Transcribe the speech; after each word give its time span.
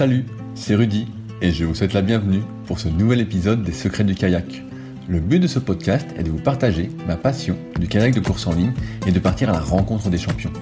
Salut, 0.00 0.24
c'est 0.54 0.74
Rudy 0.76 1.08
et 1.42 1.52
je 1.52 1.66
vous 1.66 1.74
souhaite 1.74 1.92
la 1.92 2.00
bienvenue 2.00 2.40
pour 2.64 2.80
ce 2.80 2.88
nouvel 2.88 3.20
épisode 3.20 3.62
des 3.62 3.72
Secrets 3.72 4.02
du 4.02 4.14
kayak. 4.14 4.62
Le 5.10 5.20
but 5.20 5.40
de 5.40 5.46
ce 5.46 5.58
podcast 5.58 6.06
est 6.16 6.22
de 6.22 6.30
vous 6.30 6.38
partager 6.38 6.88
ma 7.06 7.16
passion 7.16 7.54
du 7.78 7.86
kayak 7.86 8.14
de 8.14 8.20
course 8.20 8.46
en 8.46 8.54
ligne 8.54 8.72
et 9.06 9.12
de 9.12 9.18
partir 9.18 9.50
à 9.50 9.52
la 9.52 9.60
rencontre 9.60 10.08
des 10.08 10.16
champions. 10.16 10.54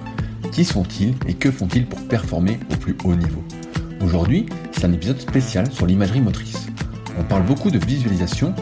Qui 0.51 0.65
sont-ils 0.65 1.13
et 1.25 1.35
que 1.35 1.51
font-ils 1.51 1.85
pour 1.85 2.05
performer 2.09 2.59
au 2.69 2.75
plus 2.75 2.97
haut 3.05 3.15
niveau? 3.15 3.41
Aujourd'hui, 4.01 4.45
c'est 4.73 4.83
un 4.83 4.91
épisode 4.91 5.21
spécial 5.21 5.71
sur 5.71 5.85
l'imagerie 5.85 6.19
motrice. 6.19 6.67
On 7.17 7.23
parle 7.23 7.45
beaucoup 7.45 7.71
de 7.71 7.79
visualisation, 7.79 8.53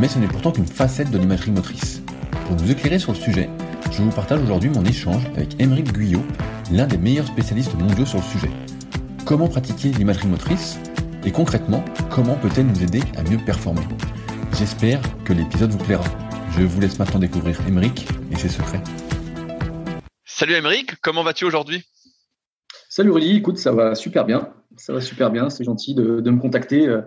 mais 0.00 0.08
ce 0.08 0.18
n'est 0.18 0.26
pourtant 0.26 0.50
qu'une 0.50 0.66
facette 0.66 1.12
de 1.12 1.18
l'imagerie 1.18 1.52
motrice. 1.52 2.02
Pour 2.48 2.56
nous 2.56 2.72
éclairer 2.72 2.98
sur 2.98 3.12
le 3.12 3.18
sujet, 3.18 3.48
je 3.92 4.02
vous 4.02 4.10
partage 4.10 4.42
aujourd'hui 4.42 4.70
mon 4.70 4.84
échange 4.84 5.24
avec 5.36 5.60
Émeric 5.60 5.92
Guyot, 5.92 6.24
l'un 6.72 6.88
des 6.88 6.98
meilleurs 6.98 7.28
spécialistes 7.28 7.78
mondiaux 7.78 8.04
sur 8.04 8.18
le 8.18 8.24
sujet. 8.24 8.50
Comment 9.26 9.48
pratiquer 9.48 9.88
l'imagerie 9.88 10.28
motrice 10.28 10.78
et 11.24 11.32
concrètement, 11.32 11.82
comment 12.10 12.36
peut-elle 12.36 12.66
nous 12.66 12.82
aider 12.82 13.00
à 13.16 13.22
mieux 13.22 13.38
performer? 13.38 13.80
J'espère 14.58 15.00
que 15.24 15.32
l'épisode 15.32 15.70
vous 15.70 15.82
plaira. 15.82 16.04
Je 16.50 16.62
vous 16.62 16.78
laisse 16.78 16.98
maintenant 16.98 17.20
découvrir 17.20 17.58
Émeric 17.66 18.06
et 18.30 18.36
ses 18.36 18.50
secrets. 18.50 18.82
Salut 20.26 20.52
Émeric, 20.52 21.00
comment 21.00 21.22
vas-tu 21.22 21.46
aujourd'hui? 21.46 21.82
Salut 22.90 23.12
Rudy, 23.12 23.36
écoute, 23.36 23.56
ça 23.56 23.72
va 23.72 23.94
super 23.94 24.26
bien. 24.26 24.52
Ça 24.76 24.92
va 24.92 25.00
super 25.00 25.30
bien, 25.30 25.48
c'est 25.48 25.64
gentil 25.64 25.94
de, 25.94 26.20
me 26.30 26.38
contacter 26.38 26.86
euh, 26.86 27.00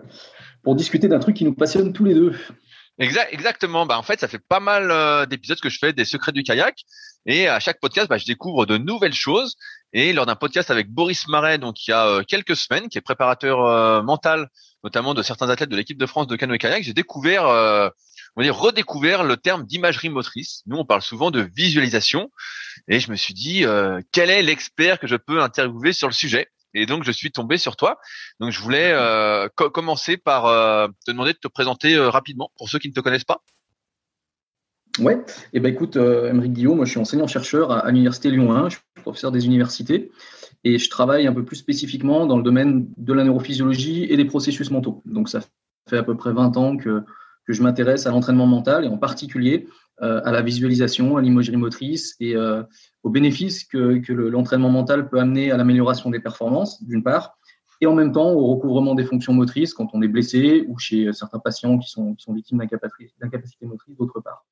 pour 0.63 0.75
discuter 0.75 1.07
d'un 1.07 1.19
truc 1.19 1.35
qui 1.35 1.45
nous 1.45 1.53
passionne 1.53 1.93
tous 1.93 2.03
les 2.03 2.15
deux. 2.15 2.33
Exact, 2.97 3.31
exactement. 3.31 3.85
Bah, 3.85 3.99
en 3.99 4.03
fait, 4.03 4.19
ça 4.19 4.27
fait 4.27 4.41
pas 4.49 4.59
mal 4.59 4.89
euh, 4.89 5.27
d'épisodes 5.27 5.59
que 5.59 5.69
je 5.69 5.77
fais 5.77 5.93
des 5.93 6.05
secrets 6.05 6.31
du 6.31 6.41
kayak. 6.41 6.83
Et 7.27 7.47
à 7.47 7.59
chaque 7.59 7.79
podcast, 7.79 8.09
bah, 8.09 8.17
je 8.17 8.25
découvre 8.25 8.65
de 8.65 8.77
nouvelles 8.77 9.13
choses. 9.13 9.55
Et 9.99 10.13
lors 10.13 10.27
d'un 10.27 10.35
podcast 10.35 10.69
avec 10.69 10.91
Boris 10.91 11.27
Marais, 11.27 11.57
donc 11.57 11.87
il 11.87 11.89
y 11.89 11.93
a 11.93 12.05
euh, 12.05 12.23
quelques 12.23 12.55
semaines, 12.55 12.87
qui 12.87 12.99
est 12.99 13.01
préparateur 13.01 13.65
euh, 13.65 14.03
mental, 14.03 14.47
notamment 14.83 15.15
de 15.15 15.23
certains 15.23 15.49
athlètes 15.49 15.71
de 15.71 15.75
l'équipe 15.75 15.97
de 15.97 16.05
France 16.05 16.27
de 16.27 16.35
canoë 16.35 16.59
kayak, 16.59 16.83
j'ai 16.83 16.93
découvert, 16.93 17.45
on 17.45 17.89
va 18.37 18.43
dire 18.43 18.55
redécouvert 18.55 19.23
le 19.23 19.37
terme 19.37 19.65
d'imagerie 19.65 20.09
motrice. 20.09 20.61
Nous, 20.67 20.77
on 20.77 20.85
parle 20.85 21.01
souvent 21.01 21.31
de 21.31 21.41
visualisation. 21.55 22.29
Et 22.87 22.99
je 22.99 23.09
me 23.09 23.15
suis 23.15 23.33
dit, 23.33 23.65
quel 24.11 24.29
est 24.29 24.43
l'expert 24.43 24.99
que 24.99 25.07
je 25.07 25.15
peux 25.15 25.41
interviewer 25.41 25.93
sur 25.93 26.07
le 26.07 26.13
sujet? 26.13 26.47
Et 26.77 26.85
donc, 26.85 27.03
je 27.03 27.11
suis 27.11 27.31
tombé 27.31 27.57
sur 27.57 27.75
toi. 27.75 27.99
Donc, 28.39 28.51
je 28.51 28.61
voulais 28.61 28.91
euh, 28.91 29.49
commencer 29.49 30.15
par 30.17 30.45
euh, 30.45 30.87
te 31.05 31.11
demander 31.11 31.33
de 31.33 31.39
te 31.39 31.47
présenter 31.47 31.95
euh, 31.95 32.09
rapidement 32.09 32.51
pour 32.55 32.69
ceux 32.69 32.77
qui 32.77 32.89
ne 32.89 32.93
te 32.93 32.99
connaissent 32.99 33.23
pas. 33.23 33.41
Ouais, 34.99 35.13
et 35.13 35.23
eh 35.53 35.59
ben 35.59 35.71
écoute, 35.71 35.95
Émeric 35.95 36.53
Guillaume, 36.53 36.77
moi 36.77 36.85
je 36.85 36.91
suis 36.91 36.99
enseignant-chercheur 36.99 37.71
à, 37.71 37.91
l'Université 37.91 38.31
Lyon 38.31 38.51
1, 38.51 38.69
je 38.69 38.75
suis 38.77 38.83
professeur 39.03 39.31
des 39.31 39.45
universités 39.45 40.11
et 40.63 40.79
je 40.79 40.89
travaille 40.89 41.27
un 41.27 41.33
peu 41.33 41.45
plus 41.45 41.57
spécifiquement 41.57 42.25
dans 42.25 42.35
le 42.35 42.43
domaine 42.43 42.87
de 42.97 43.13
la 43.13 43.23
neurophysiologie 43.23 44.05
et 44.09 44.17
des 44.17 44.25
processus 44.25 44.71
mentaux. 44.71 45.03
Donc 45.05 45.29
ça 45.29 45.41
fait 45.87 45.97
à 45.97 46.03
peu 46.03 46.17
près 46.17 46.33
20 46.33 46.57
ans 46.57 46.77
que, 46.77 47.03
que 47.45 47.53
je 47.53 47.61
m'intéresse 47.61 48.07
à 48.07 48.11
l'entraînement 48.11 48.47
mental 48.47 48.85
et 48.85 48.87
en 48.87 48.97
particulier 48.97 49.67
à 49.99 50.31
la 50.31 50.43
visualisation, 50.43 51.17
à 51.17 51.21
l'imagerie 51.21 51.57
motrice 51.57 52.15
et 52.19 52.35
aux 53.03 53.09
bénéfices 53.09 53.63
que, 53.63 53.97
que 53.97 54.13
l'entraînement 54.13 54.69
mental 54.69 55.09
peut 55.09 55.19
amener 55.19 55.51
à 55.51 55.57
l'amélioration 55.57 56.11
des 56.11 56.19
performances, 56.19 56.83
d'une 56.83 57.03
part, 57.03 57.37
et 57.81 57.87
en 57.87 57.93
même 57.93 58.11
temps 58.11 58.31
au 58.31 58.47
recouvrement 58.47 58.95
des 58.95 59.05
fonctions 59.05 59.33
motrices 59.33 59.73
quand 59.73 59.89
on 59.93 60.01
est 60.01 60.07
blessé 60.07 60.65
ou 60.67 60.77
chez 60.77 61.11
certains 61.13 61.39
patients 61.39 61.77
qui 61.77 61.89
sont, 61.89 62.13
qui 62.15 62.23
sont 62.23 62.33
victimes 62.33 62.59
d'incapacité 62.59 63.65
motrice, 63.65 63.95
d'autre 63.97 64.19
part. 64.21 64.45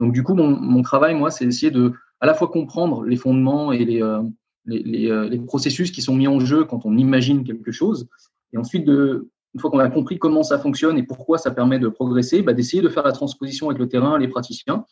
Donc 0.00 0.12
du 0.12 0.22
coup, 0.22 0.34
mon, 0.34 0.82
travail, 0.82 1.14
moi, 1.14 1.30
c'est 1.30 1.44
d'essayer 1.44 1.70
de 1.70 1.92
à 2.20 2.26
la 2.26 2.34
fois 2.34 2.48
comprendre 2.48 3.04
les 3.04 3.16
fondements 3.16 3.70
et 3.72 3.84
les, 3.84 4.02
euh, 4.02 4.22
euh, 4.68 5.28
les, 5.28 5.38
processus 5.38 5.90
qui 5.90 6.02
sont 6.02 6.14
mis 6.14 6.26
en 6.26 6.40
jeu 6.40 6.64
quand 6.64 6.84
on 6.84 6.96
imagine 6.96 7.44
quelque 7.44 7.70
chose, 7.70 8.08
et 8.52 8.58
ensuite, 8.58 8.84
de, 8.84 9.28
une 9.54 9.60
fois 9.60 9.70
qu'on 9.70 9.78
a 9.78 9.88
compris 9.88 10.18
comment 10.18 10.42
ça 10.42 10.58
fonctionne 10.58 10.98
et 10.98 11.02
pourquoi 11.02 11.38
ça 11.38 11.50
permet 11.50 11.78
de 11.78 11.88
progresser, 11.88 12.42
bah, 12.42 12.52
d'essayer 12.52 12.82
de 12.82 12.88
faire 12.88 13.02
la 13.02 13.12
transposition 13.12 13.68
avec 13.68 13.78
le 13.78 13.88
terrain, 13.88 14.18
les 14.18 14.28
praticiens, 14.28 14.84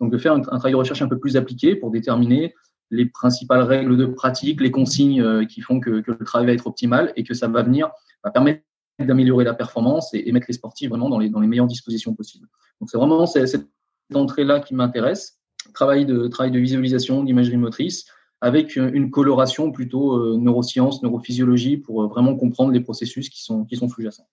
donc 0.00 0.10
de 0.10 0.18
faire 0.18 0.34
un, 0.34 0.40
travail 0.40 0.72
de 0.72 0.76
recherche 0.76 1.02
un 1.02 1.08
peu 1.08 1.18
plus 1.18 1.36
appliqué 1.36 1.76
pour 1.76 1.90
déterminer 1.90 2.54
les 2.90 3.06
principales 3.06 3.62
règles 3.62 3.96
de 3.96 4.06
pratique, 4.06 4.60
les 4.60 4.70
consignes 4.70 5.22
euh, 5.22 5.44
qui 5.44 5.60
font 5.60 5.80
que, 5.80 6.02
le 6.04 6.24
travail 6.24 6.46
va 6.48 6.52
être 6.52 6.66
optimal 6.66 7.12
et 7.16 7.22
que 7.22 7.34
ça 7.34 7.48
va 7.48 7.62
venir 7.62 7.90
va 8.24 8.30
permettre 8.30 8.62
d'améliorer 8.98 9.44
la 9.44 9.54
performance 9.54 10.12
et, 10.14 10.30
mettre 10.32 10.46
les 10.48 10.54
sportifs 10.54 10.90
vraiment 10.90 11.08
dans 11.08 11.18
les, 11.18 11.28
dans 11.28 11.40
les 11.40 11.48
meilleures 11.48 11.66
dispositions 11.66 12.14
possibles. 12.14 12.46
Donc 12.80 12.90
c'est 12.90 12.98
vraiment 12.98 13.26
cette 13.26 13.68
entrée-là 14.16 14.60
qui 14.60 14.74
m'intéresse, 14.74 15.40
travail 15.74 16.06
de, 16.06 16.28
travail 16.28 16.50
de 16.50 16.58
visualisation, 16.58 17.24
d'imagerie 17.24 17.56
motrice, 17.56 18.06
avec 18.40 18.74
une 18.74 19.10
coloration 19.10 19.70
plutôt 19.70 20.16
euh, 20.16 20.36
neurosciences, 20.36 21.02
neurophysiologie, 21.02 21.76
pour 21.76 22.02
euh, 22.02 22.08
vraiment 22.08 22.34
comprendre 22.34 22.72
les 22.72 22.80
processus 22.80 23.28
qui 23.28 23.42
sont, 23.42 23.64
qui 23.64 23.76
sont 23.76 23.88
sous-jacents 23.88 24.26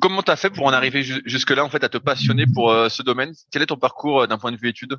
comment 0.00 0.22
tu 0.22 0.30
as 0.30 0.36
fait 0.36 0.50
pour 0.50 0.66
en 0.66 0.72
arriver 0.72 1.02
jusque-là, 1.02 1.64
en 1.64 1.68
fait, 1.68 1.84
à 1.84 1.88
te 1.88 1.98
passionner 1.98 2.46
pour 2.46 2.70
euh, 2.70 2.88
ce 2.88 3.02
domaine? 3.02 3.32
Quel 3.50 3.62
est 3.62 3.66
ton 3.66 3.76
parcours 3.76 4.22
euh, 4.22 4.26
d'un 4.26 4.38
point 4.38 4.52
de 4.52 4.56
vue 4.56 4.68
études? 4.68 4.96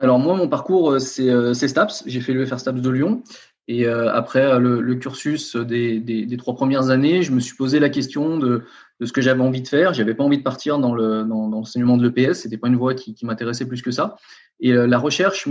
Alors 0.00 0.18
moi, 0.18 0.36
mon 0.36 0.48
parcours, 0.48 0.92
euh, 0.92 0.98
c'est 0.98 1.68
STAPS. 1.68 2.04
J'ai 2.06 2.20
fait 2.20 2.32
le 2.32 2.46
FR 2.46 2.60
STAPS 2.60 2.80
de 2.80 2.90
Lyon. 2.90 3.22
Et 3.70 3.86
après 3.86 4.58
le, 4.58 4.94
cursus 4.94 5.54
des, 5.54 6.36
trois 6.38 6.54
premières 6.54 6.88
années, 6.88 7.22
je 7.22 7.32
me 7.32 7.38
suis 7.38 7.54
posé 7.54 7.78
la 7.78 7.90
question 7.90 8.38
de, 8.38 8.64
ce 9.00 9.12
que 9.12 9.20
j'avais 9.20 9.42
envie 9.42 9.62
de 9.62 9.68
faire. 9.68 9.94
J'avais 9.94 10.14
pas 10.14 10.24
envie 10.24 10.38
de 10.38 10.42
partir 10.42 10.78
dans 10.78 10.94
l'enseignement 10.94 11.96
de 11.96 12.08
l'EPS. 12.08 12.40
C'était 12.40 12.58
pas 12.58 12.68
une 12.68 12.76
voie 12.76 12.94
qui, 12.94 13.16
m'intéressait 13.22 13.66
plus 13.66 13.82
que 13.82 13.90
ça. 13.90 14.16
Et 14.60 14.72
la 14.72 14.98
recherche 14.98 15.46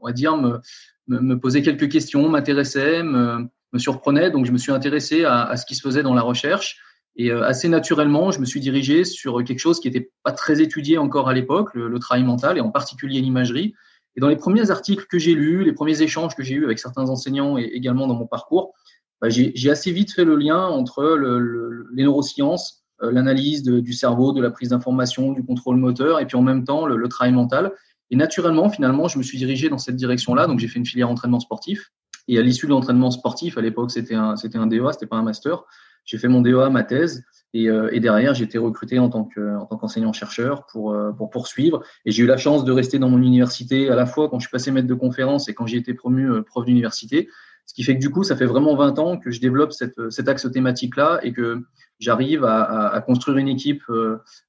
on 0.00 0.06
va 0.06 0.12
dire, 0.12 0.36
me, 0.36 1.34
posait 1.34 1.62
quelques 1.62 1.90
questions, 1.90 2.28
m'intéressait, 2.28 3.02
me, 3.02 3.48
surprenait. 3.76 4.30
Donc, 4.30 4.46
je 4.46 4.52
me 4.52 4.58
suis 4.58 4.72
intéressé 4.72 5.24
à, 5.24 5.56
ce 5.56 5.64
qui 5.66 5.74
se 5.74 5.82
faisait 5.82 6.02
dans 6.02 6.14
la 6.14 6.22
recherche. 6.22 6.78
Et 7.16 7.30
euh, 7.30 7.42
assez 7.44 7.68
naturellement, 7.68 8.30
je 8.30 8.40
me 8.40 8.44
suis 8.44 8.60
dirigé 8.60 9.04
sur 9.04 9.42
quelque 9.44 9.58
chose 9.58 9.80
qui 9.80 9.88
n'était 9.88 10.10
pas 10.22 10.32
très 10.32 10.60
étudié 10.60 10.96
encore 10.96 11.28
à 11.28 11.34
l'époque, 11.34 11.74
le, 11.74 11.98
travail 11.98 12.24
mental, 12.24 12.56
et 12.56 12.60
en 12.60 12.70
particulier 12.70 13.20
l'imagerie. 13.20 13.74
Et 14.16 14.20
dans 14.20 14.28
les 14.28 14.36
premiers 14.36 14.70
articles 14.70 15.06
que 15.06 15.18
j'ai 15.18 15.34
lus, 15.34 15.64
les 15.64 15.72
premiers 15.72 16.02
échanges 16.02 16.34
que 16.34 16.42
j'ai 16.42 16.54
eus 16.54 16.64
avec 16.64 16.78
certains 16.78 17.08
enseignants 17.08 17.58
et 17.58 17.64
également 17.64 18.06
dans 18.06 18.14
mon 18.14 18.26
parcours, 18.26 18.74
bah, 19.20 19.28
j'ai 19.28 19.70
assez 19.70 19.92
vite 19.92 20.12
fait 20.12 20.24
le 20.24 20.36
lien 20.36 20.66
entre 20.66 21.04
le, 21.04 21.86
les 21.92 22.04
neurosciences, 22.04 22.84
euh, 23.02 23.10
l'analyse 23.10 23.62
du 23.62 23.92
cerveau, 23.92 24.32
de 24.32 24.40
la 24.40 24.50
prise 24.50 24.70
d'information, 24.70 25.32
du 25.32 25.44
contrôle 25.44 25.76
moteur, 25.76 26.20
et 26.20 26.26
puis 26.26 26.36
en 26.36 26.42
même 26.42 26.64
temps 26.64 26.86
le, 26.86 26.96
le 26.96 27.08
travail 27.08 27.32
mental. 27.32 27.72
Et 28.10 28.16
naturellement, 28.16 28.68
finalement, 28.68 29.08
je 29.08 29.18
me 29.18 29.22
suis 29.22 29.38
dirigé 29.38 29.68
dans 29.68 29.78
cette 29.78 29.96
direction-là. 29.96 30.46
Donc, 30.46 30.58
j'ai 30.58 30.68
fait 30.68 30.78
une 30.78 30.86
filière 30.86 31.08
entraînement 31.08 31.40
sportif. 31.40 31.92
Et 32.28 32.38
à 32.38 32.42
l'issue 32.42 32.66
de 32.66 32.72
l'entraînement 32.72 33.10
sportif, 33.10 33.56
à 33.56 33.60
l'époque, 33.60 33.90
c'était 33.90 34.14
un, 34.14 34.34
un 34.54 34.66
DEA, 34.66 34.92
c'était 34.92 35.06
pas 35.06 35.16
un 35.16 35.22
master. 35.22 35.64
J'ai 36.04 36.18
fait 36.18 36.28
mon 36.28 36.40
DEA, 36.40 36.70
ma 36.70 36.82
thèse, 36.82 37.24
et, 37.52 37.68
euh, 37.68 37.88
et 37.92 38.00
derrière, 38.00 38.34
j'ai 38.34 38.44
été 38.44 38.58
recruté 38.58 38.98
en 38.98 39.08
tant 39.08 39.24
que, 39.24 39.56
en 39.56 39.66
tant 39.66 39.76
qu'enseignant-chercheur 39.76 40.66
pour, 40.66 40.92
euh, 40.92 41.12
pour 41.12 41.30
poursuivre. 41.30 41.82
Et 42.04 42.10
j'ai 42.10 42.22
eu 42.22 42.26
la 42.26 42.36
chance 42.36 42.64
de 42.64 42.72
rester 42.72 42.98
dans 42.98 43.08
mon 43.08 43.18
université 43.18 43.90
à 43.90 43.94
la 43.94 44.06
fois 44.06 44.28
quand 44.28 44.38
je 44.38 44.46
suis 44.46 44.52
passé 44.52 44.70
maître 44.70 44.88
de 44.88 44.94
conférence 44.94 45.48
et 45.48 45.54
quand 45.54 45.66
j'ai 45.66 45.76
été 45.76 45.94
promu 45.94 46.30
euh, 46.30 46.42
prof 46.42 46.64
d'université. 46.64 47.28
Ce 47.70 47.74
qui 47.74 47.84
fait 47.84 47.94
que 47.94 48.00
du 48.00 48.10
coup, 48.10 48.24
ça 48.24 48.34
fait 48.34 48.46
vraiment 48.46 48.74
20 48.74 48.98
ans 48.98 49.16
que 49.16 49.30
je 49.30 49.40
développe 49.40 49.72
cette, 49.72 50.10
cet 50.10 50.26
axe 50.26 50.50
thématique-là 50.50 51.20
et 51.22 51.32
que 51.32 51.62
j'arrive 52.00 52.44
à, 52.44 52.62
à, 52.62 52.88
à, 52.88 53.00
construire 53.00 53.38
une 53.38 53.46
équipe 53.46 53.84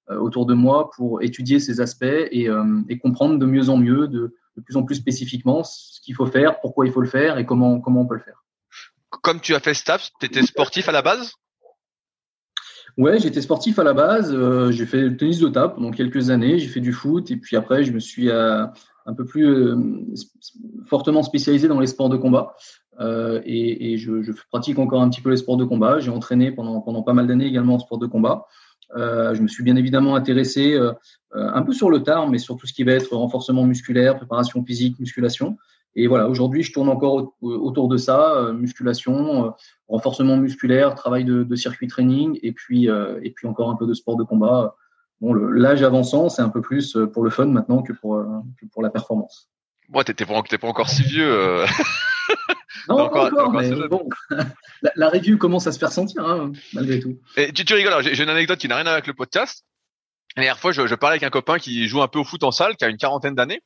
autour 0.10 0.48
de 0.48 0.56
moi 0.56 0.90
pour 0.96 1.22
étudier 1.22 1.60
ces 1.60 1.82
aspects 1.82 2.04
et, 2.04 2.48
et 2.90 2.98
comprendre 2.98 3.38
de 3.38 3.46
mieux 3.46 3.70
en 3.70 3.78
mieux, 3.78 4.08
de, 4.08 4.34
de 4.58 4.62
plus 4.62 4.76
en 4.76 4.82
plus 4.82 4.96
spécifiquement 4.96 5.64
ce 5.64 6.02
qu'il 6.02 6.16
faut 6.16 6.26
faire, 6.26 6.60
pourquoi 6.62 6.88
il 6.88 6.92
faut 6.92 7.02
le 7.02 7.08
faire 7.08 7.38
et 7.38 7.46
comment, 7.46 7.80
comment 7.80 8.02
on 8.02 8.08
peut 8.08 8.16
le 8.16 8.22
faire. 8.22 8.44
Comme 9.22 9.40
tu 9.40 9.54
as 9.54 9.60
fait 9.60 9.76
STAPS, 9.76 10.10
tu 10.20 10.26
étais 10.26 10.42
sportif 10.42 10.90
à 10.90 10.92
la 10.92 11.04
base? 11.04 11.36
Ouais, 12.98 13.20
j'étais 13.20 13.42
sportif 13.42 13.80
à 13.80 13.84
la 13.84 13.94
base. 13.94 14.34
Euh, 14.34 14.72
j'ai 14.72 14.86
fait 14.86 15.02
le 15.02 15.18
tennis 15.18 15.40
de 15.40 15.48
table 15.48 15.76
pendant 15.76 15.92
quelques 15.92 16.30
années. 16.30 16.60
J'ai 16.60 16.68
fait 16.68 16.82
du 16.82 16.94
foot 16.94 17.32
et 17.32 17.38
puis 17.38 17.56
après, 17.56 17.84
je 17.84 17.92
me 17.92 18.00
suis 18.00 18.30
euh, 18.30 18.66
un 19.06 19.14
peu 19.14 19.26
plus 19.26 19.48
euh, 19.48 19.78
fortement 20.88 21.24
spécialisé 21.24 21.68
dans 21.68 21.80
les 21.80 21.88
sports 21.88 22.10
de 22.10 22.18
combat. 22.18 22.56
Et, 23.00 23.98
je, 23.98 24.22
je, 24.22 24.32
pratique 24.50 24.78
encore 24.78 25.02
un 25.02 25.10
petit 25.10 25.22
peu 25.22 25.30
les 25.30 25.38
sports 25.38 25.58
de 25.58 25.66
combat. 25.66 26.00
J'ai 26.00 26.12
entraîné 26.12 26.52
pendant, 26.52 26.82
pendant 26.82 27.04
pas 27.04 27.14
mal 27.14 27.28
d'années 27.28 27.48
également 27.48 27.76
en 27.76 27.80
sport 27.80 27.98
de 27.98 28.08
combat. 28.08 28.48
Euh, 28.96 29.34
je 29.34 29.42
me 29.42 29.48
suis 29.48 29.64
bien 29.64 29.76
évidemment 29.76 30.16
intéressé 30.16 30.74
euh, 30.74 30.92
euh, 31.36 31.50
un 31.54 31.62
peu 31.62 31.74
sur 31.74 31.90
le 31.90 32.04
tard, 32.04 32.30
mais 32.30 32.38
sur 32.38 32.58
tout 32.58 32.68
ce 32.68 32.74
qui 32.74 32.84
va 32.84 32.94
être 32.94 33.16
renforcement 33.16 33.64
musculaire, 33.64 34.18
préparation 34.18 34.64
physique, 34.64 35.00
musculation. 35.00 35.58
Et 35.96 36.08
voilà, 36.08 36.30
aujourd'hui, 36.30 36.64
je 36.64 36.72
tourne 36.72 36.88
encore 36.88 37.34
autour 37.42 37.90
de 37.90 37.98
ça, 37.98 38.54
musculation, 38.54 39.54
renforcement 39.90 40.38
musculaire, 40.38 40.96
travail 40.96 41.26
de, 41.26 41.44
de, 41.44 41.56
circuit 41.58 41.88
training, 41.88 42.40
et 42.44 42.54
puis, 42.54 42.86
et 42.86 43.32
puis 43.32 43.46
encore 43.46 43.70
un 43.70 43.76
peu 43.76 43.86
de 43.86 43.94
sport 43.94 44.16
de 44.16 44.24
combat. 44.24 44.78
Bon, 45.20 45.34
l'âge 45.34 45.84
avançant, 45.84 46.30
c'est 46.30 46.42
un 46.42 46.48
peu 46.48 46.62
plus 46.62 46.98
pour 47.12 47.26
le 47.26 47.30
fun 47.30 47.48
maintenant 47.48 47.82
que 47.82 47.92
pour, 47.92 48.24
que 48.58 48.66
pour 48.68 48.84
la 48.84 48.90
performance. 48.90 49.50
Bon, 49.90 50.02
t'es 50.02 50.14
pas, 50.14 50.42
pas 50.42 50.68
encore 50.68 50.90
si 50.90 51.04
vieux. 51.04 51.66
Non, 52.88 53.00
encore, 53.00 53.26
encore, 53.26 53.52
mais 53.54 53.70
bon, 53.88 54.08
la, 54.82 54.92
la, 54.96 55.10
review 55.10 55.38
commence 55.38 55.68
à 55.68 55.72
se 55.72 55.80
faire 55.80 55.92
sentir, 55.92 56.26
hein, 56.26 56.52
malgré 56.74 57.00
tout. 57.00 57.20
Et 57.38 57.52
tu, 57.54 57.66
tu 57.66 57.74
rigoles, 57.74 58.04
j'ai 58.04 58.24
une 58.24 58.30
anecdote 58.30 58.60
qui 58.60 58.68
n'a 58.68 58.76
rien 58.76 58.86
à 58.86 58.90
voir 58.90 58.94
avec 58.96 59.08
le 59.08 59.14
podcast. 59.14 59.66
La 60.36 60.44
dernière 60.44 60.60
fois, 60.60 60.72
je, 60.72 60.88
je, 60.88 60.96
parlais 60.96 61.16
avec 61.16 61.24
un 61.24 61.30
copain 61.30 61.60
qui 61.60 61.88
joue 61.88 62.02
un 62.02 62.08
peu 62.08 62.20
au 62.20 62.24
foot 62.24 62.44
en 62.44 62.52
salle, 62.52 62.76
qui 62.78 62.86
a 62.86 62.88
une 62.88 62.98
quarantaine 62.98 63.36
d'années, 63.36 63.62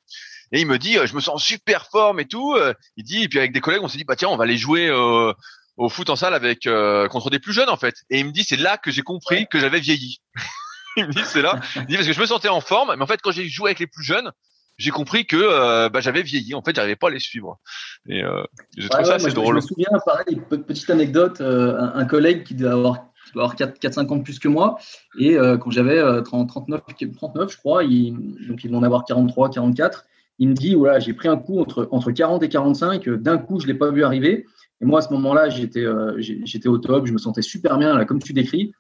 et 0.52 0.62
il 0.62 0.68
me 0.68 0.78
dit, 0.78 0.98
euh, 0.98 1.06
je 1.06 1.16
me 1.16 1.22
sens 1.22 1.44
super 1.44 1.88
forme 1.90 2.20
et 2.20 2.26
tout. 2.26 2.54
Euh, 2.56 2.74
il 2.98 3.04
dit, 3.04 3.24
et 3.24 3.28
puis 3.28 3.40
avec 3.40 3.52
des 3.52 3.62
collègues, 3.62 3.82
on 3.84 3.88
s'est 3.88 3.98
dit, 3.98 4.04
bah 4.04 4.16
tiens, 4.16 4.30
on 4.30 4.38
va 4.38 4.44
aller 4.44 4.58
jouer 4.58 4.88
euh, 4.88 5.34
au 5.78 5.90
foot 5.90 6.10
en 6.10 6.16
salle 6.16 6.34
avec 6.34 6.68
euh, 6.68 7.08
contre 7.08 7.30
des 7.30 7.40
plus 7.40 7.54
jeunes 7.54 7.70
en 7.70 7.78
fait. 7.78 7.96
Et 8.10 8.20
il 8.20 8.26
me 8.26 8.32
dit 8.32 8.44
c'est 8.44 8.58
là 8.58 8.78
que 8.78 8.92
j'ai 8.92 9.02
compris 9.02 9.48
que 9.48 9.60
j'avais 9.60 9.80
vieilli. 9.80 10.22
il 10.98 11.08
me 11.08 11.12
dit 11.12 11.22
c'est 11.26 11.42
là. 11.42 11.60
Il 11.76 11.86
dit 11.86 11.96
parce 11.96 12.08
que 12.08 12.14
je 12.14 12.20
me 12.20 12.26
sentais 12.26 12.50
en 12.50 12.62
forme, 12.62 12.94
mais 12.96 13.04
en 13.04 13.08
fait 13.08 13.22
quand 13.22 13.32
j'ai 13.32 13.48
joué 13.50 13.70
avec 13.70 13.80
les 13.80 13.88
plus 13.88 14.04
jeunes, 14.04 14.32
j'ai 14.77 14.92
compris 14.92 15.25
que 15.25 15.38
euh, 15.38 15.89
bah, 15.89 16.01
j'avais 16.01 16.22
vieilli. 16.22 16.54
En 16.54 16.62
fait, 16.62 16.75
j'arrivais 16.75 16.95
pas 16.95 17.07
à 17.07 17.12
les 17.12 17.19
suivre. 17.19 17.60
Et 18.07 18.24
euh, 18.24 18.44
je 18.77 18.88
trouve 18.88 19.06
ça 19.06 19.16
assez 19.16 19.31
drôle. 19.31 19.56
Je 19.60 19.62
me 19.62 19.62
souviens, 19.62 20.00
pareil, 20.06 20.42
petite 20.50 20.89
anecdote, 20.89 21.42
euh, 21.42 21.77
un, 21.80 22.06
collègue 22.06 22.44
qui 22.44 22.56
devait 22.56 22.72
avoir, 22.72 23.07
avoir 23.36 23.56
4-5 23.56 24.07
ans 24.07 24.16
de 24.18 24.24
plus 24.24 24.39
que 24.39 24.48
moi, 24.48 24.77
et 25.18 25.38
euh, 25.38 25.57
quand 25.57 25.72
j'avais 25.72 26.01
39, 26.24 26.81
39, 27.16 27.51
je 27.51 27.57
crois, 27.57 27.83
il, 27.83 28.13
donc 28.48 28.63
il 28.63 28.68
devait 28.68 28.77
en 28.77 28.83
avoir 28.83 29.06
43, 29.06 29.50
44, 29.50 30.06
il 30.39 30.50
me 30.50 30.54
dit, 30.54 30.75
voilà, 30.75 31.00
j'ai 31.00 31.13
pris 31.13 31.30
un 31.30 31.38
coup 31.38 31.60
entre, 31.60 31.88
entre 31.92 32.12
40 32.12 32.44
et 32.44 32.50
45, 32.50 33.07
d'un 33.10 33.38
coup, 33.38 33.60
je 33.60 33.68
l'ai 33.68 33.74
pas 33.74 33.89
vu 33.89 34.04
arriver. 34.04 34.45
Et 34.81 34.86
moi, 34.86 35.00
à 35.00 35.01
ce 35.01 35.10
moment-là, 35.13 35.48
j'étais 35.48 35.86
j'étais 36.18 36.68
au 36.68 36.77
top, 36.77 37.07
je 37.07 37.13
me 37.13 37.18
sentais 37.18 37.42
super 37.42 37.77
bien, 37.77 37.98
là, 37.98 38.04
comme 38.04 38.22
tu 38.22 38.33
décris. 38.33 38.74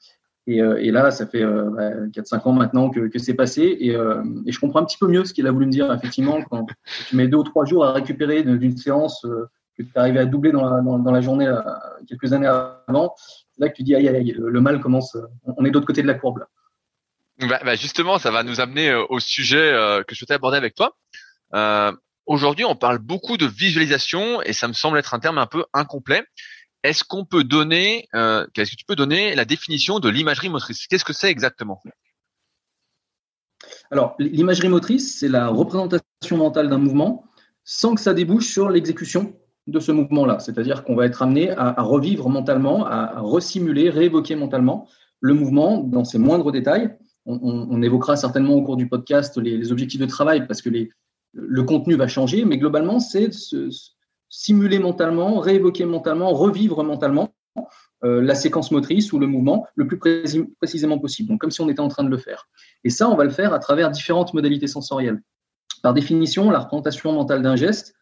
Et, 0.47 0.61
euh, 0.61 0.77
et, 0.79 0.91
là, 0.91 1.09
ça 1.09 1.25
fait 1.25 1.41
euh, 1.41 1.69
bah, 1.71 1.89
4-5 2.13 2.47
ans 2.47 2.53
maintenant 2.53 2.89
que, 2.89 3.09
c'est 3.17 3.33
passé. 3.33 3.77
Et, 3.79 3.95
euh, 3.95 4.23
et, 4.45 4.51
je 4.51 4.59
comprends 4.59 4.79
un 4.79 4.85
petit 4.85 4.97
peu 4.97 5.07
mieux 5.07 5.25
ce 5.25 5.33
qu'il 5.33 5.47
a 5.47 5.51
voulu 5.51 5.65
me 5.65 5.71
dire. 5.71 5.91
Effectivement, 5.91 6.41
quand 6.43 6.67
tu 7.07 7.15
mets 7.15 7.27
deux 7.27 7.37
ou 7.37 7.43
trois 7.43 7.65
jours 7.65 7.85
à 7.85 7.93
récupérer 7.93 8.43
d'une 8.43 8.77
séance 8.77 9.25
que 9.77 9.83
tu 9.83 9.89
es 9.95 9.99
arrivé 9.99 10.19
à 10.19 10.25
doubler 10.25 10.51
dans 10.51 11.11
la, 11.11 11.21
journée 11.21 11.51
quelques 12.07 12.31
années 12.33 12.47
avant, 12.47 13.15
là 13.57 13.69
que 13.69 13.75
tu 13.75 13.83
dis, 13.83 13.95
aïe, 13.95 14.07
aïe, 14.07 14.15
aïe, 14.15 14.35
le, 14.37 14.61
mal 14.61 14.79
commence. 14.79 15.17
On 15.57 15.65
est 15.65 15.69
de 15.69 15.73
l'autre 15.73 15.87
côté 15.87 16.01
de 16.01 16.07
la 16.07 16.13
courbe. 16.13 16.45
Bah, 17.39 17.59
bah 17.65 17.75
justement, 17.75 18.17
ça 18.19 18.31
va 18.31 18.43
nous 18.43 18.61
amener 18.61 18.93
au 18.93 19.19
sujet 19.19 19.73
que 20.07 20.13
je 20.13 20.19
souhaitais 20.19 20.35
aborder 20.35 20.57
avec 20.57 20.75
toi. 20.75 20.95
Aujourd'hui, 22.27 22.65
on 22.65 22.75
parle 22.75 22.99
beaucoup 22.99 23.37
de 23.37 23.45
visualisation 23.45 24.41
et 24.43 24.53
ça 24.53 24.67
me 24.67 24.73
semble 24.73 24.97
être 24.99 25.13
un 25.13 25.19
terme 25.19 25.37
un 25.39 25.47
peu 25.47 25.65
incomplet. 25.73 26.23
Est-ce 26.85 27.03
qu'on 27.03 27.25
peut 27.25 27.43
donner, 27.43 28.07
euh, 28.13 28.45
qu'est-ce 28.53 28.69
que 28.69 28.75
tu 28.75 28.85
peux 28.85 28.95
donner 28.95 29.33
la 29.33 29.43
définition 29.43 29.99
de 29.99 30.07
l'imagerie 30.07 30.49
motrice? 30.49 30.85
Qu'est-ce 30.85 31.03
que 31.03 31.13
c'est 31.13 31.31
exactement? 31.31 31.81
Alors, 33.89 34.13
l'imagerie 34.19 34.69
motrice, 34.69 35.17
c'est 35.19 35.27
la 35.27 35.47
représentation 35.47 36.37
mentale 36.37 36.69
d'un 36.69 36.77
mouvement 36.77 37.25
sans 37.63 37.95
que 37.95 38.01
ça 38.01 38.13
débouche 38.13 38.45
sur 38.45 38.69
l'exécution 38.69 39.33
de 39.65 39.79
ce 39.79 39.91
mouvement-là. 39.91 40.37
C'est-à-dire 40.37 40.83
qu'on 40.83 40.95
va 40.95 41.07
être 41.07 41.23
amené 41.23 41.49
à, 41.57 41.81
revivre 41.81 42.29
mentalement, 42.29 42.85
à, 42.85 43.19
resimuler, 43.19 43.89
réévoquer 43.89 44.35
mentalement 44.35 44.87
le 45.21 45.33
mouvement 45.33 45.79
dans 45.79 46.05
ses 46.05 46.19
moindres 46.19 46.51
détails. 46.51 46.95
On, 47.25 47.81
évoquera 47.81 48.15
certainement 48.15 48.53
au 48.53 48.61
cours 48.61 48.77
du 48.77 48.87
podcast 48.87 49.35
les, 49.37 49.71
objectifs 49.71 49.99
de 49.99 50.05
travail 50.05 50.45
parce 50.45 50.61
que 50.61 50.69
le 51.33 51.63
contenu 51.63 51.95
va 51.95 52.07
changer, 52.07 52.45
mais 52.45 52.59
globalement, 52.59 52.99
c'est 52.99 53.33
ce, 53.33 53.71
simuler 54.29 54.79
mentalement, 54.79 55.39
réévoquer 55.39 55.85
mentalement, 55.85 56.33
revivre 56.33 56.83
mentalement 56.83 57.33
euh, 58.03 58.21
la 58.21 58.35
séquence 58.35 58.71
motrice 58.71 59.13
ou 59.13 59.19
le 59.19 59.25
mouvement 59.25 59.65
le 59.75 59.87
plus 59.87 59.97
précisément 59.97 60.99
possible. 60.99 61.29
Donc, 61.29 61.41
comme 61.41 61.51
si 61.51 61.61
on 61.61 61.69
était 61.69 61.79
en 61.79 61.87
train 61.87 62.03
de 62.03 62.09
le 62.09 62.17
faire. 62.17 62.47
Et 62.83 62.89
ça, 62.89 63.09
on 63.09 63.15
va 63.15 63.23
le 63.23 63.29
faire 63.29 63.53
à 63.53 63.59
travers 63.59 63.89
différentes 63.89 64.33
modalités 64.33 64.67
sensorielles. 64.67 65.21
Par 65.81 65.93
définition, 65.93 66.51
la 66.51 66.59
représentation 66.59 67.13
mentale 67.13 67.41
d'un 67.41 67.55
geste, 67.55 67.95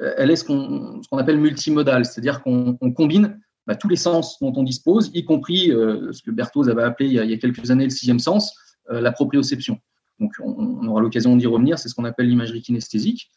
euh, 0.00 0.14
elle 0.16 0.30
est 0.30 0.36
ce 0.36 0.44
qu'on 0.44 1.00
qu 1.00 1.18
appelle 1.18 1.38
multimodale, 1.38 2.04
c'est-à-dire 2.04 2.42
qu'on 2.42 2.78
combine 2.96 3.40
bah, 3.66 3.74
tous 3.74 3.88
les 3.88 3.96
sens 3.96 4.38
dont 4.40 4.52
on 4.56 4.62
dispose, 4.62 5.10
y 5.14 5.24
compris 5.24 5.72
euh, 5.72 6.12
ce 6.12 6.22
que 6.22 6.30
Berthoz 6.30 6.70
avait 6.70 6.84
appelé 6.84 7.08
il 7.08 7.14
y 7.14 7.34
a, 7.34 7.36
quelques 7.36 7.70
années 7.70 7.84
le 7.84 7.90
sixième 7.90 8.20
sens, 8.20 8.54
la 8.88 9.12
proprioception. 9.12 9.78
Donc, 10.18 10.32
on, 10.42 10.80
on 10.82 10.88
aura 10.88 11.00
l'occasion 11.00 11.36
d'y 11.36 11.46
revenir, 11.46 11.78
c'est 11.78 11.88
ce 11.88 11.94
qu'on 11.94 12.04
appelle 12.04 12.26
l'imagerie 12.26 12.60
kinesthésique. 12.60 13.30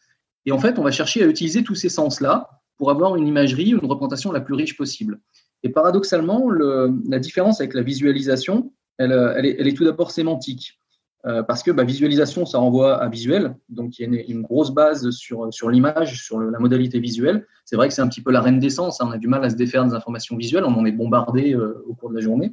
Et 0.46 0.52
en 0.52 0.58
fait, 0.58 0.78
on 0.78 0.82
va 0.82 0.90
chercher 0.90 1.22
à 1.22 1.26
utiliser 1.26 1.62
tous 1.62 1.74
ces 1.74 1.88
sens-là 1.88 2.62
pour 2.76 2.90
avoir 2.90 3.16
une 3.16 3.26
imagerie, 3.26 3.70
une 3.70 3.78
représentation 3.78 4.32
la 4.32 4.40
plus 4.40 4.54
riche 4.54 4.76
possible. 4.76 5.20
Et 5.62 5.70
paradoxalement, 5.70 6.50
le, 6.50 6.92
la 7.08 7.18
différence 7.18 7.60
avec 7.60 7.74
la 7.74 7.82
visualisation, 7.82 8.72
elle, 8.98 9.12
elle, 9.36 9.66
est, 9.66 9.76
tout 9.76 9.84
d'abord 9.84 10.10
sémantique. 10.10 10.78
Euh, 11.26 11.42
parce 11.42 11.62
que 11.62 11.70
bah, 11.70 11.84
visualisation, 11.84 12.44
ça 12.44 12.58
renvoie 12.58 12.96
à 12.96 13.08
visuel. 13.08 13.56
Donc, 13.70 13.98
il 13.98 14.02
y 14.02 14.18
a 14.18 14.22
une, 14.28 14.42
grosse 14.42 14.72
base 14.72 15.08
sur, 15.10 15.52
sur 15.52 15.70
l'image, 15.70 16.22
sur 16.22 16.38
la 16.38 16.58
modalité 16.58 17.00
visuelle. 17.00 17.46
C'est 17.64 17.76
vrai 17.76 17.88
que 17.88 17.94
c'est 17.94 18.02
un 18.02 18.08
petit 18.08 18.20
peu 18.20 18.30
la 18.30 18.42
reine 18.42 18.58
des 18.58 18.68
sens. 18.68 19.00
Hein, 19.00 19.06
on 19.08 19.12
a 19.12 19.18
du 19.18 19.28
mal 19.28 19.42
à 19.42 19.48
se 19.48 19.56
défaire 19.56 19.84
des 19.86 19.94
informations 19.94 20.36
visuelles. 20.36 20.64
On 20.64 20.74
en 20.74 20.84
est 20.84 20.92
bombardé 20.92 21.54
euh, 21.54 21.82
au 21.86 21.94
cours 21.94 22.10
de 22.10 22.14
la 22.14 22.20
journée. 22.20 22.52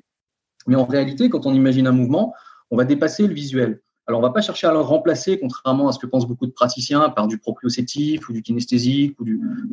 Mais 0.67 0.75
en 0.75 0.85
réalité, 0.85 1.29
quand 1.29 1.45
on 1.45 1.53
imagine 1.53 1.87
un 1.87 1.91
mouvement, 1.91 2.33
on 2.69 2.77
va 2.77 2.85
dépasser 2.85 3.27
le 3.27 3.33
visuel. 3.33 3.81
Alors, 4.07 4.19
on 4.19 4.23
ne 4.23 4.27
va 4.27 4.33
pas 4.33 4.41
chercher 4.41 4.67
à 4.67 4.71
le 4.71 4.79
remplacer, 4.79 5.39
contrairement 5.39 5.87
à 5.87 5.91
ce 5.91 5.99
que 5.99 6.07
pensent 6.07 6.27
beaucoup 6.27 6.47
de 6.47 6.51
praticiens, 6.51 7.09
par 7.09 7.27
du 7.27 7.37
proprioceptif 7.37 8.27
ou 8.27 8.33
du 8.33 8.41
kinesthésique 8.41 9.15
ou 9.19 9.25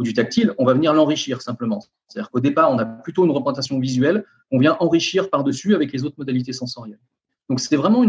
du, 0.02 0.12
tactile. 0.12 0.54
On 0.58 0.64
va 0.64 0.74
venir 0.74 0.92
l'enrichir 0.92 1.40
simplement. 1.40 1.82
C'est-à-dire 2.08 2.30
qu'au 2.30 2.40
départ, 2.40 2.70
on 2.70 2.78
a 2.78 2.84
plutôt 2.84 3.24
une 3.24 3.30
représentation 3.30 3.78
visuelle. 3.78 4.24
On 4.50 4.58
vient 4.58 4.76
enrichir 4.80 5.30
par-dessus 5.30 5.74
avec 5.74 5.92
les 5.92 6.04
autres 6.04 6.16
modalités 6.18 6.52
sensorielles. 6.52 7.00
Donc, 7.48 7.60
c'est 7.60 7.76
vraiment 7.76 8.02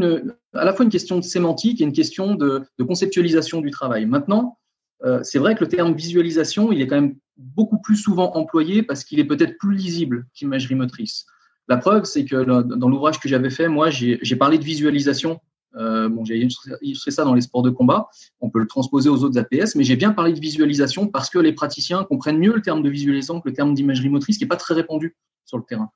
à 0.54 0.66
la 0.66 0.74
fois 0.74 0.84
une 0.84 0.92
question 0.92 1.18
de 1.18 1.24
sémantique 1.24 1.80
et 1.80 1.86
une 1.86 1.94
question 1.94 2.36
de, 2.36 2.64
de 2.78 2.84
conceptualisation 2.84 3.62
du 3.62 3.72
travail. 3.72 4.06
Maintenant, 4.06 4.58
euh, 5.06 5.22
c'est 5.24 5.40
vrai 5.40 5.56
que 5.56 5.62
le 5.62 5.70
terme 5.70 5.94
visualisation, 5.94 6.74
il 6.74 6.82
est 6.82 6.88
quand 6.88 7.00
même 7.00 7.16
beaucoup 7.38 7.80
plus 7.80 7.96
souvent 7.96 8.36
employé 8.36 8.84
parce 8.84 9.06
qu'il 9.06 9.20
est 9.20 9.26
peut-être 9.26 9.58
plus 9.58 9.74
lisible 9.74 10.28
qu'imagerie 10.34 10.76
motrice. 10.76 11.26
La 11.70 11.78
preuve, 11.78 12.04
c'est 12.04 12.26
que 12.26 12.44
dans 12.44 12.90
l'ouvrage 12.90 13.20
que 13.20 13.30
j'avais 13.30 13.52
fait, 13.52 13.68
moi, 13.68 13.90
j'ai 13.92 14.36
parlé 14.36 14.58
de 14.58 14.64
visualisation 14.64 15.40
euh, 15.80 16.10
bon, 16.10 16.26
j'ai 16.26 16.38
illustré 16.82 17.12
ça 17.12 17.24
dans 17.24 17.34
les 17.34 17.42
sports 17.42 17.62
de 17.62 17.70
combat. 17.70 18.10
On 18.42 18.50
peut 18.50 18.60
le 18.60 18.68
transposer 18.68 19.10
aux 19.10 19.24
autres 19.24 19.38
APS, 19.40 19.76
mais 19.76 19.84
j'ai 19.84 19.96
bien 19.96 20.12
parlé 20.12 20.34
de 20.34 20.40
visualisation 20.40 21.08
parce 21.08 21.30
que 21.30 21.40
les 21.40 21.54
praticiens 21.54 22.04
comprennent 22.04 22.38
mieux 22.38 22.54
le 22.54 22.62
terme 22.62 22.84
de 22.84 22.90
visualisation 22.90 23.40
que 23.40 23.50
le 23.50 23.56
terme 23.56 23.74
d'imagerie 23.74 24.10
motrice, 24.10 24.38
qui 24.38 24.44
n'est 24.44 24.50
pas 24.50 24.58
très 24.58 24.74
répandu 24.74 25.16
sur 25.46 25.58
le 25.58 25.64
terrain. 25.64 25.90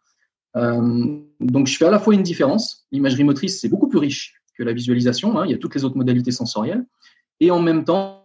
Euh, 0.56 1.20
donc, 1.40 1.68
je 1.68 1.78
fais 1.78 1.86
à 1.86 1.92
la 1.92 2.00
fois 2.00 2.14
une 2.14 2.24
différence. 2.24 2.88
L'imagerie 2.92 3.24
motrice, 3.24 3.60
c'est 3.60 3.70
beaucoup 3.70 3.90
plus 3.90 4.00
riche 4.00 4.36
que 4.58 4.64
la 4.64 4.72
visualisation. 4.72 5.38
Hein, 5.38 5.46
il 5.46 5.52
y 5.52 5.54
a 5.54 5.58
toutes 5.58 5.76
les 5.76 5.84
autres 5.84 5.98
modalités 5.98 6.32
sensorielles. 6.32 6.86
Et 7.40 7.52
en 7.52 7.60
même 7.60 7.84
temps, 7.84 8.24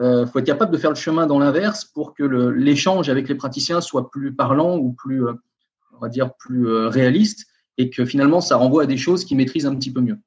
il 0.00 0.04
euh, 0.04 0.26
faut 0.26 0.40
être 0.40 0.46
capable 0.46 0.72
de 0.72 0.78
faire 0.78 0.90
le 0.90 0.96
chemin 0.96 1.26
dans 1.26 1.38
l'inverse 1.38 1.84
pour 1.84 2.14
que 2.14 2.24
l'échange 2.24 3.08
avec 3.08 3.28
les 3.28 3.34
praticiens 3.36 3.80
soit 3.80 4.10
plus 4.10 4.34
parlant 4.34 4.76
ou 4.76 4.92
plus, 4.92 5.22
on 5.28 5.98
va 6.00 6.08
dire, 6.08 6.34
plus 6.34 6.66
réaliste 6.86 7.46
et 7.78 7.90
que 7.90 8.04
finalement, 8.04 8.40
ça 8.40 8.56
renvoie 8.56 8.84
à 8.84 8.86
des 8.86 8.96
choses 8.96 9.24
qu'ils 9.24 9.36
maîtrisent 9.36 9.66
un 9.66 9.76
petit 9.76 9.92
peu 9.92 10.00
mieux. 10.00 10.18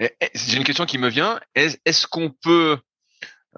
J'ai 0.00 0.56
une 0.56 0.64
question 0.64 0.86
qui 0.86 0.98
me 0.98 1.08
vient. 1.08 1.40
Est-ce 1.54 2.06
qu'on 2.06 2.30
peut 2.30 2.78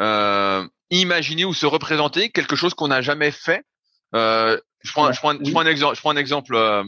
euh, 0.00 0.66
imaginer 0.90 1.44
ou 1.44 1.54
se 1.54 1.66
représenter 1.66 2.30
quelque 2.30 2.56
chose 2.56 2.74
qu'on 2.74 2.88
n'a 2.88 3.00
jamais 3.00 3.30
fait? 3.30 3.62
Euh, 4.14 4.58
je, 4.82 4.92
prends, 4.92 5.12
je, 5.12 5.18
prends, 5.18 5.32
je, 5.32 5.50
prends, 5.50 5.60
un 5.60 5.66
exemple. 5.66 5.96
Je 5.96 6.00
prends 6.00 6.10
un 6.10 6.16
exemple 6.16 6.54
euh, 6.54 6.82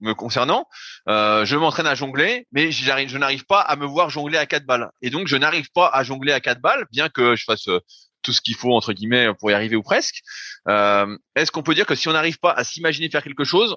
me 0.00 0.14
concernant. 0.14 0.66
Euh, 1.08 1.44
je 1.44 1.56
m'entraîne 1.56 1.86
à 1.86 1.94
jongler, 1.94 2.46
mais 2.52 2.70
je 2.72 3.18
n'arrive 3.18 3.44
pas 3.44 3.60
à 3.60 3.76
me 3.76 3.86
voir 3.86 4.10
jongler 4.10 4.38
à 4.38 4.46
quatre 4.46 4.66
balles. 4.66 4.90
Et 5.02 5.10
donc, 5.10 5.28
je 5.28 5.36
n'arrive 5.36 5.68
pas 5.74 5.88
à 5.88 6.02
jongler 6.02 6.32
à 6.32 6.40
quatre 6.40 6.60
balles, 6.60 6.86
bien 6.90 7.08
que 7.08 7.36
je 7.36 7.44
fasse 7.44 7.68
euh, 7.68 7.80
tout 8.22 8.32
ce 8.32 8.40
qu'il 8.40 8.56
faut 8.56 8.74
entre 8.74 8.92
guillemets 8.92 9.28
pour 9.38 9.50
y 9.50 9.54
arriver 9.54 9.76
ou 9.76 9.82
presque. 9.82 10.22
Euh, 10.68 11.16
Est-ce 11.36 11.52
qu'on 11.52 11.62
peut 11.62 11.74
dire 11.74 11.86
que 11.86 11.94
si 11.94 12.08
on 12.08 12.12
n'arrive 12.12 12.38
pas 12.38 12.52
à 12.52 12.64
s'imaginer 12.64 13.10
faire 13.10 13.22
quelque 13.22 13.44
chose, 13.44 13.76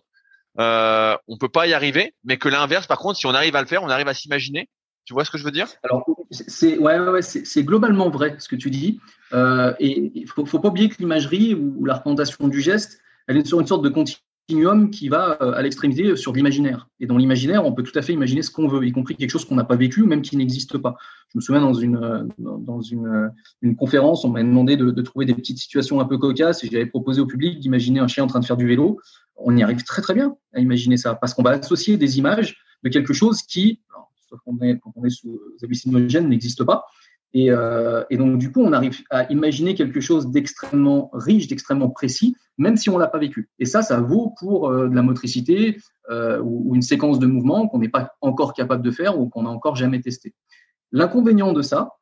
euh, 0.60 1.18
on 1.28 1.38
peut 1.38 1.50
pas 1.50 1.68
y 1.68 1.74
arriver, 1.74 2.14
mais 2.24 2.38
que 2.38 2.50
l'inverse, 2.50 2.88
par 2.88 2.98
contre, 2.98 3.20
si 3.20 3.26
on 3.26 3.34
arrive 3.34 3.56
à 3.56 3.62
le 3.62 3.68
faire, 3.68 3.84
on 3.84 3.90
arrive 3.90 4.08
à 4.08 4.14
s'imaginer? 4.14 4.70
Tu 5.08 5.14
vois 5.14 5.24
ce 5.24 5.32
que 5.32 5.38
je 5.38 5.46
veux 5.46 5.52
dire? 5.52 5.68
Alors, 5.84 6.06
c'est 6.32 6.78
ouais, 6.78 7.00
ouais, 7.00 7.22
c'est 7.22 7.64
globalement 7.64 8.10
vrai 8.10 8.36
ce 8.40 8.50
que 8.50 8.58
tu 8.58 8.70
dis. 8.70 9.00
Euh, 9.32 9.74
et 9.80 10.12
il 10.14 10.28
faut, 10.28 10.46
faut 10.46 10.60
pas 10.60 10.68
oublier 10.68 10.90
que 10.90 10.98
l'imagerie 11.00 11.56
ou 11.56 11.86
la 11.86 11.94
représentation 11.94 12.50
du 12.50 12.60
geste, 12.60 13.00
elle 13.28 13.38
est 13.38 13.48
sur 13.48 13.62
une 13.62 13.68
sorte 13.68 13.86
de 13.86 13.90
continuum 13.90 14.92
qui 14.92 15.08
va 15.08 15.38
euh, 15.42 15.54
à 15.54 15.62
l'extrémité 15.62 16.18
sur 16.18 16.34
l'imaginaire. 16.34 16.90
Et 17.00 17.06
dans 17.08 17.16
l'imaginaire, 17.16 17.66
on 17.66 17.72
peut 17.72 17.84
tout 17.84 17.98
à 17.98 18.02
fait 18.02 18.12
imaginer 18.12 18.42
ce 18.42 18.52
qu'on 18.52 18.68
veut, 18.68 18.86
y 18.86 18.92
compris 18.92 19.16
quelque 19.16 19.30
chose 19.30 19.46
qu'on 19.46 19.56
n'a 19.56 19.64
pas 19.64 19.78
vécu 19.78 20.02
ou 20.02 20.08
même 20.08 20.22
qui 20.22 20.36
n'existe 20.36 20.78
pas. 20.78 20.98
Je 21.32 21.38
me 21.38 21.42
souviens 21.42 21.62
dans 21.62 21.74
une 21.74 22.30
dans 22.38 22.82
une, 22.82 23.32
une 23.62 23.78
conférence, 23.78 24.26
on 24.26 24.30
m'a 24.30 24.44
demandé 24.44 24.76
de, 24.76 24.92
de, 24.92 25.02
trouver 25.02 25.26
des 25.26 25.36
petites 25.36 25.58
situations 25.58 26.02
un 26.02 26.06
peu 26.06 26.18
cocasses 26.18 26.66
et 26.66 26.70
j'avais 26.70 26.86
proposé 26.86 27.22
au 27.22 27.26
public 27.26 27.62
d'imaginer 27.62 28.02
un 28.02 28.08
chien 28.08 28.26
en 28.26 28.28
train 28.28 28.42
de 28.42 28.46
faire 28.46 28.58
du 28.58 28.68
vélo. 28.68 29.00
On 29.38 29.56
y 29.56 29.64
arrive 29.64 29.86
très 29.86 30.02
très 30.02 30.14
bien 30.14 30.36
à 30.54 30.60
imaginer 30.60 30.98
ça 30.98 31.16
parce 31.16 31.34
qu'on 31.34 31.44
va 31.44 31.52
associer 31.52 31.96
des 31.96 32.18
images 32.18 32.58
de 32.84 32.90
quelque 32.90 33.14
chose 33.14 33.42
qui 33.42 33.80
sauf 34.30 34.40
qu'on 34.46 34.60
est, 34.60 34.80
quand 34.80 34.92
on 34.96 35.06
est 35.06 35.10
sous 35.10 35.40
hallucinogènes, 35.64 36.30
n'existe 36.30 36.64
pas. 36.64 36.86
Et, 37.34 37.52
euh, 37.52 38.04
et, 38.10 38.18
donc, 38.18 38.38
du 38.38 38.52
coup, 38.52 38.62
on 38.62 38.74
arrive 38.74 39.02
à 39.10 39.32
imaginer 39.32 39.76
quelque 39.76 40.00
chose 40.00 40.28
d'extrêmement 40.32 41.10
riche, 41.14 41.48
d'extrêmement 41.48 41.90
précis, 41.90 42.36
même 42.58 42.78
si 42.78 42.90
on 42.90 42.98
l'a 42.98 43.08
pas 43.08 43.20
vécu. 43.20 43.50
Et 43.60 43.66
ça, 43.66 43.82
ça 43.82 44.00
vaut 44.00 44.34
pour 44.40 44.70
euh, 44.70 44.88
de 44.88 44.96
la 44.96 45.02
motricité 45.02 45.78
euh, 46.10 46.40
ou, 46.40 46.72
ou, 46.72 46.76
une 46.76 46.82
séquence 46.82 47.20
de 47.20 47.28
mouvements 47.28 47.68
qu'on 47.68 47.80
n'est 47.80 47.90
pas 47.90 48.16
encore 48.22 48.54
capable 48.54 48.84
de 48.84 48.92
faire 48.92 49.20
ou 49.20 49.28
qu'on 49.28 49.44
n'a 49.44 49.50
encore 49.50 49.76
jamais 49.76 50.00
testé. 50.02 50.34
L'inconvénient 50.92 51.52
de 51.52 51.62
ça, 51.62 51.98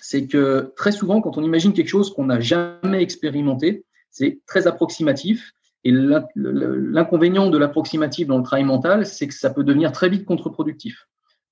c'est 0.00 0.26
que 0.26 0.72
très 0.76 0.92
souvent, 0.92 1.20
quand 1.20 1.38
on 1.38 1.42
imagine 1.42 1.72
quelque 1.72 1.88
chose 1.88 2.12
qu'on 2.12 2.26
n'a 2.26 2.40
jamais 2.40 3.02
expérimenté, 3.02 3.86
c'est 4.10 4.40
très 4.46 4.66
approximatif. 4.66 5.52
Et 5.84 5.92
l'inconvénient 5.92 7.48
de 7.48 7.58
l'approximatif 7.58 8.26
dans 8.26 8.38
le 8.38 8.42
travail 8.42 8.64
mental, 8.64 9.06
c'est 9.06 9.28
que 9.28 9.34
ça 9.34 9.50
peut 9.50 9.64
devenir 9.64 9.92
très 9.92 10.08
vite 10.08 10.24
contre-productif. 10.24 11.08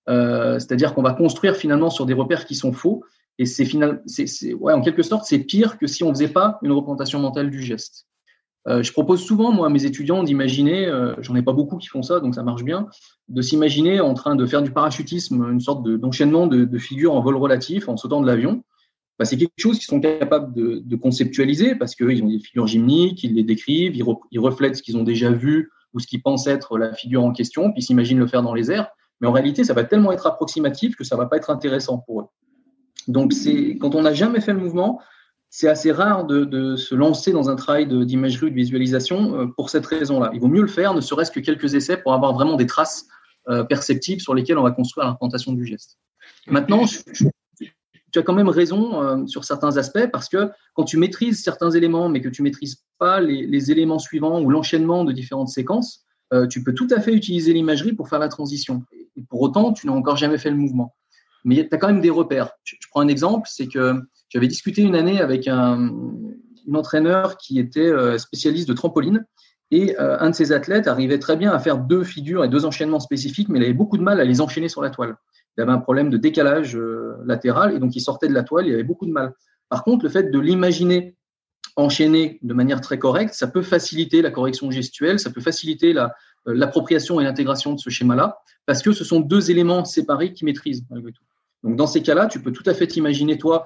Euh, 0.08 0.58
c'est-à-dire 0.58 0.94
qu'on 0.94 1.02
va 1.02 1.12
construire 1.12 1.56
finalement 1.56 1.90
sur 1.90 2.06
des 2.06 2.14
repères 2.14 2.44
qui 2.44 2.54
sont 2.54 2.72
faux. 2.72 3.04
Et 3.38 3.46
c'est 3.46 3.64
final, 3.64 4.02
c'est, 4.06 4.52
ouais, 4.54 4.72
en 4.72 4.82
quelque 4.82 5.02
sorte, 5.02 5.24
c'est 5.24 5.38
pire 5.38 5.78
que 5.78 5.86
si 5.86 6.04
on 6.04 6.10
faisait 6.10 6.28
pas 6.28 6.58
une 6.62 6.72
représentation 6.72 7.18
mentale 7.18 7.50
du 7.50 7.62
geste. 7.62 8.06
Euh, 8.68 8.82
je 8.82 8.92
propose 8.92 9.24
souvent, 9.24 9.52
moi, 9.52 9.66
à 9.66 9.70
mes 9.70 9.84
étudiants 9.84 10.22
d'imaginer, 10.22 10.86
euh, 10.86 11.14
j'en 11.18 11.34
ai 11.34 11.42
pas 11.42 11.52
beaucoup 11.52 11.78
qui 11.78 11.88
font 11.88 12.02
ça, 12.02 12.20
donc 12.20 12.34
ça 12.34 12.42
marche 12.42 12.62
bien, 12.62 12.88
de 13.28 13.42
s'imaginer 13.42 14.00
en 14.00 14.14
train 14.14 14.36
de 14.36 14.46
faire 14.46 14.62
du 14.62 14.70
parachutisme, 14.70 15.50
une 15.50 15.60
sorte 15.60 15.82
d'enchaînement 15.84 16.46
de, 16.46 16.78
figures 16.78 17.14
en 17.14 17.20
vol 17.20 17.36
relatif, 17.36 17.88
en 17.88 17.96
sautant 17.96 18.20
de 18.20 18.26
l'avion. 18.26 18.62
Bah, 19.18 19.24
c'est 19.24 19.36
quelque 19.36 19.52
chose 19.58 19.78
qu'ils 19.78 19.86
sont 19.86 20.00
capables 20.00 20.54
de, 20.54 20.96
conceptualiser 20.96 21.74
parce 21.74 21.94
qu'ils 21.94 22.22
ont 22.22 22.28
des 22.28 22.38
figures 22.38 22.66
gymniques, 22.66 23.24
ils 23.24 23.34
les 23.34 23.42
décrivent, 23.42 23.96
ils, 23.96 24.38
reflètent 24.40 24.76
ce 24.76 24.82
qu'ils 24.82 24.96
ont 24.96 25.04
déjà 25.04 25.30
vu 25.30 25.70
ou 25.92 26.00
ce 26.00 26.06
qu'ils 26.06 26.22
pensent 26.22 26.46
être 26.46 26.78
la 26.78 26.92
figure 26.92 27.24
en 27.24 27.32
question, 27.32 27.72
puis 27.72 27.82
ils 27.82 27.84
s'imaginent 27.84 28.18
le 28.18 28.26
faire 28.26 28.42
dans 28.42 28.54
les 28.54 28.70
airs. 28.70 28.88
Mais 29.22 29.28
en 29.28 29.32
réalité, 29.32 29.62
ça 29.62 29.72
va 29.72 29.84
tellement 29.84 30.12
être 30.12 30.26
approximatif 30.26 30.96
que 30.96 31.04
ça 31.04 31.16
va 31.16 31.26
pas 31.26 31.36
être 31.36 31.48
intéressant 31.48 31.98
pour 31.98 32.20
eux. 32.20 32.26
Donc, 33.06 33.32
c'est 33.32 33.78
quand 33.80 33.94
on 33.94 34.02
n'a 34.02 34.12
jamais 34.12 34.40
fait 34.40 34.52
le 34.52 34.58
mouvement, 34.58 35.00
c'est 35.48 35.68
assez 35.68 35.92
rare 35.92 36.24
de, 36.24 36.76
se 36.76 36.94
lancer 36.94 37.30
dans 37.30 37.48
un 37.48 37.56
travail 37.56 37.86
d'imagerie 37.86 38.46
ou 38.46 38.50
de 38.50 38.54
visualisation 38.54 39.38
euh, 39.38 39.46
pour 39.56 39.70
cette 39.70 39.86
raison-là. 39.86 40.30
Il 40.34 40.40
vaut 40.40 40.48
mieux 40.48 40.62
le 40.62 40.68
faire, 40.68 40.94
ne 40.94 41.00
serait-ce 41.00 41.30
que 41.30 41.40
quelques 41.40 41.74
essais 41.74 41.96
pour 41.96 42.14
avoir 42.14 42.32
vraiment 42.32 42.56
des 42.56 42.66
traces 42.66 43.06
euh, 43.48 43.62
perceptibles 43.62 44.20
sur 44.20 44.34
lesquelles 44.34 44.58
on 44.58 44.62
va 44.62 44.72
construire 44.72 45.06
la 45.06 45.12
représentation 45.12 45.52
du 45.52 45.66
geste. 45.66 45.98
Maintenant, 46.46 46.84
tu 47.12 48.18
as 48.18 48.22
quand 48.22 48.32
même 48.32 48.48
raison 48.48 49.02
euh, 49.02 49.26
sur 49.26 49.44
certains 49.44 49.76
aspects 49.76 50.06
parce 50.10 50.28
que 50.28 50.50
quand 50.74 50.84
tu 50.84 50.96
maîtrises 50.96 51.42
certains 51.42 51.70
éléments 51.70 52.08
mais 52.08 52.20
que 52.20 52.28
tu 52.28 52.42
maîtrises 52.42 52.82
pas 52.98 53.20
les, 53.20 53.70
éléments 53.70 53.98
suivants 53.98 54.40
ou 54.40 54.50
l'enchaînement 54.50 55.04
de 55.04 55.12
différentes 55.12 55.48
séquences, 55.48 56.04
tu 56.48 56.64
peux 56.64 56.72
tout 56.72 56.88
à 56.90 56.98
fait 56.98 57.12
utiliser 57.12 57.52
l'imagerie 57.52 57.92
pour 57.92 58.08
faire 58.08 58.18
la 58.18 58.28
transition. 58.28 58.84
Pour 59.28 59.40
autant, 59.42 59.72
tu 59.72 59.86
n'as 59.86 59.92
encore 59.92 60.16
jamais 60.16 60.38
fait 60.38 60.50
le 60.50 60.56
mouvement. 60.56 60.94
Mais 61.44 61.68
tu 61.68 61.74
as 61.74 61.78
quand 61.78 61.88
même 61.88 62.00
des 62.00 62.10
repères. 62.10 62.52
je 62.64 62.76
prends 62.90 63.00
un 63.00 63.08
exemple, 63.08 63.48
c'est 63.50 63.66
que 63.66 64.00
j'avais 64.28 64.48
discuté 64.48 64.82
une 64.82 64.94
année 64.94 65.20
avec 65.20 65.48
un, 65.48 65.90
entraîneur 66.72 67.36
qui 67.38 67.58
était 67.58 67.80
euh, 67.80 68.18
spécialiste 68.18 68.68
de 68.68 68.72
trampoline 68.72 69.24
et 69.72 69.98
euh, 69.98 70.16
un 70.20 70.30
de 70.30 70.34
ses 70.34 70.52
athlètes 70.52 70.86
arrivait 70.86 71.18
très 71.18 71.36
bien 71.36 71.50
à 71.50 71.58
faire 71.58 71.78
deux 71.78 72.04
figures 72.04 72.44
et 72.44 72.48
deux 72.48 72.64
enchaînements 72.64 73.00
spécifiques, 73.00 73.48
mais 73.48 73.58
il 73.58 73.64
avait 73.64 73.72
beaucoup 73.72 73.96
de 73.96 74.02
mal 74.02 74.20
à 74.20 74.24
les 74.24 74.40
enchaîner 74.40 74.68
sur 74.68 74.82
la 74.82 74.90
toile. 74.90 75.16
Il 75.56 75.62
avait 75.62 75.72
un 75.72 75.78
problème 75.78 76.08
de 76.08 76.16
décalage 76.18 76.76
euh, 76.76 77.16
latéral 77.24 77.74
et 77.74 77.78
donc 77.78 77.96
il 77.96 78.00
sortait 78.00 78.28
de 78.28 78.34
la 78.34 78.42
toile, 78.42 78.66
il 78.66 78.74
avait 78.74 78.84
beaucoup 78.84 79.06
de 79.06 79.12
mal. 79.12 79.32
Par 79.68 79.82
contre, 79.82 80.04
le 80.04 80.10
fait 80.10 80.30
de 80.30 80.38
l'imaginer 80.38 81.16
enchaîner 81.76 82.38
de 82.42 82.52
manière 82.52 82.82
très 82.82 82.98
correcte, 82.98 83.32
ça 83.32 83.46
peut 83.46 83.62
faciliter 83.62 84.20
la 84.20 84.30
correction 84.30 84.70
gestuelle, 84.70 85.18
ça 85.18 85.30
peut 85.30 85.40
faciliter 85.40 85.94
l'appropriation 86.46 87.20
et 87.20 87.24
l'intégration 87.24 87.72
de 87.74 87.80
ce 87.80 87.90
schéma-là, 87.90 88.38
parce 88.66 88.82
que 88.82 88.92
ce 88.92 89.04
sont 89.04 89.20
deux 89.20 89.50
éléments 89.50 89.84
séparés 89.84 90.32
qui 90.32 90.44
maîtrisent 90.44 90.84
malgré 90.90 91.12
tout. 91.12 91.22
Donc 91.62 91.76
dans 91.76 91.86
ces 91.86 92.02
cas-là, 92.02 92.26
tu 92.26 92.42
peux 92.42 92.52
tout 92.52 92.64
à 92.66 92.74
fait 92.74 92.86
t'imaginer 92.86 93.38
toi 93.38 93.64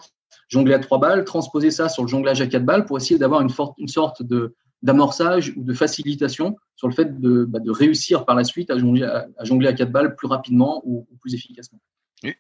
jongler 0.49 0.75
à 0.75 0.79
trois 0.79 0.99
balles, 0.99 1.25
transposer 1.25 1.71
ça 1.71 1.89
sur 1.89 2.03
le 2.03 2.09
jonglage 2.09 2.41
à 2.41 2.47
quatre 2.47 2.65
balles 2.65 2.85
pour 2.85 2.97
essayer 2.97 3.19
d'avoir 3.19 3.41
une, 3.41 3.89
sorte 3.89 4.23
de 4.23 4.55
d'amorçage 4.83 5.55
ou 5.57 5.65
de 5.65 5.73
facilitation 5.73 6.57
sur 6.77 6.87
le 6.87 6.95
fait 6.95 7.19
de, 7.19 7.45
bah, 7.45 7.59
de, 7.61 7.71
réussir 7.71 8.25
par 8.27 8.37
la 8.37 8.45
suite 8.45 8.71
à 8.71 8.79
jongler 8.79 9.05
à, 9.05 9.27
jongler 9.43 9.69
à 9.69 9.73
quatre 9.73 9.91
balles 9.91 10.15
plus 10.15 10.29
rapidement 10.29 10.83
ou, 10.85 11.07
plus 11.21 11.35
efficacement. 11.35 11.81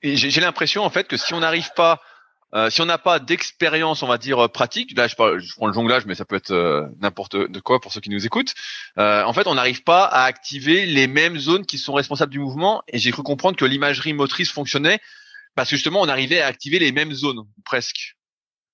Et 0.02 0.16
j'ai 0.16 0.40
l'impression 0.40 0.82
en 0.82 0.90
fait 0.90 1.06
que 1.06 1.16
si 1.16 1.34
on 1.34 1.40
n'arrive 1.40 1.70
pas 1.74 2.00
euh, 2.54 2.70
si 2.70 2.80
on 2.80 2.86
n'a 2.86 2.98
pas 2.98 3.18
d'expérience, 3.18 4.02
on 4.02 4.06
va 4.06 4.18
dire 4.18 4.44
euh, 4.44 4.48
pratique, 4.48 4.96
là 4.96 5.08
je, 5.08 5.16
parle, 5.16 5.40
je, 5.40 5.54
prends 5.54 5.66
le 5.66 5.72
jonglage, 5.72 6.06
mais 6.06 6.14
ça 6.14 6.24
peut 6.24 6.36
être 6.36 6.52
euh, 6.52 6.86
n'importe 7.00 7.36
de 7.36 7.60
quoi 7.60 7.80
pour 7.80 7.92
ceux 7.92 8.00
qui 8.00 8.10
nous 8.10 8.24
écoutent. 8.24 8.54
en 8.96 9.32
fait, 9.32 9.46
on 9.46 9.54
n'arrive 9.54 9.82
pas 9.82 10.04
à 10.04 10.22
activer 10.22 10.86
les 10.86 11.06
mêmes 11.06 11.38
zones 11.38 11.66
qui 11.66 11.78
sont 11.78 11.92
responsables 11.92 12.32
du 12.32 12.38
mouvement. 12.38 12.82
Et 12.88 12.98
j'ai 12.98 13.10
cru 13.10 13.22
comprendre 13.22 13.56
que 13.56 13.64
l'imagerie 13.64 14.12
motrice 14.12 14.50
fonctionnait 14.50 15.00
parce 15.56 15.70
que 15.70 15.76
justement, 15.76 16.02
on 16.02 16.08
arrivait 16.08 16.40
à 16.40 16.46
activer 16.46 16.78
les 16.78 16.92
mêmes 16.92 17.12
zones, 17.12 17.40
presque. 17.64 18.16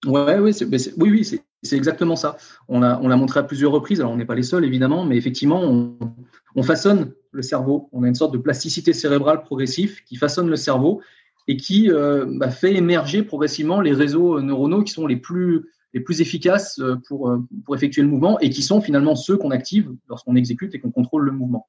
Ouais, 0.05 0.38
oui, 0.38 0.52
oui, 0.61 1.11
oui, 1.11 1.25
c'est 1.62 1.76
exactement 1.76 2.17
ça. 2.17 2.37
On 2.69 2.81
l'a 2.81 2.99
on 3.00 3.17
montré 3.17 3.38
à 3.38 3.45
plusieurs 3.45 3.71
reprises. 3.71 4.00
Alors, 4.00 4.12
on 4.12 4.17
n'est 4.17 4.26
pas 4.26 4.35
les 4.35 4.43
seuls, 4.43 4.64
évidemment, 4.64 5.05
mais 5.05 5.17
effectivement, 5.17 5.62
on, 5.62 6.62
façonne 6.64 7.14
le 7.31 7.43
cerveau. 7.43 7.88
On 7.93 8.02
a 8.02 8.09
une 8.09 8.17
sorte 8.17 8.33
de 8.33 8.38
plasticité 8.38 8.93
cérébrale 8.93 9.43
progressive 9.43 10.02
qui 10.05 10.17
façonne 10.17 10.49
le 10.49 10.57
cerveau 10.57 11.02
et 11.49 11.56
qui 11.56 11.90
euh, 11.90 12.26
bah, 12.28 12.50
fait 12.50 12.75
émerger 12.75 13.22
progressivement 13.22 13.80
les 13.80 13.92
réseaux 13.92 14.40
neuronaux 14.40 14.82
qui 14.82 14.92
sont 14.92 15.06
les 15.06 15.16
plus, 15.16 15.64
les 15.92 16.00
plus 16.00 16.20
efficaces 16.20 16.78
euh, 16.78 16.96
pour, 17.08 17.30
euh, 17.30 17.38
pour 17.64 17.75
effectuer 17.75 18.02
le 18.02 18.08
mouvement 18.08 18.38
et 18.40 18.50
qui 18.50 18.62
sont 18.62 18.80
finalement 18.80 19.16
ceux 19.16 19.37
qu'on 19.37 19.50
active 19.50 19.90
lorsqu'on 20.08 20.37
exécute 20.37 20.75
et 20.75 20.80
qu'on 20.80 20.90
contrôle 20.90 21.25
le 21.25 21.32
mouvement. 21.32 21.66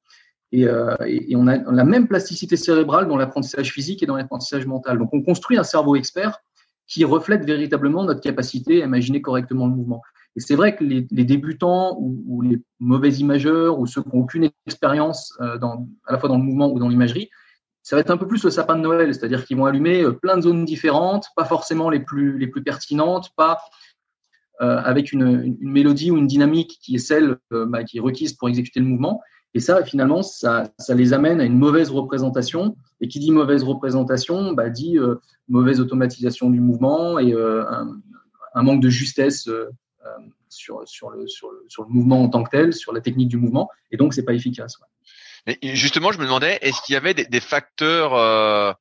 Euh, 0.62 0.96
et, 1.06 1.34
on 1.36 1.46
a 1.46 1.58
la 1.58 1.84
même 1.84 2.06
plasticité 2.06 2.56
cérébrale 2.56 3.08
dans 3.08 3.16
l'apprentissage 3.16 3.72
physique 3.72 4.02
et 4.02 4.06
dans 4.06 4.16
l'apprentissage 4.16 4.66
mental. 4.66 4.98
Donc 4.98 5.10
on 5.12 5.22
construit 5.22 5.58
un 5.58 5.64
cerveau 5.64 5.96
expert 5.96 6.38
qui 6.86 7.04
reflète 7.04 7.44
véritablement 7.44 8.04
notre 8.04 8.20
capacité 8.20 8.82
à 8.82 8.86
imaginer 8.86 9.20
correctement 9.20 9.66
le 9.66 9.74
mouvement. 9.74 10.02
Et 10.36 10.40
c'est 10.40 10.54
vrai 10.54 10.76
que 10.76 10.84
les, 10.84 11.02
débutants 11.02 11.96
ou, 11.98 12.42
les 12.42 12.60
mauvais 12.80 13.12
imageurs 13.14 13.78
ou 13.78 13.86
ceux 13.86 14.02
qui 14.02 14.08
n'ont 14.08 14.22
aucune 14.22 14.50
expérience 14.66 15.32
euh, 15.40 15.58
à 16.06 16.12
la 16.12 16.18
fois 16.18 16.28
dans 16.28 16.36
le 16.36 16.42
mouvement 16.42 16.70
ou 16.72 16.78
dans 16.78 16.88
l'imagerie, 16.88 17.30
ça 17.84 17.94
va 17.94 18.00
être 18.00 18.10
un 18.10 18.16
peu 18.16 18.26
plus 18.26 18.42
le 18.42 18.50
sapin 18.50 18.74
de 18.74 18.80
Noël, 18.80 19.14
c'est-à-dire 19.14 19.44
qu'ils 19.44 19.56
vont 19.56 19.66
allumer 19.66 20.02
euh, 20.02 20.10
plein 20.10 20.36
de 20.36 20.42
zones 20.42 20.64
différentes, 20.64 21.28
pas 21.36 21.44
forcément 21.44 21.88
les 21.88 22.00
plus, 22.00 22.36
les 22.38 22.48
plus 22.48 22.64
pertinentes, 22.64 23.30
pas 23.36 23.60
avec 24.60 25.12
une, 25.12 25.56
mélodie 25.60 26.10
ou 26.12 26.16
une 26.16 26.28
dynamique 26.28 26.78
qui 26.80 26.94
est 26.94 26.98
celle 26.98 27.36
bah, 27.50 27.82
qui 27.82 27.98
est 27.98 28.00
requise 28.00 28.34
pour 28.34 28.48
exécuter 28.48 28.78
le 28.78 28.86
mouvement. 28.86 29.20
Et 29.54 29.60
ça, 29.60 29.84
finalement, 29.84 30.22
ça, 30.22 30.72
ça, 30.78 30.94
les 30.94 31.12
amène 31.12 31.40
à 31.40 31.44
une 31.44 31.56
mauvaise 31.56 31.90
représentation. 31.90 32.76
Et 33.00 33.08
qui 33.08 33.20
dit 33.20 33.30
mauvaise 33.30 33.62
représentation, 33.62 34.52
bah, 34.52 34.68
dit 34.68 34.98
euh, 34.98 35.16
mauvaise 35.48 35.80
automatisation 35.80 36.50
du 36.50 36.60
mouvement 36.60 37.18
et 37.18 37.32
euh, 37.32 37.64
un, 38.54 38.62
manque 38.62 38.82
de 38.82 38.88
justesse 38.88 39.46
euh, 39.48 39.68
sur, 40.48 40.86
sur, 40.86 41.10
le, 41.10 41.26
sur, 41.28 41.50
le, 41.50 41.88
mouvement 41.88 42.22
en 42.22 42.28
tant 42.28 42.42
que 42.42 42.50
tel, 42.50 42.72
sur 42.72 42.92
la 42.92 43.00
technique 43.00 43.28
du 43.28 43.36
mouvement. 43.36 43.70
Et 43.92 43.96
donc, 43.96 44.12
c'est 44.14 44.24
pas 44.24 44.34
efficace. 44.34 44.76
Justement, 45.62 46.12
je 46.12 46.18
me 46.18 46.24
demandais, 46.24 46.58
est-ce 46.62 46.80
qu'il 46.82 46.94
y 46.94 46.96
avait 46.96 47.14
des, 47.14 47.26
des 47.26 47.40
facteurs 47.40 48.76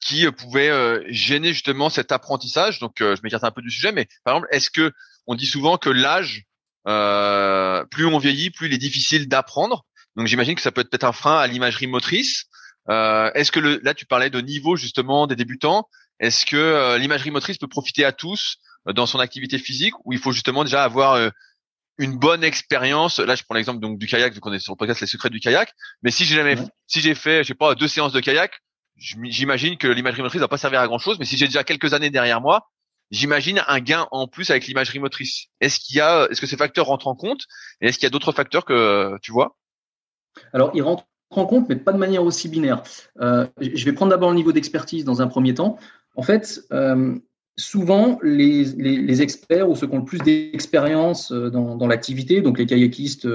qui 0.00 0.30
pouvaient 0.32 1.02
gêner 1.12 1.52
justement 1.52 1.90
cet 1.90 2.12
apprentissage? 2.12 2.78
Donc, 2.78 2.94
je 2.98 3.20
m'écarte 3.22 3.44
un 3.44 3.50
peu 3.50 3.62
du 3.62 3.70
sujet, 3.70 3.92
mais 3.92 4.06
par 4.24 4.34
exemple, 4.34 4.48
est-ce 4.50 4.70
que 4.70 4.92
on 5.26 5.34
dit 5.34 5.46
souvent 5.46 5.78
que 5.78 5.90
l'âge 5.90 6.44
euh, 6.88 7.84
plus 7.86 8.06
on 8.06 8.18
vieillit, 8.18 8.50
plus 8.50 8.66
il 8.66 8.74
est 8.74 8.78
difficile 8.78 9.28
d'apprendre? 9.28 9.84
Donc 10.16 10.26
j'imagine 10.26 10.54
que 10.54 10.60
ça 10.60 10.72
peut 10.72 10.80
être 10.82 10.90
peut-être 10.90 11.04
un 11.04 11.12
frein 11.12 11.38
à 11.38 11.46
l'imagerie 11.46 11.86
motrice. 11.86 12.44
Euh, 12.88 13.30
est-ce 13.34 13.52
que 13.52 13.60
le, 13.60 13.80
là 13.82 13.94
tu 13.94 14.06
parlais 14.06 14.30
de 14.30 14.40
niveau 14.40 14.76
justement 14.76 15.26
des 15.26 15.36
débutants 15.36 15.88
Est-ce 16.20 16.44
que 16.44 16.56
euh, 16.56 16.98
l'imagerie 16.98 17.30
motrice 17.30 17.58
peut 17.58 17.68
profiter 17.68 18.04
à 18.04 18.12
tous 18.12 18.56
dans 18.86 19.06
son 19.06 19.20
activité 19.20 19.58
physique 19.58 19.94
ou 20.04 20.12
il 20.12 20.18
faut 20.18 20.32
justement 20.32 20.64
déjà 20.64 20.82
avoir 20.82 21.30
une 22.02 22.18
bonne 22.18 22.44
expérience 22.44 23.18
Là 23.18 23.34
je 23.34 23.42
prends 23.44 23.54
l'exemple 23.54 23.80
donc 23.80 23.98
du 23.98 24.06
kayak 24.06 24.34
vu 24.34 24.40
qu'on 24.40 24.52
est 24.52 24.58
sur 24.58 24.72
le 24.72 24.76
podcast 24.76 25.00
les 25.00 25.06
secrets 25.06 25.30
du 25.30 25.40
kayak. 25.40 25.72
Mais 26.02 26.10
si 26.10 26.24
j'ai 26.24 26.34
jamais, 26.34 26.56
si 26.86 27.00
j'ai 27.00 27.14
fait 27.14 27.42
je 27.42 27.48
sais 27.48 27.54
pas 27.54 27.74
deux 27.74 27.88
séances 27.88 28.12
de 28.12 28.20
kayak, 28.20 28.52
j'imagine 28.96 29.76
que 29.76 29.88
l'imagerie 29.88 30.22
motrice 30.22 30.40
va 30.40 30.48
pas 30.48 30.58
servir 30.58 30.80
à 30.80 30.86
grand 30.86 30.98
chose. 30.98 31.18
Mais 31.18 31.24
si 31.24 31.36
j'ai 31.36 31.46
déjà 31.46 31.64
quelques 31.64 31.94
années 31.94 32.10
derrière 32.10 32.40
moi, 32.40 32.68
j'imagine 33.10 33.62
un 33.68 33.78
gain 33.80 34.08
en 34.10 34.26
plus 34.26 34.50
avec 34.50 34.66
l'imagerie 34.66 34.98
motrice. 34.98 35.46
Est-ce 35.60 35.78
qu'il 35.78 35.96
y 35.96 36.00
a, 36.00 36.26
est-ce 36.30 36.40
que 36.40 36.46
ces 36.46 36.56
facteurs 36.56 36.86
rentrent 36.86 37.08
en 37.08 37.14
compte? 37.14 37.42
Et 37.80 37.88
est-ce 37.88 37.98
qu'il 37.98 38.06
y 38.06 38.08
a 38.08 38.10
d'autres 38.10 38.32
facteurs 38.32 38.64
que 38.64 39.16
tu 39.22 39.32
vois? 39.32 39.56
Alors, 40.52 40.70
ils 40.74 40.82
rentrent 40.82 41.06
en 41.30 41.46
compte, 41.46 41.68
mais 41.68 41.76
pas 41.76 41.92
de 41.92 41.98
manière 41.98 42.22
aussi 42.22 42.48
binaire. 42.48 42.82
Euh, 43.20 43.46
je 43.60 43.84
vais 43.84 43.92
prendre 43.92 44.10
d'abord 44.10 44.30
le 44.30 44.36
niveau 44.36 44.52
d'expertise 44.52 45.04
dans 45.04 45.22
un 45.22 45.28
premier 45.28 45.54
temps. 45.54 45.78
En 46.16 46.22
fait, 46.22 46.60
euh, 46.72 47.14
souvent, 47.56 48.18
les, 48.22 49.22
experts 49.22 49.68
ou 49.68 49.76
ceux 49.76 49.86
qui 49.86 49.94
ont 49.94 49.98
le 49.98 50.04
plus 50.04 50.18
d'expérience 50.18 51.32
euh, 51.32 51.50
dans, 51.50 51.86
l'activité, 51.86 52.40
donc 52.40 52.58
les 52.58 52.66
kayakistes, 52.66 53.28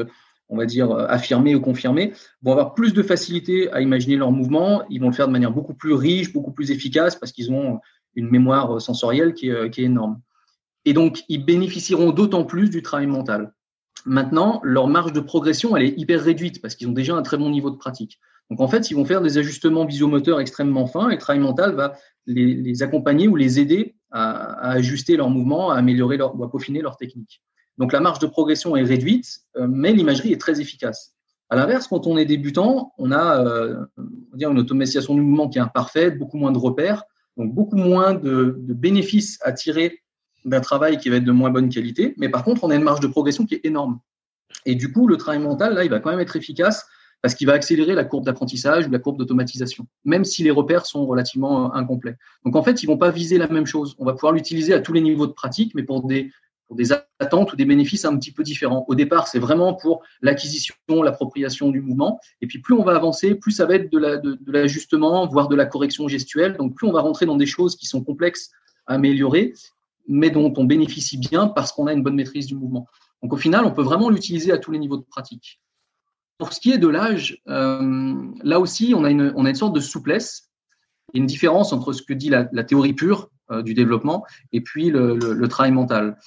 on 0.49 0.57
va 0.57 0.65
dire 0.65 0.91
affirmés 0.91 1.55
ou 1.55 1.61
confirmés, 1.61 2.13
vont 2.41 2.53
avoir 2.53 2.73
plus 2.73 2.93
de 2.93 3.03
facilité 3.03 3.71
à 3.71 3.81
imaginer 3.81 4.15
leurs 4.15 4.31
mouvements. 4.31 4.83
Ils 4.89 5.01
vont 5.01 5.09
le 5.09 5.13
faire 5.13 5.27
de 5.27 5.33
manière 5.33 5.51
beaucoup 5.51 5.73
plus 5.73 5.93
riche, 5.93 6.31
beaucoup 6.31 6.51
plus 6.51 6.71
efficace 6.71 7.15
parce 7.15 7.31
qu'ils 7.31 7.51
ont 7.51 7.79
une 8.15 8.29
mémoire 8.29 8.81
sensorielle 8.81 9.33
qui 9.33 9.49
est, 9.49 9.77
énorme. 9.79 10.21
Et 10.85 10.93
donc, 10.93 11.23
ils 11.27 11.43
bénéficieront 11.43 12.11
d'autant 12.11 12.45
plus 12.45 12.69
du 12.69 12.81
travail 12.81 13.07
mental. 13.07 13.53
Maintenant, 14.05 14.61
leur 14.63 14.87
marge 14.87 15.11
de 15.11 15.19
progression, 15.19 15.75
elle 15.75 15.83
est 15.83 15.99
hyper 15.99 16.21
réduite 16.21 16.61
parce 16.61 16.75
qu'ils 16.75 16.87
ont 16.87 16.93
déjà 16.93 17.13
un 17.13 17.21
très 17.21 17.37
bon 17.37 17.49
niveau 17.49 17.69
de 17.69 17.75
pratique. 17.75 18.19
Donc, 18.49 18.61
en 18.61 18.69
fait, 18.69 18.89
ils 18.89 18.95
vont 18.95 19.03
faire 19.03 19.21
des 19.21 19.37
ajustements 19.37 19.85
visiomoteurs 19.85 20.39
extrêmement 20.39 20.87
fins 20.87 21.09
et 21.09 21.15
le 21.15 21.19
travail 21.19 21.41
mental 21.41 21.75
va 21.75 21.97
les, 22.25 22.83
accompagner 22.83 23.27
ou 23.27 23.35
les 23.35 23.59
aider 23.59 23.96
à, 24.11 24.71
ajuster 24.71 25.17
leur 25.17 25.29
mouvement, 25.29 25.71
à 25.71 25.77
améliorer 25.77 26.17
leur, 26.17 26.39
ou 26.39 26.43
à 26.43 26.49
peaufiner 26.49 26.81
leur 26.81 26.97
technique. 26.97 27.41
Donc, 27.77 27.93
la 27.93 27.99
marge 27.99 28.19
de 28.19 28.27
progression 28.27 28.75
est 28.75 28.83
réduite, 28.83 29.39
euh, 29.57 29.67
mais 29.69 29.93
l'imagerie 29.93 30.33
est 30.33 30.41
très 30.41 30.59
efficace. 30.59 31.13
À 31.49 31.55
l'inverse, 31.55 31.87
quand 31.87 32.07
on 32.07 32.17
est 32.17 32.25
débutant, 32.25 32.93
on 32.97 33.11
a 33.11 33.45
euh, 33.45 33.85
dire 34.33 34.51
une 34.51 34.59
automatisation 34.59 35.15
du 35.15 35.21
mouvement 35.21 35.47
qui 35.47 35.59
est 35.59 35.61
imparfaite, 35.61 36.17
beaucoup 36.17 36.37
moins 36.37 36.51
de 36.51 36.57
repères, 36.57 37.03
donc 37.37 37.53
beaucoup 37.53 37.77
moins 37.77 38.13
de, 38.13 38.55
bénéfices 38.59 39.39
à 39.43 39.53
tirer 39.53 40.01
d'un 40.43 40.59
travail 40.59 40.97
qui 40.97 41.09
va 41.09 41.17
être 41.17 41.23
de 41.23 41.31
moins 41.31 41.49
bonne 41.49 41.69
qualité, 41.69 42.15
mais 42.17 42.29
par 42.29 42.43
contre, 42.43 42.63
on 42.63 42.69
a 42.69 42.75
une 42.75 42.83
marge 42.83 42.99
de 42.99 43.07
progression 43.07 43.45
qui 43.45 43.55
est 43.55 43.65
énorme. 43.65 43.99
Et 44.65 44.75
du 44.75 44.91
coup, 44.91 45.07
le 45.07 45.17
travail 45.17 45.39
mental, 45.39 45.73
là, 45.73 45.83
il 45.83 45.89
va 45.89 45.99
quand 45.99 46.09
même 46.09 46.19
être 46.19 46.35
efficace 46.35 46.87
parce 47.21 47.35
qu'il 47.35 47.47
va 47.47 47.53
accélérer 47.53 47.93
la 47.93 48.03
courbe 48.03 48.25
d'apprentissage 48.25 48.87
ou 48.87 48.91
la 48.91 48.99
courbe 48.99 49.17
d'automatisation, 49.17 49.87
même 50.05 50.23
si 50.23 50.43
les 50.43 50.51
repères 50.51 50.85
sont 50.85 51.05
relativement 51.05 51.65
euh, 51.65 51.77
incomplets. 51.77 52.15
Donc 52.45 52.55
en 52.55 52.63
fait, 52.63 52.83
ils 52.83 52.85
vont 52.85 52.97
pas 52.97 53.11
viser 53.11 53.37
la 53.37 53.47
même 53.47 53.65
chose. 53.65 53.95
On 53.99 54.05
va 54.05 54.13
pouvoir 54.13 54.33
l'utiliser 54.33 54.73
à 54.73 54.79
tous 54.79 54.93
les 54.93 55.01
niveaux 55.01 55.27
de 55.27 55.33
pratique, 55.33 55.73
mais 55.75 55.83
pour 55.83 56.05
des 56.05 56.31
attentes 57.19 57.53
ou 57.53 57.55
des 57.55 57.65
bénéfices 57.65 58.05
un 58.05 58.15
petit 58.17 58.31
peu 58.31 58.43
différents. 58.43 58.85
Au 58.87 58.95
départ, 58.95 59.27
c'est 59.27 59.39
vraiment 59.39 59.73
pour 59.73 60.03
l'acquisition, 60.21 60.75
l'appropriation 61.03 61.69
du 61.69 61.81
mouvement. 61.81 62.19
Et 62.41 62.47
puis, 62.47 62.59
plus 62.59 62.73
on 62.73 62.83
va 62.83 62.95
avancer, 62.95 63.35
plus 63.35 63.51
ça 63.51 63.65
va 63.65 63.75
être 63.75 63.91
de 63.91 64.51
l'ajustement, 64.51 65.23
la, 65.23 65.29
voire 65.29 65.47
de 65.47 65.55
la 65.55 65.65
correction 65.65 66.07
gestuelle. 66.07 66.55
Donc, 66.57 66.75
plus 66.75 66.87
on 66.87 66.91
va 66.91 67.01
rentrer 67.01 67.25
dans 67.25 67.37
des 67.37 67.45
choses 67.45 67.75
qui 67.75 67.85
sont 67.85 68.03
complexes 68.03 68.51
à 68.85 68.93
améliorer, 68.95 69.53
mais 70.07 70.29
dont 70.29 70.53
on 70.57 70.65
bénéficie 70.65 71.17
bien 71.17 71.47
parce 71.47 71.71
qu'on 71.71 71.87
a 71.87 71.93
une 71.93 72.03
bonne 72.03 72.15
maîtrise 72.15 72.47
du 72.47 72.55
mouvement. 72.55 72.87
Donc, 73.23 73.33
au 73.33 73.37
final, 73.37 73.65
on 73.65 73.71
peut 73.71 73.81
vraiment 73.81 74.09
l'utiliser 74.09 74.51
à 74.51 74.57
tous 74.57 74.71
les 74.71 74.79
niveaux 74.79 74.97
de 74.97 75.05
pratique. 75.09 75.59
Pour 76.37 76.53
ce 76.53 76.59
qui 76.59 76.71
est 76.71 76.77
de 76.77 76.87
l'âge, 76.87 77.41
euh, 77.47 78.15
là 78.43 78.59
aussi, 78.59 78.93
on 78.95 79.03
a, 79.03 79.09
une, 79.09 79.55
sorte 79.55 79.73
de 79.73 79.79
souplesse 79.79 80.49
une 81.13 81.25
différence 81.25 81.73
entre 81.73 81.93
ce 81.93 82.03
que 82.03 82.13
dit 82.13 82.29
la, 82.29 82.45
théorie 82.63 82.93
pure 82.93 83.29
euh, 83.49 83.63
du 83.63 83.73
développement 83.73 84.25
et 84.51 84.61
puis 84.61 84.91
le, 84.91 85.47
travail 85.47 85.71
mental. 85.71 86.17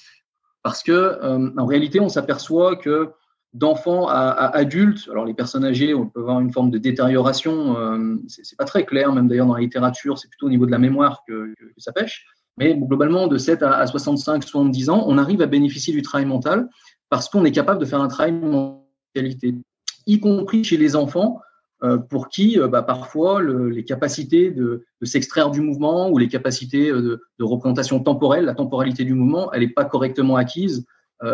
Parce 0.63 0.83
que 0.83 0.91
euh, 0.91 1.51
en 1.57 1.65
réalité, 1.65 1.99
on 1.99 2.09
s'aperçoit 2.09 2.75
que 2.75 3.11
d'enfants 3.53 4.07
à, 4.07 4.47
adultes, 4.55 5.07
alors 5.09 5.25
les 5.25 5.33
personnes 5.33 5.63
âgées, 5.65 5.93
on 5.93 6.07
peut 6.07 6.21
avoir 6.21 6.39
une 6.39 6.51
forme 6.51 6.71
de 6.71 6.77
détérioration, 6.77 7.75
c'est 8.27 8.57
pas 8.57 8.63
très 8.63 8.85
clair, 8.85 9.11
même 9.13 9.27
d'ailleurs 9.27 9.47
dans 9.47 9.55
la 9.55 9.59
littérature, 9.59 10.17
c'est 10.17 10.29
plutôt 10.29 10.47
au 10.47 10.49
niveau 10.49 10.65
de 10.65 10.71
la 10.71 10.79
mémoire 10.79 11.23
que, 11.27 11.53
ça 11.77 11.91
pêche. 11.91 12.25
Mais 12.57 12.75
globalement, 12.75 13.27
de 13.27 13.37
7 13.37 13.63
à, 13.63 13.77
à 13.77 13.87
65, 13.87 14.43
70 14.43 14.89
ans, 14.89 15.03
on 15.07 15.17
arrive 15.17 15.41
à 15.41 15.47
bénéficier 15.47 15.93
du 15.93 16.01
travail 16.01 16.25
mental 16.25 16.69
parce 17.09 17.27
qu'on 17.27 17.43
est 17.43 17.51
capable 17.51 17.79
de 17.79 17.85
faire 17.85 18.01
un 18.01 18.07
travail 18.07 18.39
de 18.39 18.71
qualité, 19.13 19.55
y 20.07 20.19
compris 20.19 20.63
chez 20.63 20.77
les 20.77 20.95
enfants 20.95 21.41
euh, 21.83 21.97
pour 21.97 22.29
qui 22.29 22.59
euh, 22.59 22.67
bah, 22.67 22.83
parfois 22.83 23.41
le, 23.41 23.69
les 23.69 23.83
capacités 23.83 24.51
de, 24.51 24.85
s'extraire 25.01 25.49
du 25.49 25.61
mouvement 25.61 26.11
ou 26.11 26.19
les 26.19 26.27
capacités 26.27 26.91
euh, 26.91 27.19
de, 27.39 27.43
représentation 27.43 27.99
temporelle, 27.99 28.45
la 28.45 28.53
temporalité 28.53 29.03
du 29.03 29.15
mouvement, 29.15 29.51
elle 29.51 29.61
n'est 29.61 29.67
pas 29.67 29.85
correctement 29.85 30.35
acquise 30.35 30.85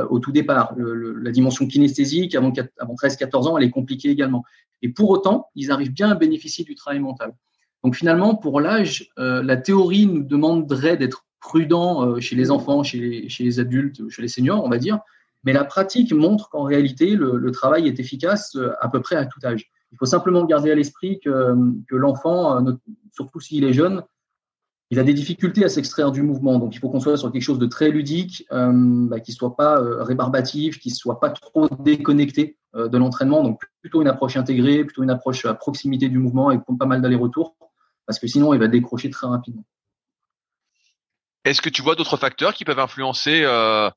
au 0.09 0.19
tout 0.19 0.33
départ. 0.33 0.75
La 0.77 1.31
dimension 1.31 1.65
kinesthésique 1.65 2.36
avant, 2.36 2.51
avant 2.77 2.95
13-14 2.95 3.47
ans, 3.47 3.57
elle 3.57 3.63
est 3.63 3.69
compliquée 3.69 4.09
également. 4.09 4.43
Et 4.81 4.89
pour 4.89 5.09
autant, 5.09 5.47
ils 5.55 5.71
arrivent 5.71 5.93
bien 5.93 6.09
à 6.09 6.15
bénéficier 6.15 6.65
du 6.65 6.75
travail 6.75 7.00
mental. 7.00 7.33
Donc 7.86 7.95
finalement, 7.95 8.36
pour 8.36 8.59
l'âge, 8.59 9.09
la 9.15 9.55
théorie 9.55 10.05
nous 10.05 10.24
demanderait 10.24 10.97
d'être 10.97 11.25
prudent 11.39 12.19
chez 12.19 12.36
les 12.36 12.51
enfants, 12.51 12.83
chez 12.83 13.00
les, 13.00 13.29
chez 13.29 13.45
les 13.45 13.62
adultes, 13.62 14.09
chez 14.09 14.21
les 14.21 14.27
seniors, 14.27 14.62
on 14.62 14.67
va 14.67 14.77
dire, 14.77 15.00
mais 15.44 15.53
la 15.53 15.63
pratique 15.63 16.13
montre 16.13 16.50
qu'en 16.50 16.63
réalité, 16.63 17.15
le, 17.15 17.51
travail 17.51 17.88
est 17.88 18.00
efficace 18.00 18.58
à 18.82 18.89
peu 18.89 19.01
près 19.01 19.15
à 19.15 19.25
tout 19.25 19.39
âge. 19.46 19.70
Il 19.91 19.98
faut 19.98 20.06
simplement 20.06 20.44
garder 20.46 20.72
à 20.72 20.75
l'esprit 20.75 21.20
que, 21.24 21.56
que 21.88 21.96
l'enfant, 21.96 22.65
euh, 22.65 22.74
surtout 23.13 23.39
s'il 23.39 23.63
est 23.63 23.74
jeune, 23.74 24.03
il 24.89 25.00
a 25.00 25.03
des 25.03 25.13
difficultés 25.13 25.65
à 25.65 25.70
s'extraire 25.70 26.12
du 26.12 26.22
mouvement. 26.22 26.60
Donc, 26.60 26.75
il 26.75 26.79
faut 26.79 26.89
qu'on 26.89 27.00
soit 27.00 27.17
sur 27.17 27.32
quelque 27.32 27.41
chose 27.41 27.60
de 27.60 27.65
très 27.65 27.89
ludique, 27.89 28.46
euh, 28.51 28.72
bah, 28.74 29.20
qui 29.20 29.34
soit 29.34 29.56
pas 29.56 29.79
euh, 29.79 30.03
rébarbatif, 30.03 30.79
qui 30.79 30.91
soit 30.91 31.20
pas 31.20 31.29
trop 31.29 31.67
déconnecté 31.79 32.58
euh, 32.75 32.88
de 32.88 32.98
l'entraînement. 32.98 33.44
Donc, 33.44 33.62
plutôt 33.82 34.01
une 34.01 34.08
approche 34.08 34.38
intégrée, 34.38 34.86
plutôt 34.86 35.03
une 35.03 35.10
approche 35.10 35.46
à 35.46 35.53
proximité 35.53 36.08
du 36.08 36.20
mouvement 36.20 36.51
et 36.51 36.60
pas 36.79 36.86
mal 36.86 37.01
d'allers-retours, 37.01 37.56
parce 38.06 38.20
que 38.20 38.27
sinon, 38.27 38.53
il 38.53 38.60
va 38.60 38.67
décrocher 38.67 39.10
très 39.10 39.27
rapidement. 39.27 39.65
Est-ce 41.44 41.62
que 41.62 41.70
tu 41.70 41.82
vois 41.82 41.96
d'autres 41.96 42.17
facteurs 42.17 42.53
qui 42.53 42.65
peuvent 42.65 42.79
influencer 42.79 43.41
euh, 43.44 43.89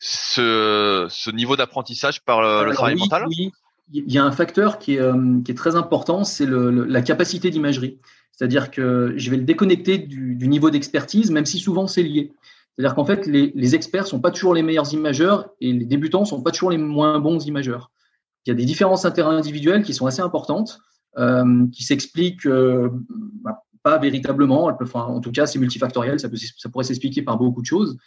ce, 0.00 1.06
ce, 1.08 1.30
niveau 1.30 1.56
d'apprentissage 1.56 2.24
par 2.24 2.40
le, 2.40 2.72
travail 2.72 2.94
oui, 2.94 3.00
mental? 3.00 3.26
Oui, 3.28 3.52
il 3.92 4.12
y 4.12 4.18
a 4.18 4.24
un 4.24 4.32
facteur 4.32 4.78
qui 4.78 4.94
est, 4.94 5.00
euh, 5.00 5.40
qui 5.44 5.52
est 5.52 5.54
très 5.54 5.76
important, 5.76 6.24
c'est 6.24 6.46
le, 6.46 6.70
le, 6.70 6.84
la 6.84 7.02
capacité 7.02 7.50
d'imagerie. 7.50 7.98
C'est-à-dire 8.32 8.70
que 8.70 9.12
je 9.16 9.30
vais 9.30 9.36
le 9.36 9.44
déconnecter 9.44 9.98
du, 9.98 10.34
du 10.34 10.48
niveau 10.48 10.70
d'expertise, 10.70 11.30
même 11.30 11.46
si 11.46 11.58
souvent 11.58 11.86
c'est 11.86 12.02
lié. 12.02 12.32
C'est-à-dire 12.74 12.94
qu'en 12.94 13.04
fait, 13.04 13.26
les, 13.26 13.52
les 13.54 13.74
experts 13.74 14.06
sont 14.06 14.20
pas 14.20 14.30
toujours 14.30 14.54
les 14.54 14.62
meilleurs 14.62 14.92
imageurs 14.94 15.50
et 15.60 15.72
les 15.72 15.84
débutants 15.84 16.24
sont 16.24 16.42
pas 16.42 16.50
toujours 16.50 16.70
les 16.70 16.78
moins 16.78 17.18
bons 17.18 17.44
imageurs. 17.46 17.90
Il 18.46 18.50
y 18.50 18.52
a 18.52 18.54
des 18.54 18.64
différences 18.64 19.04
interindividuelles 19.04 19.82
qui 19.82 19.92
sont 19.92 20.06
assez 20.06 20.22
importantes, 20.22 20.80
euh, 21.18 21.66
qui 21.72 21.82
s'expliquent 21.82 22.46
euh, 22.46 22.88
bah, 23.42 23.64
pas 23.82 23.98
véritablement. 23.98 24.70
Enfin, 24.80 25.02
en 25.02 25.20
tout 25.20 25.32
cas, 25.32 25.46
c'est 25.46 25.58
multifactoriel, 25.58 26.18
ça, 26.20 26.28
peut, 26.28 26.36
ça 26.36 26.68
pourrait 26.70 26.84
s'expliquer 26.84 27.22
par 27.22 27.36
beaucoup 27.36 27.60
de 27.60 27.66
choses. 27.66 27.98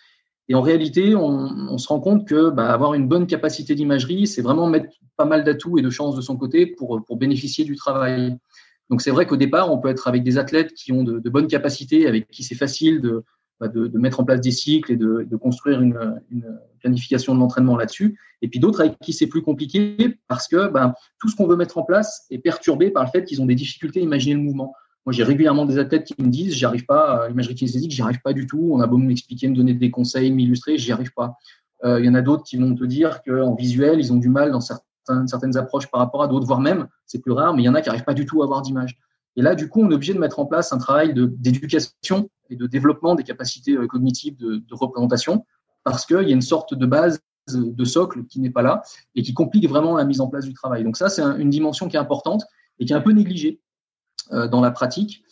Et 0.49 0.55
en 0.55 0.61
réalité, 0.61 1.15
on, 1.15 1.77
se 1.77 1.87
rend 1.87 1.99
compte 1.99 2.27
que 2.27 2.49
bah, 2.49 2.71
avoir 2.71 2.93
une 2.93 3.07
bonne 3.07 3.27
capacité 3.27 3.75
d'imagerie, 3.75 4.27
c'est 4.27 4.41
vraiment 4.41 4.67
mettre 4.67 4.89
pas 5.15 5.25
mal 5.25 5.43
d'atouts 5.43 5.77
et 5.77 5.81
de 5.81 5.89
chances 5.89 6.15
de 6.15 6.21
son 6.21 6.35
côté 6.35 6.65
pour, 6.65 7.01
pour 7.05 7.17
bénéficier 7.17 7.63
du 7.63 7.75
travail. 7.75 8.37
Donc 8.89 9.01
c'est 9.01 9.11
vrai 9.11 9.25
qu'au 9.25 9.37
départ, 9.37 9.71
on 9.71 9.79
peut 9.79 9.89
être 9.89 10.07
avec 10.07 10.23
des 10.23 10.37
athlètes 10.37 10.73
qui 10.73 10.91
ont 10.91 11.03
de, 11.03 11.29
bonnes 11.29 11.47
capacités, 11.47 12.07
avec 12.07 12.29
qui 12.29 12.43
c'est 12.43 12.55
facile 12.55 12.99
de, 12.99 13.23
bah, 13.59 13.69
de, 13.69 13.87
de, 13.87 13.97
mettre 13.97 14.19
en 14.19 14.25
place 14.25 14.41
des 14.41 14.51
cycles 14.51 14.91
et 14.91 14.97
de, 14.97 15.25
de 15.29 15.35
construire 15.37 15.81
une, 15.81 16.21
une, 16.29 16.59
planification 16.81 17.33
de 17.33 17.39
l'entraînement 17.39 17.77
là-dessus. 17.77 18.19
Et 18.41 18.49
puis 18.49 18.59
d'autres 18.59 18.81
avec 18.81 18.99
qui 18.99 19.13
c'est 19.13 19.27
plus 19.27 19.41
compliqué 19.41 20.19
parce 20.27 20.49
que 20.49 20.67
bah, 20.67 20.93
tout 21.19 21.29
ce 21.29 21.35
qu'on 21.37 21.47
veut 21.47 21.55
mettre 21.55 21.77
en 21.77 21.83
place 21.83 22.25
est 22.29 22.39
perturbé 22.39 22.91
par 22.91 23.05
le 23.05 23.09
fait 23.09 23.23
qu'ils 23.23 23.41
ont 23.41 23.45
des 23.45 23.55
difficultés 23.55 24.01
à 24.01 24.03
imaginer 24.03 24.35
le 24.35 24.41
mouvement. 24.41 24.73
Moi, 25.05 25.11
j'ai 25.13 25.23
régulièrement 25.23 25.65
des 25.65 25.79
athlètes 25.79 26.05
qui 26.05 26.15
me 26.21 26.29
disent, 26.29 26.53
j'y 26.53 26.65
arrive 26.65 26.85
pas, 26.85 27.23
à 27.23 27.27
l'imagerie 27.27 27.55
kinesthésique, 27.55 27.91
j'y 27.91 28.01
arrive 28.01 28.21
pas 28.21 28.33
du 28.33 28.47
tout. 28.47 28.69
On 28.71 28.79
a 28.79 28.87
beau 28.87 28.97
m'expliquer, 28.97 29.47
me 29.49 29.55
donner 29.55 29.73
des 29.73 29.91
conseils, 29.91 30.31
m'illustrer, 30.31 30.77
j'y 30.77 30.91
arrive 30.91 31.13
pas. 31.13 31.37
Euh, 31.83 31.99
il 31.99 32.05
y 32.05 32.09
en 32.09 32.15
a 32.15 32.21
d'autres 32.21 32.43
qui 32.43 32.57
vont 32.57 32.73
te 32.73 32.85
dire 32.85 33.21
qu'en 33.23 33.55
visuel, 33.55 33.99
ils 33.99 34.13
ont 34.13 34.17
du 34.17 34.29
mal 34.29 34.51
dans 34.51 34.61
certaines, 34.61 35.27
certaines 35.27 35.57
approches 35.57 35.91
par 35.91 35.99
rapport 35.99 36.23
à 36.23 36.27
d'autres, 36.27 36.45
voire 36.45 36.61
même, 36.61 36.87
c'est 37.05 37.19
plus 37.19 37.33
rare, 37.33 37.53
mais 37.53 37.63
il 37.63 37.65
y 37.65 37.69
en 37.69 37.75
a 37.75 37.81
qui 37.81 37.89
n'arrivent 37.89 38.05
pas 38.05 38.13
du 38.13 38.25
tout 38.25 38.41
à 38.41 38.45
avoir 38.45 38.61
d'image. 38.61 38.97
Et 39.35 39.41
là, 39.41 39.55
du 39.55 39.67
coup, 39.67 39.81
on 39.81 39.91
est 39.91 39.95
obligé 39.95 40.13
de 40.13 40.19
mettre 40.19 40.39
en 40.39 40.45
place 40.45 40.71
un 40.71 40.77
travail 40.77 41.13
d'éducation 41.13 42.29
et 42.49 42.55
de 42.55 42.67
développement 42.67 43.15
des 43.15 43.23
capacités 43.23 43.73
euh, 43.73 43.87
cognitives 43.87 44.37
de, 44.37 44.57
de 44.57 44.75
représentation, 44.75 45.45
parce 45.83 46.05
qu'il 46.05 46.23
y 46.23 46.31
a 46.31 46.35
une 46.35 46.41
sorte 46.41 46.73
de 46.73 46.85
base 46.85 47.19
de 47.51 47.83
socle 47.83 48.23
qui 48.25 48.39
n'est 48.39 48.49
pas 48.49 48.61
là 48.61 48.83
et 49.15 49.21
qui 49.21 49.33
complique 49.33 49.67
vraiment 49.67 49.97
la 49.97 50.05
mise 50.05 50.21
en 50.21 50.27
place 50.27 50.45
du 50.45 50.53
travail. 50.53 50.85
Donc 50.85 50.95
ça, 50.95 51.09
c'est 51.09 51.21
une 51.21 51.49
dimension 51.49 51.89
qui 51.89 51.97
est 51.97 51.99
importante 51.99 52.43
et 52.79 52.85
qui 52.85 52.93
est 52.93 52.95
un 52.95 53.01
peu 53.01 53.11
négligée 53.11 53.59
euh, 53.59 53.62
dans 54.31 54.61
la 54.61 54.71
pratique. 54.71 55.23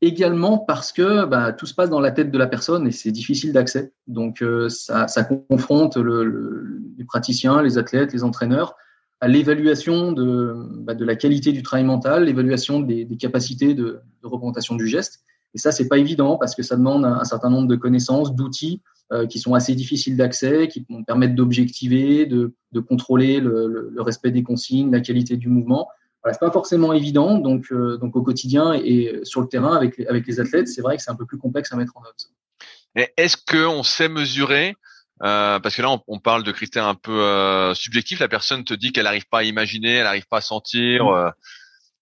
Également 0.00 0.58
parce 0.58 0.92
que 0.92 1.24
bah, 1.24 1.52
tout 1.52 1.66
se 1.66 1.74
passe 1.74 1.90
dans 1.90 1.98
la 1.98 2.12
tête 2.12 2.30
de 2.30 2.38
la 2.38 2.46
personne 2.46 2.86
et 2.86 2.92
c'est 2.92 3.10
difficile 3.10 3.52
d'accès. 3.52 3.92
Donc 4.06 4.42
euh, 4.42 4.68
ça, 4.68 5.06
confronte 5.48 5.96
le, 5.96 6.22
le, 6.22 6.80
les 6.96 7.04
praticiens, 7.04 7.62
les 7.62 7.78
athlètes, 7.78 8.12
les 8.12 8.22
entraîneurs 8.22 8.76
à 9.20 9.26
l'évaluation 9.26 10.12
de, 10.12 10.54
bah, 10.82 10.94
la 10.98 11.16
qualité 11.16 11.52
du 11.52 11.62
travail 11.62 11.84
mental, 11.84 12.24
l'évaluation 12.24 12.80
des, 12.80 13.08
capacités 13.18 13.74
de, 13.74 14.00
représentation 14.22 14.76
du 14.76 14.86
geste. 14.86 15.24
Et 15.54 15.58
ça, 15.58 15.72
c'est 15.72 15.88
pas 15.88 15.98
évident 15.98 16.36
parce 16.36 16.54
que 16.54 16.62
ça 16.62 16.76
demande 16.76 17.04
un, 17.04 17.24
certain 17.24 17.50
nombre 17.50 17.66
de 17.66 17.76
connaissances, 17.76 18.34
d'outils 18.34 18.82
euh, 19.12 19.26
qui 19.26 19.40
sont 19.40 19.54
assez 19.54 19.74
difficiles 19.74 20.16
d'accès, 20.16 20.68
qui 20.68 20.86
vont 20.88 21.02
permettre 21.02 21.34
d'objectiver, 21.34 22.26
de, 22.26 22.54
contrôler 22.86 23.40
le, 23.40 23.66
le, 23.66 23.90
le, 23.92 24.02
respect 24.02 24.30
des 24.30 24.44
consignes, 24.44 24.92
la 24.92 25.00
qualité 25.00 25.36
du 25.36 25.48
mouvement. 25.48 25.88
Voilà, 26.28 26.34
c'est 26.34 26.46
pas 26.46 26.52
forcément 26.52 26.92
évident, 26.92 27.38
donc, 27.38 27.72
euh, 27.72 27.96
donc 27.96 28.14
au 28.14 28.22
quotidien 28.22 28.74
et 28.74 29.20
sur 29.22 29.40
le 29.40 29.48
terrain 29.48 29.74
avec, 29.74 29.98
avec 30.00 30.26
les 30.26 30.40
athlètes, 30.40 30.68
c'est 30.68 30.82
vrai 30.82 30.98
que 30.98 31.02
c'est 31.02 31.10
un 31.10 31.16
peu 31.16 31.24
plus 31.24 31.38
complexe 31.38 31.72
à 31.72 31.76
mettre 31.76 31.96
en 31.96 32.02
œuvre. 32.02 33.08
Est-ce 33.16 33.36
qu'on 33.36 33.82
sait 33.82 34.08
mesurer 34.08 34.74
euh, 35.22 35.58
parce 35.58 35.74
que 35.74 35.82
là, 35.82 35.90
on, 35.90 36.02
on, 36.06 36.18
parle 36.18 36.44
de 36.44 36.52
critères 36.52 36.86
un 36.86 36.94
peu 36.94 37.22
euh, 37.22 37.74
subjectifs. 37.74 38.20
La 38.20 38.28
personne 38.28 38.64
te 38.64 38.74
dit 38.74 38.92
qu'elle 38.92 39.04
n'arrive 39.04 39.26
pas 39.26 39.40
à 39.40 39.42
imaginer, 39.42 39.94
elle 39.94 40.04
n'arrive 40.04 40.28
pas 40.28 40.38
à 40.38 40.40
sentir 40.40 41.08
euh, 41.08 41.30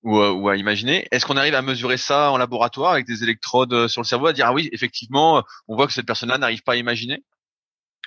ou, 0.02 0.18
ou, 0.18 0.48
à 0.48 0.56
imaginer. 0.56 1.06
Est-ce 1.10 1.24
qu'on 1.24 1.36
arrive 1.36 1.54
à 1.54 1.62
mesurer 1.62 1.96
ça 1.96 2.30
en 2.30 2.36
laboratoire 2.36 2.92
avec 2.92 3.06
des 3.06 3.22
électrodes 3.22 3.88
sur 3.88 4.02
le 4.02 4.06
cerveau, 4.06 4.26
à 4.26 4.32
dire 4.32 4.46
ah 4.46 4.52
oui, 4.52 4.68
effectivement, 4.72 5.42
on 5.66 5.76
voit 5.76 5.86
que 5.86 5.94
cette 5.94 6.06
personne-là 6.06 6.36
n'arrive 6.36 6.62
pas 6.62 6.72
à 6.72 6.76
imaginer? 6.76 7.22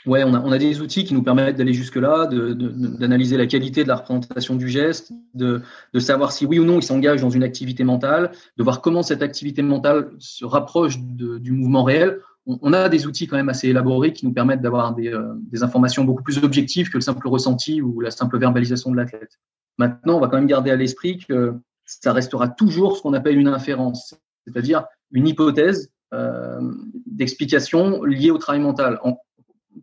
Ouais, 0.06 0.24
on 0.24 0.34
a, 0.34 0.58
des 0.58 0.82
outils 0.82 1.04
qui 1.04 1.14
nous 1.14 1.24
permettent 1.24 1.58
d'aller 1.58 1.74
jusque-là, 1.74 2.28
d'analyser 2.28 3.38
la 3.38 3.48
qualité 3.48 3.84
de 3.84 3.90
la 3.90 3.98
représentation 3.98 4.56
du 4.56 4.70
geste, 4.70 5.12
de, 5.34 5.62
de 5.94 6.00
savoir 6.00 6.32
si 6.32 6.46
oui 6.46 6.58
ou 6.60 6.64
non 6.64 6.80
il 6.80 6.84
s'engage 6.84 7.22
dans 7.22 7.30
une 7.30 7.44
activité 7.44 7.84
mentale, 7.84 8.32
de 8.58 8.64
voir 8.64 8.82
comment 8.82 9.04
cette 9.04 9.22
activité 9.22 9.62
mentale 9.62 10.12
se 10.18 10.46
rapproche 10.46 11.00
du 11.00 11.52
mouvement 11.52 11.84
réel. 11.84 12.20
On, 12.46 12.74
a 12.74 12.90
des 12.90 13.06
outils 13.06 13.28
quand 13.28 13.36
même 13.36 13.50
assez 13.50 13.68
élaborés 13.68 14.14
qui 14.14 14.26
nous 14.26 14.34
permettent 14.34 14.62
d'avoir 14.62 14.96
des, 14.96 15.10
euh, 15.10 15.34
des, 15.52 15.62
informations 15.62 16.04
beaucoup 16.04 16.24
plus 16.24 16.44
objectives 16.44 16.90
que 16.90 16.98
le 16.98 17.02
simple 17.02 17.28
ressenti 17.28 17.80
ou 17.80 18.00
la 18.00 18.10
simple 18.10 18.40
verbalisation 18.40 18.90
de 18.90 18.96
l'athlète. 18.96 19.38
Maintenant, 19.78 20.16
on 20.18 20.20
va 20.20 20.28
quand 20.30 20.38
même 20.38 20.48
garder 20.48 20.72
à 20.72 20.76
l'esprit 20.76 21.20
que 21.20 21.54
ça 21.86 22.12
restera 22.12 22.48
toujours 22.48 22.98
ce 22.98 23.04
qu'on 23.04 23.14
appelle 23.14 23.38
une 23.38 23.50
inférence, 23.50 24.16
c'est-à-dire 24.48 24.86
une 25.12 25.28
hypothèse 25.28 25.92
euh, 26.14 26.60
d'explication 27.06 28.04
liée 28.04 28.32
au 28.32 28.40
travail 28.40 28.62
mental. 28.62 29.00
En, 29.04 29.20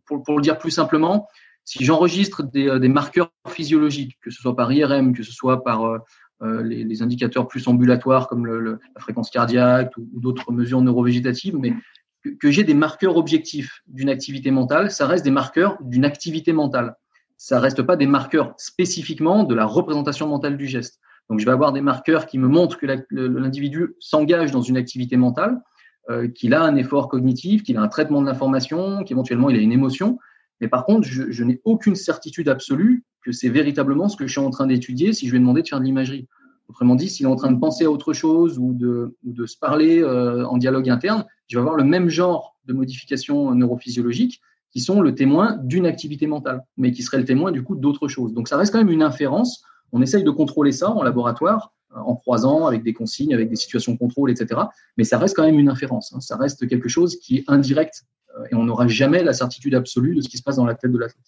pour, 0.07 0.37
le 0.37 0.43
dire 0.43 0.59
plus 0.59 0.71
simplement, 0.71 1.29
si 1.65 1.85
j'enregistre 1.85 2.43
des, 2.43 2.69
euh, 2.69 2.89
marqueurs 2.89 3.33
physiologiques, 3.49 4.19
que 4.23 4.31
ce 4.31 4.41
soit 4.41 4.57
par 4.57 4.73
IRM, 4.73 5.15
que 5.15 5.23
ce 5.23 5.33
soit 5.33 5.65
par 5.65 5.85
euh, 5.85 5.99
euh, 6.43 6.63
les, 6.63 7.03
indicateurs 7.03 7.49
plus 7.49 7.67
ambulatoires 7.67 8.29
comme 8.29 8.47
la 8.47 9.01
fréquence 9.01 9.31
cardiaque 9.31 9.97
ou, 9.97 10.09
ou 10.15 10.21
d'autres 10.21 10.53
mesures 10.53 10.81
neurovégétatives, 10.81 11.57
mais 11.57 11.75
que, 12.23 12.31
que 12.31 12.51
j'ai 12.51 12.65
des 12.65 12.75
marqueurs 12.75 13.17
objectifs 13.17 13.83
d'une 13.87 14.09
activité 14.09 14.51
mentale, 14.51 14.91
ça 14.91 15.07
reste 15.07 15.25
des 15.25 15.31
marqueurs 15.31 15.77
d'une 15.81 16.05
activité 16.05 16.53
mentale. 16.53 16.95
Ça 17.37 17.61
reste 17.61 17.83
pas 17.83 17.97
des 17.97 18.07
marqueurs 18.07 18.55
spécifiquement 18.57 19.45
de 19.45 19.55
la 19.55 19.67
représentation 19.67 20.27
mentale 20.27 20.57
du 20.57 20.67
geste. 20.67 21.01
Donc, 21.29 21.41
je 21.41 21.45
vais 21.45 21.53
avoir 21.53 21.73
des 21.73 21.81
marqueurs 21.81 22.27
qui 22.27 22.39
me 22.39 22.49
montrent 22.49 22.79
que 22.79 22.87
l'individu 23.11 23.95
s'engage 23.99 24.53
dans 24.53 24.63
une 24.63 24.77
activité 24.77 25.17
mentale, 25.17 25.61
euh, 26.09 26.29
qu'il 26.29 26.55
a 26.55 26.63
un 26.63 26.77
effort 26.77 27.09
cognitif, 27.09 27.63
qu'il 27.63 27.77
a 27.77 27.83
un 27.83 27.89
traitement 27.89 28.21
de 28.21 28.27
l'information, 28.27 29.03
qu'éventuellement 29.05 29.51
il 29.51 29.57
a 29.57 29.61
une 29.61 29.73
émotion. 29.73 30.19
Mais 30.61 30.69
par 30.69 30.85
contre, 30.85 31.07
je, 31.07 31.45
n'ai 31.45 31.61
aucune 31.65 31.97
certitude 31.97 32.49
absolue 32.49 33.05
que 33.23 33.33
c'est 33.33 33.49
véritablement 33.49 34.09
ce 34.09 34.17
que 34.17 34.27
je 34.27 34.33
suis 34.33 34.41
en 34.41 34.51
train 34.51 34.67
d'étudier 34.67 35.13
si 35.13 35.27
je 35.27 35.33
lui 35.33 35.39
ai 35.39 35.41
demandé 35.41 35.63
de 35.63 35.69
faire 35.69 35.81
de 35.81 35.85
l'imagerie. 35.85 36.29
Autrement 36.69 36.95
dit, 36.95 37.09
s'il 37.09 37.27
est 37.27 37.29
en 37.29 37.37
train 37.37 37.53
de 37.53 37.59
penser 37.59 37.85
à 37.85 37.91
autre 37.91 38.13
chose 38.13 38.59
ou 38.59 38.73
de, 38.73 39.47
se 39.47 39.59
parler 39.59 40.01
euh, 40.01 40.47
en 40.47 40.57
dialogue 40.57 40.89
interne, 40.89 41.25
je 41.49 41.57
vais 41.57 41.61
avoir 41.61 41.77
le 41.77 41.85
même 41.85 42.09
genre 42.09 42.57
de 42.67 42.73
modifications 42.73 43.55
neurophysiologiques 43.55 44.41
qui 44.71 44.81
sont 44.81 45.01
le 45.01 45.15
témoin 45.15 45.59
d'une 45.63 45.87
activité 45.87 46.27
mentale, 46.27 46.63
mais 46.77 46.93
qui 46.93 47.03
serait 47.03 47.19
le 47.19 47.25
témoin 47.25 47.51
du 47.51 47.63
coup 47.63 47.77
d'autre 47.77 48.09
chose. 48.09 48.33
Donc 48.33 48.49
ça 48.49 48.57
reste 48.57 48.73
quand 48.73 48.79
même 48.79 48.91
une 48.91 49.03
inférence. 49.03 49.65
On 49.93 50.03
essaye 50.03 50.25
de 50.25 50.31
contrôler 50.31 50.73
ça 50.73 50.91
en 50.91 51.03
laboratoire, 51.03 51.73
en 51.97 52.17
croisant 52.17 52.67
avec 52.67 52.83
des 52.83 52.93
consignes, 52.93 53.35
avec 53.35 53.49
des 53.49 53.57
situations 53.57 53.97
contrôle, 53.97 54.31
etc. 54.31 54.61
Mais 54.97 55.05
ça 55.05 55.19
reste 55.19 55.37
quand 55.37 55.45
même 55.45 55.59
une 55.59 55.69
inférence. 55.69 56.13
Hein. 56.13 56.21
Ça 56.21 56.37
reste 56.37 56.69
quelque 56.69 56.89
chose 56.89 57.19
qui 57.19 57.39
est 57.39 57.45
indirect 57.49 58.03
euh, 58.37 58.45
et 58.51 58.55
on 58.55 58.65
n'aura 58.65 58.87
jamais 58.89 59.23
la 59.23 59.33
certitude 59.33 59.75
absolue 59.75 60.15
de 60.15 60.21
ce 60.21 60.29
qui 60.29 60.39
se 60.39 60.43
passe 60.43 60.57
dans 60.57 60.67
la 60.67 60.75
tête 60.75 60.93
de 60.93 60.99
l'athlète. 60.99 61.27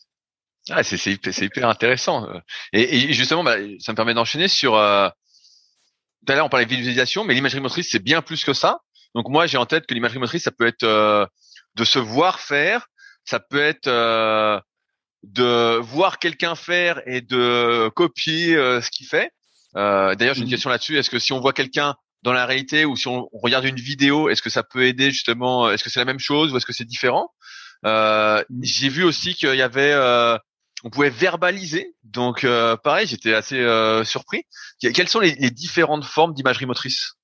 Ah, 0.71 0.83
c'est 0.83 1.17
hyper 1.17 1.69
intéressant. 1.69 2.27
Et, 2.75 2.97
et 2.97 3.13
justement, 3.15 3.43
bah, 3.43 3.57
ça 3.79 3.93
me 3.93 3.97
permet 3.97 4.13
d'enchaîner 4.13 4.49
sur. 4.49 4.77
Euh, 4.77 5.09
tout 6.27 6.33
à 6.33 6.37
l'heure, 6.37 6.47
on 6.47 6.51
parlait 6.51 6.67
de 6.67 6.71
visualisation, 6.71 7.25
mais 7.25 7.33
l'imagerie 7.33 7.61
motrice, 7.61 7.89
c'est 7.91 8.03
bien 8.03 8.21
plus 8.21 8.45
que 8.45 8.53
ça. 8.53 8.81
Donc 9.15 9.29
moi, 9.29 9.47
j'ai 9.47 9.57
en 9.57 9.67
tête 9.67 9.87
que 9.87 9.95
l'imagerie 9.95 10.19
motrice, 10.19 10.43
ça 10.43 10.51
peut 10.51 10.67
être 10.67 10.83
euh, 10.83 11.27
de 11.75 11.85
se 11.85 11.99
voir 11.99 12.41
faire, 12.41 12.89
ça 13.25 13.41
peut 13.41 13.61
être 13.61 13.87
euh, 13.87 14.61
de 15.23 15.77
voir 15.77 16.19
quelqu'un 16.19 16.55
faire 16.55 17.01
et 17.07 17.21
de 17.21 17.89
copier 17.95 18.57
euh, 18.57 18.81
ce 18.81 18.91
qu'il 18.91 19.07
fait. 19.07 19.31
Euh, 19.77 20.15
D'ailleurs, 20.15 20.35
j'ai 20.35 20.43
une 20.43 20.47
mmh. 20.47 20.51
question 20.51 20.71
là-dessus. 20.71 20.99
Est-ce 20.99 21.11
que 21.11 21.19
si 21.19 21.33
on 21.33 21.41
voit 21.41 21.53
quelqu'un 21.53 21.95
dans 22.23 22.33
la 22.33 22.47
réalité 22.47 22.85
ou 22.85 22.97
si 22.97 23.07
on, 23.09 23.29
regarde 23.33 23.65
une 23.65 23.77
vidéo, 23.77 24.29
est-ce 24.29 24.43
que 24.43 24.51
ça 24.51 24.63
peut 24.63 24.85
aider 24.85 25.11
justement 25.11 25.71
Est-ce 25.71 25.85
que 25.85 25.91
c'est 25.91 26.01
la 26.01 26.05
même 26.05 26.19
chose 26.19 26.53
ou 26.53 26.57
est-ce 26.57 26.67
que 26.67 26.73
c'est 26.73 26.85
différent? 26.85 27.33
Euh, 27.85 28.43
mmh. 28.51 28.61
J'ai 28.63 28.89
vu 28.89 29.05
aussi 29.05 29.35
qu'il 29.35 29.55
y 29.55 29.63
avait, 29.63 29.93
euh, 29.93 30.37
on 30.85 30.91
pouvait 30.91 31.11
verbaliser. 31.11 31.95
Donc 32.03 32.45
euh, 32.45 32.77
pareil, 32.77 33.07
j'étais 33.07 33.35
assez 33.35 33.65
surpris. 34.05 34.45
Quelles 34.81 35.09
sont 35.09 35.21
les, 35.21 35.35
les 35.37 35.51
différentes 35.51 36.05
formes 36.05 36.35
d'imagerie 36.35 36.67
motrice? 36.67 37.15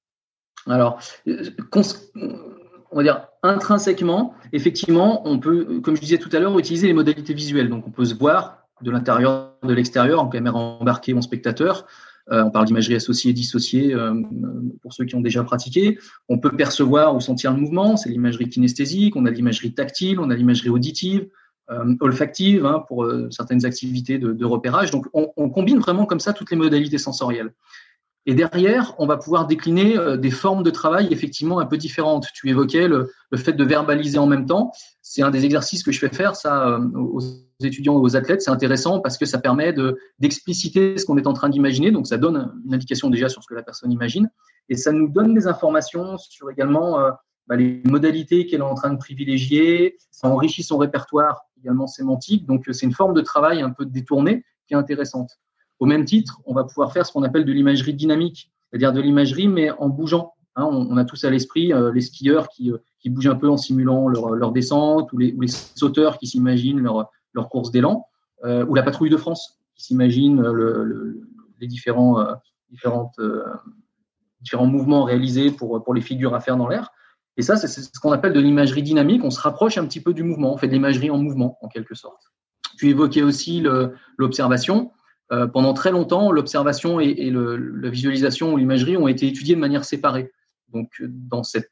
Alors, 0.66 0.98
on 1.26 2.96
va 2.96 3.02
dire 3.02 3.26
intrinsèquement, 3.42 4.35
effectivement, 4.52 5.26
on 5.28 5.38
peut, 5.38 5.80
comme 5.83 5.96
je 5.96 6.00
disais 6.00 6.18
tout 6.18 6.30
à 6.33 6.38
l'heure, 6.38 6.59
utiliser 6.59 6.87
les 6.87 6.94
modalités 6.94 7.35
visuelles. 7.35 7.68
Donc, 7.68 7.87
on 7.87 7.90
peut 7.90 8.04
se 8.04 8.14
voir 8.14 8.59
de 8.80 8.90
l'intérieur, 8.90 9.52
de 9.62 9.74
l'extérieur, 9.74 10.20
en 10.20 10.28
caméra 10.28 10.59
embarquée, 10.59 11.12
en 11.12 11.20
spectateur. 11.20 11.87
Euh, 12.30 12.42
on 12.44 12.50
parle 12.50 12.66
d'imagerie 12.66 12.94
associée, 12.94 13.32
dissociée 13.32 13.94
euh, 13.94 14.14
pour 14.82 14.92
ceux 14.92 15.04
qui 15.04 15.14
ont 15.14 15.20
déjà 15.20 15.44
pratiqué. 15.44 15.98
On 16.28 16.38
peut 16.38 16.56
percevoir 16.56 17.14
ou 17.14 17.20
sentir 17.20 17.52
le 17.52 17.60
mouvement, 17.60 17.96
c'est 17.96 18.08
l'imagerie 18.08 18.48
kinesthésique. 18.48 19.16
On 19.16 19.26
a 19.26 19.30
l'imagerie 19.30 19.74
tactile, 19.74 20.18
on 20.20 20.30
a 20.30 20.34
l'imagerie 20.34 20.70
auditive, 20.70 21.28
euh, 21.70 21.94
olfactive 22.00 22.64
hein, 22.64 22.84
pour 22.88 23.06
certaines 23.30 23.66
activités 23.66 24.18
de, 24.18 24.44
repérage. 24.44 24.90
Donc, 24.90 25.06
on, 25.12 25.50
combine 25.50 25.78
vraiment 25.78 26.06
comme 26.06 26.20
ça 26.20 26.32
toutes 26.32 26.50
les 26.50 26.56
modalités 26.56 26.98
sensorielles. 26.98 27.52
Et 28.26 28.34
derrière, 28.34 28.94
on 28.98 29.06
va 29.06 29.18
pouvoir 29.18 29.46
décliner 29.46 29.98
des 30.16 30.30
formes 30.30 30.62
de 30.62 30.70
travail 30.70 31.08
effectivement 31.10 31.60
un 31.60 31.66
peu 31.66 31.76
différentes. 31.76 32.26
Tu 32.34 32.48
évoquais 32.48 32.88
le, 32.88 33.10
fait 33.37 33.52
de 33.52 33.64
verbaliser 33.64 34.16
en 34.16 34.26
même 34.26 34.46
temps. 34.46 34.72
C'est 35.02 35.20
un 35.20 35.30
des 35.30 35.44
exercices 35.44 35.82
que 35.82 35.92
je 35.92 35.98
fais 35.98 36.08
faire 36.08 36.34
ça 36.34 36.66
euh, 36.66 36.78
aux 37.64 37.66
étudiants 37.66 37.94
et 37.94 38.03
aux 38.03 38.16
athlètes. 38.16 38.42
C'est 38.42 38.50
intéressant 38.50 39.00
parce 39.00 39.18
que 39.18 39.27
ça 39.27 39.38
permet 39.38 39.72
de 39.72 39.98
d'expliciter 40.18 40.98
ce 40.98 41.05
qu'on 41.05 41.16
est 41.16 41.27
en 41.27 41.33
train 41.33 41.48
d'imaginer. 41.48 41.90
Donc 41.90 42.07
ça 42.07 42.16
donne 42.16 42.53
une 42.66 42.74
indication 42.74 43.11
déjà 43.11 43.29
sur 43.29 43.42
ce 43.42 43.48
que 43.48 43.55
la 43.55 43.62
personne 43.62 43.92
imagine 43.92 44.29
et 44.68 44.77
ça 44.77 44.92
nous 44.92 45.09
donne 45.09 45.35
des 45.35 45.46
informations 45.46 46.16
sur 46.18 46.50
également 46.50 46.98
euh, 46.98 47.11
bah, 47.46 47.57
les 47.57 47.83
modalités 47.85 48.46
qu'elle 48.46 48.61
est 48.61 48.64
en 48.64 48.74
train 48.74 48.92
de 48.92 48.98
privilégier. 48.98 49.96
Ça 50.11 50.29
enrichit 50.29 50.62
son 50.62 50.79
répertoire 50.79 51.42
également 51.59 51.87
sémantique. 51.87 52.46
Donc 52.46 52.64
c'est 52.70 52.87
une 52.87 52.92
forme 52.92 53.14
de 53.14 53.20
travail 53.20 53.62
un 53.62 53.70
peu 53.70 53.85
détournée 53.85 54.44
qui 54.66 54.74
est 54.74 54.77
intéressante. 54.77 55.38
Au 55.79 55.87
même 55.87 56.05
titre, 56.05 56.40
on 56.46 56.55
va 56.55 56.64
pouvoir 56.64 56.92
faire 56.92 57.07
ce 57.07 57.12
qu'on 57.12 57.22
appelle 57.22 57.44
de 57.44 57.53
l'imagerie 57.53 57.94
dynamique, 57.94 58.53
c'est-à-dire 58.70 58.92
de 58.92 59.00
l'imagerie 59.00 59.48
mais 59.48 59.70
en 59.70 59.88
bougeant. 59.88 60.33
Hein, 60.57 60.66
on, 60.70 60.96
a 60.96 61.05
tous 61.05 61.24
à 61.24 61.31
l'esprit 61.31 61.72
euh, 61.72 61.92
les 61.92 62.00
skieurs 62.00 62.48
qui, 62.48 62.70
euh, 62.70 62.79
qui, 63.00 63.11
bougent 63.11 63.27
un 63.27 63.35
peu 63.35 63.48
en 63.48 63.57
simulant 63.57 64.07
leur, 64.07 64.31
leur 64.31 64.53
descente, 64.53 65.12
ou 65.12 65.18
les, 65.18 65.35
sauteurs 65.48 66.16
qui 66.16 66.29
s'imaginent 66.29 66.79
leur, 66.79 67.11
leur 67.35 67.49
course 67.49 67.70
d'élan, 67.70 68.07
euh, 68.44 68.64
ou 68.66 68.75
la 68.75 68.83
patrouille 68.83 69.11
de 69.11 69.16
France 69.16 69.61
qui 69.75 69.85
s'imagine 69.85 70.40
le, 70.40 71.29
les 71.61 71.66
différents, 71.66 72.20
euh, 72.20 72.35
différentes, 72.70 73.20
différents 74.40 74.66
mouvements 74.66 75.05
réalisés 75.05 75.51
pour, 75.51 75.83
pour 75.83 75.94
les 75.94 76.01
figures 76.01 76.35
à 76.35 76.40
faire 76.40 76.57
dans 76.57 76.68
l'air. 76.68 76.90
Et 77.37 77.42
ça, 77.42 77.57
c'est 77.57 77.68
ce 77.68 78.01
qu'on 78.01 78.12
appelle 78.12 78.33
de 78.33 78.40
l'imagerie 78.40 78.83
dynamique. 78.83 79.25
On 79.25 79.31
se 79.31 79.40
rapproche 79.40 79.77
un 79.77 79.85
petit 79.87 80.01
peu 80.01 80.14
du 80.14 80.23
mouvement, 80.23 80.55
on 80.55 80.57
fait 80.57 80.68
de 80.68 80.73
l'imagerie 80.73 81.11
en 81.11 81.18
mouvement, 81.18 81.59
en 81.62 81.68
quelque 81.68 81.94
sorte. 81.94 82.31
Tu 82.79 82.88
évoquais 82.90 83.23
aussi 83.23 83.64
l'observation. 84.16 84.92
Euh, 85.33 85.47
pendant 85.47 85.73
très 85.73 85.90
longtemps, 85.90 86.31
l'observation 86.31 87.01
et, 87.01 87.31
la 87.31 87.88
visualisation 87.88 88.53
ou 88.53 88.57
l'imagerie 88.57 88.97
ont 88.97 89.09
été 89.09 89.27
étudiées 89.27 89.55
de 89.55 89.61
manière 89.61 89.85
séparée. 89.85 90.31
Donc, 90.68 90.90
euh, 91.01 91.07
dans 91.09 91.42
cette 91.42 91.70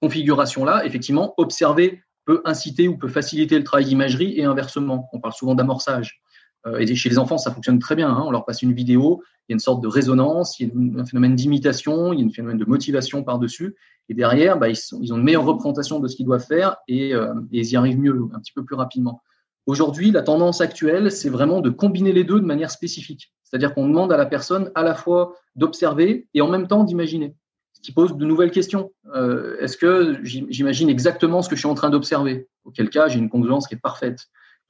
configuration-là, 0.00 0.84
effectivement, 0.84 1.34
observer 1.36 2.02
peut 2.24 2.42
inciter 2.44 2.88
ou 2.88 2.96
peut 2.96 3.08
faciliter 3.08 3.58
le 3.58 3.64
travail 3.64 3.84
d'imagerie 3.86 4.38
et 4.38 4.44
inversement. 4.44 5.08
On 5.12 5.20
parle 5.20 5.34
souvent 5.34 5.54
d'amorçage. 5.54 6.20
Euh, 6.66 6.78
et 6.78 6.94
chez 6.94 7.08
les 7.08 7.18
enfants, 7.18 7.38
ça 7.38 7.50
fonctionne 7.50 7.78
très 7.78 7.94
bien. 7.94 8.08
Hein. 8.08 8.22
On 8.26 8.30
leur 8.30 8.44
passe 8.44 8.62
une 8.62 8.72
vidéo, 8.72 9.22
il 9.48 9.52
y 9.52 9.54
a 9.54 9.54
une 9.54 9.60
sorte 9.60 9.82
de 9.82 9.88
résonance, 9.88 10.58
il 10.58 10.68
y 10.68 10.70
a 10.70 11.00
un 11.00 11.04
phénomène 11.04 11.34
d'imitation, 11.34 12.12
il 12.12 12.20
y 12.20 12.22
a 12.22 12.26
un 12.26 12.30
phénomène 12.30 12.58
de 12.58 12.64
motivation 12.64 13.22
par-dessus. 13.22 13.76
Et 14.08 14.14
derrière, 14.14 14.58
bah, 14.58 14.68
ils, 14.68 15.12
ont 15.12 15.16
une 15.16 15.22
meilleure 15.22 15.44
représentation 15.44 16.00
de 16.00 16.08
ce 16.08 16.16
qu'ils 16.16 16.26
doivent 16.26 16.44
faire 16.44 16.76
et, 16.88 17.14
euh, 17.14 17.34
et 17.52 17.60
ils 17.60 17.72
y 17.72 17.76
arrivent 17.76 17.98
mieux, 17.98 18.18
un 18.32 18.38
petit 18.40 18.52
peu 18.52 18.64
plus 18.64 18.76
rapidement. 18.76 19.22
Aujourd'hui, 19.66 20.10
la 20.10 20.22
tendance 20.22 20.60
actuelle, 20.60 21.10
c'est 21.10 21.30
vraiment 21.30 21.60
de 21.60 21.70
combiner 21.70 22.12
les 22.12 22.24
deux 22.24 22.38
de 22.38 22.44
manière 22.44 22.70
spécifique. 22.70 23.32
C'est-à-dire 23.44 23.74
qu'on 23.74 23.88
demande 23.88 24.12
à 24.12 24.16
la 24.16 24.26
personne 24.26 24.70
à 24.74 24.82
la 24.82 24.94
fois 24.94 25.34
d'observer 25.56 26.28
et 26.34 26.42
en 26.42 26.48
même 26.48 26.66
temps 26.66 26.84
d'imaginer, 26.84 27.34
qui 27.84 27.92
pose 27.92 28.16
de 28.16 28.24
nouvelles 28.24 28.50
questions. 28.50 28.92
Euh, 29.14 29.58
Est-ce 29.60 29.76
que 29.76 30.18
j'imagine 30.24 30.88
exactement 30.88 31.42
ce 31.42 31.50
que 31.50 31.54
je 31.54 31.60
suis 31.60 31.68
en 31.68 31.74
train 31.74 31.90
d'observer? 31.90 32.48
Auquel 32.64 32.88
cas, 32.88 33.08
j'ai 33.08 33.18
une 33.18 33.28
congruence 33.28 33.68
qui 33.68 33.74
est 33.74 33.78
parfaite. 33.78 34.20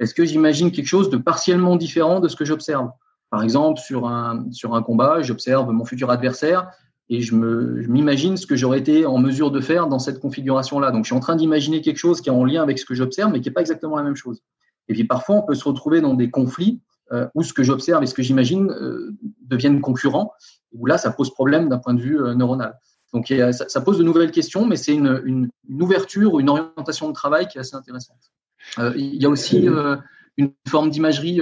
Est-ce 0.00 0.14
que 0.14 0.24
j'imagine 0.24 0.72
quelque 0.72 0.88
chose 0.88 1.10
de 1.10 1.16
partiellement 1.16 1.76
différent 1.76 2.18
de 2.18 2.26
ce 2.26 2.34
que 2.34 2.44
j'observe? 2.44 2.90
Par 3.30 3.42
exemple, 3.44 3.80
sur 3.80 4.08
un, 4.08 4.42
combat, 4.84 5.22
j'observe 5.22 5.70
mon 5.70 5.84
futur 5.84 6.10
adversaire 6.10 6.68
et 7.08 7.20
je 7.20 7.36
m'imagine 7.36 8.36
ce 8.36 8.48
que 8.48 8.56
j'aurais 8.56 8.80
été 8.80 9.06
en 9.06 9.18
mesure 9.18 9.52
de 9.52 9.60
faire 9.60 9.86
dans 9.86 10.00
cette 10.00 10.18
configuration-là. 10.18 10.90
Donc, 10.90 11.04
je 11.04 11.08
suis 11.08 11.16
en 11.16 11.20
train 11.20 11.36
d'imaginer 11.36 11.82
quelque 11.82 11.98
chose 11.98 12.20
qui 12.20 12.30
est 12.30 12.32
en 12.32 12.44
lien 12.44 12.64
avec 12.64 12.80
ce 12.80 12.84
que 12.84 12.94
j'observe, 12.94 13.30
mais 13.30 13.40
qui 13.40 13.48
n'est 13.48 13.54
pas 13.54 13.60
exactement 13.60 13.96
la 13.96 14.02
même 14.02 14.16
chose. 14.16 14.42
Et 14.88 14.94
puis 14.94 15.04
parfois, 15.04 15.36
on 15.36 15.42
peut 15.42 15.54
se 15.54 15.64
retrouver 15.64 16.00
dans 16.00 16.14
des 16.14 16.30
conflits 16.30 16.80
euh, 17.12 17.28
où 17.36 17.44
ce 17.44 17.52
que 17.52 17.62
j'observe 17.62 18.02
et 18.02 18.06
ce 18.06 18.14
que 18.14 18.22
j'imagine 18.22 18.72
euh, 18.72 19.14
deviennent 19.42 19.80
concurrents, 19.80 20.32
où 20.72 20.86
là, 20.86 20.98
ça 20.98 21.12
pose 21.12 21.32
problème 21.32 21.68
d'un 21.68 21.78
point 21.78 21.94
de 21.94 22.00
vue 22.00 22.18
neuronal. 22.34 22.76
Donc 23.14 23.28
ça, 23.28 23.68
ça, 23.68 23.80
pose 23.80 23.96
de 23.96 24.02
nouvelles 24.02 24.32
questions, 24.32 24.66
mais 24.66 24.76
c'est 24.76 24.92
une, 24.92 25.22
une, 25.24 25.48
une, 25.68 25.82
ouverture, 25.82 26.40
une 26.40 26.50
orientation 26.50 27.08
de 27.08 27.14
travail 27.14 27.46
qui 27.48 27.56
est 27.56 27.60
assez 27.60 27.76
intéressante. 27.76 28.32
Euh, 28.78 28.92
il 28.96 29.22
y 29.22 29.24
a 29.24 29.28
aussi 29.30 29.68
euh, 29.68 29.96
une 30.36 30.52
forme 30.68 30.90
d'imagerie 30.90 31.40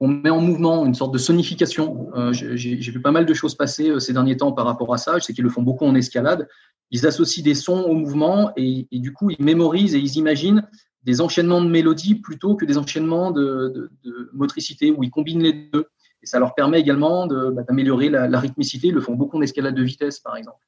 on 0.00 0.08
met 0.08 0.30
en 0.30 0.40
mouvement 0.40 0.84
une 0.84 0.94
sorte 0.94 1.12
de 1.12 1.18
sonification. 1.18 2.10
Euh, 2.14 2.32
J'ai 2.32 2.76
vu 2.76 3.00
pas 3.00 3.12
mal 3.12 3.24
de 3.24 3.34
choses 3.34 3.54
passer 3.54 3.90
euh, 3.90 3.98
ces 3.98 4.12
derniers 4.12 4.36
temps 4.36 4.52
par 4.52 4.66
rapport 4.66 4.92
à 4.92 4.98
ça. 4.98 5.18
Je 5.18 5.24
sais 5.24 5.32
qu'ils 5.32 5.44
le 5.44 5.50
font 5.50 5.62
beaucoup 5.62 5.86
en 5.86 5.94
escalade. 5.94 6.48
Ils 6.90 7.06
associent 7.06 7.42
des 7.42 7.54
sons 7.54 7.82
au 7.82 7.94
mouvement 7.94 8.52
et, 8.56 8.86
et, 8.92 8.98
du 8.98 9.12
coup, 9.12 9.30
ils 9.30 9.42
mémorisent 9.42 9.94
et 9.94 9.98
ils 9.98 10.16
imaginent 10.16 10.68
des 11.02 11.20
enchaînements 11.20 11.62
de 11.62 11.68
mélodies 11.68 12.16
plutôt 12.16 12.56
que 12.56 12.64
des 12.64 12.78
enchaînements 12.78 13.30
de, 13.30 13.72
de, 13.74 13.90
de 14.04 14.30
motricité 14.34 14.90
où 14.90 15.02
ils 15.02 15.10
combinent 15.10 15.42
les 15.42 15.52
deux. 15.72 15.86
Et 16.22 16.26
ça 16.26 16.38
leur 16.38 16.54
permet 16.54 16.80
également 16.80 17.26
bah, 17.26 17.62
d'améliorer 17.62 18.08
la, 18.08 18.28
la, 18.28 18.40
rythmicité. 18.40 18.88
Ils 18.88 18.94
le 18.94 19.00
font 19.00 19.14
beaucoup 19.14 19.38
en 19.38 19.42
escalade 19.42 19.74
de 19.74 19.82
vitesse, 19.82 20.18
par 20.20 20.36
exemple. 20.36 20.58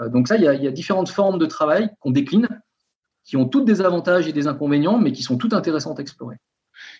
Euh, 0.00 0.08
donc 0.08 0.28
ça, 0.28 0.36
il 0.36 0.42
y, 0.42 0.48
a, 0.48 0.54
il 0.54 0.62
y, 0.62 0.68
a, 0.68 0.70
différentes 0.70 1.08
formes 1.08 1.38
de 1.38 1.46
travail 1.46 1.90
qu'on 2.00 2.10
décline, 2.10 2.48
qui 3.24 3.36
ont 3.36 3.46
toutes 3.46 3.64
des 3.64 3.80
avantages 3.80 4.26
et 4.26 4.32
des 4.32 4.46
inconvénients, 4.46 4.98
mais 4.98 5.12
qui 5.12 5.22
sont 5.22 5.36
toutes 5.36 5.52
intéressantes 5.52 5.98
à 5.98 6.02
explorer. 6.02 6.36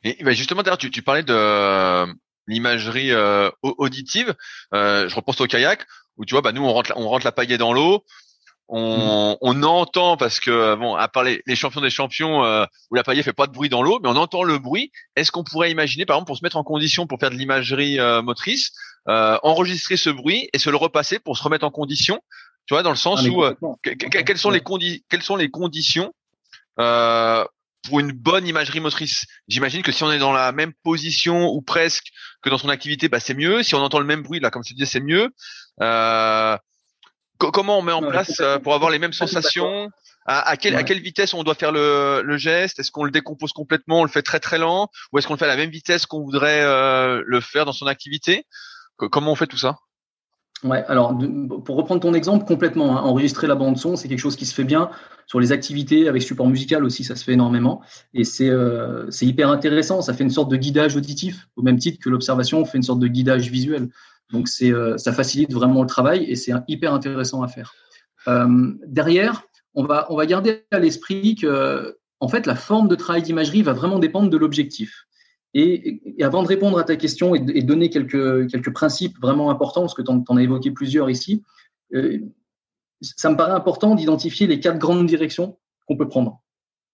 Et 0.04 0.22
bah 0.22 0.32
justement, 0.32 0.62
d'ailleurs, 0.62 0.78
tu, 0.78 0.90
tu 0.90 1.02
parlais 1.02 1.22
de 1.22 1.32
euh, 1.32 2.06
l'imagerie 2.46 3.12
euh, 3.12 3.50
auditive. 3.62 4.34
Euh, 4.74 5.08
je 5.08 5.14
repense 5.14 5.40
au 5.40 5.46
kayak 5.46 5.86
où 6.16 6.24
tu 6.24 6.34
vois, 6.34 6.42
bah 6.42 6.52
nous 6.52 6.62
on 6.62 6.72
rentre, 6.72 6.92
on 6.96 7.08
rentre 7.08 7.24
la 7.24 7.32
pagaie 7.32 7.56
dans 7.56 7.72
l'eau, 7.72 8.04
on, 8.72 9.36
on, 9.40 9.62
entend 9.64 10.16
parce 10.16 10.38
que 10.38 10.76
bon, 10.76 10.94
à 10.94 11.08
part 11.08 11.24
les, 11.24 11.42
les 11.46 11.56
champions 11.56 11.80
des 11.80 11.90
champions 11.90 12.44
euh, 12.44 12.64
où 12.90 12.94
la 12.94 13.02
paillette 13.02 13.24
fait 13.24 13.32
pas 13.32 13.48
de 13.48 13.52
bruit 13.52 13.68
dans 13.68 13.82
l'eau, 13.82 13.98
mais 14.00 14.08
on 14.08 14.16
entend 14.16 14.44
le 14.44 14.58
bruit. 14.58 14.92
Est-ce 15.16 15.32
qu'on 15.32 15.42
pourrait 15.42 15.72
imaginer, 15.72 16.06
par 16.06 16.16
exemple, 16.16 16.28
pour 16.28 16.36
se 16.36 16.44
mettre 16.44 16.56
en 16.56 16.62
condition 16.62 17.06
pour 17.08 17.18
faire 17.18 17.30
de 17.30 17.34
l'imagerie 17.34 17.98
euh, 17.98 18.22
motrice, 18.22 18.70
euh, 19.08 19.38
enregistrer 19.42 19.96
ce 19.96 20.08
bruit 20.08 20.48
et 20.52 20.58
se 20.58 20.70
le 20.70 20.76
repasser 20.76 21.18
pour 21.18 21.36
se 21.36 21.42
remettre 21.42 21.64
en 21.64 21.70
condition, 21.70 22.20
tu 22.70 22.74
vois, 22.74 22.85
dans 22.85 22.90
le 22.90 22.96
sens 22.96 23.22
ah, 23.24 23.28
où 23.28 23.42
euh, 23.42 23.52
quelles 23.83 24.38
sont 24.38 24.50
les 24.50 24.62
quelles 25.09 25.22
sont 25.22 25.35
les 25.35 25.50
conditions 25.50 26.14
pour 26.76 27.98
une 27.98 28.12
bonne 28.12 28.46
imagerie 28.46 28.78
motrice? 28.78 29.24
J'imagine 29.48 29.83
que 29.83 29.90
si 29.90 30.04
on 30.04 30.12
est 30.12 30.20
dans 30.20 30.30
la 30.33 30.52
même 30.52 30.72
position 30.85 31.48
ou 31.48 31.62
presque 31.62 32.11
que 32.42 32.48
dans 32.48 32.59
son 32.59 32.68
activité, 32.68 33.09
bah 33.09 33.18
c'est 33.18 33.35
mieux. 33.35 33.64
Si 33.64 33.74
on 33.74 33.80
entend 33.80 33.98
le 33.98 34.04
même 34.04 34.22
bruit, 34.22 34.38
là, 34.38 34.52
comme 34.52 34.62
tu 34.62 34.74
disais, 34.74 34.87
c'est 34.87 35.00
mieux. 35.00 35.30
Euh, 35.83 36.56
comment 37.38 37.80
on 37.80 37.83
met 37.83 37.90
en 37.90 38.09
place 38.09 38.38
euh, 38.38 38.61
pour 38.61 38.72
avoir 38.72 38.92
les 38.92 39.00
mêmes 39.00 39.14
sensations? 39.14 39.90
À, 40.26 40.56
quelle, 40.56 40.76
à 40.76 40.85
quelle 40.85 41.00
vitesse 41.00 41.35
on 41.35 41.42
doit 41.42 41.56
faire 41.56 41.72
le, 41.72 42.22
le 42.24 42.37
geste? 42.37 42.78
Est-ce 42.78 42.92
qu'on 42.92 43.02
le 43.02 43.11
décompose 43.11 43.52
complètement, 43.52 44.02
on 44.02 44.04
le 44.04 44.11
fait 44.11 44.22
très 44.22 44.38
très 44.38 44.59
lent, 44.59 44.88
ou 45.11 45.18
est-ce 45.18 45.26
qu'on 45.26 45.35
le 45.35 45.40
fait 45.40 45.46
à 45.46 45.48
la 45.48 45.56
même 45.56 45.70
vitesse 45.70 46.06
qu'on 46.06 46.22
voudrait 46.22 46.62
le 46.64 47.40
faire 47.40 47.64
dans 47.64 47.72
son 47.72 47.88
activité? 47.88 48.46
Comment 48.96 49.33
on 49.33 49.35
fait 49.35 49.48
tout 49.48 49.59
ça? 49.59 49.74
Ouais, 50.62 50.85
alors 50.88 51.16
pour 51.64 51.77
reprendre 51.77 52.03
ton 52.03 52.12
exemple 52.12 52.44
complètement, 52.44 52.99
hein, 52.99 53.01
enregistrer 53.01 53.46
la 53.46 53.55
bande 53.55 53.79
son, 53.79 53.96
c'est 53.96 54.09
quelque 54.09 54.18
chose 54.18 54.37
qui 54.37 54.44
se 54.44 54.55
fait 54.55 54.64
bien 54.64 54.90
sur 55.27 55.40
les 55.40 55.53
activités 55.53 56.07
avec 56.07 56.20
support 56.20 56.46
musical 56.49 56.85
aussi, 56.85 57.03
ça 57.03 57.16
se 57.16 57.25
fait 57.25 57.33
énormément 57.33 57.81
et 58.12 58.25
c'est 58.25 58.51
euh, 58.51 59.09
hyper 59.23 59.49
intéressant. 59.49 60.03
Ça 60.03 60.12
fait 60.12 60.25
une 60.25 60.31
sorte 60.31 60.51
de 60.51 60.57
guidage 60.57 60.96
auditif 60.96 61.49
au 61.57 61.62
même 61.62 61.79
titre 61.79 61.99
que 62.03 62.11
l'observation 62.11 62.62
fait 62.66 62.77
une 62.77 62.83
sorte 62.83 62.99
de 62.99 63.07
guidage 63.07 63.51
visuel. 63.51 63.88
Donc 64.33 64.49
euh, 64.62 64.99
ça 64.99 65.12
facilite 65.12 65.53
vraiment 65.53 65.81
le 65.81 65.88
travail 65.88 66.25
et 66.25 66.37
c'est 66.37 66.53
hyper 66.68 66.92
intéressant 66.92 67.42
à 67.42 67.49
faire. 67.49 67.73
Euh, 68.29 68.75
derrière, 68.87 69.44
on 69.75 69.85
va 69.85 70.07
on 70.11 70.16
va 70.16 70.27
garder 70.27 70.64
à 70.73 70.79
l'esprit 70.79 71.37
que 71.37 71.96
en 72.18 72.29
fait 72.29 72.46
la 72.46 72.55
forme 72.55 72.88
de 72.88 72.96
travail 72.96 73.23
d'imagerie 73.23 73.62
va 73.62 73.73
vraiment 73.73 73.99
dépendre 73.99 74.29
de 74.29 74.37
l'objectif. 74.37 75.07
Et, 75.54 76.00
avant 76.22 76.42
de 76.42 76.48
répondre 76.48 76.78
à 76.78 76.84
ta 76.84 76.96
question 76.96 77.34
et, 77.34 77.40
de, 77.40 77.60
donner 77.66 77.90
quelques, 77.90 78.50
quelques 78.50 78.72
principes 78.72 79.18
vraiment 79.20 79.50
importants, 79.50 79.82
parce 79.82 79.94
que 79.94 80.02
tu 80.02 80.10
en, 80.10 80.36
as 80.36 80.42
évoqué 80.42 80.70
plusieurs 80.70 81.10
ici, 81.10 81.42
euh, 81.94 82.18
ça 83.00 83.30
me 83.30 83.36
paraît 83.36 83.52
important 83.52 83.94
d'identifier 83.94 84.46
les 84.46 84.60
quatre 84.60 84.78
grandes 84.78 85.06
directions 85.06 85.58
qu'on 85.86 85.96
peut 85.96 86.08
prendre. 86.08 86.40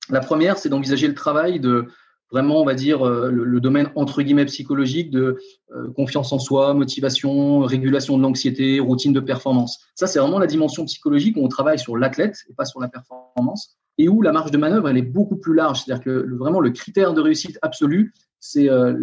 La 0.09 0.21
première, 0.21 0.57
c'est 0.57 0.69
d'envisager 0.69 1.09
le 1.09 1.15
travail 1.15 1.61
de 1.61 1.87
vraiment, 2.31 2.61
on 2.61 2.65
va 2.65 2.75
dire, 2.75 3.07
euh, 3.07 3.31
le, 3.31 3.61
domaine 3.61 3.91
entre 3.95 4.23
guillemets 4.23 4.47
psychologique 4.47 5.11
de 5.11 5.39
euh, 5.75 5.91
confiance 5.93 6.33
en 6.33 6.39
soi, 6.39 6.75
motivation, 6.75 7.61
régulation 7.61 8.17
de 8.17 8.23
l'anxiété, 8.23 8.81
routine 8.81 9.13
de 9.13 9.21
performance. 9.21 9.81
Ça, 9.95 10.07
c'est 10.07 10.19
vraiment 10.19 10.39
la 10.39 10.47
dimension 10.47 10.85
psychologique 10.87 11.37
où 11.37 11.45
on 11.45 11.49
travaille 11.49 11.79
sur 11.79 11.97
l'athlète 11.97 12.37
et 12.49 12.55
pas 12.55 12.65
sur 12.65 12.81
la 12.81 12.89
performance 12.89 13.77
et 13.99 14.09
où 14.09 14.23
la 14.23 14.33
marge 14.33 14.51
de 14.51 14.59
manœuvre, 14.59 14.89
elle 14.89 14.99
est 14.99 15.03
beaucoup 15.03 15.37
plus 15.37 15.55
large. 15.55 15.83
C'est-à-dire 15.83 16.05
que 16.05 16.37
vraiment, 16.37 16.61
le 16.61 16.71
critère 16.71 17.15
de 17.15 17.21
réussite 17.21 17.59
absolue, 17.63 18.13
c'est 18.47 18.71
euh, 18.71 18.95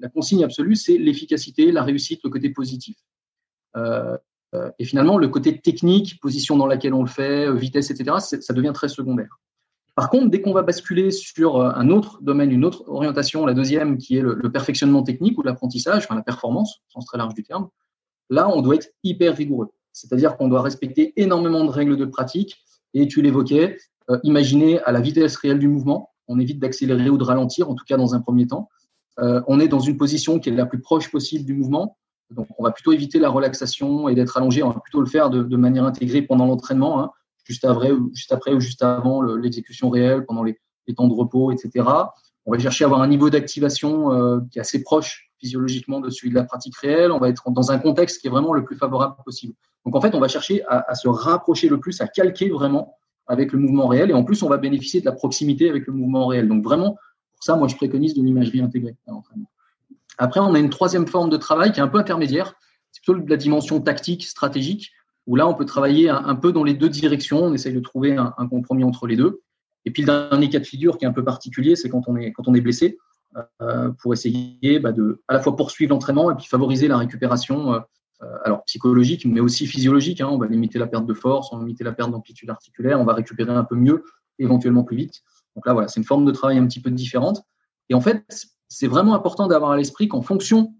la 0.00 0.08
consigne 0.08 0.44
absolue, 0.44 0.76
c'est 0.76 0.98
l'efficacité, 0.98 1.72
la 1.72 1.82
réussite, 1.82 2.20
le 2.24 2.30
côté 2.30 2.50
positif. 2.50 2.96
Euh, 3.76 4.16
euh, 4.54 4.70
et 4.78 4.84
finalement, 4.84 5.18
le 5.18 5.28
côté 5.28 5.58
technique, 5.58 6.20
position 6.20 6.56
dans 6.56 6.66
laquelle 6.66 6.94
on 6.94 7.02
le 7.02 7.08
fait, 7.08 7.52
vitesse, 7.54 7.90
etc., 7.90 8.16
ça 8.18 8.52
devient 8.52 8.72
très 8.74 8.88
secondaire. 8.88 9.40
Par 9.94 10.10
contre, 10.10 10.28
dès 10.28 10.42
qu'on 10.42 10.52
va 10.52 10.62
basculer 10.62 11.10
sur 11.10 11.62
un 11.62 11.88
autre 11.88 12.20
domaine, 12.20 12.52
une 12.52 12.66
autre 12.66 12.84
orientation, 12.86 13.46
la 13.46 13.54
deuxième 13.54 13.96
qui 13.96 14.18
est 14.18 14.20
le, 14.20 14.52
perfectionnement 14.52 15.02
technique 15.02 15.38
ou 15.38 15.42
l'apprentissage, 15.42 16.04
enfin 16.04 16.14
la 16.14 16.22
performance, 16.22 16.82
au 16.88 16.92
sens 16.92 17.06
très 17.06 17.16
large 17.16 17.32
du 17.32 17.42
terme, 17.42 17.68
là, 18.28 18.46
on 18.54 18.60
doit 18.60 18.74
être 18.74 18.90
hyper 19.02 19.34
rigoureux. 19.34 19.70
C'est-à-dire 19.92 20.36
qu'on 20.36 20.48
doit 20.48 20.60
respecter 20.60 21.14
énormément 21.16 21.64
de 21.64 21.70
règles 21.70 21.96
de 21.96 22.04
pratique. 22.04 22.62
Et 22.92 23.08
tu 23.08 23.22
l'évoquais, 23.22 23.78
imaginer 24.22 24.80
à 24.82 24.92
la 24.92 25.00
vitesse 25.00 25.36
réelle 25.36 25.58
du 25.58 25.68
mouvement, 25.68 26.10
on 26.28 26.38
évite 26.38 26.58
d'accélérer 26.58 27.10
ou 27.10 27.18
de 27.18 27.24
ralentir, 27.24 27.70
en 27.70 27.74
tout 27.74 27.84
cas 27.84 27.96
dans 27.96 28.14
un 28.14 28.20
premier 28.20 28.46
temps. 28.46 28.68
Euh, 29.18 29.40
on 29.46 29.60
est 29.60 29.68
dans 29.68 29.80
une 29.80 29.96
position 29.96 30.38
qui 30.38 30.50
est 30.50 30.52
la 30.52 30.66
plus 30.66 30.80
proche 30.80 31.10
possible 31.10 31.44
du 31.44 31.54
mouvement. 31.54 31.96
Donc, 32.30 32.48
on 32.58 32.64
va 32.64 32.72
plutôt 32.72 32.92
éviter 32.92 33.18
la 33.18 33.28
relaxation 33.28 34.08
et 34.08 34.14
d'être 34.14 34.36
allongé. 34.36 34.62
On 34.62 34.70
va 34.70 34.80
plutôt 34.80 35.00
le 35.00 35.06
faire 35.06 35.30
de, 35.30 35.56
manière 35.56 35.84
intégrée 35.84 36.22
pendant 36.22 36.44
l'entraînement, 36.46 37.00
hein, 37.00 37.10
juste, 37.44 37.64
après, 37.64 37.92
juste 38.12 38.32
après 38.32 38.52
ou 38.52 38.60
juste 38.60 38.82
avant 38.82 39.22
l'exécution 39.22 39.90
réelle, 39.90 40.26
pendant 40.26 40.42
les, 40.42 40.58
temps 40.96 41.08
de 41.08 41.14
repos, 41.14 41.50
etc. 41.50 41.84
On 42.44 42.52
va 42.52 42.58
chercher 42.58 42.84
à 42.84 42.86
avoir 42.86 43.02
un 43.02 43.08
niveau 43.08 43.28
d'activation 43.28 44.12
euh, 44.12 44.40
qui 44.52 44.58
est 44.58 44.60
assez 44.60 44.82
proche 44.82 45.30
physiologiquement 45.40 46.00
de 46.00 46.10
celui 46.10 46.30
de 46.30 46.36
la 46.36 46.44
pratique 46.44 46.76
réelle. 46.76 47.10
On 47.10 47.18
va 47.18 47.28
être 47.28 47.50
dans 47.50 47.72
un 47.72 47.78
contexte 47.78 48.20
qui 48.20 48.28
est 48.28 48.30
vraiment 48.30 48.52
le 48.52 48.64
plus 48.64 48.76
favorable 48.76 49.16
possible. 49.24 49.54
Donc, 49.84 49.96
en 49.96 50.00
fait, 50.00 50.14
on 50.14 50.20
va 50.20 50.28
chercher 50.28 50.64
à, 50.66 50.84
à 50.88 50.94
se 50.94 51.08
rapprocher 51.08 51.68
le 51.68 51.80
plus, 51.80 52.00
à 52.00 52.06
calquer 52.06 52.50
vraiment 52.50 52.96
avec 53.26 53.52
le 53.52 53.58
mouvement 53.58 53.88
réel. 53.88 54.10
Et 54.10 54.14
en 54.14 54.24
plus, 54.24 54.42
on 54.42 54.48
va 54.48 54.56
bénéficier 54.56 55.00
de 55.00 55.04
la 55.04 55.12
proximité 55.12 55.68
avec 55.68 55.86
le 55.86 55.92
mouvement 55.92 56.26
réel. 56.26 56.48
Donc 56.48 56.62
vraiment, 56.62 56.96
pour 57.34 57.44
ça, 57.44 57.56
moi, 57.56 57.68
je 57.68 57.76
préconise 57.76 58.14
de 58.14 58.22
l'imagerie 58.22 58.60
intégrée 58.60 58.96
Après, 60.18 60.40
on 60.40 60.54
a 60.54 60.58
une 60.58 60.70
troisième 60.70 61.06
forme 61.06 61.30
de 61.30 61.36
travail 61.36 61.72
qui 61.72 61.80
est 61.80 61.82
un 61.82 61.88
peu 61.88 61.98
intermédiaire. 61.98 62.54
C'est 62.92 63.02
plutôt 63.02 63.26
la 63.26 63.36
dimension 63.36 63.80
tactique, 63.80 64.24
stratégique, 64.24 64.92
où 65.26 65.36
là, 65.36 65.48
on 65.48 65.54
peut 65.54 65.66
travailler 65.66 66.08
un, 66.08 66.34
peu 66.36 66.52
dans 66.52 66.64
les 66.64 66.74
deux 66.74 66.88
directions. 66.88 67.44
On 67.44 67.52
essaye 67.52 67.74
de 67.74 67.80
trouver 67.80 68.16
un, 68.16 68.48
compromis 68.48 68.84
entre 68.84 69.06
les 69.06 69.16
deux. 69.16 69.42
Et 69.84 69.90
puis, 69.90 70.02
le 70.02 70.06
dernier 70.06 70.48
cas 70.48 70.60
de 70.60 70.64
figure 70.64 70.98
qui 70.98 71.04
est 71.04 71.08
un 71.08 71.12
peu 71.12 71.24
particulier, 71.24 71.76
c'est 71.76 71.88
quand 71.88 72.02
on 72.08 72.16
est, 72.16 72.60
blessé, 72.60 72.96
euh, 73.60 73.90
pour 74.00 74.14
essayer 74.14 74.78
bah, 74.78 74.92
de 74.92 75.20
à 75.28 75.34
la 75.34 75.40
fois 75.40 75.56
poursuivre 75.56 75.90
l'entraînement 75.90 76.30
et 76.30 76.34
puis 76.36 76.46
favoriser 76.46 76.88
la 76.88 76.96
récupération 76.96 77.74
euh, 77.74 77.80
alors 78.44 78.64
psychologique, 78.64 79.26
mais 79.26 79.40
aussi 79.40 79.66
physiologique. 79.66 80.20
Hein. 80.20 80.28
on 80.30 80.38
va 80.38 80.46
limiter 80.46 80.78
la 80.78 80.86
perte 80.86 81.06
de 81.06 81.14
force, 81.14 81.52
on 81.52 81.58
va 81.58 81.62
limiter 81.62 81.84
la 81.84 81.92
perte 81.92 82.10
d'amplitude 82.10 82.50
articulaire, 82.50 83.00
on 83.00 83.04
va 83.04 83.14
récupérer 83.14 83.52
un 83.52 83.64
peu 83.64 83.76
mieux, 83.76 84.04
éventuellement 84.38 84.84
plus 84.84 84.96
vite. 84.96 85.22
Donc 85.54 85.66
là, 85.66 85.72
voilà, 85.72 85.88
c'est 85.88 86.00
une 86.00 86.06
forme 86.06 86.24
de 86.24 86.32
travail 86.32 86.58
un 86.58 86.66
petit 86.66 86.80
peu 86.80 86.90
différente. 86.90 87.42
Et 87.88 87.94
en 87.94 88.00
fait, 88.00 88.24
c'est 88.68 88.86
vraiment 88.86 89.14
important 89.14 89.46
d'avoir 89.46 89.72
à 89.72 89.76
l'esprit 89.76 90.08
qu'en 90.08 90.22
fonction 90.22 90.74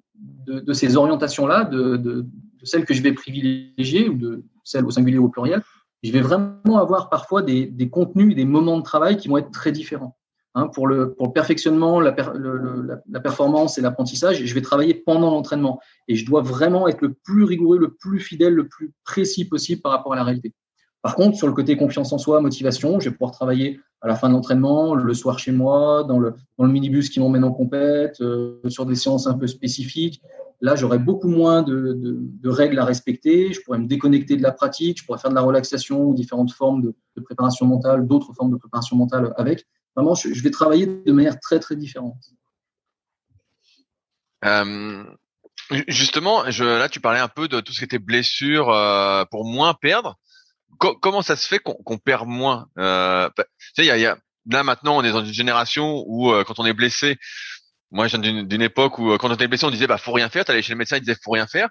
de, 0.46 0.72
ces 0.72 0.96
orientations-là, 0.96 1.64
de, 1.64 1.96
de, 1.96 2.26
celles 2.62 2.84
que 2.84 2.94
je 2.94 3.02
vais 3.02 3.12
privilégier 3.12 4.08
ou 4.08 4.14
de 4.14 4.44
celles 4.64 4.84
au 4.84 4.90
singulier 4.90 5.18
ou 5.18 5.26
au 5.26 5.28
pluriel, 5.28 5.62
je 6.02 6.12
vais 6.12 6.20
vraiment 6.20 6.78
avoir 6.78 7.08
parfois 7.08 7.42
des, 7.42 7.66
des 7.66 7.88
contenus, 7.88 8.34
des 8.34 8.44
moments 8.44 8.78
de 8.78 8.82
travail 8.82 9.16
qui 9.16 9.28
vont 9.28 9.38
être 9.38 9.50
très 9.50 9.72
différents. 9.72 10.16
Hein, 10.58 10.68
pour, 10.68 10.86
le, 10.86 11.14
perfectionnement, 11.34 12.00
la, 12.00 12.12
performance 13.22 13.76
et 13.76 13.82
l'apprentissage, 13.82 14.42
je 14.42 14.54
vais 14.54 14.62
travailler 14.62 14.94
pendant 14.94 15.30
l'entraînement. 15.30 15.80
Et 16.08 16.16
je 16.16 16.24
dois 16.24 16.40
vraiment 16.40 16.88
être 16.88 17.02
le 17.02 17.12
plus 17.12 17.44
rigoureux, 17.44 17.78
le 17.78 17.92
plus 17.92 18.20
fidèle, 18.20 18.54
le 18.54 18.66
plus 18.66 18.94
précis 19.04 19.44
possible 19.44 19.82
par 19.82 19.92
rapport 19.92 20.14
à 20.14 20.16
la 20.16 20.24
réalité. 20.24 20.54
Par 21.02 21.14
contre, 21.14 21.36
sur 21.36 21.46
le 21.46 21.52
côté 21.52 21.76
confiance 21.76 22.10
en 22.14 22.16
soi, 22.16 22.40
motivation, 22.40 23.00
je 23.00 23.10
vais 23.10 23.14
pouvoir 23.14 23.32
travailler 23.32 23.78
à 24.00 24.08
la 24.08 24.14
fin 24.16 24.30
de 24.30 24.32
l'entraînement, 24.32 24.94
le 24.94 25.12
soir 25.12 25.38
chez 25.38 25.52
moi, 25.52 26.04
dans 26.04 26.18
le, 26.18 26.32
minibus 26.58 27.10
qui 27.10 27.20
m'emmène 27.20 27.44
en 27.44 27.52
compète, 27.52 28.22
euh, 28.22 28.58
sur 28.68 28.86
des 28.86 28.94
séances 28.94 29.26
un 29.26 29.34
peu 29.34 29.46
spécifiques. 29.46 30.22
Là, 30.62 30.74
j'aurai 30.74 30.98
beaucoup 30.98 31.28
moins 31.28 31.62
de, 31.64 32.48
règles 32.48 32.78
à 32.78 32.86
respecter. 32.86 33.52
Je 33.52 33.60
pourrais 33.60 33.78
me 33.78 33.86
déconnecter 33.86 34.38
de 34.38 34.42
la 34.42 34.52
pratique. 34.52 35.00
Je 35.00 35.04
pourrais 35.04 35.18
faire 35.18 35.30
de 35.30 35.34
la 35.34 35.42
relaxation 35.42 36.02
ou 36.02 36.14
différentes 36.14 36.52
formes 36.52 36.80
de 36.80 37.20
préparation 37.20 37.66
mentale, 37.66 38.06
d'autres 38.06 38.32
formes 38.32 38.52
de 38.52 38.56
préparation 38.56 38.96
mentale 38.96 39.34
avec. 39.36 39.66
Vraiment, 39.96 40.14
je, 40.14 40.42
vais 40.42 40.50
travailler 40.50 40.86
de 40.86 41.12
manière 41.12 41.40
très, 41.40 41.58
très 41.58 41.74
différente. 41.74 42.18
Euh, 44.44 45.04
justement, 45.88 46.44
là, 46.44 46.88
tu 46.90 47.00
parlais 47.00 47.18
un 47.18 47.28
peu 47.28 47.48
de 47.48 47.60
tout 47.60 47.72
ce 47.72 47.78
qui 47.78 47.84
était 47.84 47.98
blessure 47.98 48.68
euh, 48.70 49.24
pour 49.30 49.46
moins 49.46 49.72
perdre. 49.72 50.16
comment 50.78 51.22
ça 51.22 51.34
se 51.34 51.48
fait 51.48 51.58
qu'on 51.58 51.98
perd 51.98 52.28
moins 52.28 52.68
euh, 52.78 53.30
tu 53.74 53.84
sais, 53.84 54.16
Là, 54.48 54.62
maintenant, 54.62 54.96
on 54.96 55.02
est 55.02 55.10
dans 55.10 55.24
une 55.24 55.32
génération 55.32 56.04
où, 56.06 56.30
quand 56.44 56.60
on 56.60 56.66
est 56.66 56.72
blessé, 56.72 57.18
moi, 57.90 58.06
je 58.06 58.16
viens 58.16 58.44
d'une 58.44 58.62
époque 58.62 58.98
où, 58.98 59.16
quand 59.18 59.30
on 59.30 59.34
était 59.34 59.48
blessé, 59.48 59.64
on 59.64 59.70
disait, 59.70 59.88
bah, 59.88 59.98
faut 59.98 60.12
rien 60.12 60.28
faire. 60.28 60.44
Tu 60.44 60.52
allais 60.52 60.62
chez 60.62 60.72
le 60.72 60.78
médecin, 60.78 60.98
il 60.98 61.00
disait, 61.00 61.16
faut 61.20 61.32
rien 61.32 61.48
faire. 61.48 61.68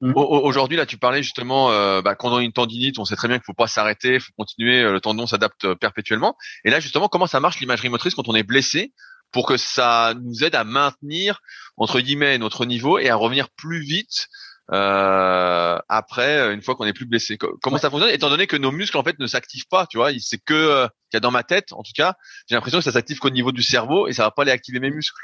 Mmh. 0.00 0.12
Aujourd'hui, 0.14 0.76
là, 0.76 0.86
tu 0.86 0.96
parlais 0.96 1.22
justement, 1.24 1.72
euh, 1.72 2.02
bah, 2.02 2.14
quand 2.14 2.32
on 2.32 2.36
a 2.36 2.42
une 2.42 2.52
tendinite, 2.52 3.00
on 3.00 3.04
sait 3.04 3.16
très 3.16 3.26
bien 3.26 3.38
qu'il 3.38 3.44
faut 3.44 3.52
pas 3.52 3.66
s'arrêter, 3.66 4.14
il 4.14 4.20
faut 4.20 4.32
continuer, 4.36 4.80
euh, 4.80 4.92
le 4.92 5.00
tendon 5.00 5.26
s'adapte 5.26 5.64
euh, 5.64 5.74
perpétuellement. 5.74 6.36
Et 6.64 6.70
là, 6.70 6.78
justement, 6.78 7.08
comment 7.08 7.26
ça 7.26 7.40
marche 7.40 7.58
l'imagerie 7.58 7.88
motrice 7.88 8.14
quand 8.14 8.28
on 8.28 8.34
est 8.36 8.44
blessé 8.44 8.92
pour 9.32 9.46
que 9.46 9.56
ça 9.56 10.14
nous 10.22 10.44
aide 10.44 10.54
à 10.54 10.64
maintenir 10.64 11.40
entre 11.76 12.00
guillemets 12.00 12.38
notre 12.38 12.64
niveau 12.64 12.98
et 12.98 13.08
à 13.10 13.16
revenir 13.16 13.50
plus 13.50 13.80
vite 13.80 14.28
euh, 14.70 15.78
après 15.88 16.52
une 16.52 16.62
fois 16.62 16.76
qu'on 16.76 16.84
est 16.84 16.92
plus 16.92 17.06
blessé? 17.06 17.36
Comment 17.36 17.78
ça 17.78 17.90
fonctionne 17.90 18.12
étant 18.12 18.30
donné 18.30 18.46
que 18.46 18.56
nos 18.56 18.70
muscles 18.70 18.96
en 18.98 19.02
fait 19.02 19.18
ne 19.18 19.26
s'activent 19.26 19.68
pas, 19.68 19.86
tu 19.86 19.98
vois, 19.98 20.10
c'est 20.20 20.38
que 20.38 20.54
euh, 20.54 20.86
qu'il 21.10 21.16
y 21.16 21.18
a 21.18 21.20
dans 21.20 21.30
ma 21.30 21.42
tête 21.42 21.72
en 21.72 21.82
tout 21.82 21.92
cas, 21.94 22.14
j'ai 22.48 22.54
l'impression 22.54 22.78
que 22.78 22.84
ça 22.84 22.92
s'active 22.92 23.18
qu'au 23.18 23.30
niveau 23.30 23.52
du 23.52 23.62
cerveau 23.62 24.08
et 24.08 24.12
ça 24.12 24.24
va 24.24 24.30
pas 24.30 24.42
aller 24.42 24.52
activer 24.52 24.80
mes 24.80 24.90
muscles. 24.90 25.20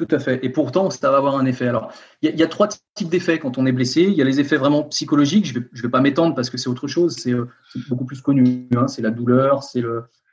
Tout 0.00 0.16
à 0.16 0.18
fait. 0.18 0.42
Et 0.42 0.48
pourtant, 0.48 0.88
ça 0.88 1.10
va 1.10 1.18
avoir 1.18 1.36
un 1.36 1.44
effet. 1.44 1.68
Alors, 1.68 1.92
il 2.22 2.34
y, 2.34 2.42
a 2.42 2.46
trois 2.46 2.68
types 2.94 3.10
d'effets 3.10 3.38
quand 3.38 3.58
on 3.58 3.66
est 3.66 3.72
blessé. 3.72 4.00
Il 4.00 4.14
y 4.14 4.22
a 4.22 4.24
les 4.24 4.40
effets 4.40 4.56
vraiment 4.56 4.84
psychologiques. 4.84 5.44
Je 5.44 5.58
ne 5.58 5.82
vais, 5.82 5.90
pas 5.90 6.00
m'étendre 6.00 6.34
parce 6.34 6.48
que 6.48 6.56
c'est 6.56 6.70
autre 6.70 6.88
chose. 6.88 7.16
C'est 7.18 7.34
euh, 7.34 7.44
beaucoup 7.90 8.06
plus 8.06 8.22
connu. 8.22 8.66
Hein. 8.74 8.88
C'est 8.88 9.02
la 9.02 9.10
douleur, 9.10 9.62
c'est 9.62 9.82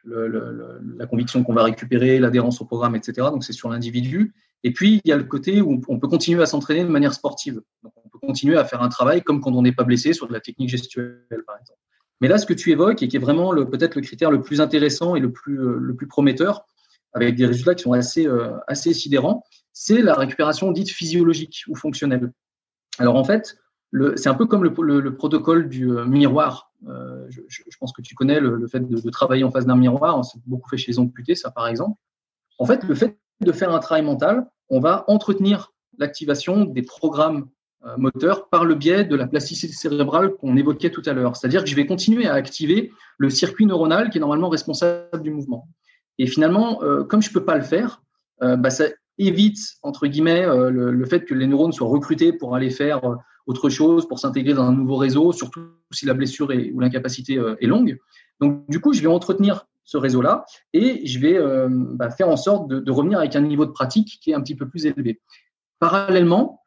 la 0.05 1.05
conviction 1.05 1.43
qu'on 1.43 1.53
va 1.53 1.63
récupérer, 1.63 2.17
l'adhérence 2.17 2.61
au 2.61 2.65
programme, 2.65 2.95
etc. 2.95 3.27
Donc, 3.29 3.43
c'est 3.43 3.51
sur 3.51 3.67
l'individu. 3.67 4.33
Et 4.63 4.71
puis, 4.71 5.01
il 5.03 5.09
y 5.09 5.11
a 5.11 5.17
le 5.17 5.25
côté 5.25 5.59
où 5.59 5.81
on 5.89 5.99
peut 5.99 6.07
continuer 6.07 6.41
à 6.41 6.45
s'entraîner 6.45 6.85
de 6.85 6.89
manière 6.89 7.13
sportive. 7.13 7.61
On 7.83 8.09
peut 8.09 8.19
continuer 8.25 8.57
à 8.57 8.63
faire 8.63 8.81
un 8.81 8.87
travail 8.87 9.21
comme 9.21 9.41
quand 9.41 9.51
on 9.51 9.63
n'est 9.63 9.73
pas 9.73 9.83
blessé 9.83 10.13
sur 10.13 10.29
de 10.29 10.33
la 10.33 10.39
technique 10.39 10.69
gestuelle, 10.69 11.43
par 11.45 11.57
exemple. 11.59 11.81
Mais 12.21 12.29
là, 12.29 12.37
ce 12.37 12.45
que 12.45 12.53
tu 12.53 12.71
évoques 12.71 13.03
et 13.03 13.09
qui 13.09 13.17
est 13.17 13.19
vraiment 13.19 13.53
peut-être 13.65 13.95
le 13.95 14.01
critère 14.01 14.31
le 14.31 14.41
plus 14.41 14.61
intéressant 14.61 15.17
et 15.17 15.19
le 15.19 15.33
plus, 15.33 15.59
euh, 15.59 15.77
le 15.77 15.93
plus 15.93 16.07
prometteur, 16.07 16.65
avec 17.25 17.35
des 17.35 17.45
résultats 17.45 17.75
qui 17.75 17.83
sont 17.83 17.93
assez, 17.93 18.27
euh, 18.27 18.51
assez 18.67 18.93
sidérants, 18.93 19.43
c'est 19.73 20.01
la 20.01 20.15
récupération 20.15 20.71
dite 20.71 20.89
physiologique 20.89 21.63
ou 21.67 21.75
fonctionnelle. 21.75 22.31
Alors 22.99 23.15
en 23.15 23.23
fait, 23.23 23.57
c'est 24.15 24.29
un 24.29 24.33
peu 24.33 24.45
comme 24.45 24.63
le, 24.63 25.15
protocole 25.15 25.69
du 25.69 25.91
euh, 25.91 26.05
miroir. 26.05 26.71
Euh, 26.87 27.25
je, 27.29 27.41
pense 27.79 27.93
que 27.93 28.01
tu 28.01 28.15
connais 28.15 28.39
le, 28.39 28.67
fait 28.67 28.79
de, 28.79 29.09
travailler 29.09 29.43
en 29.43 29.51
face 29.51 29.65
d'un 29.65 29.75
miroir. 29.75 30.23
C'est 30.25 30.39
beaucoup 30.45 30.69
fait 30.69 30.77
chez 30.77 30.91
les 30.91 30.99
amputés, 30.99 31.35
ça 31.35 31.51
par 31.51 31.67
exemple. 31.67 31.97
En 32.59 32.65
fait, 32.65 32.83
le 32.83 32.95
fait 32.95 33.17
de 33.41 33.51
faire 33.51 33.73
un 33.73 33.79
travail 33.79 34.03
mental, 34.03 34.47
on 34.69 34.79
va 34.79 35.05
entretenir 35.07 35.73
l'activation 35.97 36.65
des 36.65 36.81
programmes 36.81 37.49
moteur 37.97 38.49
par 38.49 38.65
le 38.65 38.75
biais 38.75 39.05
de 39.05 39.15
la 39.15 39.27
plasticité 39.27 39.71
cérébrale 39.71 40.33
qu'on 40.33 40.57
évoquait 40.57 40.89
tout 40.89 41.03
à 41.05 41.13
l'heure. 41.13 41.37
C'est-à-dire 41.37 41.63
que 41.63 41.69
je 41.69 41.75
vais 41.75 41.85
continuer 41.85 42.27
à 42.27 42.33
activer 42.33 42.91
le 43.17 43.29
circuit 43.29 43.65
neuronal 43.65 44.09
qui 44.09 44.17
est 44.17 44.19
normalement 44.21 44.49
responsable 44.49 45.21
du 45.21 45.31
mouvement. 45.31 45.67
Et 46.19 46.27
finalement, 46.27 46.79
comme 47.07 47.21
je 47.21 47.29
ne 47.29 47.33
peux 47.33 47.45
pas 47.45 47.57
le 47.57 47.63
faire, 47.63 48.01
bah, 48.41 48.69
ça 48.69 48.85
évite, 49.17 49.57
entre 49.83 50.07
guillemets, 50.07 50.45
le, 50.45 51.05
fait 51.05 51.25
que 51.25 51.33
les 51.33 51.47
neurones 51.47 51.71
soient 51.71 51.87
recrutés 51.87 52.33
pour 52.33 52.55
aller 52.55 52.69
faire 52.69 53.01
autre 53.45 53.69
chose, 53.69 54.07
pour 54.07 54.19
s'intégrer 54.19 54.53
dans 54.53 54.63
un 54.63 54.73
nouveau 54.73 54.95
réseau, 54.95 55.31
surtout 55.31 55.61
si 55.91 56.05
la 56.05 56.13
blessure 56.13 56.51
ou 56.73 56.79
l'incapacité 56.79 57.39
est 57.59 57.67
longue. 57.67 57.97
Donc, 58.39 58.67
du 58.69 58.79
coup, 58.79 58.93
je 58.93 59.01
vais 59.01 59.07
entretenir 59.07 59.67
ce 59.87 59.97
réseau-là 59.97 60.45
et 60.73 61.07
je 61.07 61.17
vais 61.17 61.37
euh, 61.37 61.69
bah, 61.69 62.09
faire 62.11 62.27
en 62.27 62.35
sorte 62.35 62.67
de, 62.67 62.91
revenir 62.91 63.19
avec 63.19 63.35
un 63.35 63.41
niveau 63.41 63.65
de 63.65 63.71
pratique 63.71 64.19
qui 64.21 64.31
est 64.31 64.33
un 64.33 64.41
petit 64.41 64.55
peu 64.55 64.67
plus 64.67 64.85
élevé. 64.85 65.21
Parallèlement, 65.79 66.61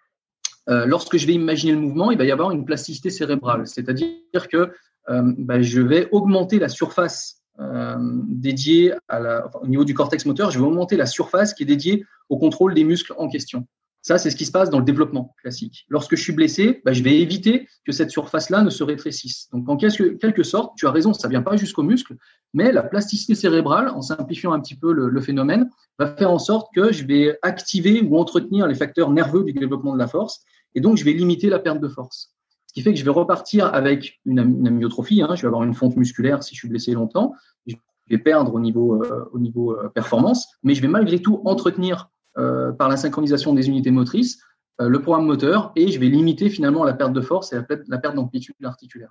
euh, 0.70 0.86
lorsque 0.86 1.18
je 1.18 1.26
vais 1.26 1.34
imaginer 1.34 1.72
le 1.72 1.78
mouvement, 1.78 2.10
il 2.10 2.18
va 2.18 2.24
y 2.24 2.32
avoir 2.32 2.50
une 2.50 2.64
plasticité 2.64 3.10
cérébrale, 3.10 3.66
c'est-à-dire 3.66 4.48
que 4.50 4.72
euh, 5.10 5.34
bah, 5.36 5.60
je 5.60 5.82
vais 5.82 6.08
augmenter 6.12 6.58
la 6.58 6.70
surface 6.70 7.39
la, 7.58 9.50
au 9.62 9.66
niveau 9.66 9.84
du 9.84 9.94
cortex 9.94 10.26
moteur, 10.26 10.50
je 10.50 10.58
vais 10.58 10.64
augmenter 10.64 10.96
la 10.96 11.06
surface 11.06 11.54
qui 11.54 11.64
est 11.64 11.66
dédiée 11.66 12.04
au 12.28 12.38
contrôle 12.38 12.74
des 12.74 12.84
muscles 12.84 13.14
en 13.18 13.28
question. 13.28 13.66
Ça, 14.02 14.16
c'est 14.16 14.30
ce 14.30 14.36
qui 14.36 14.46
se 14.46 14.50
passe 14.50 14.70
dans 14.70 14.78
le 14.78 14.84
développement 14.84 15.34
classique. 15.42 15.84
Lorsque 15.88 16.16
je 16.16 16.22
suis 16.22 16.32
blessé, 16.32 16.80
bah, 16.84 16.92
je 16.94 17.02
vais 17.02 17.20
éviter 17.20 17.68
que 17.84 17.92
cette 17.92 18.10
surface-là 18.10 18.62
ne 18.62 18.70
se 18.70 18.82
rétrécisse. 18.82 19.50
Donc, 19.52 19.68
en 19.68 19.76
quelque, 19.76 20.42
sorte, 20.42 20.74
tu 20.76 20.86
as 20.86 20.90
raison, 20.90 21.12
ça 21.12 21.28
ne 21.28 21.32
vient 21.32 21.42
pas 21.42 21.56
jusqu'au 21.56 21.82
muscle, 21.82 22.16
mais 22.54 22.72
la 22.72 22.82
plasticité 22.82 23.34
cérébrale, 23.34 23.90
en 23.90 24.00
simplifiant 24.00 24.52
un 24.52 24.60
petit 24.60 24.74
peu 24.74 24.92
le, 24.92 25.20
phénomène, 25.20 25.68
va 25.98 26.06
faire 26.16 26.30
en 26.30 26.38
sorte 26.38 26.68
que 26.74 26.92
je 26.92 27.04
vais 27.04 27.38
activer 27.42 28.00
ou 28.00 28.16
entretenir 28.16 28.66
les 28.66 28.74
facteurs 28.74 29.10
nerveux 29.10 29.44
du 29.44 29.52
développement 29.52 29.92
de 29.92 29.98
la 29.98 30.08
force, 30.08 30.40
et 30.74 30.80
donc 30.80 30.96
je 30.96 31.04
vais 31.04 31.12
limiter 31.12 31.50
la 31.50 31.58
perte 31.58 31.80
de 31.80 31.88
force. 31.88 32.32
Ce 32.70 32.72
qui 32.72 32.82
fait 32.82 32.92
que 32.92 33.00
je 33.00 33.04
vais 33.04 33.10
repartir 33.10 33.74
avec 33.74 34.20
une, 34.24 34.38
amyotrophie, 34.38 35.22
hein, 35.22 35.34
je 35.34 35.42
vais 35.42 35.48
avoir 35.48 35.64
une 35.64 35.74
fonte 35.74 35.96
musculaire 35.96 36.44
si 36.44 36.54
je 36.54 36.60
suis 36.60 36.68
blessé 36.68 36.92
longtemps, 36.92 37.34
je 37.66 37.74
vais 38.08 38.18
perdre 38.18 38.54
au 38.54 38.60
niveau, 38.60 39.02
euh, 39.02 39.28
au 39.32 39.40
niveau 39.40 39.72
euh, 39.72 39.88
performance, 39.88 40.46
mais 40.62 40.76
je 40.76 40.80
vais 40.80 40.86
malgré 40.86 41.18
tout 41.18 41.42
entretenir 41.46 42.10
euh, 42.38 42.70
par 42.70 42.88
la 42.88 42.96
synchronisation 42.96 43.54
des 43.54 43.66
unités 43.66 43.90
motrices, 43.90 44.40
le 44.78 45.02
programme 45.02 45.26
moteur, 45.26 45.72
et 45.74 45.88
je 45.88 45.98
vais 45.98 46.06
limiter 46.06 46.48
finalement 46.48 46.84
la 46.84 46.94
perte 46.94 47.12
de 47.12 47.20
force 47.20 47.52
et 47.52 47.56
la, 47.88 47.98
perte 47.98 48.14
d'amplitude 48.14 48.54
articulaire. 48.62 49.10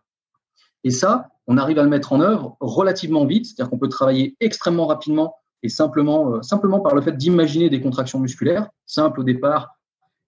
Et 0.85 0.89
ça, 0.89 1.27
on 1.45 1.57
arrive 1.57 1.79
à 1.79 1.83
le 1.83 1.89
mettre 1.89 2.13
en 2.13 2.21
œuvre 2.21 2.55
relativement 2.61 3.25
vite, 3.25 3.45
c'est-à-dire 3.45 3.69
qu'on 3.69 3.77
peut 3.77 3.89
travailler 3.89 4.37
extrêmement 4.39 4.87
rapidement 4.87 5.35
et 5.63 5.69
simplement, 5.69 6.41
simplement 6.41 6.79
par 6.79 6.95
le 6.95 7.01
fait 7.01 7.11
d'imaginer 7.11 7.69
des 7.69 7.81
contractions 7.81 8.19
musculaires, 8.19 8.69
simples 8.85 9.19
au 9.19 9.23
départ, 9.23 9.75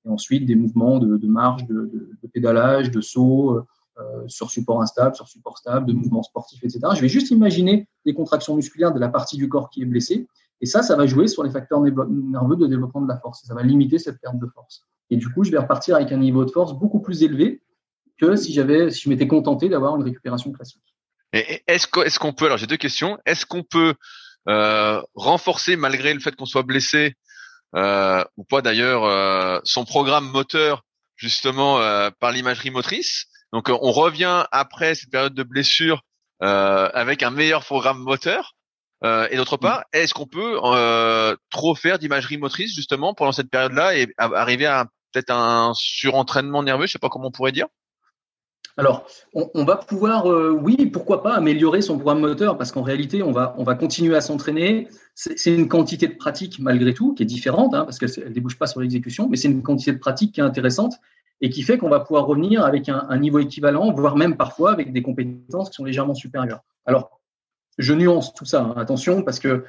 et 0.06 0.10
ensuite 0.10 0.46
des 0.46 0.56
mouvements 0.56 1.00
de, 1.00 1.28
marche, 1.28 1.66
de, 1.66 1.90
pédalage, 2.34 2.92
de 2.92 3.02
saut, 3.02 3.66
sur 4.28 4.50
support 4.50 4.82
instable, 4.82 5.16
sur 5.16 5.28
support 5.28 5.58
stable, 5.58 5.86
de 5.86 5.94
mouvements 5.94 6.24
sportifs, 6.24 6.64
etc. 6.64 6.80
Je 6.96 7.02
vais 7.02 7.08
juste 7.08 7.30
imaginer 7.30 7.88
des 8.06 8.14
contractions 8.14 8.56
musculaires 8.56 8.94
de 8.94 9.00
la 9.00 9.10
partie 9.10 9.38
du 9.38 9.48
corps 9.48 9.70
qui 9.70 9.84
est 9.84 9.86
blessée, 9.86 10.28
et 10.62 10.68
ça, 10.68 10.84
ça 10.84 10.96
va 10.96 11.08
jouer 11.08 11.28
sur 11.28 11.44
les 11.44 11.50
facteurs 11.50 11.82
nerveux 11.82 12.56
de 12.56 12.68
développement 12.68 13.02
de 13.02 13.08
la 13.08 13.18
force. 13.18 13.44
Ça 13.44 13.56
va 13.56 13.64
limiter 13.64 13.98
cette 13.98 14.22
perte 14.22 14.38
de 14.38 14.46
force. 14.46 14.86
Et 15.10 15.18
du 15.18 15.28
coup, 15.28 15.44
je 15.44 15.52
vais 15.52 15.58
repartir 15.58 15.96
avec 15.96 16.12
un 16.12 16.18
niveau 16.18 16.46
de 16.46 16.52
force 16.52 16.74
beaucoup 16.74 17.00
plus 17.00 17.24
élevé 17.24 17.62
que 18.20 18.36
si 18.36 18.54
j'avais, 18.54 18.92
si 18.92 19.02
je 19.02 19.10
m'étais 19.10 19.28
contenté 19.28 19.70
d'avoir 19.70 19.96
une 19.96 20.04
récupération 20.04 20.52
classique. 20.52 20.84
Est-ce 21.34 22.20
qu'on 22.20 22.34
peut, 22.34 22.46
alors 22.46 22.58
j'ai 22.58 22.68
deux 22.68 22.78
questions, 22.78 23.18
est-ce 23.26 23.46
qu'on 23.46 23.64
peut 23.64 23.96
euh, 24.48 25.02
renforcer 25.16 25.76
malgré 25.76 26.14
le 26.14 26.20
fait 26.20 26.36
qu'on 26.36 26.46
soit 26.46 26.64
blessé 26.64 27.16
euh, 27.76 28.24
ou 28.38 28.44
pas 28.44 28.62
d'ailleurs 28.62 29.04
euh, 29.06 29.60
son 29.64 29.86
programme 29.86 30.30
moteur 30.30 30.84
justement 31.16 31.78
par 32.20 32.32
l'imagerie 32.32 32.72
motrice. 32.72 33.28
Donc 33.54 33.70
on 33.70 33.92
revient 33.92 34.46
après 34.52 34.96
cette 34.96 35.12
période 35.12 35.36
de 35.36 35.44
blessure 35.44 36.02
avec 36.40 37.22
un 37.22 37.30
meilleur 37.30 37.64
programme 37.64 38.00
moteur. 38.00 38.56
Euh, 39.04 39.28
et 39.32 39.38
d'autre 39.38 39.58
part, 39.58 39.84
est-ce 39.94 40.14
qu'on 40.14 40.28
peut 40.28 40.60
euh, 40.64 41.36
trop 41.50 41.74
faire 41.74 41.98
d'imagerie 41.98 42.38
motrice 42.38 42.76
justement 42.76 43.14
pendant 43.14 43.32
cette 43.32 43.50
période-là 43.50 43.96
et 43.96 44.14
arriver 44.18 44.68
à 44.68 44.86
peut-être 45.12 45.32
un 45.32 45.74
surentraînement 45.76 46.62
nerveux, 46.64 46.86
je 46.86 46.94
sais 46.94 47.00
pas 47.00 47.10
comment 47.10 47.28
on 47.28 47.32
pourrait 47.32 47.52
dire? 47.52 47.68
Alors, 48.82 49.06
on, 49.36 49.64
va 49.64 49.76
pouvoir, 49.76 50.26
euh, 50.26 50.50
oui, 50.60 50.76
pourquoi 50.88 51.22
pas, 51.22 51.36
améliorer 51.36 51.84
son 51.84 51.98
programme 51.98 52.22
moteur, 52.22 52.58
parce 52.58 52.72
qu'en 52.72 52.82
réalité, 52.82 53.22
on 53.22 53.32
va, 53.32 53.54
on 53.60 53.64
va 53.64 53.76
continuer 53.76 54.16
à 54.16 54.22
s'entraîner. 54.22 54.88
C'est 55.14 55.54
une 55.54 55.68
quantité 55.68 56.08
de 56.08 56.16
pratique, 56.16 56.58
malgré 56.58 56.96
tout, 56.96 57.14
qui 57.14 57.22
est 57.22 57.28
différente, 57.28 57.76
hein, 57.76 57.86
parce 57.86 58.00
qu'elle 58.00 58.30
ne 58.30 58.34
débouche 58.34 58.58
pas 58.58 58.66
sur 58.66 58.82
l'exécution, 58.82 59.30
mais 59.30 59.38
c'est 59.38 59.50
une 59.50 59.62
quantité 59.62 59.92
de 59.92 60.00
pratique 60.00 60.34
qui 60.34 60.40
est 60.40 60.44
intéressante 60.44 60.96
et 61.42 61.52
qui 61.52 61.62
fait 61.62 61.78
qu'on 61.78 61.90
va 61.90 62.00
pouvoir 62.00 62.26
revenir 62.26 62.66
avec 62.66 62.90
un, 62.90 63.16
niveau 63.20 63.38
équivalent, 63.38 63.94
voire 63.94 64.18
même 64.18 64.36
parfois 64.36 64.72
avec 64.72 64.92
des 64.92 65.04
compétences 65.04 65.70
qui 65.70 65.76
sont 65.76 65.86
légèrement 65.86 66.16
supérieures. 66.16 66.64
Alors, 66.88 67.22
je 67.78 67.94
nuance 67.94 68.34
tout 68.34 68.46
ça, 68.46 68.64
hein, 68.64 68.74
attention, 68.78 69.22
parce 69.22 69.38
que 69.38 69.64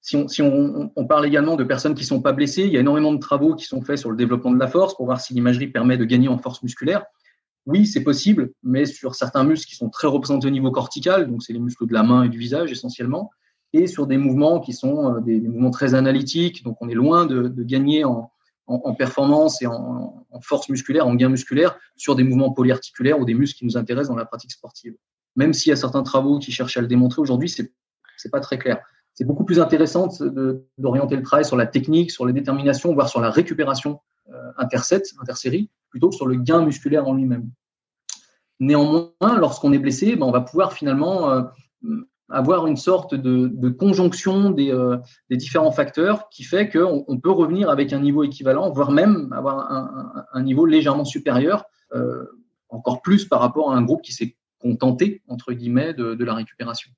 si, 0.00 0.42
on, 0.42 1.06
parle 1.08 1.24
également 1.24 1.54
de 1.54 1.62
personnes 1.62 1.94
qui 1.94 2.02
ne 2.02 2.08
sont 2.08 2.20
pas 2.20 2.32
blessées, 2.32 2.64
il 2.64 2.72
y 2.72 2.78
a 2.78 2.80
énormément 2.80 3.12
de 3.12 3.20
travaux 3.20 3.54
qui 3.54 3.66
sont 3.66 3.80
faits 3.80 3.98
sur 3.98 4.10
le 4.10 4.16
développement 4.16 4.50
de 4.50 4.58
la 4.58 4.66
force 4.66 4.96
pour 4.96 5.06
voir 5.06 5.20
si 5.20 5.34
l'imagerie 5.34 5.68
permet 5.68 5.96
de 5.96 6.04
gagner 6.04 6.26
en 6.26 6.38
force 6.38 6.64
musculaire. 6.64 7.04
Oui, 7.66 7.86
c'est 7.86 8.02
possible, 8.02 8.52
mais 8.62 8.86
sur 8.86 9.14
certains 9.14 9.44
muscles 9.44 9.68
qui 9.68 9.74
sont 9.74 9.90
très 9.90 10.08
représentés 10.08 10.46
au 10.46 10.50
niveau 10.50 10.70
cortical, 10.70 11.28
donc 11.28 11.42
c'est 11.42 11.52
les 11.52 11.58
muscles 11.58 11.86
de 11.86 11.92
la 11.92 12.02
main 12.02 12.22
et 12.22 12.28
du 12.28 12.38
visage 12.38 12.70
essentiellement, 12.70 13.30
et 13.72 13.86
sur 13.86 14.06
des 14.06 14.16
mouvements 14.16 14.60
qui 14.60 14.72
sont 14.72 15.16
euh, 15.16 15.20
des, 15.20 15.40
mouvements 15.40 15.70
très 15.70 15.94
analytiques, 15.94 16.62
donc 16.62 16.76
on 16.80 16.88
est 16.88 16.94
loin 16.94 17.26
de, 17.26 17.48
gagner 17.62 18.04
en, 18.04 18.30
performance 18.98 19.62
et 19.62 19.66
en, 19.66 20.24
force 20.40 20.68
musculaire, 20.68 21.06
en 21.06 21.14
gain 21.14 21.28
musculaire, 21.28 21.78
sur 21.96 22.14
des 22.14 22.24
mouvements 22.24 22.52
polyarticulaires 22.52 23.18
ou 23.18 23.24
des 23.24 23.34
muscles 23.34 23.58
qui 23.58 23.64
nous 23.64 23.76
intéressent 23.76 24.10
dans 24.10 24.16
la 24.16 24.26
pratique 24.26 24.52
sportive 24.52 24.96
même 25.36 25.52
s'il 25.52 25.70
y 25.70 25.72
a 25.72 25.76
certains 25.76 26.02
travaux 26.02 26.38
qui 26.38 26.50
cherchent 26.50 26.76
à 26.76 26.80
le 26.80 26.86
démontrer 26.86 27.20
aujourd'hui, 27.20 27.48
c'est 27.48 27.62
n'est 28.24 28.30
pas 28.30 28.40
très 28.40 28.58
clair. 28.58 28.80
C'est 29.12 29.24
beaucoup 29.24 29.44
plus 29.44 29.60
intéressant 29.60 30.08
d'orienter 30.78 31.16
le 31.16 31.22
travail 31.22 31.44
sur 31.44 31.56
la 31.56 31.66
technique, 31.66 32.10
sur 32.10 32.26
les 32.26 32.32
déterminations, 32.32 32.92
voire 32.94 33.08
sur 33.08 33.20
la 33.20 33.30
récupération 33.30 34.00
interset, 34.58 35.02
intersérie, 35.20 35.70
plutôt 35.90 36.12
sur 36.12 36.26
le 36.26 36.36
gain 36.36 36.64
musculaire 36.64 37.06
en 37.08 37.14
lui-même. 37.14 37.50
Néanmoins, 38.60 39.10
lorsqu'on 39.38 39.72
est 39.72 39.78
blessé, 39.78 40.16
ben, 40.16 40.26
on 40.26 40.30
va 40.30 40.40
pouvoir 40.40 40.72
finalement 40.72 41.30
euh, 41.30 41.42
avoir 42.28 42.66
une 42.66 42.76
sorte 42.76 43.14
de, 43.14 43.68
conjonction 43.68 44.54
euh, 44.58 44.98
des, 45.30 45.36
différents 45.36 45.72
facteurs 45.72 46.28
qui 46.30 46.42
fait 46.42 46.68
qu'on 46.70 47.04
on 47.06 47.18
peut 47.18 47.30
revenir 47.30 47.70
avec 47.70 47.92
un 47.92 48.00
niveau 48.00 48.24
équivalent, 48.24 48.70
voire 48.70 48.90
même 48.90 49.32
avoir 49.32 50.26
un, 50.32 50.42
niveau 50.42 50.66
légèrement 50.66 51.04
supérieur, 51.04 51.64
encore 52.68 53.00
plus 53.02 53.26
par 53.26 53.40
rapport 53.40 53.72
à 53.72 53.76
un 53.76 53.82
groupe 53.82 54.02
qui 54.02 54.12
s'est 54.12 54.36
tenter, 54.74 55.22
entre 55.28 55.52
guillemets, 55.52 55.94
de, 55.94 56.24
la 56.24 56.34
récupération. 56.34 56.90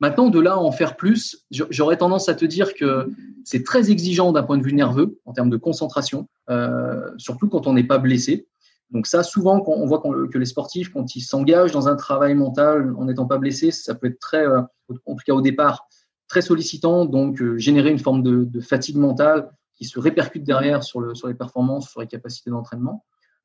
Maintenant, 0.00 0.28
de 0.28 0.40
là 0.40 0.54
à 0.54 0.56
en 0.56 0.72
faire 0.72 0.96
plus, 0.96 1.44
j'aurais 1.50 1.96
tendance 1.96 2.28
à 2.28 2.34
te 2.34 2.44
dire 2.44 2.74
que 2.74 3.10
c'est 3.44 3.64
très 3.64 3.90
exigeant 3.90 4.32
d'un 4.32 4.42
point 4.42 4.58
de 4.58 4.62
vue 4.62 4.72
nerveux, 4.72 5.18
en 5.24 5.32
termes 5.32 5.50
de 5.50 5.56
concentration, 5.56 6.28
euh, 6.50 7.10
surtout 7.16 7.48
quand 7.48 7.66
on 7.66 7.74
n'est 7.74 7.84
pas 7.84 7.98
blessé. 7.98 8.48
Donc 8.90 9.06
ça, 9.06 9.22
souvent, 9.22 9.60
quand 9.60 9.72
on 9.72 9.86
voit 9.86 10.02
que 10.02 10.38
les 10.38 10.46
sportifs, 10.46 10.92
quand 10.92 11.16
ils 11.16 11.20
s'engagent 11.20 11.72
dans 11.72 11.88
un 11.88 11.96
travail 11.96 12.34
mental 12.34 12.94
en 12.96 13.06
n'étant 13.06 13.26
pas 13.26 13.38
blessés, 13.38 13.70
ça 13.70 13.94
peut 13.94 14.08
être 14.08 14.18
très, 14.18 14.46
euh, 14.46 14.60
en 15.06 15.14
tout 15.14 15.22
cas 15.26 15.32
au 15.32 15.40
départ, 15.40 15.88
très 16.28 16.42
sollicitant, 16.42 17.04
donc 17.04 17.40
euh, 17.40 17.58
générer 17.58 17.90
une 17.90 17.98
forme 17.98 18.22
de, 18.22 18.60
fatigue 18.60 18.96
mentale 18.96 19.50
qui 19.76 19.84
se 19.84 19.98
répercute 19.98 20.44
derrière 20.44 20.82
sur, 20.82 21.00
le, 21.00 21.14
sur 21.14 21.28
les 21.28 21.34
performances, 21.34 21.88
sur 21.88 22.00
les 22.00 22.06
capacités 22.06 22.50
d'entraînement. 22.50 23.04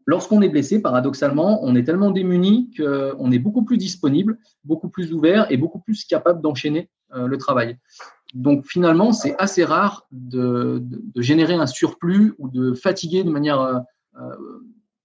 Lorsqu'on 0.10 0.42
est 0.42 0.50
blessé, 0.50 0.82
paradoxalement, 0.82 1.60
on 1.62 1.76
est 1.76 1.84
tellement 1.84 2.10
démuni 2.10 2.72
qu'on 2.76 3.32
est 3.32 3.38
beaucoup 3.38 3.64
plus 3.64 3.78
disponible, 3.78 4.40
beaucoup 4.64 4.90
plus 4.90 5.14
ouvert 5.14 5.46
et 5.52 5.58
beaucoup 5.58 5.78
plus 5.78 6.04
capable 6.04 6.42
d'enchaîner 6.42 6.90
euh, 7.14 7.28
le 7.28 7.38
travail. 7.38 7.78
Donc 8.34 8.66
finalement, 8.66 9.14
c'est 9.14 9.36
assez 9.38 9.64
rare 9.64 10.08
de, 10.12 10.84
générer 11.18 11.54
un 11.54 11.68
surplus 11.68 12.34
ou 12.40 12.50
de 12.50 12.74
fatiguer 12.74 13.24
de 13.24 13.30
manière 13.30 13.62
euh, 13.62 13.78
euh, 14.20 14.36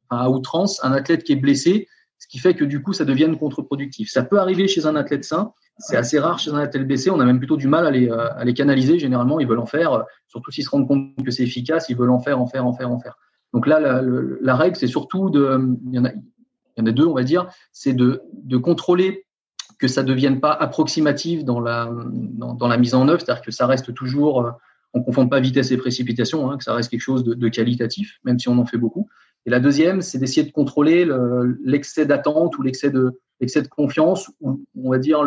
à 0.08 0.30
outrance 0.30 0.82
un 0.82 0.92
athlète 0.92 1.22
qui 1.22 1.32
est 1.32 1.36
blessé, 1.36 1.86
ce 2.18 2.26
qui 2.26 2.38
fait 2.38 2.54
que 2.54 2.64
du 2.64 2.80
coup, 2.80 2.94
ça 2.94 3.04
devienne 3.04 3.36
contre-productif. 3.36 4.08
Ça 4.08 4.22
peut 4.22 4.38
arriver 4.40 4.68
chez 4.68 4.86
un 4.86 4.96
athlète 4.96 5.26
sain, 5.26 5.52
c'est 5.76 5.98
assez 5.98 6.18
rare 6.18 6.38
chez 6.38 6.50
un 6.50 6.60
athlète 6.60 6.86
blessé. 6.86 7.10
On 7.10 7.20
a 7.20 7.26
même 7.26 7.40
plutôt 7.40 7.58
du 7.58 7.68
mal 7.68 7.86
à 7.86 7.90
les, 7.90 8.08
à 8.08 8.42
les 8.42 8.54
canaliser. 8.54 8.98
Généralement, 8.98 9.38
ils 9.38 9.46
veulent 9.46 9.58
en 9.58 9.66
faire, 9.66 10.02
surtout 10.28 10.50
s'ils 10.50 10.64
se 10.64 10.70
rendent 10.70 10.88
compte 10.88 11.22
que 11.22 11.30
c'est 11.30 11.42
efficace, 11.42 11.90
ils 11.90 11.96
veulent 11.96 12.08
en 12.08 12.20
faire, 12.20 12.40
en 12.40 12.46
faire, 12.46 12.64
en 12.64 12.72
faire, 12.72 12.90
en 12.90 12.98
faire. 12.98 13.18
Donc 13.54 13.66
là, 13.68 14.02
la, 14.40 14.56
règle, 14.56 14.76
c'est 14.76 14.88
surtout 14.88 15.30
de, 15.30 15.58
il 15.86 15.94
y, 15.94 15.98
en 15.98 16.04
a, 16.04 16.92
deux, 16.92 17.06
on 17.06 17.14
va 17.14 17.22
dire, 17.22 17.48
c'est 17.72 17.92
de, 17.92 18.20
contrôler 18.56 19.24
que 19.78 19.86
ça 19.86 20.02
ne 20.02 20.08
devienne 20.08 20.40
pas 20.40 20.52
approximatif 20.52 21.44
dans 21.44 21.60
la, 21.60 21.88
mise 22.78 22.94
en 22.94 23.08
œuvre, 23.08 23.20
c'est-à-dire 23.20 23.42
que 23.42 23.52
ça 23.52 23.66
reste 23.66 23.94
toujours, 23.94 24.44
euh, 24.44 24.50
on 24.92 24.98
ne 24.98 25.04
confond 25.04 25.28
pas 25.28 25.38
vitesse 25.38 25.70
et 25.70 25.76
précipitation, 25.76 26.50
hein, 26.50 26.58
que 26.58 26.64
ça 26.64 26.74
reste 26.74 26.90
quelque 26.90 27.00
chose 27.00 27.22
de, 27.24 27.48
qualitatif, 27.48 28.18
même 28.24 28.40
si 28.40 28.48
on 28.48 28.58
en 28.58 28.66
fait 28.66 28.76
beaucoup. 28.76 29.08
Et 29.46 29.50
la 29.50 29.60
deuxième, 29.60 30.02
c'est 30.02 30.18
d'essayer 30.18 30.44
de 30.44 30.52
contrôler 30.52 31.08
l'excès 31.62 32.06
d'attente 32.06 32.58
ou 32.58 32.62
l'excès 32.62 32.90
de, 32.90 33.20
confiance, 33.70 34.30
ou 34.40 34.64
on 34.76 34.90
va 34.90 34.98
dire 34.98 35.22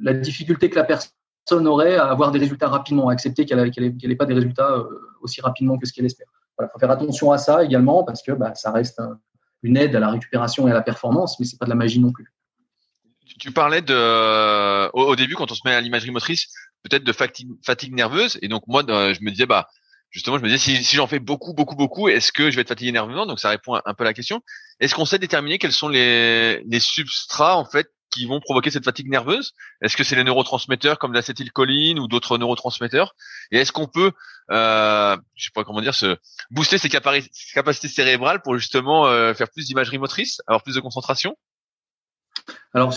la 0.00 0.14
difficulté 0.14 0.70
que 0.70 0.76
la 0.76 0.84
personne 0.84 1.66
aurait 1.66 1.96
à 1.96 2.06
avoir 2.06 2.30
des 2.30 2.38
résultats 2.38 2.68
rapidement, 2.68 3.08
à 3.08 3.12
accepter 3.12 3.44
qu'elle 3.44 3.72
n'ait 3.72 4.16
pas 4.16 4.26
des 4.26 4.34
résultats 4.34 4.70
euh, 4.70 4.84
aussi 5.20 5.40
rapidement 5.40 5.78
que 5.78 5.86
ce 5.86 5.92
qu'elle 5.92 6.06
espère. 6.06 6.28
Voilà, 6.58 6.70
faut 6.70 6.78
faire 6.78 6.90
attention 6.90 7.30
à 7.32 7.38
ça 7.38 7.64
également 7.64 8.04
parce 8.04 8.22
que 8.22 8.32
bah, 8.32 8.54
ça 8.54 8.72
reste 8.72 9.00
une 9.62 9.76
aide 9.76 9.94
à 9.96 10.00
la 10.00 10.10
récupération 10.10 10.66
et 10.68 10.70
à 10.70 10.74
la 10.74 10.82
performance, 10.82 11.38
mais 11.38 11.46
c'est 11.46 11.58
pas 11.58 11.66
de 11.66 11.70
la 11.70 11.76
magie 11.76 12.00
non 12.00 12.12
plus. 12.12 12.32
Tu 13.38 13.52
parlais 13.52 13.82
de 13.82 14.90
au, 14.92 15.14
début 15.14 15.34
quand 15.34 15.50
on 15.52 15.54
se 15.54 15.60
met 15.64 15.74
à 15.74 15.80
l'imagerie 15.80 16.10
motrice, 16.10 16.48
peut-être 16.82 17.04
de 17.04 17.12
fatigue, 17.12 17.94
nerveuse, 17.94 18.38
et 18.42 18.48
donc 18.48 18.64
moi 18.66 18.82
je 18.86 19.22
me 19.22 19.30
disais 19.30 19.46
bah 19.46 19.68
justement 20.10 20.38
je 20.38 20.42
me 20.42 20.48
disais 20.48 20.58
si, 20.58 20.82
si 20.82 20.96
j'en 20.96 21.06
fais 21.06 21.20
beaucoup 21.20 21.52
beaucoup 21.52 21.76
beaucoup, 21.76 22.08
est-ce 22.08 22.32
que 22.32 22.50
je 22.50 22.56
vais 22.56 22.62
être 22.62 22.68
fatigué 22.68 22.90
nerveusement 22.90 23.26
Donc 23.26 23.38
ça 23.38 23.50
répond 23.50 23.74
un 23.74 23.94
peu 23.94 24.02
à 24.02 24.06
la 24.06 24.14
question. 24.14 24.40
Est-ce 24.80 24.94
qu'on 24.94 25.04
sait 25.04 25.18
déterminer 25.18 25.58
quels 25.58 25.72
sont 25.72 25.88
les, 25.88 26.62
les 26.64 26.80
substrats 26.80 27.56
en 27.56 27.64
fait 27.64 27.88
qui 28.10 28.26
vont 28.26 28.40
provoquer 28.40 28.70
cette 28.70 28.84
fatigue 28.84 29.08
nerveuse? 29.08 29.52
Est-ce 29.82 29.96
que 29.96 30.04
c'est 30.04 30.16
les 30.16 30.24
neurotransmetteurs 30.24 30.98
comme 30.98 31.12
l'acétylcholine 31.12 31.98
ou 31.98 32.08
d'autres 32.08 32.38
neurotransmetteurs? 32.38 33.14
Et 33.50 33.58
est-ce 33.58 33.72
qu'on 33.72 33.86
peut, 33.86 34.12
euh, 34.50 35.16
je 35.34 35.44
sais 35.44 35.50
pas 35.54 35.64
comment 35.64 35.80
dire, 35.80 35.94
se 35.94 36.16
booster 36.50 36.78
ses, 36.78 36.88
capacités 36.88 37.88
cérébrales 37.88 38.42
pour 38.42 38.56
justement 38.56 39.06
euh, 39.06 39.34
faire 39.34 39.50
plus 39.50 39.66
d'imagerie 39.66 39.98
motrice, 39.98 40.40
avoir 40.46 40.62
plus 40.62 40.74
de 40.74 40.80
concentration? 40.80 41.36
Alors, 42.74 42.94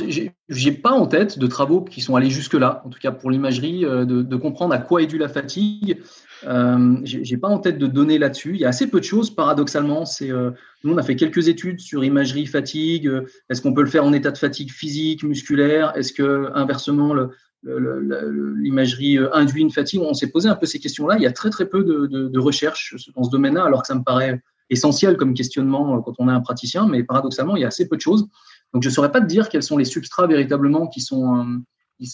j'ai 0.49 0.71
pas 0.71 0.91
en 0.91 1.07
tête 1.07 1.39
de 1.39 1.47
travaux 1.47 1.81
qui 1.81 2.01
sont 2.01 2.15
allés 2.15 2.29
jusque-là, 2.29 2.81
en 2.85 2.89
tout 2.89 2.99
cas 2.99 3.11
pour 3.11 3.31
l'imagerie, 3.31 3.85
euh, 3.85 4.05
de, 4.05 4.21
de, 4.21 4.35
comprendre 4.35 4.73
à 4.73 4.79
quoi 4.79 5.01
est 5.01 5.07
due 5.07 5.17
la 5.17 5.29
fatigue. 5.29 6.01
Euh, 6.47 6.97
j'ai 7.03 7.37
pas 7.37 7.47
en 7.47 7.59
tête 7.59 7.77
de 7.77 7.87
données 7.87 8.17
là-dessus. 8.17 8.51
Il 8.55 8.61
y 8.61 8.65
a 8.65 8.69
assez 8.69 8.87
peu 8.87 8.99
de 8.99 9.05
choses, 9.05 9.33
paradoxalement. 9.33 10.03
Euh, 10.21 10.51
nous, 10.83 10.93
on 10.93 10.97
a 10.97 11.03
fait 11.03 11.15
quelques 11.15 11.47
études 11.47 11.79
sur 11.79 12.03
imagerie 12.03 12.45
fatigue. 12.45 13.11
Est-ce 13.49 13.61
qu'on 13.61 13.73
peut 13.73 13.83
le 13.83 13.89
faire 13.89 14.05
en 14.05 14.13
état 14.13 14.31
de 14.31 14.37
fatigue 14.37 14.71
physique, 14.71 15.23
musculaire? 15.23 15.95
Est-ce 15.95 16.13
que 16.13 16.49
inversement, 16.55 17.15
l'imagerie 17.63 19.19
induit 19.33 19.61
une 19.61 19.71
fatigue? 19.71 20.01
On 20.01 20.13
s'est 20.13 20.31
posé 20.31 20.49
un 20.49 20.55
peu 20.55 20.65
ces 20.65 20.79
questions-là. 20.79 21.17
Il 21.17 21.23
y 21.23 21.27
a 21.27 21.31
très 21.31 21.49
très 21.49 21.65
peu 21.65 21.83
de, 21.83 22.39
recherches 22.39 22.95
dans 23.15 23.23
ce 23.23 23.29
domaine-là, 23.29 23.65
alors 23.65 23.81
que 23.81 23.87
ça 23.87 23.95
me 23.95 24.03
paraît 24.03 24.41
essentiel 24.69 25.17
comme 25.17 25.33
questionnement 25.33 26.01
quand 26.01 26.13
on 26.19 26.29
est 26.29 26.33
un 26.33 26.41
praticien. 26.41 26.87
Mais 26.87 27.03
paradoxalement, 27.03 27.55
il 27.55 27.61
y 27.61 27.65
a 27.65 27.67
assez 27.67 27.87
peu 27.87 27.97
de 27.97 28.01
choses. 28.01 28.27
Donc, 28.73 28.83
je 28.83 28.89
ne 28.89 28.93
saurais 28.93 29.11
pas 29.11 29.21
te 29.21 29.27
dire 29.27 29.49
quels 29.49 29.63
sont 29.63 29.77
les 29.77 29.85
substrats 29.85 30.27
véritablement 30.27 30.87
qui 30.87 31.01
sont, 31.01 31.37
euh, 31.39 31.45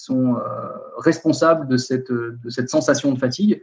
euh, 0.10 0.34
responsables 0.98 1.68
de 1.70 1.78
cette 1.78 2.70
sensation 2.70 3.14
de 3.14 3.20
fatigue. 3.20 3.62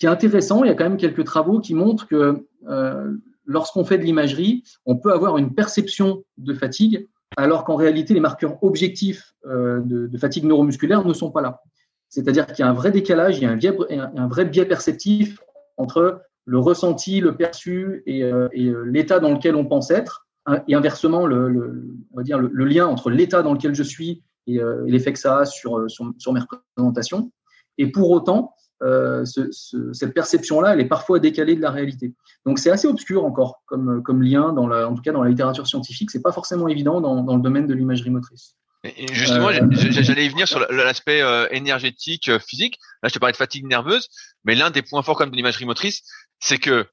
Qui 0.00 0.06
est 0.06 0.08
intéressant, 0.08 0.64
il 0.64 0.66
y 0.66 0.70
a 0.70 0.74
quand 0.74 0.84
même 0.84 0.96
quelques 0.96 1.24
travaux 1.24 1.60
qui 1.60 1.74
montrent 1.74 2.08
que 2.08 2.44
euh, 2.68 3.12
lorsqu'on 3.44 3.84
fait 3.84 3.98
de 3.98 4.02
l'imagerie, 4.02 4.64
on 4.84 4.96
peut 4.96 5.12
avoir 5.12 5.38
une 5.38 5.54
perception 5.54 6.24
de 6.38 6.52
fatigue, 6.52 7.08
alors 7.36 7.62
qu'en 7.62 7.76
réalité, 7.76 8.12
les 8.12 8.20
marqueurs 8.20 8.60
objectifs 8.64 9.34
de, 9.44 10.08
de, 10.08 10.18
fatigue 10.18 10.44
neuromusculaire 10.44 11.06
ne 11.06 11.12
sont 11.12 11.30
pas 11.30 11.40
là. 11.40 11.60
C'est-à-dire 12.08 12.46
qu'il 12.46 12.64
y 12.64 12.66
a 12.66 12.68
un 12.68 12.74
vrai 12.74 12.90
décalage, 12.90 13.38
il 13.38 13.44
y 13.44 13.46
a 13.46 13.52
un, 13.52 14.26
vrai 14.26 14.44
biais 14.46 14.64
perceptif 14.64 15.38
entre 15.76 16.22
le 16.44 16.58
ressenti, 16.58 17.20
le 17.20 17.36
perçu 17.36 18.02
et, 18.06 18.20
et 18.20 18.72
l'état 18.84 19.20
dans 19.20 19.32
lequel 19.32 19.54
on 19.54 19.64
pense 19.64 19.92
être, 19.92 20.26
et 20.68 20.74
inversement, 20.74 21.26
le, 21.26 21.96
on 22.12 22.16
va 22.16 22.22
dire 22.22 22.38
le, 22.38 22.64
lien 22.64 22.86
entre 22.86 23.10
l'état 23.10 23.42
dans 23.42 23.52
lequel 23.52 23.74
je 23.74 23.82
suis 23.82 24.22
et, 24.46 24.60
euh, 24.60 24.84
l'effet 24.86 25.12
que 25.12 25.18
ça 25.18 25.38
a 25.38 25.42
euh, 25.42 25.88
sur, 25.88 26.32
mes 26.32 26.40
représentations. 26.40 27.30
Et 27.78 27.86
pour 27.90 28.10
autant, 28.10 28.54
euh, 28.82 29.24
cette 29.24 30.14
perception-là, 30.14 30.74
elle 30.74 30.80
est 30.80 30.88
parfois 30.88 31.18
décalée 31.18 31.56
de 31.56 31.60
la 31.60 31.70
réalité. 31.70 32.14
Donc 32.46 32.58
c'est 32.58 32.70
assez 32.70 32.88
obscur 32.88 33.24
encore 33.24 33.62
comme, 33.66 34.02
comme 34.02 34.22
lien, 34.22 34.52
dans 34.52 34.66
la, 34.66 34.88
en 34.88 34.94
tout 34.94 35.02
cas 35.02 35.12
dans 35.12 35.22
la 35.22 35.30
littérature 35.30 35.66
scientifique. 35.66 36.10
C'est 36.10 36.22
pas 36.22 36.32
forcément 36.32 36.68
évident 36.68 37.00
dans, 37.00 37.22
dans 37.22 37.36
le 37.36 37.42
domaine 37.42 37.66
de 37.66 37.74
l'imagerie 37.74 38.10
motrice. 38.10 38.56
Et 38.82 39.12
justement, 39.12 39.50
j'allais 39.52 40.24
y 40.24 40.28
venir 40.30 40.48
sur 40.48 40.58
l'aspect 40.70 41.22
énergétique, 41.50 42.30
physique. 42.38 42.78
Là, 43.02 43.10
je 43.10 43.14
te 43.14 43.18
parlais 43.18 43.32
de 43.32 43.36
fatigue 43.36 43.66
nerveuse, 43.66 44.08
mais 44.44 44.54
l'un 44.54 44.70
des 44.70 44.80
points 44.80 45.02
forts 45.02 45.18
quand 45.18 45.24
même 45.24 45.32
de 45.32 45.36
l'imagerie 45.36 45.66
motrice, 45.66 46.02
c'est 46.38 46.56
que 46.56 46.86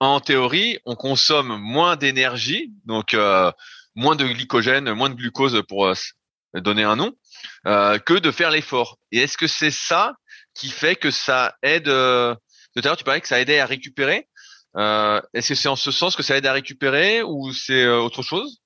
en 0.00 0.20
théorie, 0.20 0.78
on 0.84 0.96
consomme 0.96 1.56
moins 1.60 1.96
d'énergie, 1.96 2.72
donc 2.84 3.14
euh, 3.14 3.50
moins 3.94 4.16
de 4.16 4.24
glycogène, 4.24 4.92
moins 4.92 5.10
de 5.10 5.14
glucose 5.14 5.62
pour 5.68 5.86
euh, 5.86 5.94
donner 6.54 6.82
un 6.82 6.96
nom, 6.96 7.12
euh, 7.66 7.98
que 7.98 8.14
de 8.14 8.30
faire 8.30 8.50
l'effort. 8.50 8.98
Et 9.12 9.18
est-ce 9.18 9.36
que 9.36 9.46
c'est 9.46 9.70
ça 9.70 10.14
qui 10.54 10.68
fait 10.68 10.96
que 10.96 11.10
ça 11.10 11.56
aide 11.62 11.84
Tout 11.84 11.90
à 11.90 12.36
l'heure, 12.82 12.96
tu 12.96 13.04
parlais 13.04 13.20
que 13.20 13.28
ça 13.28 13.40
aidait 13.40 13.60
à 13.60 13.66
récupérer. 13.66 14.28
est-ce 14.76 15.48
que 15.48 15.54
c'est 15.54 15.68
en 15.68 15.76
ce 15.76 15.90
sens 15.90 16.16
que 16.16 16.22
ça 16.22 16.36
aide 16.36 16.46
à 16.46 16.52
récupérer 16.52 17.22
ou 17.22 17.52
c'est 17.52 17.86
autre 17.86 18.22
chose? 18.22 18.60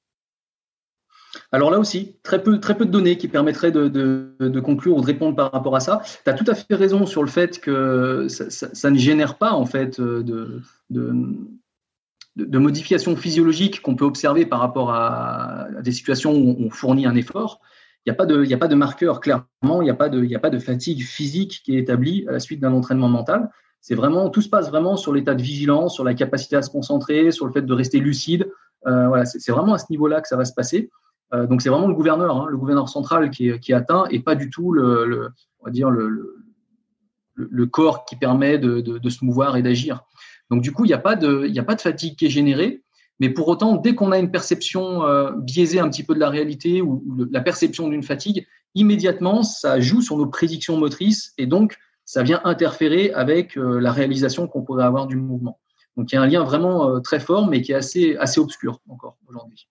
Alors 1.53 1.71
là 1.71 1.79
aussi, 1.79 2.17
très 2.23 2.43
peu, 2.43 2.61
très 2.61 2.77
peu 2.77 2.85
de 2.87 2.91
données 2.91 3.17
qui 3.17 3.29
permettraient 3.29 3.73
de, 3.73 4.61
conclure 4.61 4.97
ou 4.97 5.01
de 5.01 5.07
répondre 5.07 5.37
par 5.37 5.53
rapport 5.53 5.77
à 5.77 5.81
ça. 5.81 6.03
Tu 6.25 6.31
as 6.31 6.35
tout 6.35 6.45
à 6.47 6.55
fait 6.55 6.75
raison 6.75 7.07
sur 7.07 7.23
le 7.23 7.29
fait 7.29 7.61
que 7.61 8.27
ça, 8.29 8.91
ne 8.91 8.99
génère 8.99 9.37
pas 9.37 9.53
en 9.53 9.67
fait 9.67 10.01
de, 10.01 10.63
de, 10.91 12.59
modifications 12.59 13.17
physiologiques 13.17 13.83
qu'on 13.83 13.97
peut 13.97 14.05
observer 14.05 14.47
par 14.47 14.61
rapport 14.61 14.93
à, 14.93 15.69
des 15.83 15.93
situations 15.93 16.35
où 16.35 16.57
on 16.59 16.71
fournit 16.71 17.07
un 17.07 17.17
effort. 17.17 17.61
Il 18.07 18.11
n'y 18.11 18.13
a, 18.13 18.59
pas 18.59 18.69
de, 18.69 18.75
marqueur, 18.75 19.21
clairement, 19.21 19.83
il 19.83 19.85
n'y 19.85 19.91
a, 19.91 19.95
pas 19.95 20.09
de, 20.09 20.59
fatigue 20.59 21.03
physique 21.03 21.61
qui 21.63 21.77
est 21.77 21.81
établie 21.81 22.27
à 22.27 22.33
la 22.33 22.41
suite 22.41 22.61
d'un 22.61 22.73
entraînement 22.73 23.09
mental. 23.09 23.51
C'est 23.81 23.95
vraiment, 23.95 24.31
tout 24.31 24.41
se 24.41 24.49
passe 24.49 24.69
vraiment 24.71 24.97
sur 24.97 25.13
l'état 25.13 25.35
de 25.35 25.43
vigilance, 25.43 25.95
sur 25.95 26.05
la 26.05 26.15
capacité 26.15 26.57
à 26.57 26.63
se 26.63 26.71
concentrer, 26.71 27.31
sur 27.33 27.47
le 27.47 27.53
fait 27.53 27.63
de 27.63 27.73
rester 27.73 28.01
lucide. 28.01 28.51
Euh, 28.87 29.09
voilà, 29.09 29.27
c'est 29.27 29.53
vraiment 29.53 29.75
à 29.75 29.79
ce 29.79 29.87
niveau-là 29.91 30.21
que 30.21 30.29
ça 30.29 30.37
va 30.37 30.45
se 30.45 30.55
passer. 30.55 30.91
Euh, 31.35 31.47
donc 31.47 31.61
c'est 31.61 31.69
vraiment 31.69 31.89
le 31.89 31.95
gouverneur, 31.95 32.37
hein, 32.37 32.47
le 32.49 32.57
gouverneur 32.57 32.89
central 32.89 33.31
qui 33.31 33.49
est, 33.49 33.73
atteint 33.73 34.07
et 34.11 34.21
pas 34.21 34.35
du 34.35 34.49
tout 34.49 34.73
le, 34.73 35.31
corps 37.71 38.07
qui 38.07 38.17
permet 38.17 38.59
de, 38.59 39.09
se 39.11 39.25
mouvoir 39.25 39.57
et 39.57 39.63
d'agir. 39.63 40.05
Donc 40.51 40.63
du 40.63 40.73
coup, 40.73 40.87
il 40.87 40.89
n'y 40.89 40.95
a 40.95 40.99
pas 40.99 41.15
de 41.15 41.81
fatigue 41.81 42.17
qui 42.17 42.27
est 42.27 42.31
générée, 42.31 42.83
mais 43.21 43.31
pour 43.31 43.49
autant, 43.49 43.77
dès 43.77 43.95
qu'on 43.95 44.13
a 44.13 44.19
une 44.19 44.31
perception 44.31 45.05
euh, 45.05 45.33
biaisée 45.37 45.81
un 45.81 45.89
petit 45.89 46.05
peu 46.05 46.15
de 46.15 46.21
la 46.21 46.31
réalité 46.31 46.83
ou, 46.83 47.03
la 47.31 47.41
perception 47.41 47.89
d'une 47.89 48.03
fatigue, 48.03 48.47
immédiatement, 48.75 49.43
ça 49.43 49.81
joue 49.81 50.03
sur 50.03 50.17
nos 50.17 50.27
prédictions 50.27 50.77
motrices 50.77 51.33
et 51.37 51.47
donc 51.47 51.77
ça 52.05 52.23
vient 52.23 52.41
interférer 52.45 53.11
avec 53.13 53.57
euh, 53.57 53.81
la 53.81 53.93
réalisation 53.93 54.47
qu'on 54.47 54.63
pourrait 54.63 54.85
avoir 54.85 55.07
du 55.07 55.17
mouvement. 55.17 55.59
Donc 55.97 56.13
il 56.13 56.15
y 56.15 56.19
a 56.19 56.23
un 56.23 56.27
lien 56.27 56.45
vraiment 56.45 56.89
euh, 56.89 57.01
très 57.01 57.19
fort, 57.19 57.49
mais 57.49 57.61
qui 57.61 57.73
est 57.73 57.77
assez, 57.77 58.17
assez 58.17 58.41
obscur 58.41 58.81
encore 58.89 59.17
aujourd'hui. 59.27 59.69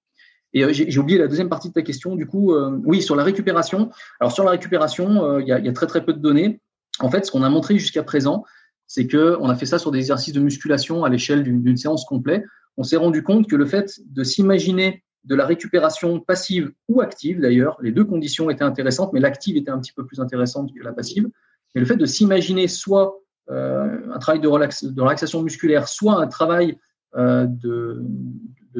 Et 0.53 0.73
j'ai 0.73 0.97
oublié 0.99 1.19
la 1.19 1.27
deuxième 1.27 1.49
partie 1.49 1.67
de 1.67 1.73
ta 1.73 1.83
question. 1.83 2.15
Du 2.15 2.25
coup, 2.25 2.55
oui, 2.85 3.01
sur 3.01 3.15
la 3.15 3.23
récupération. 3.23 3.91
Alors 4.19 4.31
sur 4.31 4.43
la 4.45 4.51
récupération, 4.51 5.39
il 5.39 5.45
y, 5.45 5.49
y 5.49 5.51
a 5.51 5.73
très 5.73 5.85
très 5.85 6.03
peu 6.03 6.13
de 6.13 6.19
données. 6.19 6.61
En 6.99 7.11
fait, 7.11 7.25
ce 7.25 7.31
qu'on 7.31 7.43
a 7.43 7.49
montré 7.49 7.77
jusqu'à 7.77 8.01
présent, 8.01 8.43
c'est 8.87 9.05
que 9.05 9.37
on 9.41 9.49
a 9.49 9.55
fait 9.55 9.65
ça 9.65 9.77
sur 9.77 9.91
des 9.91 9.99
exercices 9.99 10.33
de 10.33 10.39
musculation 10.39 11.03
à 11.03 11.09
l'échelle 11.09 11.43
d'une 11.43 11.77
séance 11.77 12.05
complète. 12.05 12.43
On 12.77 12.83
s'est 12.83 12.97
rendu 12.97 13.23
compte 13.23 13.47
que 13.47 13.55
le 13.55 13.65
fait 13.65 13.99
de 14.05 14.23
s'imaginer 14.23 15.03
de 15.25 15.35
la 15.35 15.45
récupération 15.45 16.19
passive 16.19 16.71
ou 16.87 17.01
active, 17.01 17.41
d'ailleurs, 17.41 17.77
les 17.81 17.91
deux 17.91 18.05
conditions 18.05 18.49
étaient 18.49 18.63
intéressantes, 18.63 19.11
mais 19.13 19.19
l'active 19.19 19.57
était 19.57 19.71
un 19.71 19.79
petit 19.79 19.91
peu 19.91 20.05
plus 20.05 20.19
intéressante 20.19 20.71
que 20.73 20.83
la 20.83 20.93
passive. 20.93 21.27
Mais 21.75 21.81
le 21.81 21.87
fait 21.87 21.97
de 21.97 22.05
s'imaginer 22.05 22.67
soit 22.67 23.19
euh, 23.49 23.97
un 24.13 24.19
travail 24.19 24.39
de, 24.39 24.47
relax, 24.47 24.85
de, 24.85 25.01
relaxation 25.01 25.43
musculaire, 25.43 25.87
soit 25.87 26.21
un 26.21 26.27
travail 26.27 26.77
euh, 27.15 27.45
de, 27.47 28.05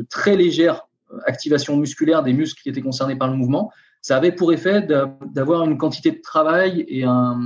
très 0.10 0.36
légère 0.36 0.88
activation 1.26 1.76
musculaire 1.78 2.22
des 2.22 2.34
muscles 2.34 2.62
qui 2.62 2.70
étaient 2.70 2.82
concernés 2.82 3.16
par 3.16 3.30
le 3.30 3.36
mouvement, 3.36 3.72
ça 4.02 4.18
avait 4.18 4.32
pour 4.32 4.54
effet 4.54 4.82
d'avoir 4.82 5.64
une 5.64 5.78
quantité 5.78 6.12
de 6.12 6.22
travail 6.22 6.86
et 6.88 7.04
un 7.04 7.40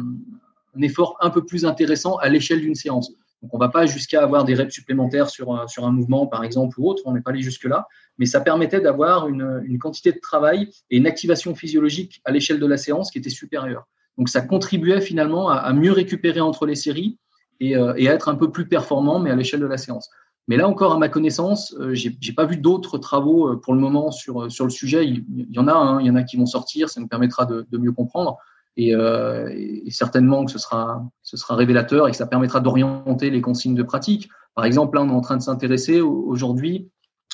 effort 0.82 1.16
un 1.22 1.30
peu 1.30 1.46
plus 1.46 1.66
intéressant 1.66 2.18
à 2.18 2.28
l'échelle 2.28 2.60
d'une 2.60 2.76
séance. 2.76 3.14
Donc, 3.42 3.54
on 3.54 3.58
ne 3.58 3.64
va 3.64 3.70
pas 3.70 3.86
jusqu'à 3.86 4.22
avoir 4.22 4.44
des 4.44 4.54
reps 4.54 4.74
supplémentaires 4.74 5.30
sur, 5.30 5.52
un 5.52 5.92
mouvement, 5.92 6.28
par 6.28 6.44
exemple, 6.44 6.80
ou 6.80 6.90
autre. 6.90 7.02
On 7.06 7.14
n'est 7.14 7.22
pas 7.22 7.32
allé 7.32 7.42
jusque-là. 7.42 7.88
Mais 8.18 8.26
ça 8.26 8.40
permettait 8.40 8.82
d'avoir 8.82 9.28
une, 9.28 9.78
quantité 9.80 10.12
de 10.12 10.20
travail 10.20 10.70
et 10.90 10.98
une 10.98 11.08
activation 11.08 11.56
physiologique 11.56 12.22
à 12.24 12.32
l'échelle 12.32 12.60
de 12.60 12.68
la 12.68 12.78
séance 12.78 13.10
qui 13.10 13.18
était 13.18 13.30
supérieure. 13.30 13.88
Donc, 14.18 14.30
ça 14.30 14.42
contribuait 14.42 15.02
finalement 15.02 15.50
à, 15.50 15.74
mieux 15.74 15.92
récupérer 15.92 16.40
entre 16.40 16.66
les 16.66 16.76
séries 16.76 17.18
et, 17.60 17.76
euh, 17.76 17.94
et, 17.98 18.10
à 18.10 18.14
être 18.14 18.30
un 18.30 18.36
peu 18.36 18.52
plus 18.52 18.68
performant, 18.68 19.20
mais 19.20 19.32
à 19.32 19.36
l'échelle 19.36 19.62
de 19.62 19.66
la 19.66 19.78
séance. 19.78 20.10
Mais 20.48 20.58
là 20.58 20.68
encore, 20.68 20.94
à 20.94 20.98
ma 20.98 21.08
connaissance, 21.08 21.74
euh, 21.80 21.94
j'ai 21.94 22.18
j'ai 22.20 22.34
pas 22.34 22.46
vu 22.46 22.58
d'autres 22.58 22.98
travaux 22.98 23.50
euh, 23.50 23.56
pour 23.56 23.74
le 23.74 23.80
moment 23.80 24.12
sur, 24.12 24.44
le 24.44 24.70
sujet. 24.70 25.08
Il, 25.08 25.26
y 25.50 25.60
en 25.60 25.68
a, 25.68 25.74
hein, 25.74 26.02
il 26.02 26.08
y 26.08 26.10
en 26.12 26.16
a 26.16 26.24
qui 26.24 26.38
vont 26.38 26.46
sortir. 26.46 26.90
Ça 26.90 27.00
nous 27.00 27.08
permettra 27.08 27.46
de 27.46 27.78
mieux 27.78 27.92
comprendre. 27.92 28.38
Euh, 28.80 29.50
et, 29.54 29.92
certainement 29.92 30.46
que 30.46 30.52
ce 30.52 30.60
sera, 30.60 31.06
ce 31.24 31.38
sera 31.38 31.56
révélateur 31.56 32.08
et 32.08 32.12
que 32.12 32.18
ça 32.18 32.28
permettra 32.28 32.60
d'orienter 32.60 33.30
les 33.30 33.42
consignes 33.42 33.76
de 33.76 33.84
pratique. 33.84 34.30
Par 34.56 34.66
exemple, 34.66 34.96
là, 34.96 35.04
on 35.04 35.10
est 35.10 35.14
en 35.14 35.22
train 35.22 35.38
de 35.38 35.42
s'intéresser 35.42 36.02
aujourd'hui. 36.02 36.90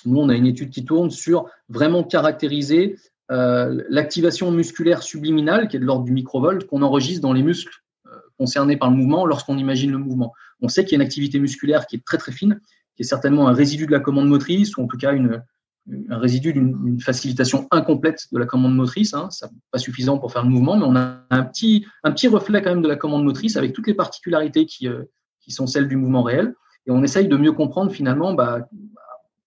Nous, 0.05 0.19
on 0.19 0.29
a 0.29 0.35
une 0.35 0.45
étude 0.45 0.69
qui 0.69 0.85
tourne 0.85 1.09
sur 1.09 1.45
vraiment 1.69 2.03
caractériser 2.03 2.97
euh, 3.31 3.83
l'activation 3.89 4.51
musculaire 4.51 5.03
subliminale, 5.03 5.67
qui 5.67 5.77
est 5.77 5.79
de 5.79 5.85
l'ordre 5.85 6.05
du 6.05 6.11
microvolt, 6.11 6.65
qu'on 6.65 6.81
enregistre 6.81 7.21
dans 7.21 7.33
les 7.33 7.43
muscles 7.43 7.83
euh, 8.07 8.11
concernés 8.37 8.77
par 8.77 8.89
le 8.89 8.95
mouvement 8.95 9.25
lorsqu'on 9.25 9.57
imagine 9.57 9.91
le 9.91 9.97
mouvement. 9.97 10.33
On 10.61 10.69
sait 10.69 10.85
qu'il 10.85 10.93
y 10.93 10.95
a 10.95 11.03
une 11.03 11.07
activité 11.07 11.39
musculaire 11.39 11.87
qui 11.87 11.97
est 11.97 12.05
très 12.05 12.17
très 12.17 12.31
fine, 12.31 12.59
qui 12.95 13.03
est 13.03 13.05
certainement 13.05 13.47
un 13.47 13.53
résidu 13.53 13.85
de 13.85 13.91
la 13.91 13.99
commande 13.99 14.27
motrice, 14.27 14.77
ou 14.77 14.83
en 14.83 14.87
tout 14.87 14.97
cas 14.97 15.13
une, 15.13 15.43
un 16.09 16.17
résidu 16.17 16.53
d'une 16.53 16.99
facilitation 16.99 17.67
incomplète 17.71 18.27
de 18.31 18.37
la 18.37 18.45
commande 18.45 18.75
motrice. 18.75 19.13
Hein, 19.13 19.29
ça 19.31 19.49
pas 19.71 19.79
suffisant 19.79 20.17
pour 20.17 20.31
faire 20.31 20.43
le 20.43 20.49
mouvement, 20.49 20.77
mais 20.77 20.85
on 20.85 20.95
a 20.95 21.19
un 21.29 21.43
petit, 21.43 21.85
reflet 22.27 22.61
quand 22.61 22.71
même 22.71 22.81
de 22.81 22.87
la 22.87 22.95
commande 22.95 23.23
motrice 23.23 23.57
avec 23.57 23.73
toutes 23.73 23.87
les 23.87 23.93
particularités 23.93 24.65
qui, 24.65 24.87
euh, 24.87 25.03
sont 25.49 25.65
celles 25.65 25.87
du 25.87 25.95
mouvement 25.95 26.23
réel. 26.23 26.53
et 26.87 26.91
on 26.91 27.03
essaye 27.03 27.29
de 27.29 27.37
mieux 27.37 27.53
comprendre 27.53 27.89
finalement 27.89 28.33
bah, 28.33 28.67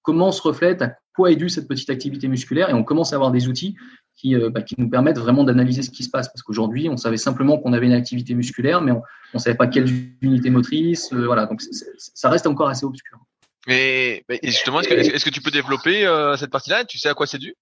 comment 0.02 0.32
se 0.32 0.40
reflète, 0.40 0.80
à 0.80 0.96
quoi 1.14 1.30
est 1.30 1.36
due 1.36 1.50
cette 1.50 1.68
petite 1.68 1.90
activité 1.90 2.26
musculaire, 2.26 2.70
et 2.70 2.74
on 2.74 2.84
commence 2.84 3.12
à 3.12 3.16
avoir 3.16 3.30
des 3.30 3.48
outils 3.48 3.76
qui, 4.16 4.34
euh, 4.34 4.50
bah, 4.50 4.62
qui 4.62 4.74
nous 4.78 4.88
permettent 4.88 5.18
vraiment 5.18 5.44
d'analyser 5.44 5.82
ce 5.82 5.90
qui 5.90 6.02
se 6.02 6.10
passe. 6.10 6.28
Parce 6.28 6.42
qu'aujourd'hui, 6.42 6.88
on 6.88 6.96
savait 6.96 7.16
simplement 7.16 7.58
qu'on 7.58 7.72
avait 7.72 7.86
une 7.86 7.92
activité 7.92 8.34
musculaire, 8.34 8.80
mais 8.80 8.92
on 8.92 9.02
ne 9.34 9.38
savait 9.38 9.56
pas 9.56 9.66
quelle 9.66 9.86
unité 10.22 10.50
motrice. 10.50 11.12
Euh, 11.12 11.26
voilà, 11.26 11.46
donc 11.46 11.62
ça 11.98 12.30
reste 12.30 12.46
encore 12.46 12.68
assez 12.68 12.84
obscur. 12.84 13.18
Et, 13.66 14.24
justement, 14.42 14.80
est-ce 14.80 15.24
que, 15.24 15.30
tu 15.30 15.40
peux 15.40 15.50
développer 15.50 16.06
euh, 16.06 16.36
cette 16.36 16.50
partie-là? 16.50 16.84
Tu 16.84 16.98
sais 16.98 17.08
à 17.08 17.14
quoi 17.14 17.26
c'est 17.26 17.38
dû? 17.38 17.54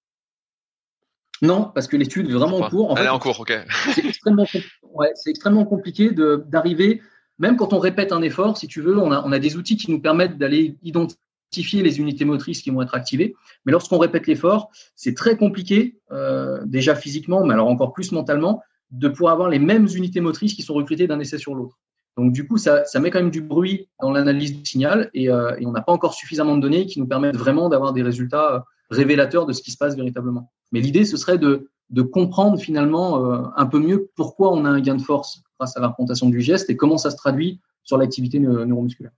Non, 1.42 1.70
parce 1.74 1.86
que 1.86 1.96
l'étude 1.96 2.28
est 2.28 2.32
vraiment 2.32 2.59
en 2.59 2.68
cours. 2.68 2.90
En 2.90 2.96
Elle 2.96 3.07
est 3.07 3.11
en 3.11 3.18
cours, 3.18 3.38
ok. 3.40 3.53
C'est 3.94 4.05
extrêmement, 4.05 4.46
ouais, 4.94 5.12
extrêmement 5.26 5.64
compliqué 5.64 6.11
d'arriver, 6.11 7.01
même 7.38 7.57
quand 7.57 7.72
on 7.72 7.78
répète 7.78 8.12
un 8.12 8.22
effort, 8.22 8.57
si 8.59 8.66
tu 8.66 8.80
veux, 8.80 8.99
on 8.99 9.12
a, 9.12 9.22
on 9.24 9.32
a 9.32 9.38
des 9.38 9.57
outils 9.57 9.76
qui 9.76 9.90
nous 9.90 10.01
permettent 10.01 10.36
d'aller 10.38 10.76
identifier 10.82 11.82
les 11.82 12.01
unités 12.01 12.24
motrices 12.24 12.62
qui 12.62 12.70
vont 12.70 12.82
être 12.82 12.94
activées. 12.94 13.36
Mais 13.64 13.72
lorsqu'on 13.72 13.99
répète 13.99 14.26
l'effort, 14.26 14.70
c'est 14.96 15.14
très 15.14 15.36
compliqué, 15.36 15.99
euh, 16.11 16.61
déjà 16.66 16.94
physiquement, 16.94 17.44
mais 17.44 17.55
alors 17.55 17.68
encore 17.68 17.92
plus 17.92 18.12
mentalement, 18.12 18.62
de 18.90 19.09
pouvoir 19.09 19.34
avoir 19.34 19.49
les 19.49 19.59
mêmes 19.59 19.86
unités 19.94 20.20
motrices 20.20 20.55
qui 20.55 20.62
sont 20.62 20.74
recrutées 20.74 21.07
d'un 21.07 21.20
essai 21.20 21.38
sur 21.38 21.55
l'autre. 21.55 21.78
Donc 22.19 22.33
du 22.33 22.49
coup, 22.49 22.59
ça, 22.59 22.83
met 23.01 23.11
quand 23.11 23.21
même 23.21 23.31
du 23.31 23.41
bruit 23.41 23.89
dans 24.03 24.11
l'analyse 24.11 24.53
du 24.53 24.69
signal 24.69 25.09
et, 25.14 25.31
euh, 25.31 25.55
et 25.61 25.66
on 25.66 25.71
n'a 25.71 25.83
pas 25.83 25.93
encore 25.93 26.14
suffisamment 26.14 26.57
de 26.57 26.61
données 26.61 26.85
qui 26.85 26.99
nous 26.99 27.07
permettent 27.07 27.37
vraiment 27.37 27.69
d'avoir 27.69 27.93
des 27.93 28.03
résultats 28.03 28.55
euh, 28.55 28.61
révélateurs 28.91 29.47
de 29.47 29.53
ce 29.53 29.62
qui 29.62 29.71
se 29.71 29.77
passe 29.77 29.95
véritablement. 29.95 30.51
Mais 30.73 30.81
l'idée, 30.81 31.05
ce 31.05 31.16
serait 31.16 31.39
de, 31.39 31.71
comprendre 32.12 32.59
finalement 32.59 33.25
euh, 33.25 33.45
un 33.57 33.66
peu 33.66 33.79
mieux 33.79 34.11
pourquoi 34.16 34.53
on 34.53 34.64
a 34.64 34.69
un 34.69 34.81
gain 34.81 34.97
de 34.97 35.01
force 35.01 35.43
grâce 35.61 35.77
à 35.77 35.81
la 35.81 35.87
représentation 35.87 36.29
du 36.29 36.41
geste 36.41 36.69
et 36.71 36.77
comment 36.77 36.99
ça 36.99 37.12
se 37.12 37.16
traduit 37.16 37.61
sur 37.85 37.97
l'activité 37.97 38.41
neuromusculaire. 38.41 39.12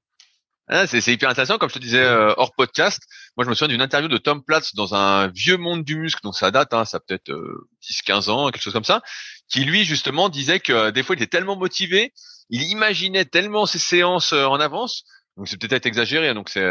Ah, 0.69 0.87
c'est 0.87 1.05
hyper 1.13 1.31
intéressant, 1.31 1.59
comme 1.59 1.69
je 1.69 1.75
te 1.75 1.81
disais 1.81 2.07
hors 2.37 2.53
podcast. 2.55 3.03
Moi, 3.37 3.45
je 3.45 3.51
me 3.51 3.55
souviens 3.55 3.75
d'une 3.75 3.83
interview 3.83 4.09
de 4.09 4.19
Tom 4.19 4.43
Platz 4.43 4.75
dans 4.75 4.95
un 4.95 5.29
vieux 5.29 5.57
monde 5.57 5.83
du 5.85 5.97
muscle, 5.97 6.21
donc 6.23 6.37
ça 6.37 6.51
date, 6.51 6.75
hein, 6.75 6.85
ça 6.85 7.01
peut-être 7.01 7.31
euh, 7.31 7.69
10-15 7.83 8.31
ans, 8.31 8.51
quelque 8.51 8.63
chose 8.63 8.73
comme 8.73 8.85
ça, 8.85 9.03
qui 9.51 9.65
lui 9.65 9.85
justement 9.85 10.29
disait 10.29 10.61
que 10.61 10.73
euh, 10.73 10.91
des 10.91 11.03
fois 11.03 11.17
il 11.17 11.23
était 11.23 11.37
tellement 11.39 11.57
motivé, 11.57 12.13
il 12.49 12.63
imaginait 12.63 13.25
tellement 13.25 13.67
ses 13.67 13.79
séances 13.79 14.33
euh, 14.33 14.47
en 14.47 14.61
avance, 14.61 15.05
donc 15.37 15.49
c'est 15.49 15.61
peut-être 15.61 15.87
exagéré, 15.87 16.29
hein, 16.29 16.35
donc 16.35 16.49
c'est, 16.49 16.67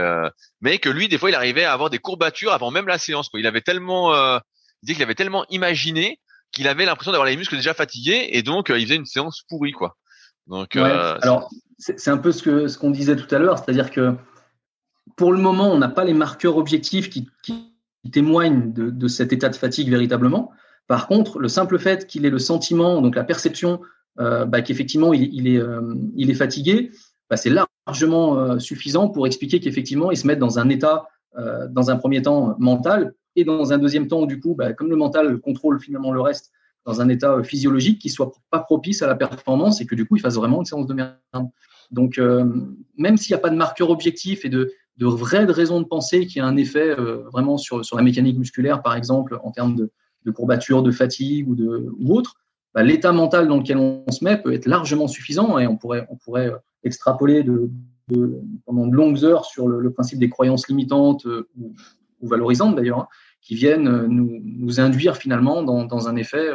mais 0.61 0.79
que 0.79 0.89
lui 0.89 1.07
des 1.07 1.17
fois 1.17 1.29
il 1.29 1.35
arrivait 1.35 1.63
à 1.63 1.73
avoir 1.73 1.89
des 1.89 1.99
courbatures 1.99 2.51
avant 2.51 2.71
même 2.71 2.87
la 2.87 2.97
séance. 2.97 3.29
Quoi. 3.29 3.39
Il 3.39 3.47
avait 3.47 3.61
tellement, 3.61 4.13
il 4.13 4.41
disait 4.83 4.95
qu'il 4.95 5.03
avait 5.03 5.15
tellement 5.15 5.45
imaginé 5.49 6.19
qu'il 6.51 6.67
avait 6.67 6.85
l'impression 6.85 7.11
d'avoir 7.11 7.27
les 7.27 7.37
muscles 7.37 7.55
déjà 7.55 7.73
fatigués 7.73 8.29
et 8.31 8.41
donc 8.41 8.69
il 8.69 8.81
faisait 8.81 8.95
une 8.95 9.05
séance 9.05 9.43
pourrie, 9.47 9.71
quoi. 9.71 9.97
Donc, 10.47 10.75
alors 10.75 11.49
c'est 11.77 12.09
un 12.09 12.17
peu 12.17 12.31
ce 12.31 12.43
que 12.43 12.67
ce 12.67 12.77
qu'on 12.77 12.91
disait 12.91 13.15
tout 13.15 13.33
à 13.33 13.39
l'heure, 13.39 13.57
c'est-à-dire 13.57 13.91
que 13.91 14.15
pour 15.19 15.33
le 15.33 15.39
moment, 15.39 15.71
on 15.71 15.77
n'a 15.77 15.89
pas 15.89 16.05
les 16.05 16.13
marqueurs 16.13 16.57
objectifs 16.57 17.09
qui, 17.09 17.27
témoignent 18.13 18.71
de, 18.71 19.07
cet 19.09 19.33
état 19.33 19.49
de 19.49 19.55
fatigue 19.55 19.89
véritablement. 19.89 20.51
Par 20.89 21.07
contre, 21.07 21.37
le 21.37 21.47
simple 21.47 21.77
fait 21.77 22.07
qu'il 22.07 22.25
ait 22.25 22.31
le 22.31 22.39
sentiment, 22.39 22.99
donc 22.99 23.15
la 23.15 23.23
perception 23.23 23.79
euh, 24.19 24.45
bah, 24.45 24.63
qu'effectivement 24.63 25.13
il, 25.13 25.47
est, 25.47 25.59
euh, 25.59 25.93
il 26.15 26.31
est 26.31 26.33
fatigué, 26.33 26.91
bah, 27.29 27.37
c'est 27.37 27.51
largement 27.85 28.39
euh, 28.39 28.57
suffisant 28.57 29.07
pour 29.07 29.27
expliquer 29.27 29.59
qu'effectivement 29.59 30.09
il 30.09 30.17
se 30.17 30.25
met 30.25 30.35
dans 30.35 30.57
un 30.57 30.67
état, 30.67 31.07
dans 31.69 31.91
un 31.91 31.95
premier 31.95 32.23
temps 32.23 32.55
mental, 32.57 33.13
et 33.35 33.45
dans 33.45 33.71
un 33.71 33.77
deuxième 33.77 34.07
temps, 34.07 34.25
du 34.25 34.39
coup, 34.39 34.55
bah, 34.55 34.73
comme 34.73 34.89
le 34.89 34.95
mental 34.95 35.37
contrôle 35.37 35.79
finalement 35.79 36.11
le 36.11 36.21
reste, 36.21 36.51
dans 36.85 37.01
un 37.01 37.07
état 37.07 37.43
physiologique 37.43 38.01
qui 38.01 38.09
soit 38.09 38.31
pas 38.49 38.59
propice 38.59 39.03
à 39.03 39.07
la 39.07 39.13
performance 39.13 39.79
et 39.79 39.85
que 39.85 39.93
du 39.93 40.07
coup 40.07 40.15
il 40.15 40.21
fasse 40.21 40.35
vraiment 40.35 40.57
une 40.57 40.65
séance 40.65 40.87
de 40.87 40.93
merde. 40.95 41.49
Donc, 41.91 42.19
même 42.97 43.15
s'il 43.17 43.33
n'y 43.33 43.39
a 43.39 43.41
pas 43.41 43.51
de 43.51 43.55
marqueur 43.55 43.91
objectif 43.91 44.43
et 44.43 44.49
de, 44.49 44.73
vraies 44.99 45.45
raisons 45.45 45.79
de 45.79 45.85
penser 45.85 46.25
qu'il 46.25 46.37
y 46.37 46.41
a 46.41 46.47
un 46.47 46.57
effet 46.57 46.95
vraiment 47.31 47.57
sur 47.57 47.95
la 47.95 48.01
mécanique 48.01 48.39
musculaire, 48.39 48.81
par 48.81 48.95
exemple, 48.95 49.39
en 49.43 49.51
termes 49.51 49.75
de, 49.75 49.91
de 50.25 50.31
courbature, 50.31 50.83
de 50.83 50.91
fatigue 50.91 51.49
ou, 51.49 51.55
de, 51.55 51.89
ou 51.99 52.15
autre, 52.15 52.35
bah, 52.73 52.83
l'état 52.83 53.11
mental 53.11 53.47
dans 53.47 53.57
lequel 53.57 53.77
on 53.77 54.03
se 54.11 54.23
met 54.23 54.41
peut 54.41 54.53
être 54.53 54.65
largement 54.65 55.07
suffisant 55.07 55.57
et 55.57 55.67
on 55.67 55.77
pourrait, 55.77 56.07
on 56.09 56.15
pourrait 56.15 56.51
euh, 56.51 56.57
extrapoler 56.83 57.43
de, 57.43 57.69
pendant 58.65 58.87
de 58.87 58.95
longues 58.95 59.23
heures 59.23 59.45
sur 59.45 59.67
le, 59.67 59.91
principe 59.91 60.19
des 60.19 60.29
croyances 60.29 60.67
limitantes 60.67 61.25
ou, 61.25 61.75
ou 62.21 62.27
valorisantes 62.27 62.75
d'ailleurs, 62.75 62.99
hein, 62.99 63.07
qui 63.41 63.55
viennent 63.55 64.05
nous, 64.07 64.39
nous, 64.43 64.79
induire 64.79 65.17
finalement 65.17 65.63
dans, 65.63 65.85
dans 65.85 66.07
un 66.07 66.15
effet 66.15 66.49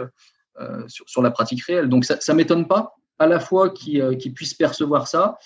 euh, 0.60 0.84
sur, 0.86 1.08
sur, 1.08 1.22
la 1.22 1.30
pratique 1.30 1.62
réelle. 1.64 1.88
Donc 1.88 2.04
ça 2.04 2.16
ne 2.28 2.34
m'étonne 2.34 2.66
pas 2.66 2.94
à 3.18 3.26
la 3.26 3.40
fois 3.40 3.70
qu'ils 3.70 4.00
euh, 4.00 4.16
puissent 4.34 4.54
percevoir 4.54 5.08
ça 5.08 5.38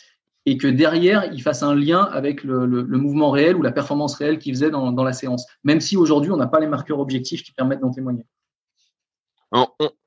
et 0.51 0.57
que 0.57 0.66
derrière, 0.66 1.30
ils 1.32 1.42
fassent 1.42 1.62
un 1.62 1.74
lien 1.74 2.03
avec 2.05 2.42
le, 2.42 2.66
mouvement 2.86 3.30
réel 3.30 3.57
ou 3.57 3.62
la 3.62 3.70
performance 3.70 4.14
réelle 4.14 4.38
qu'ils 4.38 4.55
faisaient 4.55 4.70
dans, 4.70 5.05
la 5.05 5.12
séance, 5.12 5.44
même 5.62 5.80
si 5.80 5.96
aujourd'hui, 5.96 6.30
on 6.30 6.36
n'a 6.36 6.46
pas 6.46 6.59
les 6.59 6.66
marqueurs 6.66 7.01
objectifs 7.01 7.42
qui 7.42 7.53
permettent 7.53 7.80
d'en 7.80 7.90
témoigner. 7.90 8.24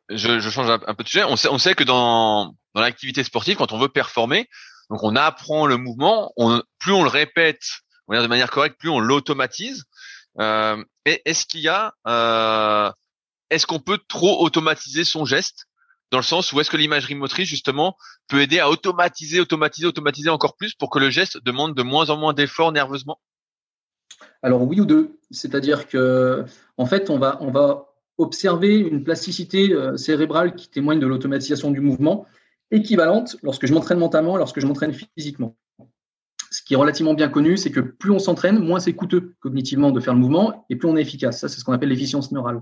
je, 0.09 0.39
change 0.49 0.69
un, 0.69 0.95
peu 0.95 1.03
de 1.03 1.07
sujet. 1.07 1.23
On 1.25 1.35
sait, 1.35 1.49
on 1.49 1.57
que 1.57 1.83
dans, 1.83 2.55
l'activité 2.73 3.23
sportive, 3.23 3.57
quand 3.57 3.71
on 3.71 3.77
veut 3.77 3.89
performer, 3.89 4.47
donc 4.89 5.03
on 5.03 5.15
apprend 5.15 5.67
le 5.67 5.77
mouvement, 5.77 6.33
on, 6.37 6.61
plus 6.79 6.91
on 6.91 7.03
le 7.03 7.09
répète 7.09 7.61
on 8.07 8.21
de 8.21 8.27
manière 8.27 8.49
correcte, 8.49 8.77
plus 8.77 8.89
on 8.89 8.99
l'automatise. 8.99 9.85
Euh, 10.39 10.83
est-ce 11.05 11.45
qu'il 11.45 11.61
y 11.61 11.69
a, 11.69 11.93
euh, 12.07 12.91
est-ce 13.49 13.67
qu'on 13.67 13.79
peut 13.79 13.99
trop 14.07 14.43
automatiser 14.43 15.03
son 15.03 15.23
geste? 15.23 15.65
Dans 16.11 16.17
le 16.17 16.23
sens 16.23 16.51
où 16.51 16.59
est-ce 16.59 16.69
que 16.69 16.77
l'imagerie 16.77 17.15
motrice 17.15 17.47
justement 17.47 17.95
peut 18.27 18.41
aider 18.41 18.59
à 18.59 18.69
automatiser, 18.69 19.39
automatiser, 19.39 19.87
automatiser 19.87 20.29
encore 20.29 20.55
plus 20.55 20.73
pour 20.73 20.89
que 20.89 20.99
le 20.99 21.09
geste 21.09 21.43
demande 21.43 21.73
de 21.73 21.83
moins 21.83 22.09
en 22.09 22.17
moins 22.17 22.33
d'efforts 22.33 22.71
nerveusement? 22.71 23.19
Alors 24.43 24.61
oui 24.63 24.79
ou 24.79 24.85
deux, 24.85 25.19
c'est-à-dire 25.31 25.87
que 25.87 26.45
en 26.77 26.85
fait 26.85 27.09
on 27.09 27.17
va 27.17 27.37
on 27.41 27.51
va 27.51 27.87
observer 28.17 28.77
une 28.77 29.03
plasticité 29.03 29.73
euh, 29.73 29.97
cérébrale 29.97 30.55
qui 30.55 30.69
témoigne 30.69 30.99
de 30.99 31.07
l'automatisation 31.07 31.71
du 31.71 31.79
mouvement 31.79 32.25
équivalente 32.69 33.37
lorsque 33.41 33.65
je 33.65 33.73
m'entraîne 33.73 33.99
mentalement 33.99 34.35
et 34.35 34.39
lorsque 34.39 34.59
je 34.59 34.67
m'entraîne 34.67 34.93
physiquement. 34.93 35.55
Ce 36.51 36.61
qui 36.61 36.73
est 36.73 36.77
relativement 36.77 37.13
bien 37.13 37.29
connu, 37.29 37.55
c'est 37.55 37.71
que 37.71 37.79
plus 37.79 38.11
on 38.11 38.19
s'entraîne, 38.19 38.59
moins 38.59 38.79
c'est 38.79 38.93
coûteux 38.93 39.35
cognitivement 39.39 39.91
de 39.91 39.99
faire 39.99 40.13
le 40.13 40.19
mouvement 40.19 40.65
et 40.69 40.75
plus 40.75 40.87
on 40.89 40.97
est 40.97 41.01
efficace. 41.01 41.39
Ça, 41.39 41.47
c'est 41.47 41.59
ce 41.59 41.63
qu'on 41.63 41.71
appelle 41.71 41.89
l'efficience 41.89 42.31
neurale. 42.31 42.61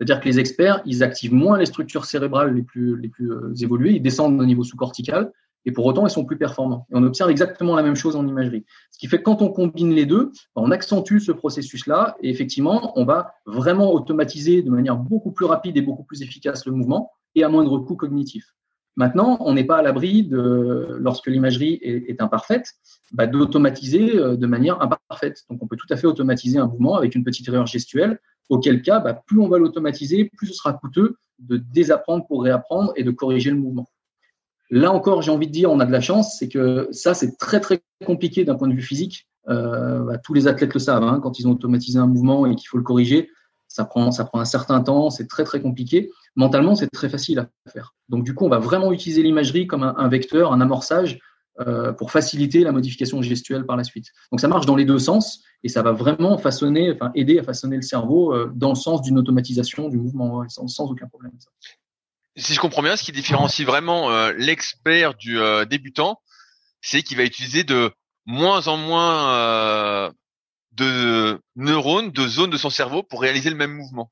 C'est-à-dire 0.00 0.20
que 0.20 0.28
les 0.28 0.40
experts, 0.40 0.80
ils 0.86 1.02
activent 1.02 1.34
moins 1.34 1.58
les 1.58 1.66
structures 1.66 2.06
cérébrales 2.06 2.54
les 2.54 2.62
plus, 2.62 2.98
euh, 3.20 3.54
évoluées, 3.60 3.92
ils 3.96 4.02
descendent 4.02 4.40
au 4.40 4.46
niveau 4.46 4.64
sous-cortical, 4.64 5.30
et 5.66 5.72
pour 5.72 5.84
autant, 5.84 6.06
ils 6.06 6.10
sont 6.10 6.24
plus 6.24 6.38
performants. 6.38 6.86
Et 6.90 6.94
on 6.94 7.02
observe 7.02 7.28
exactement 7.28 7.76
la 7.76 7.82
même 7.82 7.96
chose 7.96 8.16
en 8.16 8.26
imagerie. 8.26 8.64
Ce 8.92 8.98
qui 8.98 9.08
fait 9.08 9.18
que 9.18 9.24
quand 9.24 9.42
on 9.42 9.50
combine 9.50 9.92
les 9.92 10.06
deux, 10.06 10.32
on 10.56 10.70
accentue 10.70 11.18
ce 11.18 11.32
processus-là, 11.32 12.16
et 12.22 12.30
effectivement, 12.30 12.98
on 12.98 13.04
va 13.04 13.34
vraiment 13.44 13.92
automatiser 13.92 14.62
de 14.62 14.70
manière 14.70 14.96
beaucoup 14.96 15.32
plus 15.32 15.44
rapide 15.44 15.76
et 15.76 15.82
beaucoup 15.82 16.04
plus 16.04 16.22
efficace 16.22 16.64
le 16.64 16.72
mouvement, 16.72 17.10
et 17.34 17.44
à 17.44 17.50
moindre 17.50 17.78
coût 17.80 17.94
cognitif. 17.94 18.54
Maintenant, 18.96 19.38
on 19.40 19.54
n'est 19.54 19.64
pas 19.64 19.78
à 19.78 19.82
l'abri 19.82 20.24
de, 20.24 20.96
lorsque 21.00 21.28
l'imagerie 21.28 21.78
est, 21.82 22.20
imparfaite, 22.20 22.74
bah, 23.12 23.26
d'automatiser 23.26 24.16
euh, 24.16 24.36
de 24.36 24.46
manière 24.46 24.82
imparfaite. 24.82 25.44
Donc, 25.48 25.62
on 25.62 25.66
peut 25.66 25.76
tout 25.76 25.86
à 25.90 25.96
fait 25.96 26.06
automatiser 26.06 26.58
un 26.58 26.66
mouvement 26.66 26.96
avec 26.96 27.14
une 27.14 27.24
petite 27.24 27.48
erreur 27.48 27.66
gestuelle 27.66 28.18
auquel 28.48 28.82
cas, 28.82 28.98
bah, 28.98 29.14
plus 29.14 29.38
on 29.38 29.48
va 29.48 29.58
l'automatiser, 29.58 30.30
plus 30.36 30.48
ce 30.48 30.54
sera 30.54 30.72
coûteux 30.72 31.16
de 31.38 31.56
désapprendre 31.56 32.26
pour 32.26 32.42
réapprendre 32.42 32.92
et 32.96 33.04
de 33.04 33.10
corriger 33.10 33.50
le 33.50 33.56
mouvement. 33.56 33.88
Là 34.70 34.92
encore, 34.92 35.22
j'ai 35.22 35.30
envie 35.30 35.46
de 35.46 35.52
dire, 35.52 35.70
on 35.70 35.80
a 35.80 35.86
de 35.86 35.92
la 35.92 36.00
chance, 36.00 36.36
c'est 36.38 36.48
que 36.48 36.88
ça, 36.92 37.14
c'est 37.14 37.36
très 37.38 37.60
très 37.60 37.80
compliqué 38.04 38.44
d'un 38.44 38.54
point 38.56 38.68
de 38.68 38.74
vue 38.74 38.82
physique. 38.82 39.28
Euh, 39.48 40.04
bah, 40.04 40.18
tous 40.18 40.34
les 40.34 40.46
athlètes 40.46 40.74
le 40.74 40.80
savent, 40.80 41.02
hein, 41.02 41.20
quand 41.22 41.38
ils 41.38 41.48
ont 41.48 41.52
automatisé 41.52 41.98
un 41.98 42.06
mouvement 42.06 42.46
et 42.46 42.54
qu'il 42.54 42.68
faut 42.68 42.76
le 42.76 42.82
corriger, 42.82 43.30
ça 43.70 43.84
prend, 43.84 44.10
ça 44.10 44.24
prend 44.24 44.40
un 44.40 44.44
certain 44.44 44.80
temps, 44.82 45.10
c'est 45.10 45.28
très 45.28 45.44
très 45.44 45.62
compliqué. 45.62 46.10
Mentalement, 46.34 46.74
c'est 46.74 46.88
très 46.88 47.08
facile 47.08 47.38
à 47.38 47.70
faire. 47.70 47.94
Donc 48.08 48.24
du 48.24 48.34
coup, 48.34 48.44
on 48.44 48.48
va 48.48 48.58
vraiment 48.58 48.92
utiliser 48.92 49.22
l'imagerie 49.22 49.68
comme 49.68 49.84
un, 49.84 50.08
vecteur, 50.08 50.52
un 50.52 50.60
amorçage 50.60 51.20
euh, 51.60 51.92
pour 51.92 52.10
faciliter 52.10 52.64
la 52.64 52.72
modification 52.72 53.22
gestuelle 53.22 53.64
par 53.64 53.76
la 53.76 53.84
suite. 53.84 54.08
Donc 54.32 54.40
ça 54.40 54.48
marche 54.48 54.66
dans 54.66 54.74
les 54.74 54.84
deux 54.84 54.98
sens 54.98 55.44
et 55.62 55.68
ça 55.68 55.82
va 55.82 55.92
vraiment 55.92 56.36
façonner, 56.36 56.90
enfin 56.92 57.12
aider 57.14 57.38
à 57.38 57.44
façonner 57.44 57.76
le 57.76 57.82
cerveau 57.82 58.34
euh, 58.34 58.50
dans 58.56 58.70
le 58.70 58.74
sens 58.74 59.02
d'une 59.02 59.16
automatisation 59.18 59.88
du 59.88 59.98
mouvement 59.98 60.42
sans, 60.48 60.90
aucun 60.90 61.06
problème. 61.06 61.32
Si 62.34 62.54
je 62.54 62.60
comprends 62.60 62.82
bien, 62.82 62.96
ce 62.96 63.04
qui 63.04 63.12
différencie 63.12 63.64
vraiment 63.64 64.10
euh, 64.10 64.32
l'expert 64.36 65.14
du 65.14 65.38
débutant, 65.68 66.20
c'est 66.80 67.02
qu'il 67.02 67.18
va 67.18 67.22
utiliser 67.22 67.62
de 67.62 67.92
moins 68.26 68.66
en 68.66 68.76
moins 68.76 70.12
de 70.80 71.38
neurones, 71.56 72.10
de 72.10 72.26
zones 72.26 72.50
de 72.50 72.56
son 72.56 72.70
cerveau 72.70 73.02
pour 73.02 73.20
réaliser 73.20 73.50
le 73.50 73.56
même 73.56 73.72
mouvement. 73.72 74.10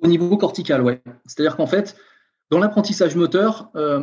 Au 0.00 0.08
niveau 0.08 0.36
cortical, 0.36 0.82
ouais. 0.82 1.00
C'est-à-dire 1.26 1.56
qu'en 1.56 1.66
fait, 1.66 1.96
dans 2.50 2.58
l'apprentissage 2.58 3.16
moteur, 3.16 3.70
euh, 3.76 4.02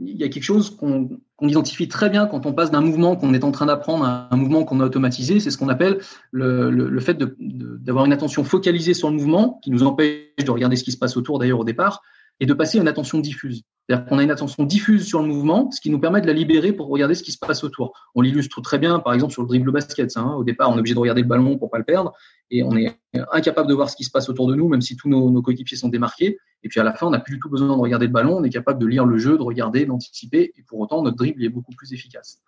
il 0.00 0.16
y 0.16 0.24
a 0.24 0.28
quelque 0.28 0.42
chose 0.42 0.74
qu'on 0.74 1.08
identifie 1.40 1.88
très 1.88 2.10
bien 2.10 2.26
quand 2.26 2.46
on 2.46 2.52
passe 2.52 2.70
d'un 2.70 2.80
mouvement 2.80 3.16
qu'on 3.16 3.34
est 3.34 3.44
en 3.44 3.52
train 3.52 3.66
d'apprendre 3.66 4.04
à 4.04 4.28
un 4.30 4.36
mouvement 4.36 4.64
qu'on 4.64 4.80
a 4.80 4.84
automatisé. 4.84 5.38
C'est 5.38 5.50
ce 5.50 5.58
qu'on 5.58 5.68
appelle 5.68 6.00
le, 6.32 6.70
le, 6.70 7.00
fait 7.00 7.18
d'avoir 7.18 8.04
une 8.04 8.12
attention 8.12 8.42
focalisée 8.42 8.94
sur 8.94 9.10
le 9.10 9.16
mouvement, 9.16 9.60
qui 9.62 9.70
nous 9.70 9.84
empêche 9.84 10.44
de 10.44 10.50
regarder 10.50 10.76
ce 10.76 10.84
qui 10.84 10.92
se 10.92 10.98
passe 10.98 11.16
autour 11.16 11.38
d'ailleurs 11.38 11.60
au 11.60 11.64
départ, 11.64 12.02
et 12.40 12.46
de 12.46 12.54
passer 12.54 12.78
à 12.78 12.82
une 12.82 12.88
attention 12.88 13.18
diffuse. 13.18 13.62
C'est-à-dire 13.88 14.06
qu'on 14.06 14.18
a 14.18 14.22
une 14.22 14.30
attention 14.30 14.64
diffuse 14.64 15.06
sur 15.06 15.22
le 15.22 15.28
mouvement, 15.28 15.70
ce 15.70 15.80
qui 15.80 15.88
nous 15.88 15.98
permet 15.98 16.20
de 16.20 16.26
la 16.26 16.34
libérer 16.34 16.72
pour 16.72 16.88
regarder 16.88 17.14
ce 17.14 17.22
qui 17.22 17.32
se 17.32 17.38
passe 17.38 17.64
autour. 17.64 17.92
On 18.14 18.20
l'illustre 18.20 18.60
très 18.60 18.78
bien, 18.78 18.98
par 18.98 19.14
exemple, 19.14 19.32
sur 19.32 19.40
le 19.40 19.48
dribble 19.48 19.72
basket. 19.72 20.14
Hein. 20.16 20.34
Au 20.34 20.44
départ, 20.44 20.70
on 20.70 20.76
est 20.76 20.80
obligé 20.80 20.94
de 20.94 21.00
regarder 21.00 21.22
le 21.22 21.28
ballon 21.28 21.56
pour 21.56 21.70
pas 21.70 21.78
le 21.78 21.84
perdre, 21.84 22.12
et 22.50 22.62
on 22.62 22.76
est 22.76 22.98
incapable 23.32 23.66
de 23.66 23.74
voir 23.74 23.88
ce 23.88 23.96
qui 23.96 24.04
se 24.04 24.10
passe 24.10 24.28
autour 24.28 24.46
de 24.46 24.54
nous, 24.54 24.68
même 24.68 24.82
si 24.82 24.94
tous 24.96 25.08
nos, 25.08 25.40
coéquipiers 25.40 25.78
sont 25.78 25.88
démarqués. 25.88 26.38
Et 26.62 26.68
puis 26.68 26.80
à 26.80 26.84
la 26.84 26.92
fin, 26.92 27.06
on 27.06 27.10
n'a 27.10 27.20
plus 27.20 27.34
du 27.34 27.40
tout 27.40 27.48
besoin 27.48 27.68
de 27.68 27.80
regarder 27.80 28.06
le 28.06 28.12
ballon, 28.12 28.36
on 28.36 28.44
est 28.44 28.50
capable 28.50 28.78
de 28.78 28.86
lire 28.86 29.06
le 29.06 29.16
jeu, 29.16 29.38
de 29.38 29.42
regarder, 29.42 29.86
d'anticiper, 29.86 30.52
et 30.54 30.62
pour 30.64 30.80
autant, 30.80 31.02
notre 31.02 31.16
dribble 31.16 31.42
est 31.42 31.48
beaucoup 31.48 31.72
plus 31.72 31.92
efficace. 31.94 32.42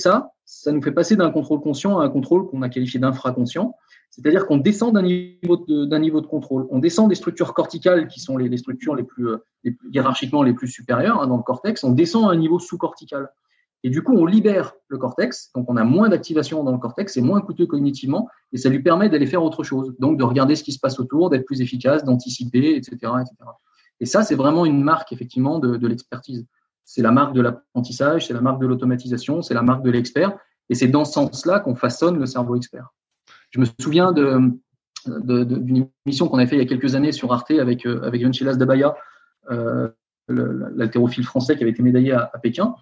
Ça, 0.00 0.32
ça 0.44 0.72
nous 0.72 0.82
fait 0.82 0.92
passer 0.92 1.16
d'un 1.16 1.30
contrôle 1.30 1.60
conscient 1.60 1.98
à 1.98 2.04
un 2.04 2.08
contrôle 2.08 2.46
qu'on 2.46 2.62
a 2.62 2.68
qualifié 2.68 2.98
d'infraconscient. 2.98 3.74
C'est-à-dire 4.10 4.46
qu'on 4.46 4.56
descend 4.56 4.94
d'un 4.94 5.02
niveau, 5.02 5.56
de, 5.56 6.26
contrôle. 6.26 6.66
On 6.70 6.78
descend 6.78 7.08
des 7.08 7.14
structures 7.14 7.54
corticales 7.54 8.08
qui 8.08 8.20
sont 8.20 8.36
les, 8.36 8.56
structures 8.56 8.94
les 8.94 9.04
plus, 9.04 9.28
hiérarchiquement 9.92 10.42
les 10.42 10.54
plus 10.54 10.68
supérieures 10.68 11.20
hein, 11.20 11.26
dans 11.26 11.36
le 11.36 11.42
cortex. 11.42 11.84
On 11.84 11.92
descend 11.92 12.24
à 12.28 12.32
un 12.32 12.36
niveau 12.36 12.58
sous-cortical. 12.58 13.30
Et 13.84 13.90
du 13.90 14.02
coup, 14.02 14.14
on 14.14 14.26
libère 14.26 14.72
le 14.88 14.98
cortex. 14.98 15.52
Donc, 15.54 15.70
on 15.70 15.76
a 15.76 15.84
moins 15.84 16.08
d'activation 16.08 16.64
dans 16.64 16.72
le 16.72 16.78
cortex, 16.78 17.14
c'est 17.14 17.20
moins 17.20 17.40
coûteux 17.40 17.66
cognitivement, 17.66 18.28
et 18.52 18.56
ça 18.56 18.70
lui 18.70 18.82
permet 18.82 19.08
d'aller 19.08 19.26
faire 19.26 19.44
autre 19.44 19.62
chose. 19.62 19.94
Donc, 20.00 20.18
de 20.18 20.24
regarder 20.24 20.56
ce 20.56 20.64
qui 20.64 20.72
se 20.72 20.80
passe 20.80 20.98
autour, 20.98 21.30
d'être 21.30 21.44
plus 21.44 21.60
efficace, 21.60 22.04
d'anticiper, 22.04 22.74
etc., 22.74 22.96
etc. 23.20 23.36
Et 24.00 24.06
ça, 24.06 24.24
c'est 24.24 24.34
vraiment 24.34 24.64
une 24.64 24.82
marque, 24.82 25.12
effectivement, 25.12 25.58
de 25.58 25.86
l'expertise. 25.86 26.44
C'est 26.88 27.02
la 27.02 27.10
marque 27.10 27.34
de 27.34 27.42
l'apprentissage, 27.42 28.26
c'est 28.26 28.32
la 28.32 28.40
marque 28.40 28.62
de 28.62 28.66
l'automatisation, 28.66 29.42
c'est 29.42 29.52
la 29.52 29.60
marque 29.60 29.82
de 29.82 29.90
l'expert. 29.90 30.38
Et 30.70 30.74
c'est 30.74 30.88
dans 30.88 31.04
ce 31.04 31.12
sens-là 31.12 31.60
qu'on 31.60 31.74
façonne 31.74 32.18
le 32.18 32.24
cerveau 32.24 32.56
expert. 32.56 32.94
Je 33.50 33.60
me 33.60 33.66
souviens 33.78 34.10
d'une 34.10 35.90
émission 36.06 36.28
qu'on 36.28 36.38
avait 36.38 36.46
fait 36.46 36.56
il 36.56 36.60
y 36.60 36.62
a 36.62 36.66
quelques 36.66 36.94
années 36.94 37.12
sur 37.12 37.30
Arte 37.30 37.50
avec, 37.50 37.84
euh, 37.84 38.00
avec 38.04 38.22
Dabaya, 38.56 38.96
euh, 39.50 39.90
l'haltérophile 40.28 41.24
français 41.24 41.56
qui 41.56 41.62
avait 41.62 41.72
été 41.72 41.82
médaillé 41.82 42.12
à, 42.12 42.32
Pékin. 42.42 42.74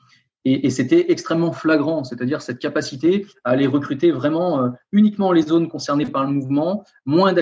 Et, 0.45 0.71
c'était 0.71 1.11
extrêmement 1.11 1.51
flagrant, 1.51 2.05
c'est-à-dire 2.05 2.43
cette 2.43 2.61
capacité 2.61 3.27
à 3.43 3.51
aller 3.51 3.67
recruter 3.67 4.13
vraiment 4.13 4.63
euh, 4.63 4.69
uniquement 4.93 5.33
les 5.33 5.43
zones 5.43 5.67
concernées 5.67 6.07
par 6.07 6.25
le 6.25 6.31
mouvement, 6.31 6.85
moins 7.07 7.33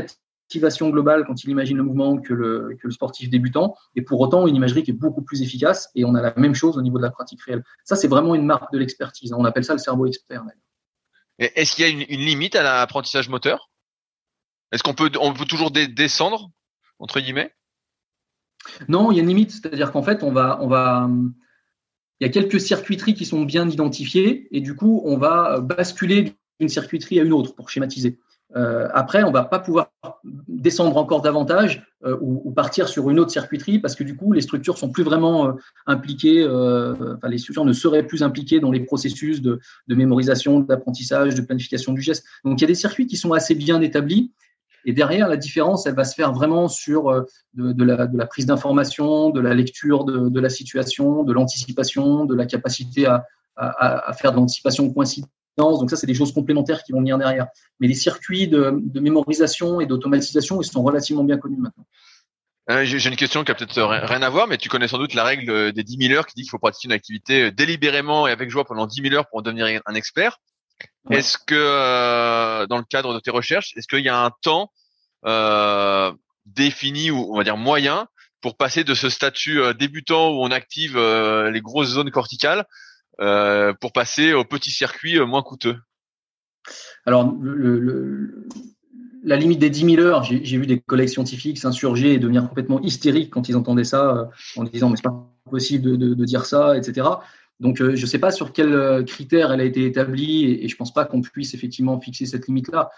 d'activation 0.44 0.90
globale 0.90 1.24
quand 1.26 1.42
il 1.44 1.50
imagine 1.50 1.76
le 1.76 1.82
mouvement 1.82 2.18
que 2.18 2.34
le, 2.34 2.76
que 2.80 2.86
le 2.86 2.92
sportif 2.92 3.30
débutant, 3.30 3.74
et 3.96 4.02
pour 4.02 4.20
autant 4.20 4.46
une 4.46 4.54
imagerie 4.54 4.82
qui 4.82 4.90
est 4.90 4.94
beaucoup 4.94 5.22
plus 5.22 5.42
efficace, 5.42 5.90
et 5.94 6.04
on 6.04 6.14
a 6.14 6.22
la 6.22 6.34
même 6.36 6.54
chose 6.54 6.76
au 6.76 6.82
niveau 6.82 6.98
de 6.98 7.02
la 7.02 7.10
pratique 7.10 7.42
réelle. 7.42 7.64
Ça, 7.84 7.96
c'est 7.96 8.08
vraiment 8.08 8.34
une 8.34 8.44
marque 8.44 8.72
de 8.72 8.78
l'expertise. 8.78 9.32
On 9.32 9.44
appelle 9.44 9.64
ça 9.64 9.72
le 9.72 9.78
cerveau 9.78 10.06
expert. 10.06 10.44
Est-ce 11.38 11.74
qu'il 11.74 11.84
y 11.84 11.88
a 11.88 11.90
une, 11.90 12.20
limite 12.20 12.54
à 12.54 12.62
l'apprentissage 12.62 13.28
moteur? 13.28 13.70
Est-ce 14.70 14.82
qu'on 14.82 14.94
peut, 14.94 15.10
on 15.20 15.32
peut 15.32 15.46
toujours 15.46 15.70
descendre 15.70 16.50
entre 16.98 17.20
guillemets? 17.20 17.52
Non, 18.88 19.10
il 19.10 19.16
y 19.16 19.18
a 19.18 19.22
une 19.22 19.28
limite, 19.28 19.50
c'est-à-dire 19.50 19.92
qu'en 19.92 20.02
fait, 20.02 20.22
on 20.22 20.32
va, 20.32 20.58
on 20.62 20.68
va, 20.68 21.08
il 22.20 22.26
y 22.26 22.28
a 22.28 22.32
quelques 22.32 22.60
circuiteries 22.60 23.14
qui 23.14 23.26
sont 23.26 23.42
bien 23.42 23.68
identifiées 23.68 24.48
et 24.56 24.60
du 24.60 24.74
coup, 24.74 25.02
on 25.04 25.16
va 25.16 25.60
basculer 25.60 26.34
d'une 26.60 26.68
circuiterie 26.68 27.20
à 27.20 27.24
une 27.24 27.32
autre 27.32 27.54
pour 27.54 27.70
schématiser. 27.70 28.18
Euh, 28.56 28.88
après, 28.92 29.24
on 29.24 29.32
va 29.32 29.44
pas 29.44 29.58
pouvoir 29.58 29.90
descendre 30.48 30.96
encore 30.96 31.22
davantage 31.22 31.84
euh, 32.04 32.16
ou, 32.20 32.52
partir 32.52 32.88
sur 32.88 33.10
une 33.10 33.18
autre 33.18 33.32
circuiterie 33.32 33.80
parce 33.80 33.96
que 33.96 34.04
du 34.04 34.16
coup, 34.16 34.32
les 34.32 34.42
structures 34.42 34.78
sont 34.78 34.90
plus 34.90 35.02
vraiment 35.02 35.48
euh, 35.48 35.52
impliquées, 35.86 36.46
enfin, 36.46 37.28
les 37.28 37.38
structures 37.38 37.64
ne 37.64 37.72
seraient 37.72 38.06
plus 38.06 38.22
impliquées 38.22 38.60
dans 38.60 38.70
les 38.70 38.80
processus 38.80 39.42
de, 39.42 39.60
mémorisation, 39.88 40.60
d'apprentissage, 40.60 41.34
de 41.34 41.42
planification 41.42 41.92
du 41.92 42.00
geste. 42.00 42.24
Donc, 42.44 42.60
il 42.60 42.62
y 42.62 42.64
a 42.64 42.68
des 42.68 42.74
circuits 42.74 43.06
qui 43.06 43.16
sont 43.16 43.32
assez 43.32 43.54
bien 43.54 43.80
établis. 43.80 44.32
Et 44.86 44.92
derrière, 44.92 45.28
la 45.28 45.38
différence, 45.38 45.86
elle 45.86 45.94
va 45.94 46.04
se 46.04 46.14
faire 46.14 46.32
vraiment 46.32 46.68
sur 46.68 47.24
de, 47.54 47.84
la, 47.84 48.26
prise 48.26 48.44
d'information, 48.44 49.30
de 49.30 49.40
la 49.40 49.54
lecture 49.54 50.04
de, 50.04 50.40
la 50.40 50.50
situation, 50.50 51.24
de 51.24 51.32
l'anticipation, 51.32 52.26
de 52.26 52.34
la 52.34 52.44
capacité 52.44 53.06
à, 53.06 53.24
à 53.56 54.12
faire 54.12 54.32
de 54.32 54.36
l'anticipation 54.36 54.92
coïncidente 54.92 55.30
donc 55.56 55.90
ça, 55.90 55.96
c'est 55.96 56.06
des 56.06 56.14
choses 56.14 56.32
complémentaires 56.32 56.82
qui 56.82 56.92
vont 56.92 56.98
venir 56.98 57.18
derrière. 57.18 57.46
Mais 57.80 57.88
les 57.88 57.94
circuits 57.94 58.48
de, 58.48 58.82
mémorisation 58.94 59.80
et 59.80 59.86
d'automatisation, 59.86 60.60
ils 60.60 60.66
sont 60.66 60.82
relativement 60.82 61.24
bien 61.24 61.38
connus 61.38 61.58
maintenant. 61.58 61.86
Euh, 62.70 62.84
j'ai 62.84 63.10
une 63.10 63.16
question 63.16 63.44
qui 63.44 63.50
a 63.50 63.54
peut-être 63.54 63.82
rien 63.82 64.22
à 64.22 64.30
voir, 64.30 64.46
mais 64.46 64.56
tu 64.56 64.70
connais 64.70 64.88
sans 64.88 64.96
doute 64.96 65.12
la 65.12 65.22
règle 65.22 65.72
des 65.72 65.84
10 65.84 66.08
000 66.08 66.18
heures 66.18 66.26
qui 66.26 66.34
dit 66.34 66.42
qu'il 66.42 66.50
faut 66.50 66.58
pratiquer 66.58 66.88
une 66.88 66.92
activité 66.92 67.50
délibérément 67.50 68.26
et 68.26 68.32
avec 68.32 68.48
joie 68.48 68.64
pendant 68.64 68.86
10 68.86 69.02
000 69.02 69.14
heures 69.14 69.28
pour 69.28 69.40
en 69.40 69.42
devenir 69.42 69.82
un 69.84 69.94
expert. 69.94 70.38
Est-ce 71.10 71.36
que 71.36 71.54
euh, 71.54 72.66
dans 72.66 72.78
le 72.78 72.84
cadre 72.84 73.12
de 73.12 73.20
tes 73.20 73.30
recherches, 73.30 73.74
est-ce 73.76 73.86
qu'il 73.86 74.04
y 74.04 74.08
a 74.08 74.18
un 74.18 74.30
temps 74.42 74.72
euh, 75.26 76.10
défini 76.46 77.10
ou 77.10 77.34
on 77.34 77.36
va 77.36 77.44
dire 77.44 77.58
moyen 77.58 78.08
pour 78.40 78.56
passer 78.56 78.82
de 78.82 78.94
ce 78.94 79.10
statut 79.10 79.60
débutant 79.78 80.30
où 80.30 80.42
on 80.42 80.50
active 80.50 80.98
les 80.98 81.60
grosses 81.60 81.90
zones 81.90 82.10
corticales 82.10 82.60
euh, 82.60 82.64
pour 83.18 83.92
passer 83.92 84.32
au 84.32 84.44
petit 84.44 84.70
circuit 84.70 85.18
euh, 85.18 85.26
moins 85.26 85.42
coûteux 85.42 85.76
Alors, 87.06 87.34
la 89.22 89.36
limite 89.36 89.58
des 89.58 89.70
10 89.70 89.96
000 89.96 90.02
heures, 90.02 90.24
j'ai 90.24 90.58
vu 90.58 90.66
des 90.66 90.80
collègues 90.80 91.08
scientifiques 91.08 91.58
s'insurger 91.58 92.14
et 92.14 92.18
devenir 92.18 92.48
complètement 92.48 92.80
hystériques 92.80 93.30
quand 93.30 93.48
ils 93.48 93.56
entendaient 93.56 93.84
ça, 93.84 94.10
euh, 94.10 94.24
en 94.56 94.64
disant 94.64 94.90
mais 94.90 94.96
c'est 94.96 95.02
pas 95.02 95.30
possible 95.50 95.96
de, 95.98 96.24
dire 96.24 96.46
ça, 96.46 96.76
etc. 96.76 97.06
Donc, 97.60 97.76
je 97.76 97.90
ne 97.90 98.06
sais 98.06 98.18
pas 98.18 98.32
sur 98.32 98.52
quels 98.52 99.04
critères 99.06 99.52
elle 99.52 99.60
a 99.60 99.64
été 99.64 99.86
établie 99.86 100.44
et, 100.44 100.68
je 100.68 100.74
ne 100.74 100.78
pense 100.78 100.92
pas 100.92 101.04
qu'on 101.04 101.20
puisse 101.20 101.54
effectivement 101.54 102.00
fixer 102.00 102.26
cette 102.26 102.48
limite-là. 102.48 102.90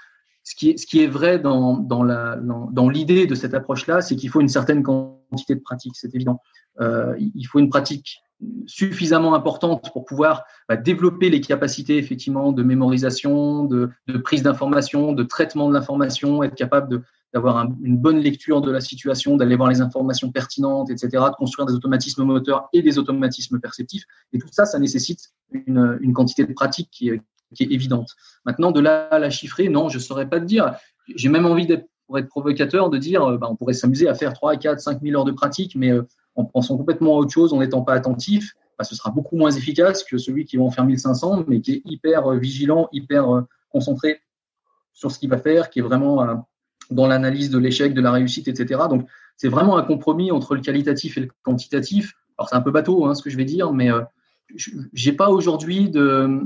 Ce 0.47 0.55
qui, 0.55 0.71
est, 0.71 1.07
vrai 1.09 1.41
dans, 1.41 2.89
l'idée 2.89 3.27
de 3.27 3.35
cette 3.35 3.53
approche-là, 3.53 4.01
c'est 4.01 4.15
qu'il 4.15 4.31
faut 4.31 4.41
une 4.41 4.49
certaine 4.49 4.85
quantité 4.85 5.57
de 5.57 5.61
pratique, 5.61 5.97
c'est 5.97 6.15
évident. 6.15 6.41
Euh, 6.81 7.17
il 7.19 7.45
faut 7.45 7.59
une 7.59 7.69
pratique 7.69 8.21
suffisamment 8.67 9.35
importante 9.35 9.91
pour 9.93 10.05
pouvoir 10.05 10.45
bah, 10.69 10.77
développer 10.77 11.31
les 11.31 11.41
capacités 11.41 11.99
effectivement 11.99 12.53
de 12.53 12.63
mémorisation, 12.63 13.65
de, 13.65 13.91
prise 14.23 14.43
d'information, 14.43 15.13
de 15.13 15.23
traitement 15.23 15.69
de 15.69 15.75
l'information, 15.75 16.43
être 16.43 16.55
capable 16.55 17.03
d'avoir 17.33 17.67
une 17.83 17.97
bonne 17.97 18.19
lecture 18.19 18.61
de 18.61 18.71
la 18.71 18.81
situation, 18.81 19.37
d'aller 19.37 19.57
voir 19.57 19.69
les 19.69 19.81
informations 19.81 20.31
pertinentes, 20.31 20.91
etc., 20.91 21.09
de 21.13 21.37
construire 21.37 21.67
des 21.67 21.75
automatismes 21.75 22.25
moteurs 22.25 22.69
et 22.73 22.83
des 22.83 22.99
automatismes 22.99 23.59
perceptifs. 23.61 24.05
Et 24.33 24.39
tout 24.39 24.49
ça, 24.51 24.65
ça 24.65 24.79
nécessite 24.79 25.33
une, 25.51 26.13
quantité 26.15 26.45
de 26.45 26.53
pratique 26.53 26.89
qui 26.91 27.09
est, 27.11 27.21
évidente. 27.61 28.11
Maintenant, 28.45 28.71
de 28.71 28.81
là 28.81 29.07
à 29.11 29.19
la 29.19 29.31
chiffrer, 29.31 29.69
non, 29.69 29.89
je 29.89 29.97
ne 29.97 30.03
saurais 30.03 30.29
pas 30.29 30.41
te 30.41 30.45
dire. 30.45 30.75
J'ai 31.15 31.29
même 31.29 31.47
envie 31.47 31.67
d'être 31.67 31.89
pour 32.07 32.19
être 32.19 32.29
provocateur, 32.29 32.91
de 32.91 32.99
dire, 32.99 33.39
bah, 33.39 33.49
on 33.51 33.57
pourrait 33.57 33.73
s'amuser 33.73 34.09
à 34.09 34.15
faire 34.15 34.33
3, 34.33 34.57
4, 34.57 34.81
5 34.81 35.03
000 35.03 35.19
heures 35.19 35.25
de 35.25 35.33
pratique, 35.33 35.75
mais 35.75 35.91
euh, 35.91 36.03
en 36.37 36.45
pensant 36.45 36.77
complètement 36.77 37.17
à 37.17 37.19
autre 37.19 37.33
chose, 37.33 37.53
en 37.53 37.61
n'étant 37.61 37.83
pas 37.83 37.95
attentif, 37.95 38.55
bah, 38.79 38.85
ce 38.85 38.95
sera 38.95 39.11
beaucoup 39.11 39.37
moins 39.37 39.51
efficace 39.51 40.05
que 40.05 40.19
celui 40.19 40.45
qui 40.45 40.59
va 40.59 40.65
en 40.65 40.71
faire 40.71 40.85
1500, 40.85 41.45
mais 41.49 41.61
qui 41.61 41.73
est 41.73 41.83
hyper 41.85 42.27
euh, 42.27 42.39
vigilant, 42.39 42.89
hyper 42.93 43.35
euh, 43.35 43.43
concentré 43.71 44.21
sur 44.93 45.11
ce 45.11 45.19
qu'il 45.19 45.31
va 45.31 45.39
faire, 45.39 45.71
qui 45.71 45.79
est 45.79 45.83
vraiment 45.83 46.23
euh, 46.23 46.35
dans 46.91 47.07
l'analyse 47.07 47.51
de 47.51 47.59
l'échec, 47.59 47.95
de 47.95 48.01
la 48.01 48.13
réussite, 48.13 48.49
etc. 48.49 48.83
Donc, 48.89 49.09
c'est 49.37 49.49
vraiment 49.49 49.77
un 49.77 49.83
compromis 49.83 50.31
entre 50.31 50.55
le 50.55 50.61
qualitatif 50.61 51.17
et 51.17 51.23
le 51.23 51.29
quantitatif. 51.43 52.15
Alors, 52.39 52.49
c'est 52.49 52.57
un 52.57 52.61
peu 52.61 52.71
bateau, 52.71 53.07
hein, 53.07 53.15
ce 53.15 53.23
que 53.23 53.31
je 53.31 53.37
vais 53.37 53.45
dire, 53.45 53.73
mais 53.73 53.91
j'ai 54.93 55.13
pas 55.13 55.29
aujourd'hui 55.31 55.91
de, 55.91 56.41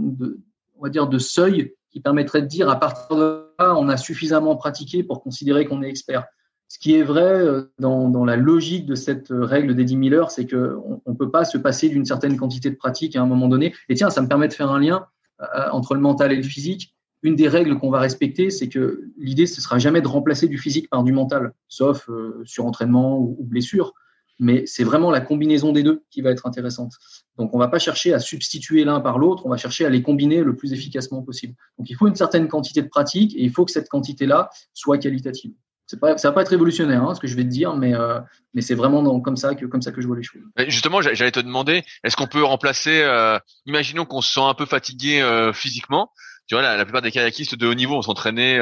dire, 0.89 1.07
de 1.09 1.19
seuil 1.19 1.75
qui 1.91 2.01
permettrait 2.01 2.43
de 2.43 2.47
dire 2.47 2.69
à 2.69 2.81
partir 2.81 3.17
de 3.17 3.53
là, 3.59 3.77
on 3.77 3.89
a 3.89 3.97
suffisamment 3.97 4.57
pratiqué 4.57 5.03
pour 5.03 5.23
considérer 5.23 5.67
qu'on 5.67 5.83
est 5.83 5.89
expert. 5.89 6.25
Ce 6.71 6.79
qui 6.79 6.95
est 6.95 7.03
vrai 7.03 7.23
euh, 7.23 7.63
dans, 7.81 8.25
la 8.25 8.37
logique 8.37 8.87
de 8.87 8.95
cette 8.95 9.27
règle 9.33 9.75
des 9.75 9.85
10 9.85 10.09
000 10.11 10.15
heures, 10.15 10.31
c'est 10.31 10.47
qu'on 10.47 11.03
ne 11.05 11.15
peut 11.15 11.31
pas 11.31 11.45
se 11.45 11.59
passer 11.59 11.89
d'une 11.89 12.05
certaine 12.05 12.37
quantité 12.37 12.71
de 12.71 12.77
pratique 12.77 13.17
à 13.17 13.21
un 13.21 13.27
moment 13.27 13.49
donné. 13.49 13.75
Et 13.89 13.97
tiens, 13.97 14.09
ça 14.09 14.23
me 14.23 14.29
permet 14.29 14.47
de 14.47 14.53
faire 14.53 14.71
un 14.71 14.79
lien 14.79 15.07
euh, 15.41 15.47
entre 15.73 15.97
le 15.97 16.01
mental 16.01 16.31
et 16.31 16.37
le 16.37 16.45
physique. 16.45 16.95
Une 17.25 17.35
des 17.35 17.49
règles 17.49 17.77
qu'on 17.77 17.91
va 17.91 17.99
respecter, 17.99 18.51
c'est 18.51 18.69
que 18.69 19.11
l'idée, 19.19 19.47
ce 19.47 19.61
sera 19.61 19.81
jamais 19.81 20.01
de 20.01 20.07
remplacer 20.07 20.47
du 20.47 20.59
physique 20.59 20.89
par 20.89 21.03
du 21.03 21.11
mental, 21.13 21.55
sauf 21.67 22.09
euh, 22.09 22.41
sur 22.45 22.67
entraînement 22.67 23.19
ou, 23.19 23.37
blessure. 23.41 23.93
Mais 24.39 24.63
c'est 24.65 24.85
vraiment 24.85 25.11
la 25.11 25.21
combinaison 25.21 25.73
des 25.73 25.83
deux 25.83 26.05
qui 26.09 26.21
va 26.23 26.31
être 26.31 26.47
intéressante. 26.47 26.93
Donc, 27.37 27.53
on 27.53 27.59
ne 27.59 27.63
va 27.65 27.69
pas 27.69 27.81
chercher 27.81 28.15
à 28.15 28.21
substituer 28.21 28.85
l'un 28.85 29.01
par 29.01 29.19
l'autre, 29.19 29.45
on 29.45 29.51
va 29.51 29.57
chercher 29.57 29.87
à 29.87 29.91
les 29.91 30.03
combiner 30.03 30.45
le 30.45 30.55
plus 30.55 30.73
efficacement 30.73 31.21
possible. 31.23 31.57
Donc, 31.79 31.91
il 31.91 31.97
faut 31.97 32.07
une 32.07 32.15
certaine 32.15 32.47
quantité 32.47 32.81
de 32.81 32.89
pratique 32.89 33.35
et 33.35 33.43
il 33.43 33.51
faut 33.51 33.65
que 33.65 33.73
cette 33.73 33.89
quantité-là 33.89 34.51
soit 34.73 34.99
qualitative 34.99 35.53
pas, 35.99 36.17
ça 36.19 36.29
va 36.29 36.35
pas 36.35 36.43
être 36.43 36.49
révolutionnaire, 36.49 37.03
hein, 37.03 37.15
ce 37.15 37.21
que 37.21 37.27
je 37.27 37.35
vais 37.35 37.45
te 37.45 37.49
dire, 37.49 37.75
mais, 37.77 37.95
euh, 37.95 38.21
mais 38.55 38.61
c'est 38.61 38.75
vraiment 38.75 39.21
comme 39.21 39.37
ça 39.37 39.55
que 39.55 39.67
comme 39.67 39.83
ça 39.83 39.93
que 39.93 40.01
je 40.01 40.07
vois 40.07 40.17
les 40.17 40.23
choses. 40.23 40.43
Justement, 40.69 41.01
j'allais 41.03 41.31
te 41.31 41.41
demander, 41.41 41.83
est-ce 42.05 42.17
qu'on 42.17 42.27
peut 42.27 42.45
remplacer 42.45 43.03
euh, 43.03 43.39
Imaginons 43.67 44.05
qu'on 44.05 44.21
se 44.21 44.33
sent 44.33 44.43
un 44.43 44.55
peu 44.55 44.67
fatigué 44.67 45.21
euh, 45.21 45.53
physiquement. 45.53 46.13
Tu 46.47 46.55
vois, 46.55 46.63
la, 46.63 46.77
la, 46.77 46.85
plupart 46.85 47.03
des 47.03 47.11
kayakistes 47.11 47.55
de 47.55 47.67
haut 47.67 47.75
niveau 47.75 47.97
ont 47.97 48.03
s'entraîner 48.03 48.59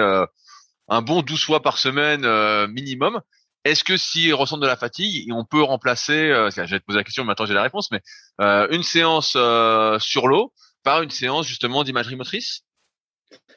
un 0.88 1.02
bon 1.02 1.22
12 1.22 1.42
fois 1.42 1.62
par 1.62 1.78
semaine 1.78 2.20
minimum. 2.66 3.20
Est-ce 3.64 3.82
que 3.82 3.96
s'ils 3.96 4.34
ressentent 4.34 4.60
de 4.60 4.66
la 4.66 4.76
fatigue, 4.76 5.32
on 5.32 5.44
peut 5.44 5.62
remplacer 5.62 6.30
J'allais 6.54 6.80
te 6.80 6.84
poser 6.84 6.98
la 6.98 7.04
question, 7.04 7.24
maintenant 7.24 7.46
j'ai 7.46 7.54
la 7.54 7.62
réponse, 7.62 7.90
mais 7.90 8.00
une 8.38 8.82
séance 8.82 9.36
sur 10.00 10.28
l'eau 10.28 10.52
par 10.84 11.02
une 11.02 11.10
séance 11.10 11.46
justement 11.46 11.82
d'imagerie 11.82 12.16
motrice? 12.16 12.62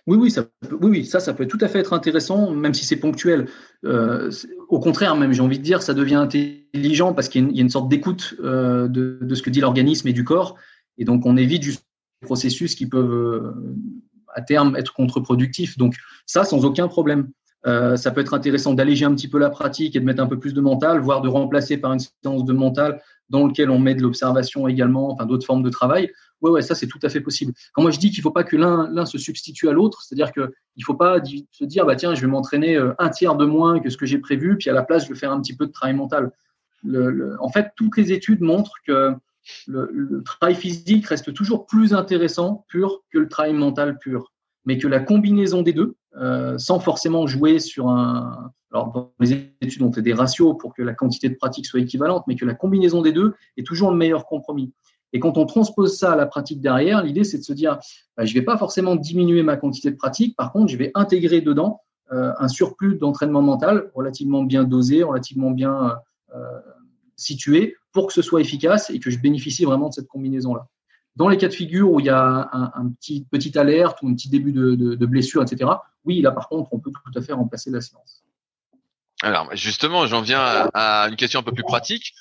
Oui, 0.07 0.17
oui, 0.17 0.31
ça, 0.31 0.45
oui, 0.71 0.89
oui, 0.89 1.05
ça, 1.05 1.33
peut 1.33 1.47
tout 1.47 1.59
à 1.61 1.67
fait 1.67 1.79
être 1.79 1.93
intéressant, 1.93 2.51
même 2.51 2.73
si 2.73 2.85
c'est 2.85 2.95
ponctuel. 2.95 3.47
Euh, 3.85 4.31
au 4.67 4.79
contraire, 4.79 5.15
même, 5.15 5.31
j'ai 5.31 5.41
envie 5.41 5.59
de 5.59 5.63
dire, 5.63 5.83
ça 5.83 5.93
devient 5.93 6.15
intelligent 6.15 7.13
parce 7.13 7.29
qu'il 7.29 7.51
y, 7.51 7.59
a 7.59 7.61
une 7.61 7.69
sorte 7.69 7.87
d'écoute 7.87 8.35
euh, 8.43 8.87
de, 8.87 9.35
ce 9.35 9.41
que 9.43 9.51
dit 9.51 9.59
l'organisme 9.59 10.07
et 10.07 10.13
du 10.13 10.23
corps. 10.23 10.57
Et 10.97 11.05
donc, 11.05 11.25
on 11.25 11.37
évite 11.37 11.61
juste 11.61 11.85
des 12.21 12.25
processus 12.25 12.73
qui 12.73 12.87
peuvent, 12.87 13.13
euh, 13.13 13.53
à 14.33 14.41
terme, 14.41 14.75
être 14.75 14.93
contre-productifs. 14.93 15.77
Donc, 15.77 15.95
ça, 16.25 16.45
sans 16.45 16.65
aucun 16.65 16.87
problème. 16.87 17.29
Ça 17.63 18.09
peut 18.09 18.21
être 18.21 18.33
intéressant 18.33 18.73
d'alléger 18.73 19.05
un 19.05 19.13
petit 19.13 19.27
peu 19.27 19.37
la 19.37 19.51
pratique 19.51 19.95
et 19.95 19.99
de 19.99 20.05
mettre 20.05 20.23
un 20.23 20.25
peu 20.25 20.39
plus 20.39 20.55
de 20.55 20.61
mental, 20.61 20.99
voire 20.99 21.21
de 21.21 21.29
remplacer 21.29 21.77
par 21.77 21.93
une 21.93 21.99
séance 21.99 22.43
de 22.43 22.53
mental 22.53 22.99
dans 23.31 23.47
lequel 23.47 23.71
on 23.71 23.79
met 23.79 23.95
de 23.95 24.01
l'observation 24.01 24.67
également, 24.67 25.11
enfin 25.11 25.25
d'autres 25.25 25.45
formes 25.45 25.63
de 25.63 25.69
travail. 25.69 26.11
Ouais, 26.41 26.51
ouais, 26.51 26.61
ça 26.61 26.75
c'est 26.75 26.87
tout 26.87 26.99
à 27.01 27.09
fait 27.09 27.21
possible. 27.21 27.53
Quand 27.73 27.81
moi 27.81 27.91
je 27.91 27.99
dis 27.99 28.09
qu'il 28.11 28.19
ne 28.19 28.23
faut 28.23 28.31
pas 28.31 28.43
que 28.43 28.57
l'un 28.57 29.05
se 29.05 29.17
substitue 29.17 29.69
à 29.69 29.71
l'autre, 29.71 30.01
c'est-à-dire 30.03 30.31
qu'il 30.31 30.43
ne 30.43 30.83
faut 30.83 30.95
pas 30.95 31.19
se 31.23 31.63
dire 31.63 31.85
bah 31.85 31.95
tiens 31.95 32.13
je 32.13 32.21
vais 32.21 32.27
m'entraîner 32.27 32.75
euh, 32.75 32.93
un 32.99 33.09
tiers 33.09 33.35
de 33.35 33.45
moins 33.45 33.79
que 33.79 33.89
ce 33.89 33.97
que 33.97 34.05
j'ai 34.05 34.19
prévu, 34.19 34.57
puis 34.57 34.69
à 34.69 34.73
la 34.73 34.83
place 34.83 35.05
je 35.05 35.09
vais 35.09 35.19
faire 35.19 35.31
un 35.31 35.41
petit 35.41 35.55
peu 35.55 35.65
de 35.65 35.71
travail 35.71 35.95
mental. 35.95 36.31
En 37.39 37.49
fait, 37.49 37.71
toutes 37.75 37.95
les 37.95 38.11
études 38.11 38.41
montrent 38.41 38.73
que 38.85 39.13
le, 39.67 40.21
travail 40.23 40.55
physique 40.55 41.05
reste 41.07 41.33
toujours 41.33 41.65
plus 41.65 41.93
intéressant 41.93 42.65
pur 42.69 43.01
que 43.11 43.19
le 43.19 43.27
travail 43.27 43.53
mental 43.53 43.97
pur, 43.99 44.30
mais 44.65 44.77
que 44.77 44.87
la 44.87 44.99
combinaison 44.99 45.61
des 45.61 45.73
deux, 45.73 45.95
euh, 46.17 46.57
sans 46.57 46.79
forcément 46.79 47.27
jouer 47.27 47.59
sur 47.59 47.89
un. 47.89 48.51
Alors, 48.73 48.91
dans 48.91 49.11
les 49.19 49.33
études, 49.61 49.81
on 49.81 49.91
fait 49.91 50.01
des 50.01 50.13
ratios 50.13 50.55
pour 50.57 50.73
que 50.73 50.81
la 50.81 50.93
quantité 50.93 51.27
de 51.27 51.35
pratique 51.35 51.65
soit 51.65 51.81
équivalente, 51.81 52.23
mais 52.27 52.35
que 52.35 52.45
la 52.45 52.53
combinaison 52.53 53.01
des 53.01 53.11
deux 53.11 53.33
est 53.57 53.65
toujours 53.65 53.91
le 53.91 53.97
meilleur 53.97 54.25
compromis. 54.25 54.71
Et 55.13 55.19
quand 55.19 55.37
on 55.37 55.45
transpose 55.45 55.97
ça 55.97 56.13
à 56.13 56.15
la 56.15 56.25
pratique 56.25 56.61
derrière, 56.61 57.03
l'idée, 57.03 57.25
c'est 57.25 57.37
de 57.37 57.43
se 57.43 57.53
dire, 57.53 57.79
bah, 58.15 58.23
je 58.23 58.33
ne 58.33 58.39
vais 58.39 58.45
pas 58.45 58.57
forcément 58.57 58.95
diminuer 58.95 59.43
ma 59.43 59.57
quantité 59.57 59.91
de 59.91 59.97
pratique, 59.97 60.37
par 60.37 60.53
contre, 60.53 60.71
je 60.71 60.77
vais 60.77 60.91
intégrer 60.95 61.41
dedans 61.41 61.81
euh, 62.13 62.31
un 62.39 62.47
surplus 62.47 62.95
d'entraînement 62.95 63.41
mental 63.41 63.89
relativement 63.93 64.43
bien 64.43 64.63
dosé, 64.63 65.03
relativement 65.03 65.51
bien 65.51 65.97
euh, 66.33 66.59
situé, 67.17 67.75
pour 67.91 68.07
que 68.07 68.13
ce 68.13 68.21
soit 68.21 68.41
efficace 68.41 68.89
et 68.89 68.99
que 68.99 69.09
je 69.09 69.19
bénéficie 69.19 69.65
vraiment 69.65 69.89
de 69.89 69.93
cette 69.93 70.07
combinaison-là. 70.07 70.67
Dans 71.15 71.27
les 71.27 71.37
cas 71.37 71.47
de 71.47 71.53
figure 71.53 71.91
où 71.91 71.99
il 71.99 72.05
y 72.05 72.09
a 72.09 72.49
un, 72.53 72.71
un 72.73 72.89
petit 72.89 73.25
petite 73.29 73.57
alerte 73.57 73.97
ou 74.01 74.07
un 74.07 74.13
petit 74.13 74.29
début 74.29 74.53
de, 74.53 74.75
de, 74.75 74.95
de, 74.95 75.05
blessure, 75.05 75.41
etc., 75.41 75.69
oui, 76.05 76.21
là 76.21 76.31
par 76.31 76.47
contre, 76.47 76.69
on 76.73 76.79
peut 76.79 76.91
tout 76.91 77.19
à 77.19 77.21
fait 77.21 77.33
remplacer 77.33 77.69
la 77.69 77.81
séance. 77.81 78.23
Alors 79.21 79.49
justement, 79.53 80.07
j'en 80.07 80.21
viens 80.21 80.69
à, 80.73 81.07
une 81.09 81.15
question 81.15 81.41
un 81.41 81.43
peu 81.43 81.51
plus 81.51 81.63
pratique. 81.63 82.13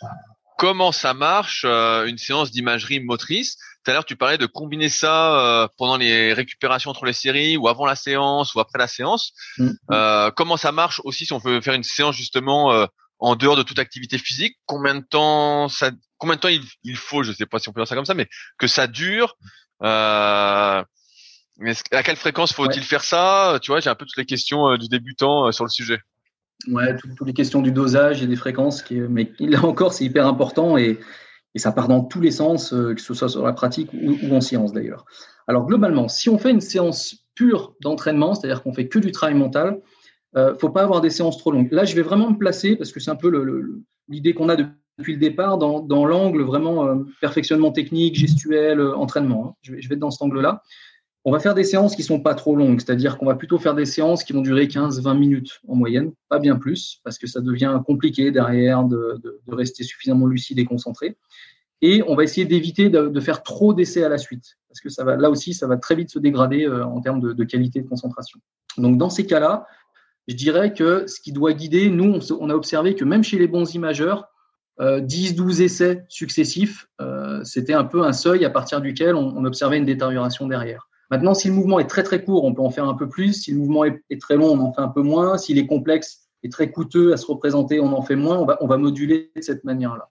Comment 0.59 0.93
ça 0.93 1.15
marche 1.15 1.65
euh, 1.67 2.05
une 2.05 2.19
séance 2.19 2.51
d'imagerie 2.51 3.01
motrice? 3.01 3.57
Tout 3.83 3.93
à 3.93 3.95
l'heure, 3.95 4.05
tu 4.05 4.17
parlais 4.17 4.37
de 4.37 4.45
combiner 4.45 4.91
ça 4.91 5.39
euh, 5.39 5.69
pendant 5.79 5.97
les 5.97 6.35
récupérations 6.35 6.91
entre 6.91 7.07
les 7.07 7.15
séries 7.15 7.57
ou 7.57 7.69
avant 7.69 7.87
la 7.87 7.97
séance 7.97 8.55
ou 8.55 8.61
après 8.61 8.79
la 8.79 8.87
séance. 8.87 9.33
Mm. 9.57 9.71
Euh, 9.91 10.31
comment 10.33 10.59
ça 10.59 10.73
marche 10.73 11.01
aussi 11.05 11.25
si 11.25 11.33
on 11.33 11.39
veut 11.39 11.63
faire 11.63 11.73
une 11.73 11.85
séance 11.85 12.17
justement 12.17 12.87
en 13.21 13.37
dehors 13.37 13.57
de 13.57 13.63
toute 13.63 13.79
activité 13.79 14.19
physique 14.19 14.59
Combien 14.67 14.97
de 14.97 15.05
temps 15.05 15.69
ça 15.69 15.91
Combien 16.19 16.37
de 16.37 16.41
temps 16.41 16.49
il, 16.49 16.63
il 16.83 16.97
faut 16.97 17.23
Je 17.23 17.33
sais 17.33 17.47
pas 17.47 17.59
si 17.59 17.69
on 17.69 17.73
peut 17.73 17.81
dire 17.81 17.89
ça 17.89 17.95
comme 17.95 18.05
ça, 18.05 18.15
mais 18.15 18.29
que 18.59 18.67
ça 18.67 18.87
dure. 18.87 19.37
Euh, 19.83 20.83
mais 21.59 21.73
à 21.93 22.03
quelle 22.03 22.17
fréquence 22.17 22.53
faut-il 22.53 22.83
faire 22.83 23.05
ça? 23.05 23.59
Tu 23.63 23.71
vois, 23.71 23.81
j'ai 23.81 23.91
un 23.91 23.95
peu 23.95 24.07
toutes 24.07 24.19
les 24.19 24.27
questions 24.27 24.69
euh, 24.69 24.77
du 24.77 24.89
débutant 24.89 25.47
euh, 25.47 25.53
sur 25.53 25.65
le 25.65 25.71
sujet. 25.71 26.01
Ouais, 26.69 26.95
toutes, 26.97 27.27
les 27.27 27.33
questions 27.33 27.63
du 27.63 27.73
dosage 27.73 28.23
et 28.23 28.27
des 28.27 28.37
fréquences, 28.37 28.83
qui, 28.83 28.97
mais 28.97 29.33
là 29.39 29.65
encore, 29.65 29.95
c'est 29.95 30.05
hyper 30.05 30.27
important 30.27 30.77
et, 30.77 30.99
et, 31.55 31.59
ça 31.59 31.73
part 31.73 31.89
dans 31.89 32.05
tous 32.05 32.21
les 32.21 32.31
sens, 32.31 32.71
que 32.71 33.01
ce 33.01 33.15
soit 33.15 33.31
sur 33.31 33.43
la 33.43 33.55
pratique 33.55 33.91
ou, 33.95 34.19
ou 34.23 34.35
en 34.35 34.43
science 34.43 34.75
d'ailleurs. 34.75 35.07
Alors 35.49 35.65
globalement, 35.65 36.09
si 36.09 36.29
on 36.29 36.39
fait 36.39 36.51
une 36.51 36.61
séance 36.61 37.25
pure 37.35 37.75
d'entraînement, 37.81 38.35
c'est-à-dire 38.35 38.63
qu'on 38.63 38.75
fait 38.75 38.89
que 38.89 38.99
du 38.99 39.11
travail 39.11 39.35
mental, 39.35 39.81
euh, 40.37 40.57
faut 40.59 40.71
pas 40.71 40.83
avoir 40.83 41.01
des 41.01 41.11
séances 41.11 41.39
trop 41.39 41.51
longues. 41.51 41.71
Là, 41.73 41.85
je 41.85 41.97
vais 41.97 42.03
vraiment 42.03 42.31
me 42.31 42.39
placer 42.39 42.77
parce 42.77 42.93
que 42.93 43.01
c'est 43.01 43.11
un 43.11 43.17
peu 43.17 43.31
l'idée 44.09 44.33
qu'on 44.33 44.49
a 44.49 44.57
depuis 44.57 45.15
le 45.15 45.19
départ 45.19 45.59
dans, 45.59 46.07
l'angle 46.07 46.43
vraiment 46.43 46.87
euh, 46.87 46.97
perfectionnement 47.21 47.73
technique, 47.73 48.15
gestuel, 48.15 48.79
euh, 48.79 48.97
entraînement. 48.97 49.49
Hein. 49.49 49.55
Je, 49.63 49.73
vais, 49.73 49.95
être 49.95 49.99
dans 49.99 50.11
cet 50.11 50.23
angle-là. 50.23 50.63
On 51.25 51.33
va 51.33 51.41
faire 51.41 51.55
des 51.55 51.65
séances 51.65 51.97
qui 51.97 52.03
sont 52.03 52.21
pas 52.21 52.35
trop 52.35 52.57
longues, 52.57 52.81
c'est-à-dire 52.81 53.19
qu'on 53.19 53.27
va 53.27 53.35
plutôt 53.35 53.59
faire 53.59 53.75
des 53.75 53.85
séances 53.85 54.25
qui 54.25 54.33
vont 54.33 54.41
durer 54.41 54.67
15-20 54.67 55.19
minutes 55.19 55.61
en 55.69 55.75
moyenne, 55.75 56.13
pas 56.31 56.39
bien 56.39 56.57
plus, 56.57 57.01
parce 57.05 57.19
que 57.19 57.27
ça 57.27 57.43
devient 57.43 57.79
compliqué 57.87 58.31
derrière 58.31 58.85
de, 58.85 59.21
rester 59.49 59.85
suffisamment 59.85 60.27
lucide 60.27 60.59
et 60.59 60.65
concentré. 60.65 61.19
Et 61.83 62.03
on 62.07 62.15
va 62.15 62.25
essayer 62.25 62.47
d'éviter 62.47 62.89
de, 62.89 63.09
de, 63.09 63.21
faire 63.21 63.43
trop 63.43 63.75
d'essais 63.75 64.03
à 64.03 64.09
la 64.09 64.17
suite, 64.17 64.57
parce 64.69 64.81
que 64.81 64.89
ça 64.89 65.05
va, 65.05 65.17
là 65.17 65.29
aussi, 65.29 65.53
ça 65.53 65.67
va 65.67 65.77
très 65.77 65.95
vite 65.95 66.11
se 66.11 66.19
dégrader 66.19 66.67
en 66.67 67.03
termes 67.03 67.21
de 67.21 67.45
qualité 67.45 67.83
de 67.83 67.89
concentration. 67.89 68.41
Donc 68.79 68.97
dans 68.97 69.11
ces 69.11 69.27
cas-là, 69.27 69.67
je 70.29 70.35
dirais 70.35 70.73
que 70.73 71.07
ce 71.07 71.21
qui 71.21 71.33
doit 71.33 71.53
guider, 71.53 71.91
nous, 71.91 72.19
on, 72.39 72.51
a 72.51 72.55
observé 72.55 72.95
que 72.95 73.05
même 73.05 73.25
chez 73.25 73.39
les 73.39 73.49
bons 73.49 73.75
imageurs, 73.75 74.29
euh, 74.81 75.01
10-12 75.01 75.63
essais 75.63 76.05
successifs, 76.09 76.87
euh, 77.01 77.43
c'était 77.45 77.75
un 77.75 77.85
peu 77.85 78.05
un 78.05 78.13
seuil 78.13 78.45
à 78.45 78.51
partir 78.51 78.81
duquel 78.81 79.15
on, 79.15 79.45
observait 79.45 79.79
une 79.79 79.85
détérioration 79.85 80.47
derrière. 80.47 80.89
Maintenant, 81.11 81.35
si 81.35 81.49
le 81.49 81.55
mouvement 81.55 81.81
est 81.81 81.89
très 81.89 82.03
très 82.03 82.23
court, 82.23 82.45
on 82.45 82.55
peut 82.55 82.63
en 82.63 82.71
faire 82.71 82.89
un 82.89 82.95
peu 82.95 83.09
plus. 83.09 83.33
Si 83.33 83.51
le 83.51 83.59
mouvement 83.59 83.85
est, 83.85 84.21
très 84.21 84.37
long, 84.37 84.53
on 84.53 84.61
en 84.61 84.73
fait 84.73 84.81
un 84.81 84.89
peu 84.89 85.03
moins. 85.03 85.37
S'il 85.37 85.59
est 85.59 85.67
complexe 85.67 86.29
et 86.45 86.49
très 86.49 86.71
coûteux 86.71 87.13
à 87.13 87.17
se 87.17 87.27
représenter, 87.27 87.81
on 87.81 87.93
en 87.93 88.03
fait 88.03 88.17
moins. 88.17 88.39
On 88.61 88.67
va, 88.67 88.77
moduler 88.77 89.33
de 89.35 89.43
cette 89.43 89.65
manière-là. 89.65 90.09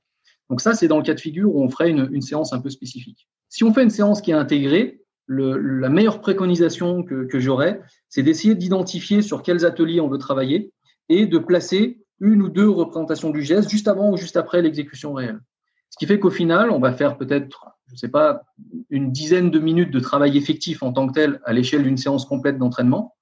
Donc 0.50 0.60
ça, 0.60 0.74
c'est 0.74 0.90
dans 0.90 0.98
le 0.98 1.04
cas 1.04 1.14
de 1.14 1.20
figure 1.22 1.56
où 1.56 1.64
on 1.64 1.70
ferait 1.70 1.92
une 1.92 2.22
séance 2.22 2.52
un 2.52 2.60
peu 2.60 2.70
spécifique. 2.70 3.30
Si 3.48 3.64
on 3.64 3.74
fait 3.74 3.84
une 3.84 3.90
séance 3.90 4.22
qui 4.22 4.32
est 4.32 4.36
intégrée, 4.36 5.02
la 5.30 5.90
meilleure 5.90 6.22
préconisation 6.22 7.04
que, 7.04 7.26
que 7.26 7.40
j'aurais, 7.40 7.82
c'est 8.10 8.24
d'essayer 8.24 8.56
d'identifier 8.56 9.22
sur 9.22 9.44
quels 9.44 9.66
ateliers 9.66 10.02
on 10.02 10.10
veut 10.10 10.18
travailler 10.18 10.74
et 11.08 11.28
de 11.28 11.38
placer 11.38 12.00
une 12.20 12.42
ou 12.42 12.50
deux 12.50 12.70
représentations 12.70 13.30
du 13.30 13.44
geste 13.44 13.70
juste 13.70 13.88
avant 13.88 14.12
ou 14.12 14.18
juste 14.18 14.38
après 14.38 14.62
l'exécution 14.62 15.14
réelle. 15.14 15.40
Ce 15.90 15.98
qui 15.98 16.06
fait 16.06 16.20
qu'au 16.20 16.30
final, 16.30 16.72
on 16.72 16.80
va 16.80 16.92
faire 16.92 17.18
peut-être, 17.18 17.66
je 17.88 17.94
ne 17.94 17.98
sais 17.98 18.10
pas, 18.10 18.44
une 18.90 19.12
dizaine 19.12 19.50
de 19.50 19.60
minutes 19.60 19.92
de 19.92 20.00
travail 20.00 20.38
effectif 20.38 20.84
en 20.84 20.92
tant 20.92 21.08
que 21.08 21.14
tel 21.14 21.40
à 21.46 21.54
l'échelle 21.54 21.84
d'une 21.84 21.98
séance 21.98 22.26
complète 22.26 22.58
d'entraînement. 22.58 23.16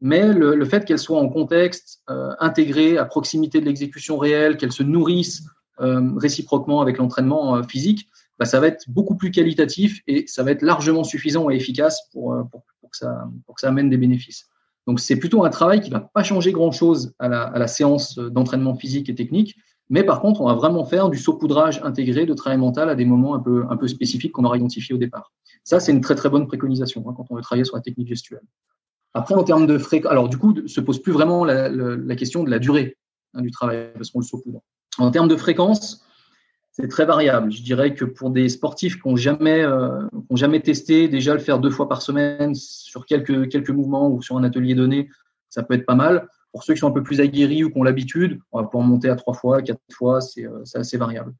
Mais 0.00 0.32
le, 0.32 0.64
fait 0.64 0.84
qu'elle 0.84 0.98
soit 0.98 1.20
en 1.20 1.28
contexte, 1.28 2.02
euh, 2.10 2.34
à 2.38 3.04
proximité 3.04 3.60
de 3.60 3.66
l'exécution 3.66 4.18
réelle, 4.18 4.56
qu'elle 4.56 4.72
se 4.72 4.82
nourrisse 4.82 5.44
euh, 5.80 6.10
réciproquement 6.16 6.80
avec 6.80 6.98
l'entraînement 6.98 7.56
euh, 7.56 7.62
physique, 7.62 8.08
bah, 8.42 8.46
ça 8.46 8.58
va 8.58 8.66
être 8.66 8.90
beaucoup 8.90 9.14
plus 9.14 9.30
qualitatif 9.30 10.02
et 10.08 10.24
ça 10.26 10.42
va 10.42 10.50
être 10.50 10.62
largement 10.62 11.04
suffisant 11.04 11.48
et 11.48 11.54
efficace 11.54 12.08
pour, 12.10 12.32
euh, 12.32 12.42
que, 12.90 12.96
ça, 12.96 13.28
amène 13.62 13.88
des 13.88 13.96
bénéfices. 13.96 14.48
Donc 14.88 14.98
c'est 14.98 15.14
plutôt 15.14 15.44
un 15.44 15.48
travail 15.48 15.80
qui 15.80 15.90
va 15.90 16.00
pas 16.00 16.24
changer 16.24 16.50
grand-chose 16.50 17.14
à 17.20 17.28
la, 17.28 17.42
à 17.42 17.56
la 17.60 17.68
séance 17.68 18.18
d'entraînement 18.18 18.74
physique 18.74 19.08
et 19.08 19.14
technique, 19.14 19.54
mais 19.90 20.02
par 20.02 20.20
contre, 20.20 20.40
on 20.40 20.46
va 20.46 20.54
vraiment 20.54 20.84
faire 20.84 21.08
du 21.08 21.18
saupoudrage 21.18 21.80
intégré 21.84 22.26
de 22.26 22.34
travail 22.34 22.58
mental 22.58 22.88
à 22.90 22.96
des 22.96 23.04
moments 23.04 23.36
un 23.36 23.38
peu, 23.76 23.86
spécifiques 23.86 24.32
qu'on 24.32 24.44
aura 24.44 24.56
identifiés 24.56 24.92
au 24.92 24.98
départ. 24.98 25.30
Ça, 25.62 25.78
c'est 25.78 25.92
une 25.92 26.00
très 26.00 26.16
très 26.16 26.28
bonne 26.28 26.48
préconisation 26.48 27.04
hein, 27.08 27.14
quand 27.16 27.26
on 27.30 27.36
veut 27.36 27.42
travailler 27.42 27.64
sur 27.64 27.76
la 27.76 27.82
technique 27.82 28.08
gestuelle. 28.08 28.42
Après, 29.14 29.36
en 29.36 29.44
termes 29.44 29.68
de 29.68 29.78
fréquence, 29.78 30.10
alors 30.10 30.28
du 30.28 30.36
coup, 30.36 30.66
se 30.66 30.80
pose 30.80 31.00
plus 31.00 31.12
vraiment 31.12 31.44
la 31.44 32.16
question 32.16 32.42
de 32.42 32.50
la 32.50 32.58
durée 32.58 32.96
hein, 33.34 33.42
du 33.42 33.52
travail 33.52 33.92
parce 33.94 34.10
qu'on 34.10 34.18
le 34.18 34.24
saupoudre. 34.24 34.62
En 34.98 35.12
termes 35.12 35.28
de 35.28 35.36
fréquence, 35.36 36.04
c'est 36.72 36.88
très 36.88 37.04
variable. 37.04 37.52
Je 37.52 37.62
dirais 37.62 37.94
que 37.94 38.04
pour 38.04 38.30
des 38.30 38.48
sportifs 38.48 39.00
qui 39.00 39.08
n'ont 39.08 39.16
jamais, 39.16 39.62
euh, 39.62 40.06
jamais 40.30 40.60
testé, 40.60 41.06
déjà 41.06 41.34
le 41.34 41.40
faire 41.40 41.58
deux 41.58 41.70
fois 41.70 41.88
par 41.88 42.00
semaine 42.00 42.54
sur 42.54 43.04
quelques, 43.04 43.50
quelques 43.50 43.70
mouvements 43.70 44.08
ou 44.08 44.22
sur 44.22 44.38
un 44.38 44.44
atelier 44.44 44.74
donné, 44.74 45.10
ça 45.50 45.62
peut 45.62 45.74
être 45.74 45.84
pas 45.84 45.94
mal. 45.94 46.28
Pour 46.50 46.64
ceux 46.64 46.72
qui 46.72 46.80
sont 46.80 46.88
un 46.88 46.92
peu 46.92 47.02
plus 47.02 47.20
aguerris 47.20 47.62
ou 47.64 47.70
qui 47.70 47.78
ont 47.78 47.82
l'habitude, 47.82 48.40
on 48.52 48.60
va 48.60 48.64
pouvoir 48.66 48.88
monter 48.88 49.10
à 49.10 49.16
trois 49.16 49.34
fois, 49.34 49.60
quatre 49.60 49.80
fois, 49.92 50.22
c'est 50.22 50.46
euh, 50.46 50.62
assez 50.74 50.96
variable. 50.96 51.34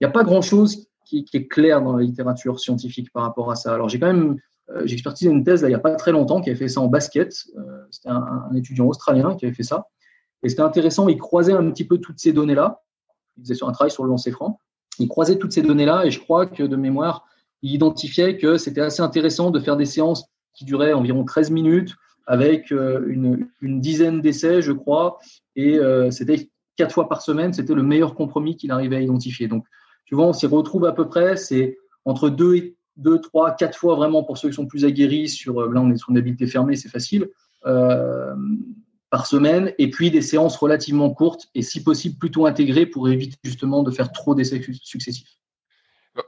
Il 0.00 0.04
n'y 0.04 0.08
a 0.08 0.12
pas 0.12 0.24
grand-chose 0.24 0.88
qui, 1.06 1.24
qui, 1.24 1.38
est 1.38 1.46
clair 1.46 1.80
dans 1.80 1.96
la 1.96 2.02
littérature 2.02 2.60
scientifique 2.60 3.10
par 3.12 3.22
rapport 3.22 3.50
à 3.50 3.54
ça. 3.54 3.72
Alors 3.72 3.88
j'ai 3.88 3.98
quand 3.98 4.12
même, 4.12 4.36
euh, 4.70 4.86
une 5.22 5.44
thèse 5.44 5.62
il 5.62 5.68
n'y 5.68 5.74
a 5.74 5.78
pas 5.78 5.94
très 5.94 6.12
longtemps 6.12 6.42
qui 6.42 6.50
avait 6.50 6.58
fait 6.58 6.68
ça 6.68 6.82
en 6.82 6.88
basket. 6.88 7.34
Euh, 7.56 7.86
c'était 7.90 8.10
un, 8.10 8.48
un, 8.50 8.54
étudiant 8.54 8.86
australien 8.86 9.36
qui 9.36 9.46
avait 9.46 9.54
fait 9.54 9.62
ça. 9.62 9.86
Et 10.42 10.50
c'était 10.50 10.62
intéressant, 10.62 11.08
il 11.08 11.16
croisait 11.16 11.54
un 11.54 11.70
petit 11.70 11.86
peu 11.86 11.96
toutes 11.96 12.18
ces 12.18 12.34
données-là. 12.34 12.82
Il 13.38 13.44
faisait 13.46 13.64
un 13.64 13.72
travail 13.72 13.90
sur 13.90 14.04
le 14.04 14.10
lancer 14.10 14.30
franc 14.30 14.60
il 14.98 15.08
croisait 15.08 15.38
toutes 15.38 15.52
ces 15.52 15.62
données-là 15.62 16.04
et 16.06 16.10
je 16.10 16.20
crois 16.20 16.46
que 16.46 16.62
de 16.62 16.76
mémoire, 16.76 17.26
il 17.62 17.72
identifiait 17.72 18.36
que 18.36 18.56
c'était 18.56 18.80
assez 18.80 19.02
intéressant 19.02 19.50
de 19.50 19.60
faire 19.60 19.76
des 19.76 19.84
séances 19.84 20.24
qui 20.54 20.64
duraient 20.64 20.92
environ 20.92 21.24
13 21.24 21.50
minutes 21.50 21.94
avec 22.26 22.72
euh, 22.72 23.04
une, 23.08 23.80
dizaine 23.80 24.20
d'essais, 24.20 24.60
je 24.60 24.72
crois, 24.72 25.18
et 25.54 25.78
euh, 25.78 26.10
c'était 26.10 26.50
quatre 26.76 26.92
fois 26.92 27.08
par 27.08 27.22
semaine, 27.22 27.52
c'était 27.52 27.74
le 27.74 27.82
meilleur 27.82 28.14
compromis 28.14 28.56
qu'il 28.56 28.72
arrivait 28.72 28.96
à 28.96 29.00
identifier. 29.00 29.48
Donc, 29.48 29.64
tu 30.06 30.14
vois, 30.14 30.26
on 30.26 30.32
s'y 30.32 30.46
retrouve 30.46 30.86
à 30.86 30.92
peu 30.92 31.08
près, 31.08 31.36
c'est 31.36 31.78
entre 32.04 32.28
deux, 32.28 32.56
et, 32.56 32.76
deux, 32.96 33.20
trois, 33.20 33.52
quatre 33.52 33.78
fois 33.78 33.94
vraiment 33.94 34.24
pour 34.24 34.38
ceux 34.38 34.48
qui 34.48 34.54
sont 34.54 34.66
plus 34.66 34.84
aguerris 34.84 35.28
sur, 35.28 35.60
euh, 35.60 35.72
là 35.72 35.80
on 35.80 35.90
est 35.90 35.96
sur 35.96 36.10
une 36.10 36.18
habilité 36.18 36.46
fermée, 36.46 36.76
c'est 36.76 36.88
facile, 36.88 37.28
par 39.16 39.24
semaine, 39.24 39.72
et 39.78 39.88
puis 39.88 40.10
des 40.10 40.20
séances 40.20 40.58
relativement 40.58 41.08
courtes 41.08 41.46
et 41.54 41.62
si 41.62 41.82
possible 41.82 42.18
plutôt 42.18 42.44
intégrées 42.44 42.84
pour 42.84 43.08
éviter 43.08 43.38
justement 43.44 43.82
de 43.82 43.90
faire 43.90 44.12
trop 44.12 44.34
d'essais 44.34 44.60
successifs. 44.82 45.38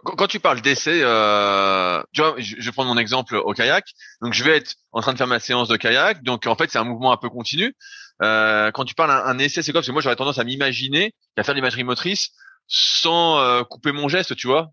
Quand 0.05 0.27
tu 0.27 0.41
parles 0.41 0.63
d'essai, 0.63 1.01
euh, 1.03 2.03
tu 2.15 2.23
vois, 2.23 2.35
je, 2.39 2.57
vais 2.57 2.73
prendre 2.73 2.89
mon 2.89 2.99
exemple 2.99 3.37
au 3.37 3.53
kayak. 3.53 3.85
Donc, 4.23 4.33
je 4.33 4.43
vais 4.43 4.57
être 4.57 4.77
en 4.93 5.03
train 5.03 5.13
de 5.13 5.19
faire 5.19 5.27
ma 5.27 5.39
séance 5.39 5.69
de 5.69 5.77
kayak. 5.77 6.23
Donc, 6.23 6.47
en 6.47 6.55
fait, 6.55 6.71
c'est 6.71 6.79
un 6.79 6.85
mouvement 6.85 7.13
un 7.13 7.19
peu 7.19 7.29
continu. 7.29 7.77
Euh, 8.23 8.71
quand 8.71 8.87
tu 8.87 8.95
parles 8.95 9.11
un, 9.11 9.23
un 9.23 9.39
essai, 9.39 9.63
c'est 9.63 9.73
quoi? 9.73 9.83
Parce 9.83 9.89
que 9.89 9.93
moi, 9.93 10.01
j'aurais 10.01 10.17
tendance 10.17 10.39
à 10.39 10.45
m'imaginer 10.45 11.13
à 11.37 11.43
faire 11.43 11.55
l'imagerie 11.55 11.85
motrice 11.85 12.31
sans 12.69 13.39
euh, 13.39 13.65
couper 13.65 13.93
mon 13.93 14.09
geste, 14.09 14.35
tu 14.35 14.47
vois? 14.47 14.71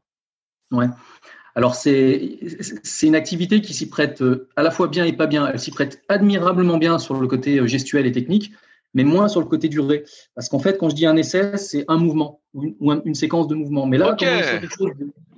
Ouais. 0.72 0.88
Alors, 1.56 1.76
c'est 1.76 2.38
une 3.04 3.16
activité 3.16 3.62
qui 3.62 3.74
s'y 3.74 3.90
prête 3.90 4.22
euh, 4.22 4.50
à 4.58 4.64
la 4.64 4.72
fois 4.72 4.88
bien 4.88 5.06
et 5.06 5.14
pas 5.14 5.26
bien. 5.26 5.48
Elle 5.48 5.60
s'y 5.60 5.72
prête 5.72 6.04
admirablement 6.10 6.78
bien 6.78 7.00
sur 7.00 7.20
le 7.20 7.28
côté 7.28 7.60
euh, 7.60 7.68
gestuel 7.68 8.06
et 8.06 8.12
technique, 8.12 8.52
mais 8.94 9.06
moins 9.06 9.30
sur 9.30 9.40
le 9.40 9.46
côté 9.46 9.70
duré. 9.70 10.04
Parce 10.36 10.50
qu'en 10.50 10.60
fait, 10.60 10.78
quand 10.78 10.90
je 10.90 10.96
dis 10.96 11.06
un 11.06 11.16
essai, 11.16 11.58
c'est 11.58 11.86
un 11.88 11.98
mouvement 11.98 12.42
ou 12.54 12.92
une, 12.92 13.16
séquence 13.16 13.48
de 13.48 13.56
mouvements. 13.56 13.86
Mais 13.86 13.98
là, 13.98 14.18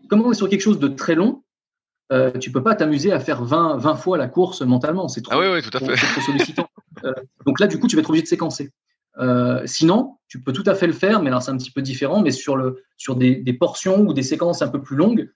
comme, 0.10 0.22
on 0.22 0.32
est 0.32 0.36
sur 0.36 0.50
quelque 0.50 0.62
chose 0.62 0.80
de 0.80 0.88
très 0.88 1.16
long, 1.16 1.44
euh, 2.12 2.32
tu 2.40 2.52
peux 2.52 2.64
pas 2.64 2.76
t'amuser 2.76 3.12
à 3.12 3.20
faire 3.20 3.44
20, 3.44 3.78
20 3.78 3.96
fois 3.96 4.18
la 4.18 4.28
course 4.28 4.62
mentalement. 4.62 5.08
C'est 5.08 5.22
trop, 5.22 5.34
ah 5.36 5.40
oui, 5.40 5.48
oui, 5.54 5.62
tout 5.62 5.76
à 5.76 5.80
fait. 5.80 5.96
trop 5.96 6.22
sollicitant. 6.22 6.70
Euh, 7.04 7.14
donc 7.46 7.60
là, 7.60 7.68
du 7.68 7.80
coup, 7.80 7.88
tu 7.88 7.96
vas 7.96 8.00
être 8.00 8.10
obligé 8.10 8.24
de 8.24 8.28
séquencer. 8.28 8.72
Euh, 9.20 9.62
sinon, 9.66 10.18
tu 10.28 10.42
peux 10.42 10.54
tout 10.54 10.64
à 10.66 10.76
fait 10.76 10.88
le 10.88 10.94
faire, 10.94 11.22
mais 11.22 11.30
là, 11.30 11.42
c'est 11.42 11.52
un 11.52 11.58
petit 11.58 11.72
peu 11.72 11.82
différent. 11.82 12.22
Mais 12.22 12.32
sur, 12.32 12.56
le, 12.56 12.84
sur 12.98 13.16
des, 13.16 13.36
des, 13.36 13.54
portions 13.54 14.02
ou 14.02 14.14
des 14.14 14.24
séquences 14.24 14.62
un 14.62 14.68
peu 14.68 14.82
plus 14.82 14.96
longues, 14.96 15.30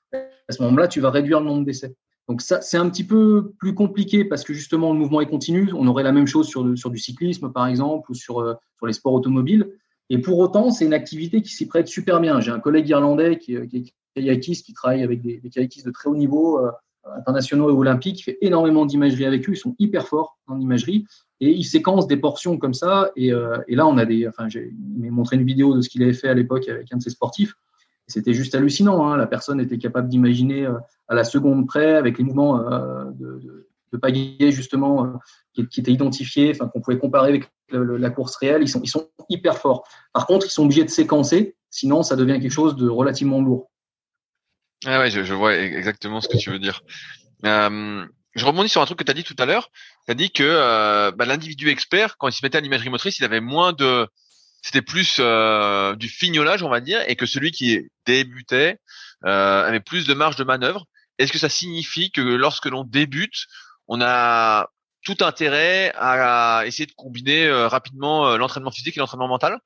à 0.47 0.53
ce 0.53 0.61
moment-là, 0.63 0.87
tu 0.87 0.99
vas 0.99 1.09
réduire 1.09 1.39
le 1.39 1.45
nombre 1.45 1.65
d'essais. 1.65 1.95
Donc 2.27 2.41
ça, 2.41 2.61
c'est 2.61 2.77
un 2.77 2.89
petit 2.89 3.03
peu 3.03 3.51
plus 3.59 3.73
compliqué 3.73 4.23
parce 4.23 4.43
que 4.43 4.53
justement, 4.53 4.93
le 4.93 4.99
mouvement 4.99 5.21
est 5.21 5.27
continu. 5.27 5.71
On 5.75 5.87
aurait 5.87 6.03
la 6.03 6.11
même 6.11 6.27
chose 6.27 6.47
sur, 6.47 6.63
du 6.63 6.97
cyclisme, 6.97 7.51
par 7.51 7.67
exemple, 7.67 8.09
ou 8.11 8.13
sur, 8.13 8.39
euh, 8.39 8.53
sur 8.77 8.87
les 8.87 8.93
sports 8.93 9.13
automobiles. 9.13 9.69
Et 10.09 10.17
pour 10.17 10.39
autant, 10.39 10.71
c'est 10.71 10.85
une 10.85 10.93
activité 10.93 11.41
qui 11.41 11.53
s'y 11.53 11.67
prête 11.67 11.87
super 11.87 12.19
bien. 12.19 12.39
J'ai 12.41 12.51
un 12.51 12.59
collègue 12.59 12.87
irlandais 12.89 13.37
qui, 13.37 13.55
qui 13.67 13.77
est 13.77 13.93
kayakiste, 14.15 14.65
qui 14.65 14.73
travaille 14.73 15.03
avec 15.03 15.21
des, 15.21 15.41
kayakistes 15.49 15.85
de 15.85 15.91
très 15.91 16.09
haut 16.09 16.15
niveau, 16.15 16.59
euh, 16.59 16.71
internationaux 17.17 17.69
et 17.69 17.73
olympiques, 17.73 18.17
qui 18.17 18.23
fait 18.23 18.37
énormément 18.41 18.85
d'imagerie 18.85 19.25
avec 19.25 19.49
eux. 19.49 19.53
Ils 19.53 19.57
sont 19.57 19.75
hyper 19.79 20.07
forts 20.07 20.37
en 20.47 20.59
imagerie 20.59 21.05
et 21.39 21.49
ils 21.49 21.63
séquencent 21.63 22.07
des 22.07 22.17
portions 22.17 22.57
comme 22.57 22.73
ça. 22.73 23.11
Et, 23.15 23.33
euh, 23.33 23.57
et 23.67 23.75
là, 23.75 23.87
on 23.87 23.97
a 23.97 24.05
des. 24.05 24.27
Enfin, 24.27 24.47
j'ai 24.47 24.73
montré 24.97 25.37
une 25.37 25.45
vidéo 25.45 25.75
de 25.75 25.81
ce 25.81 25.89
qu'il 25.89 26.03
avait 26.03 26.13
fait 26.13 26.29
à 26.29 26.33
l'époque 26.33 26.67
avec 26.67 26.93
un 26.93 26.97
de 26.97 27.03
ses 27.03 27.09
sportifs. 27.09 27.55
C'était 28.11 28.33
juste 28.33 28.53
hallucinant. 28.55 29.07
Hein. 29.07 29.17
La 29.17 29.27
personne 29.27 29.59
était 29.59 29.77
capable 29.77 30.09
d'imaginer 30.09 30.65
euh, 30.65 30.77
à 31.07 31.15
la 31.15 31.23
seconde 31.23 31.67
près, 31.67 31.95
avec 31.95 32.17
les 32.17 32.23
mouvements 32.23 32.57
de, 32.59 33.39
de, 33.41 33.59
de 33.93 34.51
justement 34.51 35.19
qui, 35.53 35.67
qui, 35.67 35.79
étaient 35.81 35.91
identifiés, 35.91 36.55
qu'on 36.55 36.81
pouvait 36.81 36.97
comparer 36.97 37.29
avec 37.29 37.51
la 37.71 38.09
course 38.09 38.35
réelle. 38.37 38.63
Ils 38.63 38.89
sont, 38.89 39.09
hyper 39.29 39.57
forts. 39.57 39.87
Par 40.13 40.25
contre, 40.27 40.45
ils 40.45 40.51
sont 40.51 40.65
obligés 40.65 40.83
de 40.83 40.89
séquencer, 40.89 41.55
sinon 41.69 42.03
ça 42.03 42.15
devient 42.15 42.39
quelque 42.39 42.51
chose 42.51 42.75
de 42.75 42.87
relativement 42.87 43.41
lourd. 43.41 43.69
Ah 44.85 44.99
ouais, 44.99 45.11
je, 45.11 45.33
vois 45.33 45.55
exactement 45.55 46.21
ce 46.21 46.27
que 46.27 46.37
tu 46.37 46.49
veux 46.49 46.59
dire. 46.59 46.83
Euh, 47.45 48.05
je 48.33 48.45
rebondis 48.45 48.69
sur 48.69 48.81
un 48.81 48.85
truc 48.85 48.99
que 48.99 49.03
tu 49.03 49.11
as 49.11 49.15
dit 49.15 49.23
tout 49.23 49.35
à 49.37 49.45
l'heure. 49.45 49.69
Tu 50.05 50.11
as 50.11 50.15
dit 50.15 50.31
que 50.31 50.43
euh, 50.43 51.11
bah, 51.11 51.25
l'individu 51.25 51.69
expert, 51.69 52.17
quand 52.17 52.27
il 52.27 52.33
se 52.33 52.43
mettait 52.43 52.57
à 52.57 52.61
l'imagerie 52.61 52.89
motrice, 52.89 53.19
il 53.19 53.25
avait 53.25 53.41
moins 53.41 53.73
de... 53.73 54.07
C'était 54.61 54.81
plus 54.81 55.17
euh, 55.19 55.95
du 55.95 56.07
fignolage, 56.07 56.61
on 56.63 56.69
va 56.69 56.81
dire, 56.81 57.01
et 57.07 57.15
que 57.15 57.25
celui 57.25 57.51
qui 57.51 57.89
débutait 58.05 58.77
euh, 59.25 59.67
avait 59.67 59.79
plus 59.79 60.05
de 60.05 60.13
marge 60.13 60.35
de 60.35 60.43
manœuvre. 60.43 60.85
Est-ce 61.17 61.31
que 61.31 61.39
ça 61.39 61.49
signifie 61.49 62.11
que 62.11 62.21
lorsque 62.21 62.67
l'on 62.67 62.83
débute, 62.83 63.47
on 63.87 64.01
a 64.01 64.69
tout 65.03 65.17
intérêt 65.21 65.91
à 65.95 66.63
essayer 66.65 66.85
de 66.85 66.93
combiner 66.95 67.47
euh, 67.47 67.67
rapidement 67.67 68.37
l'entraînement 68.37 68.71
physique 68.71 68.97
et 68.97 68.99
l'entraînement 68.99 69.27
mental? 69.27 69.59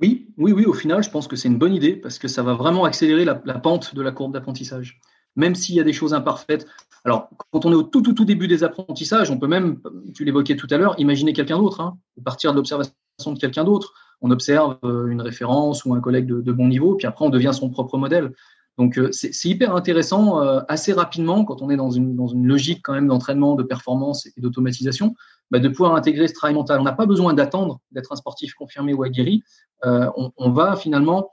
Oui, 0.00 0.28
oui, 0.36 0.52
oui. 0.52 0.66
Au 0.66 0.74
final, 0.74 1.02
je 1.02 1.08
pense 1.08 1.26
que 1.26 1.36
c'est 1.36 1.48
une 1.48 1.58
bonne 1.58 1.74
idée 1.74 1.96
parce 1.96 2.18
que 2.18 2.28
ça 2.28 2.42
va 2.42 2.54
vraiment 2.54 2.84
accélérer 2.84 3.24
la, 3.24 3.40
la 3.44 3.58
pente 3.58 3.94
de 3.94 4.02
la 4.02 4.12
courbe 4.12 4.34
d'apprentissage. 4.34 5.00
Même 5.36 5.54
s'il 5.54 5.74
y 5.74 5.80
a 5.80 5.84
des 5.84 5.92
choses 5.92 6.14
imparfaites. 6.14 6.66
Alors, 7.04 7.28
quand 7.50 7.64
on 7.64 7.72
est 7.72 7.74
au 7.74 7.82
tout, 7.82 8.02
tout, 8.02 8.12
tout 8.12 8.24
début 8.24 8.48
des 8.48 8.64
apprentissages, 8.64 9.30
on 9.30 9.38
peut 9.38 9.46
même, 9.46 9.80
tu 10.14 10.24
l'évoquais 10.24 10.56
tout 10.56 10.68
à 10.70 10.76
l'heure, 10.76 10.94
imaginer 10.98 11.32
quelqu'un 11.32 11.58
d'autre, 11.58 11.80
hein, 11.80 11.98
partir 12.24 12.52
de 12.52 12.56
l'observation 12.56 12.94
de 13.18 13.38
quelqu'un 13.38 13.64
d'autre. 13.64 13.94
On 14.20 14.30
observe 14.30 14.78
euh, 14.84 15.06
une 15.06 15.20
référence 15.20 15.84
ou 15.84 15.94
un 15.94 16.00
collègue 16.00 16.26
de, 16.26 16.52
bon 16.52 16.68
niveau, 16.68 16.94
puis 16.94 17.06
après 17.06 17.24
on 17.24 17.30
devient 17.30 17.52
son 17.52 17.70
propre 17.70 17.98
modèle. 17.98 18.32
Donc 18.76 18.98
euh, 18.98 19.10
c'est 19.12 19.48
hyper 19.48 19.76
intéressant 19.76 20.42
euh, 20.42 20.60
assez 20.68 20.92
rapidement 20.92 21.44
quand 21.44 21.62
on 21.62 21.70
est 21.70 21.76
dans 21.76 21.90
une, 21.90 22.16
logique 22.44 22.80
quand 22.82 22.92
même 22.92 23.06
d'entraînement, 23.06 23.54
de 23.54 23.62
performance 23.62 24.26
et 24.26 24.40
d'automatisation, 24.40 25.14
bah, 25.50 25.60
de 25.60 25.68
pouvoir 25.68 25.94
intégrer 25.94 26.26
ce 26.26 26.34
travail 26.34 26.54
mental. 26.54 26.80
On 26.80 26.84
n'a 26.84 26.92
pas 26.92 27.06
besoin 27.06 27.34
d'attendre 27.34 27.80
d'être 27.92 28.12
un 28.12 28.16
sportif 28.16 28.54
confirmé 28.54 28.94
ou 28.94 29.02
aguerri. 29.04 29.42
On, 29.84 30.50
va 30.50 30.76
finalement 30.76 31.32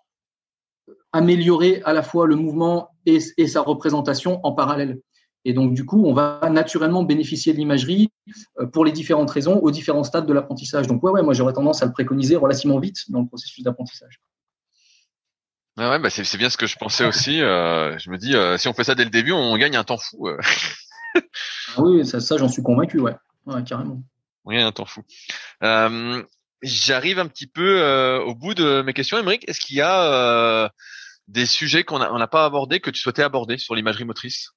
améliorer 1.13 1.81
à 1.85 1.93
la 1.93 2.03
fois 2.03 2.27
le 2.27 2.35
mouvement 2.35 2.89
et, 3.05 3.21
sa 3.47 3.61
représentation 3.61 4.41
en 4.43 4.51
parallèle. 4.51 4.99
Et 5.43 5.53
donc 5.53 5.73
du 5.73 5.85
coup, 5.85 6.03
on 6.05 6.13
va 6.13 6.39
naturellement 6.51 7.03
bénéficier 7.03 7.53
de 7.53 7.57
l'imagerie 7.57 8.09
pour 8.73 8.85
les 8.85 8.91
différentes 8.91 9.31
raisons 9.31 9.57
aux 9.59 9.71
différents 9.71 10.03
stades 10.03 10.27
de 10.27 10.33
l'apprentissage. 10.33 10.87
Donc 10.87 11.03
ouais, 11.03 11.11
ouais, 11.11 11.23
moi 11.23 11.33
j'aurais 11.33 11.53
tendance 11.53 11.81
à 11.81 11.85
le 11.85 11.91
préconiser 11.91 12.35
relativement 12.35 12.79
vite 12.79 13.09
dans 13.09 13.21
le 13.21 13.27
processus 13.27 13.63
d'apprentissage. 13.63 14.19
Ah 15.77 15.89
ouais, 15.89 15.99
bah 15.99 16.09
c'est 16.09 16.37
bien 16.37 16.49
ce 16.49 16.57
que 16.57 16.67
je 16.67 16.77
pensais 16.77 17.05
aussi. 17.05 17.41
Euh, 17.41 17.97
je 17.97 18.09
me 18.09 18.17
dis, 18.17 18.35
euh, 18.35 18.57
si 18.57 18.67
on 18.67 18.73
fait 18.73 18.83
ça 18.83 18.93
dès 18.93 19.05
le 19.05 19.09
début, 19.09 19.31
on 19.31 19.57
gagne 19.57 19.77
un 19.77 19.83
temps 19.83 19.97
fou. 19.97 20.27
Euh. 20.27 20.37
ah 21.15 21.81
oui, 21.81 22.05
ça, 22.05 22.19
ça 22.19 22.37
j'en 22.37 22.49
suis 22.49 22.61
convaincu, 22.61 22.99
ouais. 22.99 23.15
ouais, 23.45 23.63
carrément. 23.63 24.03
On 24.43 24.51
gagne 24.51 24.63
un 24.63 24.71
temps 24.71 24.85
fou. 24.85 25.01
Euh, 25.63 26.21
J'arrive 26.61 27.17
un 27.17 27.25
petit 27.25 27.47
peu 27.47 27.81
au 28.23 28.35
bout 28.35 28.53
de 28.53 28.83
mes 28.83 28.93
questions, 28.93 29.17
Émeric. 29.17 29.49
Est-ce 29.49 29.59
qu'il 29.59 29.77
y 29.77 29.81
a 29.81 30.71
des 31.27 31.47
sujets 31.47 31.83
qu'on 31.83 31.97
n'a 31.97 32.27
pas 32.27 32.45
abordés 32.45 32.79
que 32.79 32.91
tu 32.91 32.99
souhaitais 32.99 33.23
aborder 33.23 33.57
sur 33.57 33.73
l'imagerie 33.73 34.05
motrice? 34.05 34.51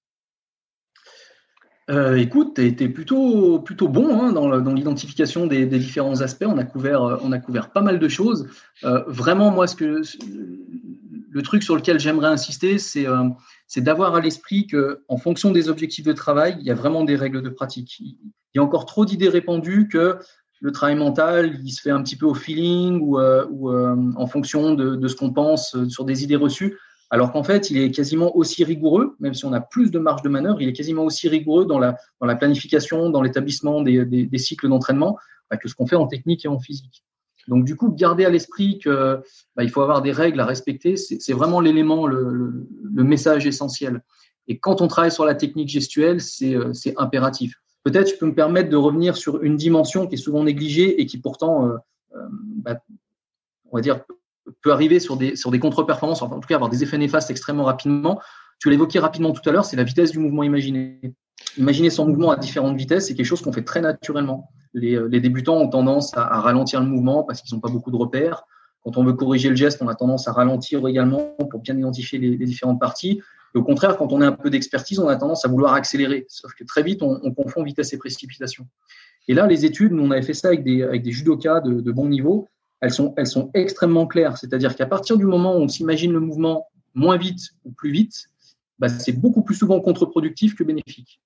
Euh, 1.91 2.17
écoute, 2.17 2.55
tu 2.55 2.63
es, 2.63 2.89
plutôt, 2.89 3.61
plutôt 3.61 3.89
bon 3.89 4.21
hein, 4.21 4.33
dans, 4.33 4.73
l'identification 4.73 5.47
des, 5.47 5.67
des, 5.67 5.79
différents 5.79 6.23
aspects. 6.23 6.47
On 6.47 6.57
a 6.57 6.65
couvert, 6.65 7.03
on 7.23 7.31
a 7.33 7.39
couvert 7.39 7.71
pas 7.71 7.83
mal 7.83 7.99
de 7.99 8.09
choses. 8.09 8.49
Euh, 8.85 9.03
vraiment, 9.07 9.51
moi, 9.51 9.67
ce 9.67 9.77
le 11.35 11.43
truc 11.43 11.65
sur 11.65 11.75
lequel 11.75 11.99
j'aimerais 11.99 12.29
insister, 12.29 12.79
c'est 12.79 13.09
euh, 13.09 13.29
d'avoir 13.77 14.15
à 14.15 14.21
l'esprit 14.21 14.69
que, 14.69 15.03
en 15.09 15.17
fonction 15.17 15.51
des 15.51 15.69
objectifs 15.69 16.05
de 16.05 16.13
travail, 16.13 16.57
il 16.61 16.67
y 16.67 16.71
a 16.71 16.75
vraiment 16.75 17.05
des 17.05 17.17
règles 17.17 17.43
de 17.43 17.49
pratique. 17.49 17.99
Il 17.99 18.17
y 18.55 18.59
a 18.61 18.63
encore 18.63 18.87
trop 18.87 19.05
d'idées 19.05 19.29
répandues 19.29 19.89
que 19.89 20.19
le 20.61 20.73
travail 20.73 20.95
mental, 20.95 21.59
il 21.65 21.73
se 21.73 21.83
fait 21.83 21.91
un 21.91 22.03
petit 22.03 22.17
peu 22.17 22.25
au 22.25 22.35
feeling 22.35 23.01
ou, 23.03 23.19
euh, 23.19 23.47
ou 23.51 23.71
euh, 23.71 23.97
en 24.17 24.27
fonction 24.29 24.75
de, 24.75 24.95
de 24.95 25.09
ce 25.09 25.17
qu'on 25.17 25.33
pense 25.33 25.77
sur 25.89 26.05
des 26.05 26.23
idées 26.23 26.37
reçues. 26.37 26.79
Alors 27.11 27.33
qu'en 27.33 27.45
fait, 27.45 27.71
il 27.71 27.79
est 27.79 27.91
quasiment 27.91 28.37
aussi 28.37 28.65
rigoureux, 28.65 29.17
même 29.21 29.35
si 29.35 29.45
on 29.45 29.53
a 29.53 29.61
plus 29.61 29.91
de 29.91 29.99
marge 29.99 30.23
de 30.23 30.29
manœuvre, 30.29 30.61
il 30.61 30.69
est 30.69 30.73
quasiment 30.73 31.05
aussi 31.05 31.29
rigoureux 31.29 31.67
dans 31.67 31.79
la, 31.79 31.97
dans 32.21 32.27
la 32.27 32.35
planification, 32.35 33.11
dans 33.11 33.23
l'établissement 33.23 33.83
des, 33.83 34.05
des, 34.05 34.39
cycles 34.39 34.69
d'entraînement 34.69 35.19
bah, 35.51 35.57
que 35.57 35.69
ce 35.69 35.75
qu'on 35.75 35.87
fait 35.87 35.97
en 35.97 36.07
technique 36.07 36.45
et 36.45 36.49
en 36.49 36.59
physique. 36.59 37.05
Donc 37.49 37.65
du 37.65 37.77
coup, 37.77 37.93
garder 37.93 38.25
à 38.25 38.31
l'esprit 38.31 38.79
que 38.79 39.23
bah, 39.55 39.65
il 39.65 39.71
faut 39.71 39.83
avoir 39.83 40.03
des 40.03 40.13
règles 40.13 40.41
à 40.41 40.47
respecter, 40.47 40.97
c'est 40.97 41.33
vraiment 41.33 41.61
l'élément, 41.61 42.07
le, 42.07 42.67
message 42.95 43.47
essentiel. 43.47 44.03
Et 44.49 44.59
quand 44.59 44.81
on 44.81 44.89
travaille 44.89 45.13
sur 45.13 45.25
la 45.25 45.35
technique 45.35 45.69
gestuelle, 45.69 46.21
c'est 46.21 46.95
impératif. 46.97 47.55
Peut-être 47.83 48.11
je 48.11 48.17
peux 48.17 48.27
me 48.27 48.35
permettre 48.35 48.71
de 48.71 48.77
revenir 48.77 49.17
sur 49.17 49.43
une 49.43 49.57
dimension 49.57 50.07
qui 50.07 50.15
est 50.15 50.19
souvent 50.19 50.43
négligée 50.43 51.01
et 51.03 51.07
qui 51.07 51.19
pourtant, 51.19 51.69
euh, 51.69 51.77
euh 52.17 52.27
bah, 52.31 52.77
on 53.71 53.77
va 53.77 53.83
dire, 53.83 54.01
peut 54.63 54.73
arriver 54.73 55.01
sur 55.01 55.17
des, 55.17 55.37
sur 55.37 55.51
des 55.51 55.59
contre-performances, 55.59 56.23
enfin, 56.23 56.37
en 56.37 56.41
tout 56.41 56.49
cas 56.49 56.57
avoir 56.57 56.71
des 56.71 56.83
effets 56.83 56.99
néfastes 56.99 57.31
extrêmement 57.31 57.65
rapidement. 57.65 58.21
Tu 58.59 58.71
l'évoquais 58.71 58.99
rapidement 58.99 59.33
tout 59.33 59.47
à 59.49 59.53
l'heure, 59.53 59.65
c'est 59.65 59.77
la 59.77 59.85
vitesse 59.85 60.11
du 60.11 60.19
mouvement 60.19 60.43
imaginé. 60.43 61.01
Imaginer 61.59 61.91
son 61.91 62.07
mouvement 62.07 62.31
à 62.31 62.37
différentes 62.37 62.77
vitesses, 62.77 63.09
c'est 63.09 63.15
quelque 63.15 63.27
chose 63.27 63.43
qu'on 63.43 63.53
fait 63.53 63.65
très 63.65 63.81
naturellement. 63.81 64.51
Les, 64.73 64.99
les, 65.09 65.21
débutants 65.21 65.57
ont 65.57 65.69
tendance 65.69 66.17
à, 66.17 66.41
ralentir 66.41 66.81
le 66.81 66.87
mouvement 66.87 67.23
parce 67.23 67.43
qu'ils 67.43 67.55
n'ont 67.55 67.61
pas 67.61 67.71
beaucoup 67.71 67.91
de 67.91 67.97
repères. 67.97 68.45
Quand 68.83 68.97
on 68.97 69.05
veut 69.05 69.13
corriger 69.13 69.49
le 69.49 69.57
geste, 69.57 69.81
on 69.83 69.89
a 69.89 69.95
tendance 69.95 70.29
à 70.29 70.33
ralentir 70.33 70.87
également 70.87 71.37
pour 71.51 71.61
bien 71.61 71.77
identifier 71.77 72.19
les, 72.19 72.37
les 72.37 72.45
différentes 72.45 72.81
parties. 72.81 73.23
Et 73.55 73.59
au 73.59 73.63
contraire, 73.63 73.97
quand 73.97 74.13
on 74.13 74.21
a 74.21 74.27
un 74.27 74.33
peu 74.33 74.51
d'expertise, 74.51 74.99
on 74.99 75.09
a 75.09 75.17
tendance 75.17 75.45
à 75.45 75.49
vouloir 75.49 75.75
accélérer. 75.75 76.27
Sauf 76.29 76.55
que 76.55 76.65
très 76.65 76.83
vite, 76.83 77.03
on, 77.03 77.21
on, 77.23 77.33
confond 77.33 77.63
vitesse 77.63 77.93
et 77.93 77.99
précipitation. 77.99 78.67
Et 79.29 79.35
là, 79.35 79.47
les 79.47 79.65
études, 79.65 79.93
nous, 79.93 80.03
on 80.03 80.11
avait 80.11 80.23
fait 80.23 80.35
ça 80.35 80.49
avec 80.49 80.65
des, 80.65 80.83
avec 80.83 81.03
des 81.03 81.13
judokas 81.13 81.61
de, 81.61 81.81
de 81.81 81.93
bon 81.93 82.09
niveau 82.09 82.49
elles 82.85 83.27
sont, 83.27 83.51
extrêmement 83.55 84.07
claires. 84.07 84.37
C'est-à-dire 84.37 84.77
qu'à 84.77 84.87
partir 84.87 85.17
du 85.17 85.25
moment 85.25 85.57
où 85.57 85.61
on 85.61 85.69
s'imagine 85.69 86.13
le 86.13 86.21
mouvement 86.21 86.69
moins 86.95 87.17
vite 87.17 87.51
ou 87.65 87.73
plus 87.73 87.91
vite, 87.91 88.29
bah, 88.79 88.89
c'est 88.89 89.13
beaucoup 89.13 89.43
plus 89.43 89.55
souvent 89.55 89.81
contre-productif 89.81 90.55
que 90.55 90.65
bénéfique. 90.65 91.21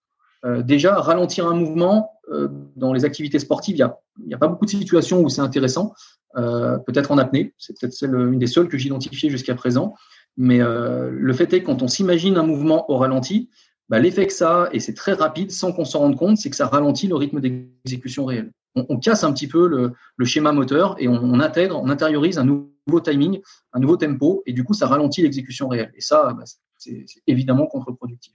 Euh, 0.45 0.63
déjà, 0.63 0.95
ralentir 0.95 1.49
un 1.49 1.55
mouvement 1.55 2.13
euh, 2.31 2.49
dans 2.77 2.93
les 2.93 3.05
activités 3.05 3.39
sportives, 3.39 3.75
il 3.75 3.85
n'y 4.27 4.35
a, 4.35 4.37
a, 4.37 4.39
pas 4.39 4.47
beaucoup 4.47 4.67
de 4.67 4.71
situations 4.71 5.21
où 5.21 5.29
c'est 5.29 5.41
intéressant. 5.41 5.95
Euh, 6.37 6.79
peut-être 6.79 7.11
en 7.11 7.19
apnée, 7.19 7.55
c'est 7.59 7.79
peut-être 7.79 8.01
une 8.05 8.39
des 8.39 8.47
seules 8.47 8.69
que 8.69 8.79
j'ai 8.79 8.87
identifiées 8.87 9.31
jusqu'à 9.31 9.55
présent. 9.55 9.95
Mais 10.37 10.59
le 10.61 11.33
fait 11.33 11.53
est 11.53 11.63
que 11.63 11.67
quand 11.67 11.83
on 11.83 11.89
s'imagine 11.89 12.37
un 12.37 12.45
mouvement 12.45 12.89
au 12.93 12.97
ralenti, 12.97 13.51
bah, 13.89 13.99
l'effet 13.99 14.27
que 14.27 14.33
ça 14.33 14.65
a, 14.65 14.69
et 14.73 14.81
c'est 14.81 14.95
très 14.95 15.13
rapide 15.13 15.51
sans 15.51 15.73
qu'on 15.73 15.85
s'en 15.85 16.01
rende 16.01 16.17
compte, 16.17 16.37
c'est 16.37 16.51
que 16.51 16.57
ça 16.57 16.67
ralentit 16.67 17.09
le 17.09 17.17
rythme 17.17 17.41
d'exécution 17.41 18.25
réel 18.25 18.51
on, 18.89 18.99
casse 18.99 19.25
un 19.25 19.33
petit 19.33 19.49
peu 19.49 19.67
le, 19.67 20.25
schéma 20.25 20.53
moteur 20.53 20.97
et 20.99 21.09
on, 21.09 21.41
intègre, 21.41 21.81
on 21.83 21.89
intériorise 21.89 22.39
un 22.39 22.45
nouveau 22.45 23.01
timing, 23.03 23.41
un 23.73 23.81
nouveau 23.81 23.97
tempo, 23.97 24.43
et 24.47 24.53
du 24.53 24.65
coup, 24.65 24.75
ça 24.75 24.87
ralentit 24.87 25.23
l'exécution 25.23 25.69
réelle. 25.69 25.93
Et 25.95 26.01
ça, 26.01 26.35
bah, 26.37 26.45
c'est 26.77 27.05
évidemment 27.27 27.67
contre-productif. 27.67 28.35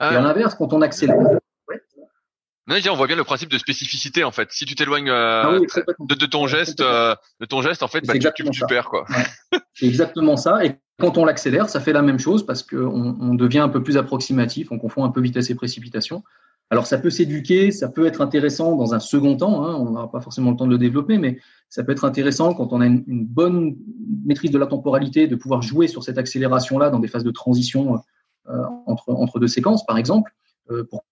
Et 0.00 0.04
à 0.04 0.20
l'inverse, 0.20 0.54
quand 0.54 0.72
on 0.72 0.82
accélère, 0.82 1.38
non, 2.66 2.76
on 2.90 2.96
voit 2.96 3.06
bien 3.06 3.16
le 3.16 3.24
principe 3.24 3.50
de 3.50 3.58
spécificité 3.58 4.24
en 4.24 4.30
fait. 4.30 4.48
Si 4.50 4.64
tu 4.64 4.74
t'éloignes 4.74 5.10
euh, 5.10 5.42
ah 5.44 5.58
de, 6.00 6.26
ton 6.26 6.46
geste, 6.46 6.80
euh, 6.80 7.14
de 7.40 7.44
ton 7.44 7.60
geste, 7.60 7.82
en 7.82 7.88
fait, 7.88 8.06
bah, 8.06 8.14
tu, 8.14 8.50
tu, 8.50 8.62
perds 8.66 8.88
quoi. 8.88 9.04
C'est 9.74 9.86
exactement 9.86 10.36
ça. 10.36 10.64
Et 10.64 10.76
quand 10.98 11.18
on 11.18 11.26
l'accélère, 11.26 11.68
ça 11.68 11.80
fait 11.80 11.92
la 11.92 12.00
même 12.00 12.18
chose 12.18 12.46
parce 12.46 12.62
qu'on 12.62 13.16
on 13.20 13.34
devient 13.34 13.58
un 13.58 13.68
peu 13.68 13.82
plus 13.82 13.98
approximatif, 13.98 14.72
on 14.72 14.78
confond 14.78 15.04
un 15.04 15.10
peu 15.10 15.20
vitesse 15.20 15.50
et 15.50 15.54
précipitation. 15.54 16.22
Alors 16.70 16.86
ça 16.86 16.96
peut 16.96 17.10
s'éduquer, 17.10 17.70
ça 17.70 17.88
peut 17.88 18.06
être 18.06 18.22
intéressant 18.22 18.76
dans 18.76 18.94
un 18.94 19.00
second 19.00 19.36
temps. 19.36 19.66
Hein, 19.66 19.74
on 19.74 19.90
n'aura 19.90 20.10
pas 20.10 20.22
forcément 20.22 20.50
le 20.50 20.56
temps 20.56 20.66
de 20.66 20.70
le 20.70 20.78
développer, 20.78 21.18
mais 21.18 21.38
ça 21.68 21.84
peut 21.84 21.92
être 21.92 22.06
intéressant 22.06 22.54
quand 22.54 22.72
on 22.72 22.80
a 22.80 22.86
une, 22.86 23.04
bonne 23.06 23.76
maîtrise 24.24 24.50
de 24.50 24.58
la 24.58 24.66
temporalité, 24.66 25.26
de 25.26 25.36
pouvoir 25.36 25.60
jouer 25.60 25.86
sur 25.86 26.02
cette 26.02 26.16
accélération-là 26.16 26.88
dans 26.88 26.98
des 26.98 27.08
phases 27.08 27.24
de 27.24 27.30
transition 27.30 28.00
euh, 28.48 28.62
entre, 28.86 29.10
entre 29.10 29.38
deux 29.38 29.48
séquences, 29.48 29.84
par 29.84 29.98
exemple, 29.98 30.32
pour 30.88 31.04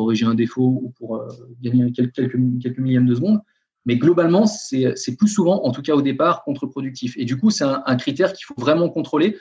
corriger 0.00 0.24
un 0.24 0.34
défaut 0.34 0.80
ou 0.82 0.94
pour 0.96 1.16
euh, 1.16 1.28
gagner 1.60 1.92
quelques, 1.92 2.78
millièmes 2.78 3.06
de 3.06 3.14
seconde. 3.14 3.40
Mais 3.84 3.96
globalement, 3.96 4.46
c'est 4.46 5.16
plus 5.18 5.28
souvent, 5.28 5.62
en 5.64 5.72
tout 5.72 5.82
cas 5.82 5.94
au 5.94 6.02
départ, 6.02 6.42
contre-productif. 6.44 7.14
Et 7.18 7.24
du 7.24 7.36
coup, 7.38 7.50
c'est 7.50 7.64
un, 7.64 7.96
critère 7.96 8.32
qu'il 8.32 8.44
faut 8.44 8.54
vraiment 8.56 8.88
contrôler. 8.88 9.36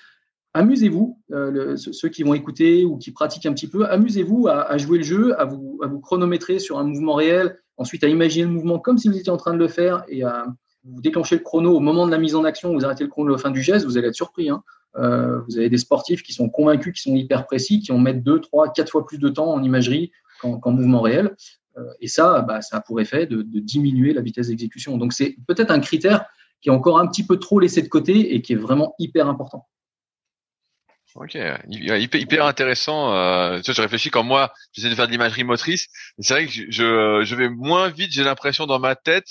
Amusez-vous, 0.54 1.22
euh, 1.32 1.76
ceux 1.78 2.10
qui 2.10 2.24
vont 2.24 2.34
écouter 2.34 2.84
ou 2.84 2.98
qui 2.98 3.12
pratiquent 3.12 3.46
un 3.46 3.54
petit 3.54 3.68
peu, 3.68 3.86
amusez-vous 3.86 4.48
à, 4.48 4.78
jouer 4.78 4.98
le 4.98 5.04
jeu, 5.04 5.40
à 5.40 5.46
vous, 5.46 5.80
à 5.84 5.88
vous 5.88 6.00
chronométrer 6.00 6.60
sur 6.60 6.78
un 6.80 6.84
mouvement 6.84 7.14
réel, 7.14 7.60
ensuite 7.78 8.04
à 8.04 8.08
imaginer 8.08 8.46
le 8.46 8.52
mouvement 8.52 8.80
comme 8.80 8.98
si 8.98 9.08
vous 9.08 9.18
étiez 9.18 9.32
en 9.32 9.38
train 9.38 9.54
de 9.54 9.60
le 9.60 9.68
faire 9.68 10.04
et 10.08 10.24
à 10.24 10.46
vous 10.84 11.02
déclencher 11.02 11.36
le 11.36 11.44
chrono 11.44 11.76
au 11.76 11.80
moment 11.80 12.06
de 12.06 12.12
la 12.12 12.18
mise 12.18 12.36
en 12.36 12.44
action, 12.44 12.74
vous 12.74 12.86
arrêtez 12.86 13.04
le 13.04 13.10
chrono 13.10 13.34
à 13.34 13.38
la 13.38 13.42
fin 13.42 13.52
du 13.52 13.62
geste, 13.62 13.86
vous 13.86 13.98
allez 13.98 14.08
être 14.08 14.16
surpris. 14.16 14.50
Hein. 14.50 14.64
Euh, 14.98 15.40
vous 15.48 15.58
avez 15.58 15.70
des 15.70 15.78
sportifs 15.78 16.24
qui 16.24 16.34
sont 16.34 16.50
convaincus, 16.50 16.94
qui 16.94 17.02
sont 17.02 17.16
hyper 17.16 17.46
précis, 17.46 17.80
qui 17.80 17.92
vont 17.92 18.00
mettre 18.00 18.22
2, 18.24 18.40
3, 18.42 18.74
4 18.74 18.90
fois 18.90 19.06
plus 19.06 19.20
de 19.20 19.30
temps 19.30 19.52
en 19.52 19.62
imagerie 19.62 20.12
qu'en 20.40 20.72
mouvement 20.72 21.02
réel. 21.02 21.36
Euh, 21.80 21.94
et 22.00 22.08
ça, 22.08 22.42
bah, 22.42 22.62
ça 22.62 22.78
a 22.78 22.82
pour 22.82 23.00
effet 23.02 23.26
de, 23.26 23.44
diminuer 23.44 24.14
la 24.14 24.22
vitesse 24.22 24.48
d'exécution. 24.48 24.98
Donc 24.98 25.14
c'est 25.14 25.36
peut-être 25.48 25.72
un 25.72 25.80
critère 25.80 26.26
qui 26.62 26.70
est 26.70 26.72
encore 26.72 27.00
un 27.00 27.08
petit 27.08 27.26
peu 27.26 27.38
trop 27.38 27.60
laissé 27.60 27.82
de 27.82 27.88
côté 27.88 28.36
et 28.36 28.42
qui 28.42 28.54
est 28.54 28.58
vraiment 28.58 28.96
hyper 29.00 29.28
important. 29.28 29.68
Ok, 31.16 31.38
hyper, 31.68 32.46
intéressant. 32.46 33.14
Euh, 33.14 33.62
je 33.66 33.82
réfléchis 33.82 34.12
quand 34.12 34.24
moi 34.24 34.54
j'essaie 34.74 34.90
de 34.90 34.96
faire 34.96 35.08
de 35.08 35.12
l'imagerie 35.12 35.44
motrice. 35.44 35.88
C'est 36.20 36.34
vrai 36.34 36.46
que 36.46 36.52
je, 36.52 37.36
vais 37.36 37.50
moins 37.50 37.90
vite, 37.90 38.12
j'ai 38.12 38.24
l'impression 38.24 38.68
dans 38.68 38.80
ma 38.80 38.96
tête 38.96 39.28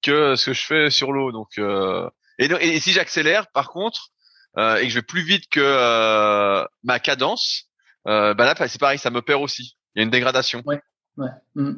que 0.00 0.36
ce 0.36 0.46
que 0.46 0.52
je 0.54 0.64
fais 0.64 0.90
sur 0.90 1.12
l'eau. 1.12 1.30
Donc 1.30 1.58
euh, 1.58 2.08
et, 2.38 2.80
si 2.80 2.92
j'accélère, 2.92 3.46
par 3.52 3.68
contre, 3.68 4.08
et 4.56 4.82
que 4.82 4.88
je 4.88 4.94
vais 4.94 5.02
plus 5.02 5.22
vite 5.22 5.48
que 5.50 6.64
ma 6.82 6.98
cadence, 6.98 7.68
bah 8.06 8.34
là 8.34 8.54
c'est 8.66 8.80
pareil, 8.80 8.98
ça 8.98 9.10
me 9.10 9.20
perd 9.20 9.42
aussi. 9.42 9.76
Il 9.94 9.98
y 9.98 10.02
a 10.02 10.04
une 10.04 10.10
dégradation. 10.10 10.62
Ouais, 10.64 10.80
ouais. 11.18 11.28
Mm. 11.54 11.72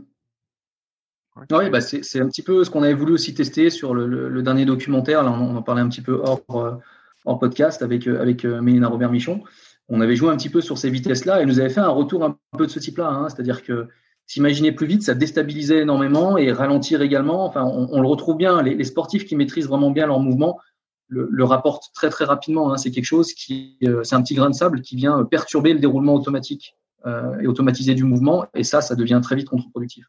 bah 1.70 1.80
c'est 1.80 2.20
un 2.20 2.28
petit 2.28 2.42
peu 2.42 2.62
ce 2.64 2.70
qu'on 2.70 2.82
avait 2.82 2.94
voulu 2.94 3.12
aussi 3.12 3.34
tester 3.34 3.70
sur 3.70 3.94
le, 3.94 4.42
dernier 4.42 4.64
documentaire. 4.64 5.22
Là, 5.22 5.32
on, 5.32 5.56
en 5.56 5.62
parlait 5.62 5.82
un 5.82 5.88
petit 5.88 6.02
peu 6.02 6.20
hors, 6.22 6.42
euh, 6.50 6.72
hors 7.24 7.38
podcast 7.38 7.82
avec, 7.82 8.06
euh, 8.06 8.20
avec 8.20 8.44
euh, 8.44 8.60
Mélina 8.60 8.88
Robert-Michon. 8.88 9.42
On 9.88 10.00
avait 10.00 10.16
joué 10.16 10.30
un 10.30 10.36
petit 10.36 10.48
peu 10.48 10.60
sur 10.60 10.78
ces 10.78 10.90
vitesses-là 10.90 11.42
et 11.42 11.46
nous 11.46 11.58
avait 11.58 11.70
fait 11.70 11.80
un 11.80 11.88
retour 11.88 12.24
un 12.24 12.38
peu 12.56 12.66
de 12.66 12.70
ce 12.70 12.78
type-là. 12.78 13.08
Hein. 13.08 13.28
C'est-à-dire 13.28 13.62
que 13.62 13.88
s'imaginer 14.26 14.72
plus 14.72 14.86
vite, 14.86 15.02
ça 15.02 15.14
déstabilisait 15.14 15.80
énormément 15.80 16.38
et 16.38 16.52
ralentir 16.52 17.02
également. 17.02 17.44
Enfin, 17.44 17.64
on, 17.64 18.00
le 18.00 18.08
retrouve 18.08 18.36
bien. 18.36 18.62
Les, 18.62 18.82
sportifs 18.84 19.26
qui 19.26 19.36
maîtrisent 19.36 19.68
vraiment 19.68 19.90
bien 19.90 20.06
leur 20.06 20.20
mouvement 20.20 20.58
le, 21.08 21.28
le 21.30 21.44
rapportent 21.44 21.90
très 21.92 22.08
très 22.08 22.24
rapidement. 22.24 22.72
Hein. 22.72 22.78
C'est 22.78 22.92
quelque 22.92 23.04
chose 23.04 23.34
qui, 23.34 23.78
c'est 24.04 24.14
un 24.14 24.22
petit 24.22 24.34
grain 24.34 24.48
de 24.48 24.54
sable 24.54 24.80
qui 24.80 24.96
vient 24.96 25.22
perturber 25.24 25.74
le 25.74 25.80
déroulement 25.80 26.14
automatique 26.14 26.76
et 27.40 27.46
automatiser 27.46 27.94
du 27.94 28.04
mouvement. 28.04 28.46
Et 28.54 28.64
ça, 28.64 28.80
ça 28.80 28.94
devient 28.94 29.20
très 29.22 29.36
vite 29.36 29.48
contre-productif. 29.48 30.06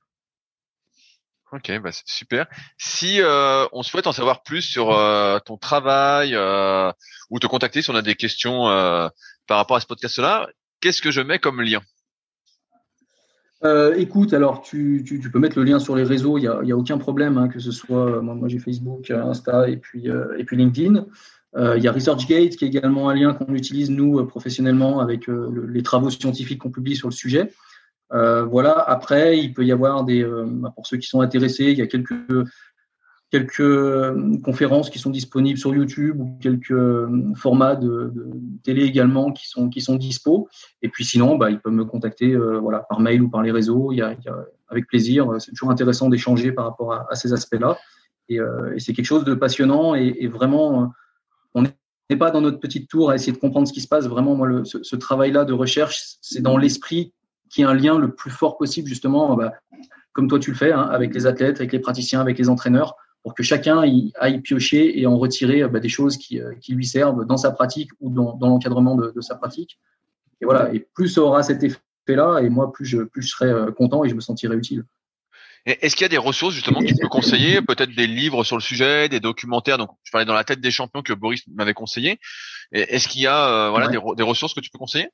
Ok, 1.56 1.72
bah 1.82 1.92
c'est 1.92 2.08
super. 2.08 2.48
Si 2.78 3.22
euh, 3.22 3.66
on 3.72 3.82
souhaite 3.82 4.08
en 4.08 4.12
savoir 4.12 4.44
plus 4.44 4.62
sur 4.62 4.92
euh, 4.92 5.40
ton 5.40 5.58
travail 5.58 6.32
euh, 6.34 6.92
ou 7.30 7.40
te 7.40 7.48
contacter 7.48 7.82
si 7.82 7.90
on 7.90 7.96
a 7.96 8.02
des 8.02 8.16
questions 8.16 8.68
euh, 8.68 9.08
par 9.48 9.58
rapport 9.58 9.78
à 9.78 9.80
ce 9.80 9.86
podcast-là, 9.86 10.50
qu'est-ce 10.82 11.02
que 11.02 11.12
je 11.12 11.22
mets 11.22 11.40
comme 11.40 11.62
lien? 11.62 11.82
Euh, 13.64 13.94
écoute, 13.96 14.34
alors 14.34 14.62
tu, 14.64 15.04
tu, 15.08 15.22
tu, 15.22 15.32
peux 15.32 15.40
mettre 15.40 15.58
le 15.58 15.64
lien 15.64 15.80
sur 15.80 15.96
les 15.96 16.04
réseaux, 16.04 16.38
il 16.38 16.42
n'y 16.42 16.48
a, 16.48 16.62
y 16.64 16.72
a, 16.72 16.78
aucun 16.78 16.98
problème, 16.98 17.38
hein, 17.38 17.48
que 17.48 17.60
ce 17.60 17.72
soit, 17.72 18.22
moi, 18.22 18.36
moi 18.36 18.50
j'ai 18.50 18.60
Facebook, 18.60 19.10
Insta 19.10 19.70
et 19.70 19.78
puis, 19.78 20.08
et 20.38 20.44
puis 20.44 20.58
LinkedIn. 20.58 21.06
Euh, 21.58 21.78
il 21.78 21.84
y 21.84 21.88
a 21.88 21.92
ResearchGate 21.92 22.58
qui 22.58 22.66
est 22.66 22.68
également 22.68 23.10
un 23.10 23.16
lien 23.16 23.34
qu'on 23.34 23.54
utilise 23.54 23.90
nous 23.90 24.20
euh, 24.20 24.28
professionnellement 24.28 25.00
avec 25.00 25.30
euh, 25.30 25.68
les 25.70 25.84
travaux 25.84 26.10
scientifiques 26.10 26.60
qu'on 26.60 26.72
publie 26.72 26.96
sur 26.96 27.08
le 27.08 27.14
sujet. 27.14 27.54
voilà. 28.12 28.74
Après, 28.74 29.38
il 29.38 29.54
peut 29.54 29.66
y 29.66 29.72
avoir 29.72 30.04
des, 30.04 30.24
bah, 30.24 30.72
pour 30.76 30.86
ceux 30.88 30.98
qui 30.98 31.08
sont 31.08 31.22
intéressés, 31.22 31.66
il 31.66 31.78
y 31.78 31.82
a 31.82 31.88
quelques 31.88 32.14
quelques 33.32 34.42
conférences 34.44 34.90
qui 34.90 35.00
sont 35.00 35.10
disponibles 35.10 35.58
sur 35.58 35.74
YouTube 35.74 36.22
ou 36.22 36.38
quelques 36.40 36.80
formats 37.36 37.76
de, 37.76 38.14
télé 38.64 38.84
également 38.84 39.34
qui 39.34 39.50
sont 39.50 39.68
qui 39.68 39.82
sont 39.82 39.96
dispo. 39.96 40.48
Et 40.82 40.90
puis 40.90 41.04
sinon, 41.04 41.36
bah, 41.36 41.50
ils 41.50 41.60
peuvent 41.60 41.74
me 41.74 41.86
contacter 41.86 42.36
voilà 42.36 42.80
par 42.88 43.00
mail 43.00 43.22
ou 43.24 43.30
par 43.30 43.42
les 43.42 43.52
réseaux. 43.52 43.92
Il 43.92 43.98
y 43.98 44.02
a, 44.02 44.16
avec 44.70 44.88
plaisir. 44.88 45.28
C'est 45.40 45.52
toujours 45.52 45.72
intéressant 45.72 46.10
d'échanger 46.10 46.52
par 46.52 46.66
rapport 46.66 46.94
à, 46.94 47.16
ces 47.16 47.34
aspects-là. 47.34 47.78
Et, 48.30 48.40
c'est 48.78 48.94
quelque 48.94 49.06
chose 49.14 49.26
de 49.26 49.34
passionnant 49.34 49.96
et 49.96 50.28
vraiment 50.28 50.94
on 51.56 51.64
n'est 51.64 52.18
pas 52.18 52.30
dans 52.30 52.42
notre 52.42 52.60
petite 52.60 52.88
tour 52.88 53.10
à 53.10 53.16
essayer 53.16 53.32
de 53.32 53.38
comprendre 53.38 53.68
ce 53.68 53.74
qui 53.74 53.82
se 53.82 53.88
passe. 53.88 54.06
Vraiment, 54.06 54.36
moi, 54.36 54.64
ce, 54.64 54.96
travail-là 54.96 55.46
de 55.46 55.54
recherche, 55.54 56.18
c'est 56.22 56.42
dans 56.42 56.58
l'esprit 56.58 57.14
qui 57.50 57.62
est 57.62 57.66
un 57.66 57.74
lien 57.74 57.98
le 57.98 58.14
plus 58.14 58.30
fort 58.30 58.58
possible, 58.58 58.88
justement, 58.88 59.36
bah, 59.36 59.54
comme 60.14 60.28
toi 60.28 60.40
tu 60.40 60.52
le 60.52 60.58
fais, 60.58 60.72
hein, 60.72 60.82
avec 60.82 61.14
les 61.14 61.26
athlètes, 61.26 61.58
avec 61.58 61.72
les 61.72 61.80
praticiens, 61.80 62.22
avec 62.22 62.38
les 62.38 62.50
entraîneurs, 62.50 62.96
pour 63.24 63.34
que 63.34 63.42
chacun 63.42 63.80
aille 63.80 64.42
piocher 64.42 65.00
et 65.00 65.08
en 65.08 65.18
retirer 65.18 65.68
bah, 65.68 65.80
des 65.80 65.90
choses 65.90 66.20
euh, 66.34 66.54
qui, 66.62 66.74
lui 66.74 66.86
servent 66.86 67.26
dans 67.26 67.38
sa 67.38 67.52
pratique 67.52 67.90
ou 68.00 68.12
dans, 68.12 68.38
l'encadrement 68.40 68.96
de, 68.96 69.22
sa 69.22 69.36
pratique. 69.36 69.80
Et 70.42 70.46
voilà, 70.46 70.74
et 70.74 70.80
plus 70.94 71.08
ça 71.08 71.22
aura 71.22 71.42
cet 71.42 71.64
effet-là, 71.64 72.40
et 72.40 72.50
moi, 72.50 72.72
plus 72.72 72.86
je, 72.86 73.00
plus 73.00 73.24
je 73.24 73.30
serai 73.30 73.50
euh, 73.50 73.72
content 73.72 74.04
et 74.04 74.10
je 74.10 74.16
me 74.16 74.20
sentirai 74.20 74.56
utile. 74.56 74.86
Est-ce 75.66 75.96
qu'il 75.96 76.04
y 76.04 76.06
a 76.06 76.10
des 76.10 76.18
ressources 76.18 76.54
justement 76.54 76.80
que 76.80 76.86
tu 76.86 76.96
peux 76.96 77.08
conseiller, 77.08 77.60
peut-être 77.62 77.96
des 77.96 78.06
livres 78.06 78.44
sur 78.44 78.56
le 78.56 78.62
sujet, 78.62 79.10
des 79.10 79.20
documentaires? 79.20 79.80
Donc, 79.80 79.90
je 80.04 80.12
parlais 80.12 80.26
dans 80.26 80.36
la 80.36 80.44
tête 80.44 80.62
des 80.62 80.70
champions 80.70 81.02
que 81.02 81.14
Boris 81.14 81.42
m'avait 81.48 81.74
conseillé. 81.74 82.20
Est-ce 82.72 83.08
qu'il 83.08 83.24
y 83.24 83.28
a 83.28 83.50
euh, 83.50 83.70
voilà 83.72 83.88
des, 83.88 83.98
ressources 84.24 84.54
que 84.54 84.60
tu 84.60 84.70
peux 84.70 84.78
conseiller? 84.78 85.10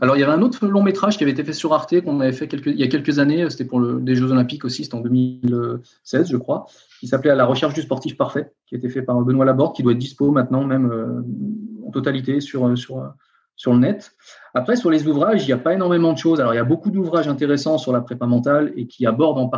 Alors, 0.00 0.16
il 0.16 0.20
y 0.20 0.22
avait 0.22 0.32
un 0.32 0.40
autre 0.40 0.66
long 0.66 0.82
métrage 0.82 1.18
qui 1.18 1.24
avait 1.24 1.32
été 1.32 1.44
fait 1.44 1.52
sur 1.52 1.74
Arte, 1.74 2.00
qu'on 2.00 2.20
avait 2.20 2.32
fait 2.32 2.48
quelques, 2.48 2.68
il 2.68 2.80
y 2.80 2.82
a 2.82 2.86
quelques 2.86 3.18
années. 3.18 3.50
C'était 3.50 3.66
pour 3.66 3.80
le, 3.80 4.00
des 4.00 4.14
Jeux 4.14 4.30
Olympiques 4.30 4.64
aussi, 4.64 4.84
c'était 4.84 4.94
en 4.94 5.00
2016, 5.00 6.30
je 6.30 6.36
crois. 6.38 6.66
Il 7.02 7.08
s'appelait 7.08 7.30
À 7.30 7.34
la 7.34 7.44
recherche 7.44 7.74
du 7.74 7.82
sportif 7.82 8.16
parfait, 8.16 8.52
qui 8.66 8.74
a 8.74 8.78
été 8.78 8.88
fait 8.88 9.02
par 9.02 9.20
Benoît 9.20 9.44
Laborde, 9.44 9.76
qui 9.76 9.82
doit 9.82 9.92
être 9.92 9.98
dispo 9.98 10.30
maintenant, 10.30 10.64
même 10.64 10.90
euh, 10.90 11.86
en 11.86 11.90
totalité 11.90 12.40
sur, 12.40 12.78
sur, 12.78 13.12
sur 13.60 13.74
le 13.74 13.78
net. 13.78 14.12
Après, 14.54 14.74
sur 14.74 14.90
les 14.90 15.06
ouvrages, 15.06 15.42
il 15.42 15.46
n'y 15.46 15.52
a 15.52 15.58
pas 15.58 15.74
énormément 15.74 16.14
de 16.14 16.18
choses. 16.18 16.40
Alors, 16.40 16.54
il 16.54 16.56
y 16.56 16.60
a 16.60 16.64
beaucoup 16.64 16.90
d'ouvrages 16.90 17.28
intéressants 17.28 17.76
sur 17.76 17.92
la 17.92 18.00
prépa 18.00 18.24
mentale 18.24 18.72
et 18.74 18.86
qui 18.86 19.04
abordent 19.04 19.36
en 19.38 19.48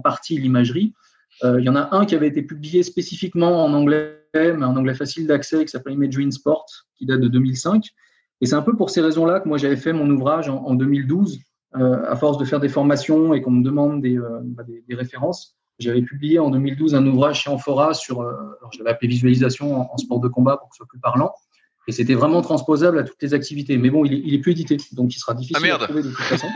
partie, 0.00 0.38
l'imagerie. 0.38 0.92
Euh, 1.42 1.58
il 1.58 1.64
y 1.64 1.68
en 1.70 1.74
a 1.74 1.96
un 1.96 2.04
qui 2.04 2.14
avait 2.14 2.28
été 2.28 2.42
publié 2.42 2.82
spécifiquement 2.82 3.64
en 3.64 3.72
anglais, 3.72 4.18
mais 4.34 4.66
en 4.66 4.76
anglais 4.76 4.92
facile 4.92 5.26
d'accès, 5.26 5.64
qui 5.64 5.70
s'appelle 5.70 5.94
Imagery 5.94 6.30
Sport, 6.30 6.66
qui 6.94 7.06
date 7.06 7.20
de 7.20 7.28
2005. 7.28 7.86
Et 8.42 8.46
c'est 8.46 8.54
un 8.54 8.60
peu 8.60 8.76
pour 8.76 8.90
ces 8.90 9.00
raisons-là 9.00 9.40
que 9.40 9.48
moi 9.48 9.56
j'avais 9.56 9.76
fait 9.76 9.94
mon 9.94 10.10
ouvrage 10.10 10.50
en, 10.50 10.74
2012, 10.74 11.40
euh, 11.76 12.04
à 12.06 12.16
force 12.16 12.36
de 12.36 12.44
faire 12.44 12.60
des 12.60 12.68
formations 12.68 13.32
et 13.32 13.40
qu'on 13.40 13.52
me 13.52 13.64
demande 13.64 14.02
des, 14.02 14.18
euh, 14.18 14.40
bah, 14.42 14.64
références. 14.90 15.56
J'avais 15.78 16.02
publié 16.02 16.38
en 16.38 16.50
2012 16.50 16.94
un 16.94 17.06
ouvrage 17.06 17.44
chez 17.44 17.50
Amphora 17.50 17.94
sur, 17.94 18.20
alors 18.20 18.70
je 18.72 18.78
l'avais 18.78 18.90
appelé 18.90 19.08
visualisation 19.08 19.74
en, 19.74 19.90
en, 19.90 19.96
sport 19.96 20.20
de 20.20 20.28
combat 20.28 20.58
pour 20.58 20.68
que 20.68 20.74
ce 20.74 20.78
soit 20.80 20.86
plus 20.86 21.00
parlant. 21.00 21.32
Et 21.88 21.92
c'était 21.92 22.14
vraiment 22.14 22.42
transposable 22.42 22.98
à 22.98 23.02
toutes 23.02 23.20
les 23.22 23.34
activités. 23.34 23.76
Mais 23.76 23.90
bon, 23.90 24.04
il 24.04 24.14
est, 24.14 24.22
il 24.24 24.34
est 24.34 24.38
plus 24.38 24.52
édité, 24.52 24.76
donc 24.92 25.14
il 25.14 25.18
sera 25.18 25.34
difficile 25.34 25.70
ah, 25.70 25.74
à 25.74 25.78
trouver 25.78 26.02
de 26.02 26.08
toute 26.08 26.18
façon. 26.18 26.46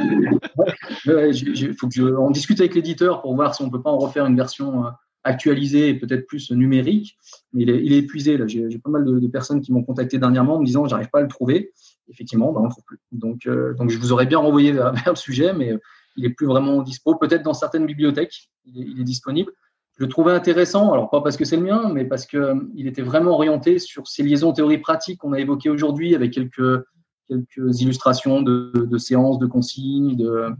Il 1.04 1.74
faut 1.74 1.88
que 1.88 1.94
je, 1.94 2.02
on 2.02 2.30
discute 2.30 2.60
avec 2.60 2.74
l'éditeur 2.74 3.22
pour 3.22 3.34
voir 3.34 3.54
si 3.54 3.62
on 3.62 3.70
peut 3.70 3.82
pas 3.82 3.90
en 3.90 3.98
refaire 3.98 4.26
une 4.26 4.36
version 4.36 4.86
euh, 4.86 4.90
actualisée 5.24 5.88
et 5.88 5.94
peut-être 5.94 6.26
plus 6.26 6.52
numérique. 6.52 7.16
Mais 7.52 7.62
il 7.62 7.70
est, 7.70 7.84
il 7.84 7.92
est 7.92 7.98
épuisé. 7.98 8.36
Là, 8.36 8.46
j'ai 8.46 8.78
pas 8.78 8.90
mal 8.90 9.04
de, 9.04 9.18
de, 9.18 9.26
personnes 9.26 9.60
qui 9.60 9.72
m'ont 9.72 9.82
contacté 9.82 10.18
dernièrement 10.18 10.56
en 10.56 10.60
me 10.60 10.66
disant 10.66 10.86
j'arrive 10.86 11.10
pas 11.10 11.18
à 11.18 11.22
le 11.22 11.28
trouver. 11.28 11.72
Effectivement, 12.08 12.52
ben, 12.52 12.60
on 12.60 12.64
le 12.64 12.70
trouve 12.70 12.84
plus. 12.84 13.00
Donc, 13.10 13.46
euh, 13.46 13.74
donc 13.74 13.90
je 13.90 13.98
vous 13.98 14.12
aurais 14.12 14.26
bien 14.26 14.38
renvoyé 14.38 14.70
vers, 14.70 14.92
vers 15.04 15.10
le 15.10 15.16
sujet, 15.16 15.52
mais 15.52 15.72
euh, 15.72 15.78
il 16.16 16.24
est 16.24 16.30
plus 16.30 16.46
vraiment 16.46 16.82
dispo. 16.82 17.16
Peut-être 17.16 17.42
dans 17.42 17.54
certaines 17.54 17.84
bibliothèques, 17.84 18.48
il 18.64 18.80
est, 18.80 18.86
il 18.86 19.00
est 19.00 19.04
disponible 19.04 19.50
je 19.98 20.04
le 20.04 20.08
trouvais 20.08 20.32
intéressant, 20.32 20.92
alors 20.92 21.08
pas 21.08 21.22
parce 21.22 21.36
que 21.36 21.44
c'est 21.44 21.56
le 21.56 21.62
mien, 21.62 21.90
mais 21.92 22.04
parce 22.04 22.26
qu'il 22.26 22.38
euh, 22.38 22.54
était 22.76 23.02
vraiment 23.02 23.32
orienté 23.32 23.78
sur 23.78 24.06
ces 24.06 24.22
liaisons 24.22 24.52
théorie 24.52 24.78
pratique 24.78 25.20
qu'on 25.20 25.32
a 25.32 25.40
évoquées 25.40 25.70
aujourd'hui 25.70 26.14
avec 26.14 26.32
quelques, 26.32 26.84
quelques 27.28 27.80
illustrations 27.80 28.42
de, 28.42 28.98
séances, 28.98 29.38
de 29.38 29.46
consignes, 29.46 30.16
de, 30.16 30.50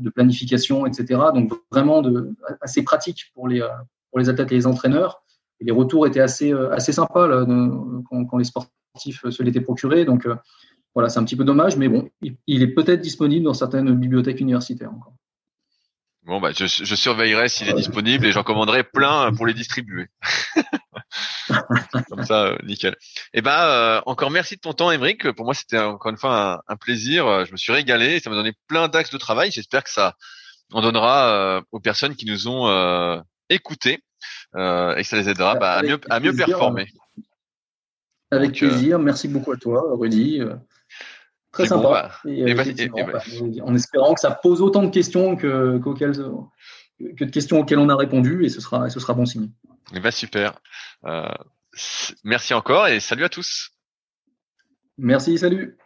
de 0.00 0.10
planification, 0.10 0.86
etc. 0.86 1.20
Donc 1.34 1.52
vraiment 1.70 2.02
de, 2.02 2.34
assez 2.60 2.82
pratique 2.82 3.30
pour 3.34 3.46
les, 3.46 3.60
pour 4.10 4.18
les 4.18 4.28
athlètes 4.28 4.50
et 4.50 4.56
les 4.56 4.66
entraîneurs. 4.66 5.22
Les 5.60 5.72
retours 5.72 6.06
étaient 6.06 6.20
assez, 6.20 6.52
assez 6.52 6.92
sympas 6.92 7.46
quand, 8.10 8.36
les 8.36 8.44
sportifs 8.44 9.28
se 9.30 9.42
l'étaient 9.42 9.60
procurés. 9.60 10.04
Donc 10.04 10.28
voilà, 10.94 11.08
c'est 11.08 11.18
un 11.18 11.24
petit 11.24 11.36
peu 11.36 11.44
dommage, 11.44 11.76
mais 11.76 11.88
bon, 11.88 12.08
il, 12.46 12.62
est 12.62 12.68
peut-être 12.68 13.00
disponible 13.00 13.44
dans 13.44 13.54
certaines 13.54 13.92
bibliothèques 13.94 14.40
universitaires 14.40 14.92
encore. 14.92 15.14
Bon, 16.24 16.40
bah, 16.40 16.52
je, 16.56 16.64
je 16.64 16.94
surveillerai 16.94 17.48
s'il 17.50 17.68
est 17.68 17.74
disponible 17.74 18.24
et 18.24 18.32
j'en 18.32 18.42
commanderai 18.42 18.82
plein 18.82 19.30
pour 19.34 19.46
les 19.46 19.52
distribuer. 19.52 20.06
Comme 22.08 22.24
ça, 22.24 22.46
euh, 22.46 22.58
nickel. 22.64 22.96
Et 23.34 23.38
eh 23.38 23.42
ben, 23.42 23.60
euh, 23.60 24.00
encore 24.06 24.30
merci 24.30 24.56
de 24.56 24.60
ton 24.60 24.72
temps, 24.72 24.90
Émeric. 24.90 25.30
Pour 25.32 25.44
moi, 25.44 25.52
c'était 25.52 25.78
encore 25.78 26.10
une 26.10 26.16
fois 26.16 26.62
un, 26.66 26.76
plaisir. 26.76 27.44
Je 27.44 27.52
me 27.52 27.58
suis 27.58 27.72
régalé. 27.72 28.20
Ça 28.20 28.30
m'a 28.30 28.36
donné 28.36 28.54
plein 28.68 28.88
d'axes 28.88 29.10
de 29.10 29.18
travail. 29.18 29.50
J'espère 29.50 29.84
que 29.84 29.90
ça 29.90 30.14
en 30.72 30.80
donnera 30.80 31.28
euh, 31.28 31.60
aux 31.72 31.80
personnes 31.80 32.16
qui 32.16 32.24
nous 32.24 32.48
ont 32.48 33.22
écoutés 33.50 34.02
et 34.54 34.56
que 34.56 35.02
ça 35.02 35.16
les 35.16 35.28
aidera 35.28 35.56
bah, 35.56 35.74
à 35.74 35.82
mieux, 35.82 36.00
à 36.08 36.20
mieux 36.20 36.34
performer. 36.34 36.86
Avec 38.30 38.52
plaisir. 38.52 38.98
Merci 38.98 39.28
beaucoup 39.28 39.52
à 39.52 39.56
toi, 39.56 39.84
Rudy. 39.92 40.40
Très 41.54 41.66
sympa. 41.66 42.10
en 43.62 43.74
espérant 43.74 44.14
que 44.14 44.20
ça 44.20 44.32
pose 44.32 44.60
autant 44.60 44.82
de 44.82 44.90
questions 44.90 45.36
que, 45.36 45.78
que 45.78 47.24
de 47.24 47.30
questions 47.30 47.60
auxquelles 47.60 47.78
on 47.78 47.88
a 47.88 47.96
répondu 47.96 48.44
et 48.44 48.48
ce 48.48 48.60
sera, 48.60 48.90
ce 48.90 48.98
sera 48.98 49.14
bon 49.14 49.24
signe. 49.24 49.50
Eh 49.94 50.00
ben, 50.00 50.10
super. 50.10 50.60
Euh, 51.06 51.28
merci 52.24 52.54
encore 52.54 52.88
et 52.88 52.98
salut 52.98 53.24
à 53.24 53.28
tous. 53.28 53.70
Merci, 54.98 55.38
salut. 55.38 55.76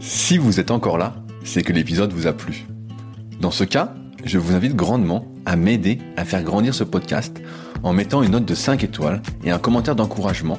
Si 0.00 0.38
vous 0.38 0.58
êtes 0.58 0.70
encore 0.70 0.98
là, 0.98 1.14
c'est 1.44 1.62
que 1.62 1.72
l'épisode 1.72 2.12
vous 2.12 2.26
a 2.26 2.32
plu. 2.32 2.64
Dans 3.40 3.50
ce 3.50 3.64
cas, 3.64 3.94
je 4.24 4.38
vous 4.38 4.54
invite 4.54 4.74
grandement 4.74 5.26
à 5.44 5.56
m'aider 5.56 5.98
à 6.16 6.24
faire 6.24 6.42
grandir 6.42 6.74
ce 6.74 6.84
podcast 6.84 7.40
en 7.82 7.92
mettant 7.92 8.22
une 8.22 8.32
note 8.32 8.44
de 8.44 8.54
5 8.54 8.84
étoiles 8.84 9.20
et 9.44 9.50
un 9.50 9.58
commentaire 9.58 9.96
d'encouragement 9.96 10.58